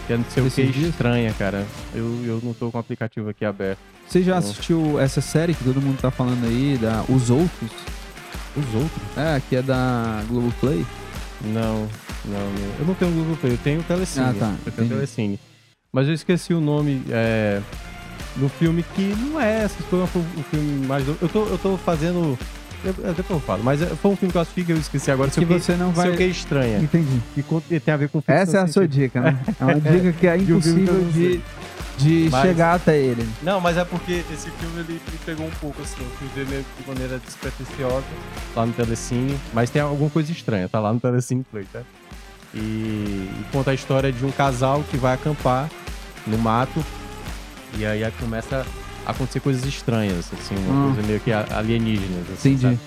Que 0.08 0.14
é 0.14 0.18
não 0.18 0.26
sei 0.26 0.44
o 0.44 0.72
que 0.72 0.80
estranha, 0.88 1.34
cara. 1.38 1.66
Eu, 1.94 2.06
eu 2.26 2.40
não 2.44 2.54
tô 2.54 2.72
com 2.72 2.78
o 2.78 2.82
aplicativo 2.82 3.30
aqui 3.30 3.44
aberto. 3.44 3.80
Você 4.08 4.22
já 4.22 4.38
então... 4.38 4.50
assistiu 4.50 5.00
essa 5.00 5.22
série 5.22 5.54
que 5.54 5.64
todo 5.64 5.82
mundo 5.82 6.00
tá 6.00 6.12
falando 6.12 6.46
aí, 6.46 6.78
da 6.80 7.04
Os 7.10 7.30
Outros? 7.30 7.72
Os 8.58 8.76
Outros? 8.76 9.18
É, 9.18 9.42
que 9.50 9.56
é 9.56 9.62
da 9.62 10.24
Globoplay? 10.28 10.86
Não, 11.42 11.88
não, 12.26 12.52
não. 12.54 12.80
Eu 12.80 12.86
não 12.86 12.94
tenho 12.94 13.12
Globoplay, 13.12 13.54
eu 13.54 13.58
tenho 13.58 13.80
o 13.82 13.84
Telecine. 13.84 14.26
Ah, 14.26 14.36
tá. 14.38 14.56
Eu 14.66 14.72
tenho 14.72 14.88
o 14.88 14.90
Telecine. 14.92 15.40
Mas 15.92 16.08
eu 16.08 16.14
esqueci 16.14 16.54
o 16.54 16.62
nome. 16.62 17.04
É 17.10 17.62
no 18.38 18.50
filme 18.50 18.84
que 18.96 19.16
não 19.16 19.40
é 19.40 19.64
essa 19.64 19.82
foi 19.84 20.00
um 20.02 20.44
filme 20.44 20.86
mais. 20.86 21.08
Eu 21.08 21.30
tô, 21.30 21.46
eu 21.46 21.58
tô 21.58 21.78
fazendo. 21.78 22.38
Depois 22.84 23.30
eu 23.32 23.40
falo, 23.40 23.64
mas 23.64 23.82
é, 23.82 23.88
foi 23.88 24.12
um 24.12 24.16
filme 24.16 24.32
que 24.32 24.38
eu 24.38 24.42
assisti 24.42 24.64
que 24.64 24.72
eu 24.72 24.78
esqueci 24.78 25.10
agora. 25.10 25.32
Que 25.32 25.44
você 25.44 25.76
não 25.76 25.92
vai. 25.92 26.08
Sei 26.08 26.14
o 26.14 26.18
que 26.18 26.24
é 26.24 26.28
estranha. 26.28 26.80
Entendi. 26.80 27.20
E 27.72 27.80
tem 27.80 27.94
a 27.94 27.98
ver 27.98 28.10
com 28.10 28.22
Essa 28.28 28.58
é 28.58 28.62
a 28.62 28.68
sua 28.68 28.88
dica, 28.88 29.22
né? 29.22 29.40
É 29.60 29.64
uma 29.66 29.80
dica 29.82 30.12
que 30.12 30.28
é 30.28 30.38
impossível 30.38 31.04
de, 31.12 31.42
de 31.98 32.30
mas, 32.32 32.42
chegar 32.42 32.76
até 32.76 32.98
ele. 32.98 33.28
Não, 33.42 33.60
mas 33.62 33.78
é 33.78 33.86
porque 33.86 34.24
esse 34.32 34.50
filme 34.52 34.80
ele 34.82 34.94
me 34.94 35.18
pegou 35.26 35.46
um 35.46 35.52
pouco 35.62 35.82
assim. 35.82 35.96
Eu 36.00 36.10
fui 36.18 36.28
ver 36.36 36.50
meio 36.50 36.66
de 36.80 36.88
maneira 36.88 37.20
despretensiosa 37.20 38.06
lá 38.56 38.66
no 38.66 38.74
Telecine. 38.74 39.38
Mas 39.54 39.70
tem 39.70 39.82
alguma 39.82 40.10
coisa 40.10 40.32
estranha, 40.32 40.68
tá 40.68 40.80
lá 40.80 40.94
no 40.94 41.00
Telecine 41.00 41.46
Play, 41.52 41.66
tá? 41.72 41.82
E, 42.54 42.58
e 42.58 43.46
conta 43.52 43.72
a 43.72 43.74
história 43.74 44.12
de 44.12 44.26
um 44.26 44.32
casal 44.32 44.84
que 44.90 44.98
vai 44.98 45.14
acampar 45.14 45.70
no 46.26 46.38
mato 46.38 46.84
e 47.78 47.86
aí 47.86 48.10
começa 48.20 48.66
a 49.06 49.12
acontecer 49.12 49.40
coisas 49.40 49.66
estranhas, 49.66 50.32
assim, 50.34 50.56
uma 50.56 50.74
hum. 50.74 50.94
coisa 50.94 51.08
meio 51.08 51.20
que 51.20 51.32
alienígenas. 51.32 52.24
Assim, 52.34 52.52
Entendi. 52.52 52.62
Sabe? 52.62 52.80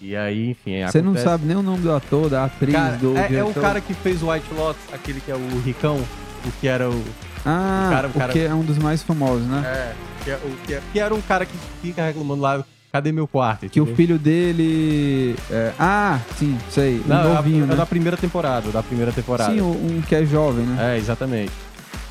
E 0.00 0.14
aí, 0.14 0.50
enfim. 0.50 0.72
Você 0.72 0.98
acontece... 0.98 1.02
não 1.02 1.16
sabe 1.16 1.46
nem 1.46 1.56
o 1.56 1.62
nome 1.62 1.82
do 1.82 1.92
ator, 1.92 2.28
da 2.28 2.44
atriz, 2.44 2.74
cara, 2.74 2.96
do. 2.96 3.16
É, 3.16 3.34
é, 3.34 3.44
o 3.44 3.54
cara 3.54 3.80
que 3.80 3.94
fez 3.94 4.22
o 4.22 4.30
White 4.30 4.52
Lotus, 4.54 4.82
aquele 4.92 5.20
que 5.20 5.30
é 5.30 5.34
o 5.34 5.60
Ricão, 5.60 5.96
o 6.44 6.52
que 6.60 6.68
era 6.68 6.88
o. 6.90 7.04
Ah, 7.46 7.86
o, 7.86 7.90
cara, 7.90 8.08
o, 8.08 8.12
cara... 8.12 8.32
que 8.32 8.40
é 8.40 8.52
um 8.52 8.62
dos 8.62 8.76
mais 8.76 9.02
famosos, 9.02 9.46
né? 9.46 9.62
É, 9.64 9.92
que, 10.24 10.30
é, 10.30 10.34
o, 10.34 10.66
que, 10.66 10.74
é, 10.74 10.82
que 10.92 10.98
era 10.98 11.14
um 11.14 11.20
cara 11.20 11.46
que 11.46 11.56
fica 11.80 12.04
reclamando 12.04 12.42
lá, 12.42 12.64
cadê 12.92 13.12
meu 13.12 13.28
quarto? 13.28 13.68
Que 13.68 13.80
o 13.80 13.86
filho 13.86 14.18
dele. 14.18 15.36
É... 15.48 15.72
Ah, 15.78 16.18
sim, 16.36 16.58
sei. 16.70 17.00
Não, 17.06 17.30
um 17.30 17.34
novinho, 17.34 17.64
é, 17.64 17.66
né? 17.68 17.74
é 17.74 17.76
da 17.76 17.86
primeira 17.86 18.16
temporada, 18.16 18.70
da 18.70 18.82
primeira 18.82 19.12
temporada. 19.12 19.52
Sim, 19.52 19.60
um 19.60 20.02
que 20.02 20.14
é 20.14 20.26
jovem, 20.26 20.66
né? 20.66 20.94
É, 20.94 20.98
exatamente. 20.98 21.52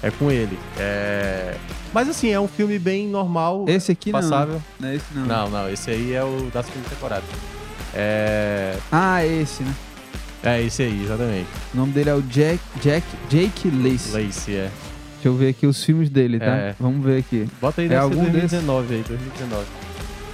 É 0.02 0.10
com 0.10 0.32
ele. 0.32 0.58
É... 0.78 1.56
Mas 1.94 2.08
assim, 2.08 2.30
é 2.30 2.40
um 2.40 2.48
filme 2.48 2.80
bem 2.80 3.08
normal. 3.08 3.66
Esse 3.68 3.92
aqui 3.92 4.12
passável. 4.12 4.62
não. 4.80 4.88
Não 4.88 4.90
é 4.90 4.96
esse 4.96 5.06
não. 5.14 5.26
Não, 5.26 5.50
não, 5.50 5.70
esse 5.70 5.90
aí 5.90 6.14
é 6.14 6.24
o 6.24 6.50
da 6.54 6.64
segunda 6.64 6.88
temporada. 6.88 7.24
É... 7.94 8.78
Ah, 8.92 9.26
esse, 9.26 9.64
né? 9.64 9.74
É, 10.44 10.62
esse 10.62 10.84
aí, 10.84 11.04
exatamente. 11.04 11.48
O 11.74 11.78
nome 11.78 11.92
dele 11.92 12.12
é 12.12 12.14
o 12.14 12.22
Jack, 12.22 12.60
Jack, 12.80 13.06
Jake 13.28 13.70
Lacey. 13.72 14.26
Lacey, 14.26 14.56
é. 14.56 14.72
Deixa 15.26 15.34
eu 15.34 15.40
ver 15.40 15.50
aqui 15.50 15.66
os 15.66 15.84
filmes 15.84 16.08
dele, 16.08 16.38
tá? 16.38 16.46
É. 16.46 16.76
Vamos 16.80 17.04
ver 17.04 17.18
aqui. 17.18 17.48
Bota 17.60 17.82
aí, 17.82 17.92
é 17.92 17.98
algum 17.98 18.22
2019 18.26 18.88
desse? 18.88 19.12
aí, 19.12 19.18
2019. 19.18 19.66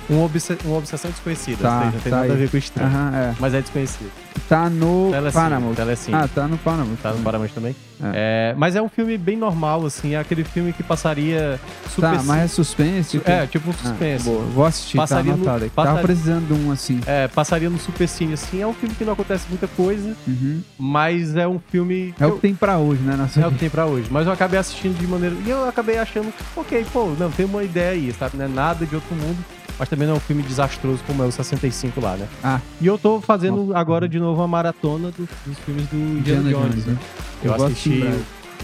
Um 0.10 0.22
obse 0.22 0.58
uma 0.66 0.78
obsessão 0.78 1.10
desconhecida, 1.10 1.64
tá, 1.64 1.86
não 1.86 1.92
tem 1.94 2.02
tá 2.02 2.10
nada 2.10 2.24
aí. 2.26 2.32
a 2.32 2.36
ver 2.36 2.50
com 2.50 2.58
estranho. 2.58 2.90
Uhum, 2.90 3.16
é. 3.16 3.36
Mas 3.40 3.54
é 3.54 3.62
desconhecido. 3.62 4.12
Tá 4.48 4.70
no 4.70 5.12
Telecine, 5.12 5.44
Paramount. 5.44 5.76
Telecine. 5.76 6.16
Ah, 6.16 6.28
tá 6.28 6.48
no 6.48 6.58
Paramount. 6.58 6.98
Tá 7.02 7.14
no 7.14 7.24
Paramount 7.24 7.50
também? 7.54 7.76
É. 8.04 8.52
É, 8.52 8.56
mas 8.58 8.76
é 8.76 8.82
um 8.82 8.90
filme 8.90 9.18
bem 9.18 9.38
normal, 9.38 9.86
assim. 9.86 10.14
É 10.14 10.20
aquele 10.20 10.44
filme 10.44 10.74
que 10.74 10.84
passaria 10.84 11.60
super... 11.90 12.18
Tá, 12.18 12.24
mas 12.24 12.44
é 12.44 12.48
suspense? 12.48 13.12
Tipo... 13.12 13.30
É, 13.30 13.48
tipo 13.48 13.70
um 13.70 13.74
ah, 13.74 13.88
suspense. 13.88 14.30
Ah, 14.30 14.32
boa. 14.32 14.44
Vou 14.46 14.66
assistir, 14.66 14.98
tá 14.98 15.04
passaria 15.04 15.32
tá 15.32 15.38
anotado. 15.38 15.64
No... 15.66 15.70
Tava 15.70 16.02
precisando 16.02 16.48
de 16.48 16.54
um, 16.54 16.72
assim. 16.72 17.00
É, 17.06 17.28
passaria 17.28 17.70
no 17.70 17.80
super 17.80 18.08
cine, 18.08 18.34
assim. 18.34 18.62
É 18.62 18.68
um 18.68 18.74
filme 18.74 18.96
que 18.96 19.06
não 19.06 19.14
acontece 19.14 19.46
muita 19.48 19.68
coisa, 19.68 20.16
uhum. 20.28 20.62
mas 20.78 21.36
é 21.36 21.48
um 21.48 21.60
filme... 21.60 22.14
É 22.20 22.26
eu... 22.26 22.30
o 22.30 22.36
que 22.36 22.42
tem 22.42 22.56
pra 22.56 22.78
hoje, 22.78 23.02
né? 23.02 23.16
Nossa 23.16 23.40
é 23.40 23.48
o 23.48 23.52
que 23.52 23.60
tem 23.60 23.70
pra 23.70 23.86
hoje. 23.86 24.08
Mas 24.12 24.28
eu 24.28 24.34
acabei 24.34 24.60
assistindo 24.60 24.98
de 24.98 25.08
maneira... 25.08 25.36
E 25.46 25.50
eu 25.50 25.68
acabei 25.68 25.98
achando, 25.98 26.34
ok, 26.56 26.86
pô, 26.92 27.14
não, 27.18 27.32
tem 27.32 27.46
uma 27.46 27.64
ideia 27.64 27.92
aí, 27.92 28.14
sabe? 28.18 28.38
Não 28.38 28.46
é 28.46 28.48
nada 28.48 28.86
de 28.86 28.96
outro 28.96 29.16
mundo 29.16 29.38
mas 29.82 29.90
também 29.90 30.08
não 30.08 30.14
é 30.14 30.18
um 30.18 30.22
filme 30.22 30.44
desastroso 30.44 31.00
como 31.08 31.24
é 31.24 31.26
o 31.26 31.32
65 31.32 32.00
lá, 32.00 32.16
né? 32.16 32.28
Ah. 32.44 32.62
E 32.80 32.86
eu 32.86 33.00
tô 33.00 33.20
fazendo 33.20 33.76
agora 33.76 34.08
de 34.08 34.20
novo 34.20 34.40
a 34.44 34.48
maratona 34.48 35.10
do, 35.10 35.28
dos 35.44 35.58
filmes 35.66 35.88
do 35.88 35.96
Indiana, 35.96 36.42
Indiana 36.42 36.50
Jones, 36.52 36.76
Jones, 36.76 36.86
né? 36.86 36.98
Eu, 37.44 37.56
eu 37.56 37.66
assisti 37.66 38.04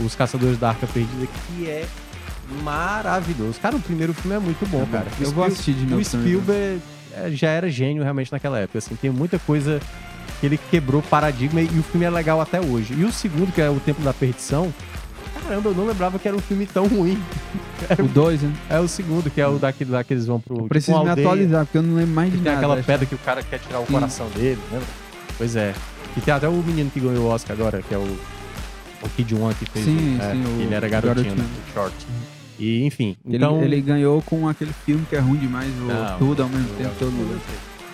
Os 0.06 0.14
Caçadores 0.14 0.60
da 0.60 0.69
Arca 0.69 0.85
Perdida, 0.85 1.26
que 1.26 1.68
é 1.68 1.88
maravilhoso. 2.61 3.60
Cara, 3.60 3.76
o 3.76 3.80
primeiro 3.80 4.14
filme 4.14 4.38
é 4.38 4.39
muito 4.39 4.64
bom, 4.69 4.84
é 4.84 4.85
cara. 4.85 5.07
Eu 5.19 5.31
vou 5.31 5.44
assistir 5.44 5.73
de 5.73 5.88
novo. 5.88 5.99
O 5.99 6.06
Spielberg 6.06 6.81
é, 7.11 7.31
já 7.31 7.49
era 7.49 7.68
gênio 7.68 8.03
realmente 8.03 8.31
naquela 8.31 8.60
época, 8.60 8.77
assim, 8.77 8.95
tem 8.95 9.10
muita 9.10 9.39
coisa 9.39 9.81
que 10.39 10.45
ele 10.45 10.60
quebrou 10.69 11.02
paradigma 11.02 11.60
e 11.60 11.80
o 11.80 11.81
filme 11.81 12.06
é 12.06 12.11
legal 12.11 12.39
até 12.39 12.61
hoje. 12.61 12.94
E 12.94 13.03
o 13.03 13.11
segundo, 13.11 13.52
que 13.52 13.60
é 13.60 13.68
O 13.72 13.80
Tempo 13.80 14.03
da 14.03 14.14
Perdição, 14.14 14.72
Caramba, 15.48 15.69
eu 15.69 15.76
não 15.76 15.88
lembrava 15.88 16.19
que 16.19 16.28
era 16.28 16.36
um 16.36 16.41
filme 16.41 16.65
tão 16.65 16.88
ruim. 16.88 17.18
o 17.98 18.07
2, 18.07 18.41
né? 18.41 18.53
É 18.69 18.80
o 18.80 18.88
segundo, 18.88 19.30
que 19.30 19.40
é 19.40 19.48
o 19.48 19.57
daquele 19.57 19.91
lá 19.91 20.03
que 20.03 20.14
eles 20.14 20.26
vão 20.26 20.41
pro. 20.41 20.56
Eu 20.56 20.57
tipo, 20.57 20.69
preciso 20.69 21.02
me 21.03 21.10
atualizar, 21.10 21.65
porque 21.65 21.78
eu 21.78 21.84
não 21.84 21.95
lembro 21.95 22.14
mais 22.14 22.32
de 22.32 22.38
nada. 22.38 22.49
Tem 22.49 22.57
aquela 22.57 22.84
pedra 22.84 23.06
que 23.06 23.15
o 23.15 23.18
cara 23.19 23.41
quer 23.41 23.60
tirar 23.60 23.80
o 23.80 23.86
Sim. 23.86 23.94
coração 23.94 24.28
dele, 24.36 24.60
lembra? 24.69 24.88
Pois 25.38 25.56
é. 25.56 25.74
E 26.18 26.22
tem 26.22 26.34
até 26.34 26.49
o 26.49 26.53
menino 26.53 26.91
que 26.91 26.99
ganhou 26.99 27.26
o 27.26 27.30
Oscar 27.30 27.56
agora, 27.56 27.82
que 27.82 27.94
é 27.94 27.98
o. 27.98 28.18
O 28.99 29.10
Kid 29.15 29.36
One 29.36 29.53
que 29.53 29.65
fez. 29.69 29.86
Sim, 29.86 30.18
é, 30.19 30.32
sim. 30.32 30.64
ele 30.64 30.74
era 30.74 30.90
garotinho, 30.90 31.24
garotinho. 31.24 31.48
Né? 31.48 31.74
short. 31.74 31.95
E, 32.60 32.84
enfim. 32.84 33.15
Ele, 33.26 33.38
então... 33.38 33.61
ele 33.61 33.80
ganhou 33.80 34.22
com 34.24 34.49
aquele 34.49 34.74
filme 34.86 35.06
que 35.07 35.15
é 35.15 35.19
ruim 35.19 35.38
demais, 35.38 35.69
o 35.69 35.86
não, 35.86 36.18
tudo 36.18 36.44
ao 36.44 36.49
mesmo 36.49 36.76
tempo, 36.76 36.91
todo 36.98 37.11
mundo. 37.11 37.40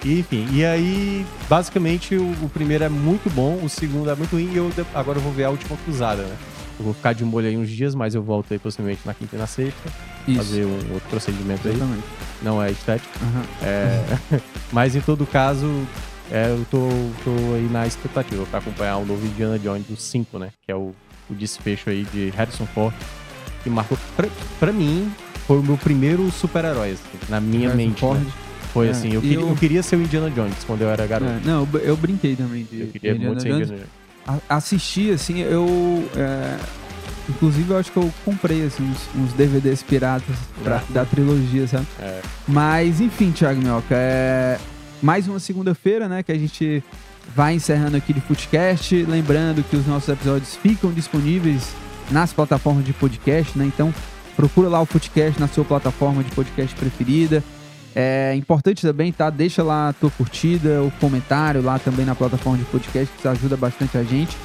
E, 0.06 0.20
enfim, 0.20 0.48
e 0.52 0.66
aí, 0.66 1.26
basicamente, 1.50 2.16
o, 2.16 2.32
o, 2.42 2.50
primeiro 2.50 2.86
é 2.86 2.90
muito 2.90 3.30
bom, 3.30 3.60
o 3.62 3.70
segundo 3.70 4.10
é 4.10 4.16
muito 4.16 4.32
ruim, 4.32 4.50
e 4.54 4.58
eu 4.58 4.72
agora 4.94 5.18
eu 5.18 5.22
vou 5.22 5.32
ver 5.32 5.44
a 5.44 5.50
última 5.50 5.78
cruzada, 5.78 6.24
né? 6.24 6.36
Eu 6.80 6.86
vou 6.86 6.94
ficar 6.94 7.14
de 7.14 7.24
molho 7.24 7.48
aí 7.48 7.58
uns 7.58 7.70
dias, 7.70 7.94
mas 7.94 8.16
eu 8.16 8.24
volto 8.24 8.52
aí 8.52 8.60
possivelmente 8.60 9.02
na 9.06 9.14
quinta 9.14 9.36
e 9.36 9.40
na 9.40 9.48
sexta. 9.48 9.92
Isso. 10.28 10.38
Fazer 10.38 10.66
um 10.66 10.94
outro 10.94 11.10
procedimento 11.10 11.68
Exatamente. 11.68 12.04
aí. 12.04 12.44
não 12.44 12.62
é 12.62 12.72
estético. 12.72 13.12
Uhum. 13.22 13.44
É, 13.62 14.40
mas 14.72 14.96
em 14.96 15.02
todo 15.02 15.26
caso, 15.26 15.68
é, 16.32 16.48
eu 16.48 16.66
tô, 16.72 16.90
tô 17.24 17.32
aí 17.56 17.68
na 17.72 17.86
expectativa 17.86 18.46
para 18.46 18.60
acompanhar 18.60 18.98
o 18.98 19.06
novo 19.06 19.26
Indiana 19.26 19.60
Jones, 19.60 19.90
o 19.90 19.96
5, 19.96 20.40
né? 20.40 20.50
Que 20.66 20.72
é 20.72 20.76
o, 20.76 20.94
o 21.30 21.34
desfecho 21.34 21.90
aí 21.90 22.04
de 22.12 22.30
Harrison 22.32 22.66
Ford, 22.66 22.94
que 23.64 23.70
marcou. 23.70 23.98
Pra, 24.16 24.28
pra 24.60 24.72
mim, 24.72 25.12
foi 25.46 25.60
o 25.60 25.64
meu 25.64 25.78
primeiro 25.78 26.30
super-herói, 26.32 26.92
assim, 26.92 27.20
na 27.30 27.40
minha 27.40 27.70
Harrison 27.70 27.78
mente. 27.78 28.00
Ford. 28.00 28.20
Né? 28.20 28.32
Foi 28.74 28.88
é, 28.88 28.90
assim, 28.90 29.14
eu, 29.14 29.22
queria, 29.22 29.40
eu... 29.40 29.50
eu 29.50 29.56
queria 29.56 29.84
ser 29.84 29.98
o 29.98 30.02
Indiana 30.02 30.32
Jones 30.32 30.64
quando 30.66 30.82
eu 30.82 30.90
era 30.90 31.06
garoto. 31.06 31.32
É, 31.32 31.40
não, 31.46 31.68
eu 31.84 31.96
brinquei 31.96 32.36
também 32.36 32.64
de, 32.64 32.82
eu 32.82 32.88
queria 32.88 33.12
Indiana 33.12 33.28
muito 33.28 33.42
ser 33.44 33.50
Jones. 33.50 33.70
Indiana 33.70 33.84
Jones. 33.84 34.03
Assisti, 34.48 35.12
assim, 35.12 35.40
eu. 35.40 35.68
É, 36.16 36.58
inclusive, 37.30 37.70
eu 37.70 37.78
acho 37.78 37.92
que 37.92 37.98
eu 37.98 38.12
comprei 38.24 38.66
assim, 38.66 38.84
uns, 38.84 39.10
uns 39.16 39.34
DVDs 39.34 39.84
piratas 39.84 40.36
pra, 40.64 40.78
é. 40.78 40.94
da 40.94 41.06
trilogia, 41.06 41.68
sabe? 41.68 41.88
É. 42.00 42.22
Mas, 42.48 43.02
enfim, 43.02 43.32
Thiago 43.32 43.60
Minhoca, 43.60 43.96
é 43.96 44.60
mais 45.02 45.28
uma 45.28 45.40
segunda-feira, 45.40 46.08
né? 46.08 46.24
Que 46.24 46.32
a 46.32 46.38
gente 46.38 46.84
vai 47.36 47.56
encerrando 47.56 47.98
aqui 47.98 48.14
de 48.14 48.22
Footcast. 48.22 49.04
Lembrando 49.04 49.64
que 49.64 49.76
os 49.76 49.86
nossos 49.86 50.10
episódios 50.10 50.56
ficam 50.56 50.92
disponíveis 50.92 51.74
nas 52.10 52.32
plataformas 52.32 52.86
de 52.86 52.94
podcast, 52.94 53.58
né? 53.58 53.66
Então, 53.66 53.94
procura 54.36 54.70
lá 54.70 54.82
o 54.82 54.86
Footcast 54.86 55.40
na 55.40 55.48
sua 55.48 55.66
plataforma 55.66 56.24
de 56.24 56.32
podcast 56.32 56.76
preferida. 56.76 57.44
É 57.96 58.34
importante 58.36 58.82
também, 58.82 59.12
tá? 59.12 59.30
Deixa 59.30 59.62
lá 59.64 59.90
a 59.90 59.94
tua 59.94 60.10
curtida, 60.10 60.82
o 60.82 60.92
comentário 61.00 61.62
lá 61.62 61.78
também 61.78 62.06
na 62.06 62.16
plataforma 62.16 62.58
de 62.58 62.66
podcast, 62.66 63.12
que 63.14 63.20
isso 63.20 63.30
ajuda 63.30 63.56
bastante 63.56 63.98
a 63.98 64.04
gente. 64.04 64.36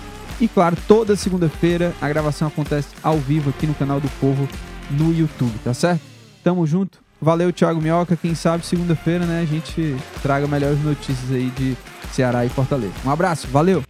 E 0.41 0.47
claro, 0.47 0.77
toda 0.87 1.17
segunda-feira 1.17 1.93
a 2.01 2.09
gravação 2.09 2.49
acontece 2.49 2.89
ao 3.03 3.19
vivo 3.19 3.51
aqui 3.51 3.67
no 3.67 3.75
canal 3.75 4.01
do 4.01 4.09
Povo 4.21 4.49
no 4.91 5.13
YouTube, 5.13 5.53
tá 5.65 5.75
certo? 5.75 6.01
Tamo 6.45 6.67
junto. 6.67 6.99
Valeu, 7.21 7.53
Thiago 7.53 7.81
Minhoca. 7.81 8.17
Quem 8.17 8.35
sabe 8.35 8.65
segunda-feira, 8.65 9.27
né, 9.27 9.41
a 9.43 9.45
gente 9.45 9.97
traga 10.23 10.47
melhores 10.47 10.83
notícias 10.85 11.33
aí 11.33 11.51
de 11.57 11.77
Ceará 12.13 12.45
e 12.45 12.49
Fortaleza. 12.49 12.95
Um 13.05 13.11
abraço, 13.11 13.49
valeu! 13.49 13.83